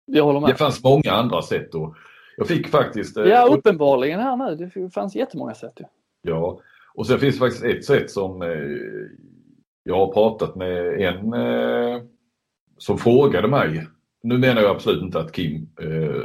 Jag 0.06 0.24
håller 0.24 0.40
med. 0.40 0.50
Det 0.50 0.56
fanns 0.56 0.84
många 0.84 1.12
andra 1.12 1.42
sätt 1.42 1.76
och 1.76 1.96
jag 2.38 2.48
fick 2.48 2.68
faktiskt... 2.68 3.18
Eh, 3.18 3.26
ja, 3.26 3.48
uppenbarligen 3.52 4.20
här 4.20 4.38
nu. 4.38 4.56
Det 4.56 4.90
fanns 4.90 5.16
jättemånga 5.16 5.54
sätt. 5.54 5.74
Ja, 5.78 5.88
ja. 6.22 6.60
och 6.94 7.08
sen 7.08 7.20
finns 7.20 7.36
det 7.36 7.40
faktiskt 7.40 7.64
ett 7.64 7.86
sätt 7.86 8.12
som 8.12 8.42
eh, 8.42 8.50
jag 9.84 9.96
har 9.96 10.14
pratat 10.14 10.56
med 10.56 11.02
en 11.02 11.34
som 12.78 12.98
frågade 12.98 13.48
mig. 13.48 13.88
Nu 14.24 14.38
menar 14.38 14.62
jag 14.62 14.72
absolut 14.72 15.04
inte 15.04 15.20
att 15.20 15.36
Kim 15.36 15.70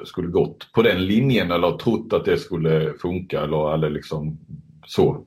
skulle 0.04 0.28
gått 0.28 0.72
på 0.72 0.82
den 0.82 1.06
linjen 1.06 1.50
eller 1.50 1.76
trott 1.76 2.12
att 2.12 2.24
det 2.24 2.38
skulle 2.38 2.94
funka 2.94 3.40
eller, 3.40 3.74
eller 3.74 3.90
liksom 3.90 4.38
så. 4.86 5.26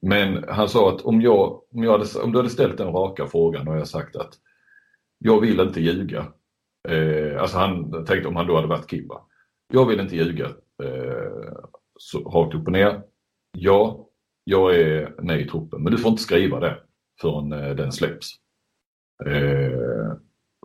Men 0.00 0.44
han 0.48 0.68
sa 0.68 0.94
att 0.94 1.00
om, 1.00 1.20
jag, 1.20 1.62
om, 1.70 1.82
jag 1.82 1.92
hade, 1.92 2.22
om 2.24 2.32
du 2.32 2.38
hade 2.38 2.50
ställt 2.50 2.78
den 2.78 2.92
raka 2.92 3.26
frågan 3.26 3.68
och 3.68 3.76
jag 3.76 3.88
sagt 3.88 4.16
att 4.16 4.34
jag 5.18 5.40
vill 5.40 5.60
inte 5.60 5.80
ljuga. 5.80 6.32
Eh, 6.88 7.40
alltså 7.40 7.58
han 7.58 8.04
tänkte 8.04 8.28
om 8.28 8.36
han 8.36 8.46
då 8.46 8.56
hade 8.56 8.68
varit 8.68 8.90
Kimba. 8.90 9.20
Jag 9.72 9.86
vill 9.86 10.00
inte 10.00 10.16
ljuga 10.16 10.46
eh, 10.82 11.52
så, 11.98 12.18
rakt 12.18 12.54
upp 12.54 12.66
och 12.66 12.72
ner. 12.72 13.02
Ja, 13.58 14.08
jag 14.44 14.76
är 14.76 15.22
med 15.22 15.40
i 15.40 15.48
truppen 15.48 15.82
men 15.82 15.92
du 15.92 15.98
får 15.98 16.10
inte 16.10 16.22
skriva 16.22 16.60
det 16.60 16.82
förrän 17.20 17.52
eh, 17.52 17.74
den 17.74 17.92
släpps. 17.92 18.28
Eh, 19.26 20.12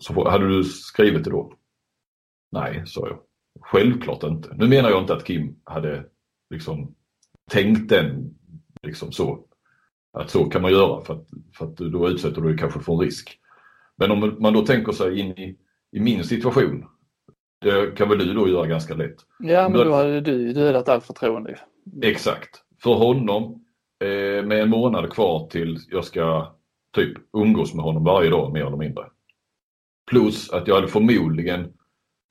så 0.01 0.29
hade 0.29 0.47
du 0.47 0.63
skrivit 0.63 1.23
det 1.23 1.29
då? 1.29 1.53
Nej, 2.51 2.83
sa 2.85 3.07
jag. 3.07 3.19
Självklart 3.61 4.23
inte. 4.23 4.55
Nu 4.55 4.67
menar 4.67 4.89
jag 4.89 5.01
inte 5.01 5.13
att 5.13 5.25
Kim 5.25 5.55
hade 5.63 6.05
liksom 6.49 6.95
tänkt 7.51 7.89
den 7.89 8.36
Liksom 8.88 9.11
så. 9.11 9.39
Att 10.13 10.29
så 10.29 10.45
kan 10.45 10.61
man 10.61 10.71
göra 10.71 11.01
för 11.01 11.13
att, 11.13 11.27
för 11.57 11.65
att 11.65 11.77
då 11.77 12.09
utsätter 12.09 12.41
du 12.41 12.47
dig 12.47 12.57
kanske 12.57 12.79
för 12.79 12.93
en 12.93 12.99
risk. 12.99 13.39
Men 13.97 14.11
om 14.11 14.35
man 14.39 14.53
då 14.53 14.65
tänker 14.65 14.91
sig 14.91 15.19
in 15.19 15.31
i, 15.31 15.57
i 15.91 15.99
min 15.99 16.23
situation. 16.23 16.85
Det 17.61 17.97
kan 17.97 18.09
väl 18.09 18.17
du 18.17 18.33
då 18.33 18.49
göra 18.49 18.67
ganska 18.67 18.93
lätt. 18.93 19.15
Ja, 19.39 19.69
men 19.69 19.88
då 19.88 19.93
hade 19.93 20.21
du 20.21 20.53
dödat 20.53 20.89
allt 20.89 21.05
förtroende. 21.05 21.59
Exakt. 22.01 22.49
För 22.83 22.93
honom 22.93 23.65
eh, 24.03 24.45
med 24.45 24.61
en 24.61 24.69
månad 24.69 25.13
kvar 25.13 25.47
till 25.47 25.77
jag 25.91 26.05
ska 26.05 26.55
typ 26.95 27.17
umgås 27.38 27.73
med 27.73 27.85
honom 27.85 28.03
varje 28.03 28.29
dag 28.29 28.53
mer 28.53 28.65
eller 28.65 28.77
mindre. 28.77 29.03
Plus 30.09 30.49
att 30.49 30.67
jag 30.67 30.75
hade 30.75 30.88
förmodligen 30.88 31.73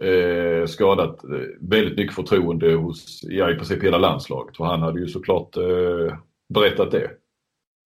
eh, 0.02 0.66
skadat 0.66 1.24
eh, 1.24 1.30
väldigt 1.60 1.98
mycket 1.98 2.14
förtroende 2.14 2.72
hos 2.72 3.20
ja, 3.22 3.50
i 3.50 3.54
princip 3.54 3.82
hela 3.82 3.98
landslaget. 3.98 4.56
För 4.56 4.64
han 4.64 4.82
hade 4.82 5.00
ju 5.00 5.08
såklart 5.08 5.56
eh, 5.56 6.16
berättat 6.48 6.90
det. 6.90 7.10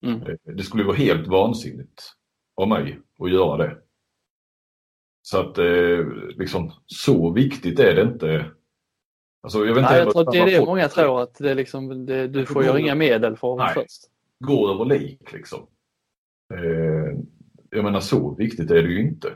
Mm. 0.07 0.23
Eh, 0.23 0.55
det 0.55 0.63
skulle 0.63 0.85
vara 0.85 0.97
helt 0.97 1.27
vansinnigt 1.27 2.03
av 2.57 2.69
mig 2.69 3.01
att 3.19 3.31
göra 3.31 3.57
det. 3.57 3.79
Så 5.23 5.41
att 5.41 5.59
eh, 5.59 6.07
liksom 6.39 6.73
så 6.87 7.33
viktigt 7.33 7.79
är 7.79 7.95
det 7.95 8.03
inte. 8.03 8.51
Alltså, 9.43 9.67
jag, 9.67 9.75
vet 9.75 9.85
Nej, 9.85 9.99
jag 9.99 10.13
tror 10.13 10.33
det 10.33 10.39
är 10.39 10.47
det 10.47 10.67
många 10.67 10.89
tror 10.89 11.23
att 11.23 11.35
det 11.35 11.55
liksom, 11.55 12.07
det, 12.07 12.29
du 12.29 12.47
får 12.47 12.65
ju 12.65 12.81
inga 12.81 12.95
medel 12.95 13.37
för 13.37 13.63
att 13.63 13.75
först. 13.75 14.03
Gå 14.45 14.75
över 14.75 14.85
lik 14.85 15.33
liksom. 15.33 15.67
Eh, 16.55 17.19
jag 17.71 17.85
menar 17.85 18.01
så 18.01 18.35
viktigt 18.35 18.71
är 18.71 18.83
det 18.83 18.89
ju 18.89 19.01
inte. 19.01 19.33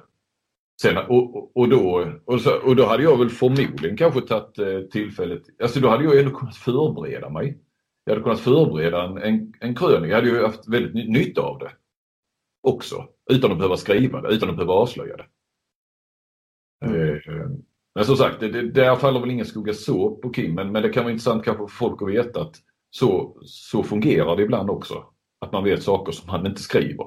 Sen, 0.83 0.97
och, 0.97 1.57
och, 1.57 1.69
då, 1.69 2.13
och, 2.25 2.41
så, 2.41 2.61
och 2.63 2.77
då 2.77 2.87
hade 2.87 3.03
jag 3.03 3.19
väl 3.19 3.31
förmodligen 3.31 3.97
kanske 3.97 4.21
tagit 4.21 4.91
tillfället, 4.91 5.43
alltså 5.63 5.81
då 5.81 5.89
hade 5.89 6.05
jag 6.05 6.19
ändå 6.19 6.31
kunnat 6.31 6.57
förbereda 6.57 7.29
mig 7.29 7.59
jag 8.05 8.13
hade 8.13 8.23
kunnat 8.23 8.41
förbereda 8.41 9.03
en, 9.03 9.19
en, 9.19 9.53
en 9.61 9.75
krönika. 9.75 10.07
Jag 10.07 10.15
hade 10.17 10.29
ju 10.29 10.43
haft 10.43 10.69
väldigt 10.69 11.11
nytta 11.11 11.41
av 11.41 11.59
det 11.59 11.73
också. 12.63 13.09
Utan 13.31 13.53
att 13.53 13.59
behöva 13.59 13.77
skriva 13.77 14.21
det, 14.21 14.35
utan 14.35 14.51
att 14.51 14.57
behöva 14.57 14.73
avslöja 14.73 15.17
det. 15.17 15.27
Mm. 16.87 17.15
Eh, 17.15 17.51
men 17.95 18.05
som 18.05 18.17
sagt, 18.17 18.41
det, 18.41 18.49
det, 18.49 18.71
där 18.71 18.97
faller 18.97 19.21
väl 19.21 19.31
ingen 19.31 19.47
skugga 19.47 19.73
så 19.73 20.17
på 20.17 20.33
Kim. 20.33 20.55
Men, 20.55 20.73
men 20.73 20.83
det 20.83 20.89
kan 20.89 21.05
vara 21.05 21.13
intressant 21.13 21.45
kanske 21.45 21.63
för 21.63 21.77
folk 21.77 22.03
att 22.03 22.09
veta 22.09 22.41
att 22.41 22.57
så, 22.91 23.39
så 23.43 23.83
fungerar 23.83 24.37
det 24.37 24.43
ibland 24.43 24.71
också. 24.71 25.05
Att 25.41 25.53
man 25.53 25.65
vet 25.65 25.83
saker 25.83 26.13
som 26.13 26.27
man 26.27 26.47
inte 26.47 26.63
skriver. 26.63 27.07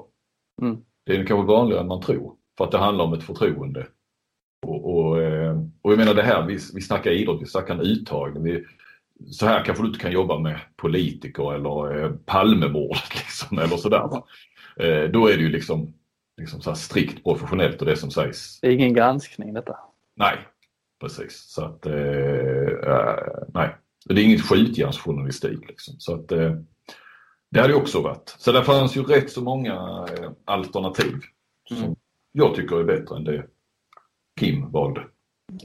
Mm. 0.62 0.76
Det 1.06 1.16
är 1.16 1.26
kanske 1.26 1.46
vanligare 1.46 1.80
än 1.80 1.88
man 1.88 2.02
tror. 2.02 2.36
För 2.58 2.64
att 2.64 2.70
det 2.70 2.78
handlar 2.78 3.04
om 3.04 3.12
ett 3.12 3.22
förtroende. 3.22 3.86
Och, 4.66 4.94
och, 4.94 5.22
eh, 5.22 5.58
och 5.82 5.92
jag 5.92 5.98
menar 5.98 6.14
det 6.14 6.22
här, 6.22 6.46
vi, 6.46 6.58
vi 6.74 6.80
snackar 6.80 7.10
idrott, 7.10 7.42
vi 7.42 7.46
snackar 7.46 7.74
en 7.74 7.80
uttagning. 7.80 8.42
Vi, 8.42 8.64
så 9.26 9.46
här 9.46 9.64
kanske 9.64 9.82
du 9.84 9.88
inte 9.88 10.00
kan 10.00 10.12
jobba 10.12 10.38
med 10.38 10.60
politiker 10.76 11.54
eller 11.54 12.04
eh, 12.04 12.10
Palmemordet 12.10 13.14
liksom, 13.14 13.58
eller 13.58 13.76
sådär. 13.76 14.22
Eh, 14.76 15.10
då 15.10 15.26
är 15.26 15.36
det 15.36 15.42
ju 15.42 15.50
liksom, 15.50 15.94
liksom 16.40 16.60
så 16.60 16.74
strikt 16.74 17.24
professionellt 17.24 17.80
och 17.80 17.86
det 17.86 17.96
som 17.96 18.10
sägs. 18.10 18.60
Det 18.60 18.66
är 18.68 18.72
ingen 18.72 18.94
granskning 18.94 19.54
detta. 19.54 19.76
Nej, 20.16 20.36
precis. 21.00 21.44
Så 21.48 21.64
att, 21.64 21.86
eh, 21.86 21.94
eh 21.94 23.16
nej. 23.54 23.76
Det 24.04 24.20
är 24.20 24.24
inget 24.24 24.42
skjutjärnsjournalistik 24.42 25.68
liksom. 25.68 25.94
Så 25.98 26.14
att, 26.14 26.32
eh, 26.32 26.54
det 27.50 27.60
hade 27.60 27.72
ju 27.72 27.78
också 27.78 28.02
varit. 28.02 28.36
Så 28.38 28.52
där 28.52 28.62
fanns 28.62 28.96
ju 28.96 29.02
rätt 29.02 29.30
så 29.30 29.42
många 29.42 29.74
eh, 30.18 30.30
alternativ 30.44 31.20
som 31.68 31.76
mm. 31.76 31.96
jag 32.32 32.54
tycker 32.54 32.76
är 32.76 32.84
bättre 32.84 33.16
än 33.16 33.24
det 33.24 33.46
Kim 34.40 34.70
valde. 34.70 35.04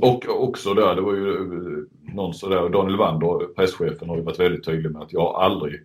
Och 0.02 0.44
också 0.44 0.74
där, 0.74 0.96
det 0.96 1.02
var 1.02 1.14
ju 1.14 1.30
eh, 1.30 2.14
någon 2.14 2.34
sådär, 2.34 2.70
Daniel 2.70 2.98
Wander, 2.98 3.54
presschefen, 3.54 4.10
har 4.10 4.18
ju 4.18 4.24
varit 4.24 4.40
väldigt 4.40 4.66
tydlig 4.66 4.92
med 4.92 5.02
att 5.02 5.14
jag 5.14 5.36
aldrig 5.36 5.82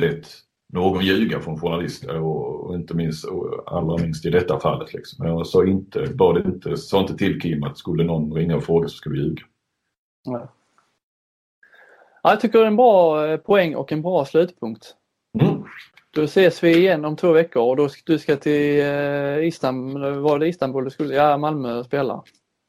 bett 0.00 0.26
någon 0.72 1.04
ljuga 1.04 1.40
från 1.40 1.60
journalister 1.60 2.20
och, 2.20 2.60
och 2.60 2.74
inte 2.74 2.94
minst, 2.94 3.24
och 3.24 3.62
allra 3.66 4.02
minst 4.02 4.26
i 4.26 4.30
detta 4.30 4.60
fallet. 4.60 4.94
Liksom. 4.94 5.26
Jag 5.26 5.46
sa 5.46 5.66
inte, 5.66 6.06
bad 6.14 6.46
inte, 6.46 6.76
sa 6.76 7.00
inte 7.00 7.16
till 7.16 7.40
Kim 7.40 7.64
att 7.64 7.78
skulle 7.78 8.04
någon 8.04 8.32
ringa 8.32 8.56
och 8.56 8.64
fråga 8.64 8.88
så 8.88 8.96
ska 8.96 9.10
vi 9.10 9.18
ljuga. 9.18 9.42
Ja. 10.24 10.48
Jag 12.22 12.40
tycker 12.40 12.58
det 12.58 12.64
är 12.64 12.68
en 12.68 12.76
bra 12.76 13.26
eh, 13.26 13.36
poäng 13.36 13.74
och 13.74 13.92
en 13.92 14.02
bra 14.02 14.24
slutpunkt. 14.24 14.94
Mm. 15.40 15.64
Då 16.10 16.22
ses 16.22 16.64
vi 16.64 16.76
igen 16.76 17.04
om 17.04 17.16
två 17.16 17.32
veckor 17.32 17.62
och 17.62 17.76
då 17.76 17.88
du 18.04 18.18
ska 18.18 18.36
till 18.36 18.80
eh, 18.80 19.46
Istanbul, 19.46 20.18
var 20.18 20.38
det 20.38 20.48
Istanbul 20.48 20.84
du 20.84 20.90
skulle? 20.90 21.14
Ja, 21.14 21.36
Malmö 21.36 21.84
spela. 21.84 22.22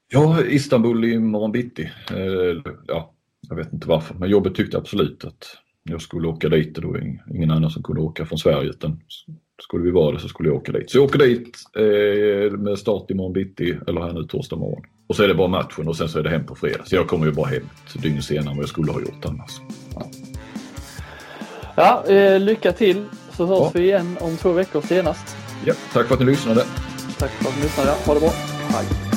Ja, 0.08 0.44
Istanbul 0.44 1.06
imorgon 1.06 1.52
bitti. 1.52 1.92
Eh, 2.12 2.74
ja, 2.88 3.14
jag 3.50 3.56
vet 3.56 3.74
inte 3.74 3.88
varför, 3.88 4.16
men 4.16 4.30
jobbet 4.30 4.56
tyckte 4.56 4.78
absolut 4.78 5.26
att 5.26 5.58
jag 5.84 6.02
skulle 6.02 6.28
åka 6.28 6.50
dit 6.50 6.78
och 6.78 6.84
då 6.84 6.92
var 6.92 7.20
ingen 7.36 7.52
annan 7.52 7.70
som 7.70 7.84
kunde 7.84 8.02
åka 8.02 8.26
från 8.26 8.38
Sverige 8.38 8.70
utan 8.70 9.00
skulle 9.62 9.84
vi 9.84 9.92
vara 9.92 10.12
det 10.12 10.20
så 10.20 10.28
skulle 10.28 10.50
jag 10.50 10.56
åka 10.56 10.72
dit. 10.72 10.92
Så 10.92 10.98
jag 10.98 11.06
åker 11.06 11.20
dit 11.20 11.58
eh, 11.76 12.60
med 12.60 12.80
start 12.80 13.12
imorgon 13.12 13.34
bitti 13.34 13.78
eller 13.88 14.02
här 14.02 14.14
nu 14.14 14.24
torsdag 14.24 14.56
morgon. 14.56 14.84
Och 15.08 15.16
så 15.16 15.24
är 15.24 15.28
det 15.28 15.36
bara 15.36 15.48
matchen 15.48 15.88
och 15.88 15.98
sen 15.98 16.10
så 16.10 16.20
är 16.20 16.24
det 16.24 16.30
hem 16.30 16.46
på 16.46 16.56
fredag. 16.56 16.86
Så 16.86 16.96
jag 16.96 17.08
kommer 17.08 17.26
ju 17.26 17.32
bara 17.32 17.48
hem 17.48 17.70
ett 17.88 18.02
dygn 18.02 18.22
senare 18.22 18.50
än 18.50 18.56
vad 18.56 18.64
jag 18.64 18.70
skulle 18.70 18.92
ha 18.92 19.00
gjort 19.00 19.26
annars. 19.26 19.52
Ja, 19.96 20.10
ja 21.76 22.14
eh, 22.14 22.40
lycka 22.40 22.72
till 22.72 23.06
så 23.32 23.46
hörs 23.46 23.60
ja. 23.60 23.72
vi 23.74 23.84
igen 23.84 24.18
om 24.20 24.38
två 24.38 24.52
veckor 24.52 24.82
senast. 24.82 25.38
Ja, 25.66 25.74
tack 25.94 26.08
för 26.08 26.14
att 26.14 26.20
ni 26.20 26.26
lyssnade. 26.26 26.64
Tack 27.20 27.32
för 27.32 27.50
att 27.50 27.56
ni 27.58 27.64
lyssnade. 27.64 27.92
Ha 28.06 28.14
det 28.14 28.20
bra. 28.20 28.30
Hej. 28.70 29.15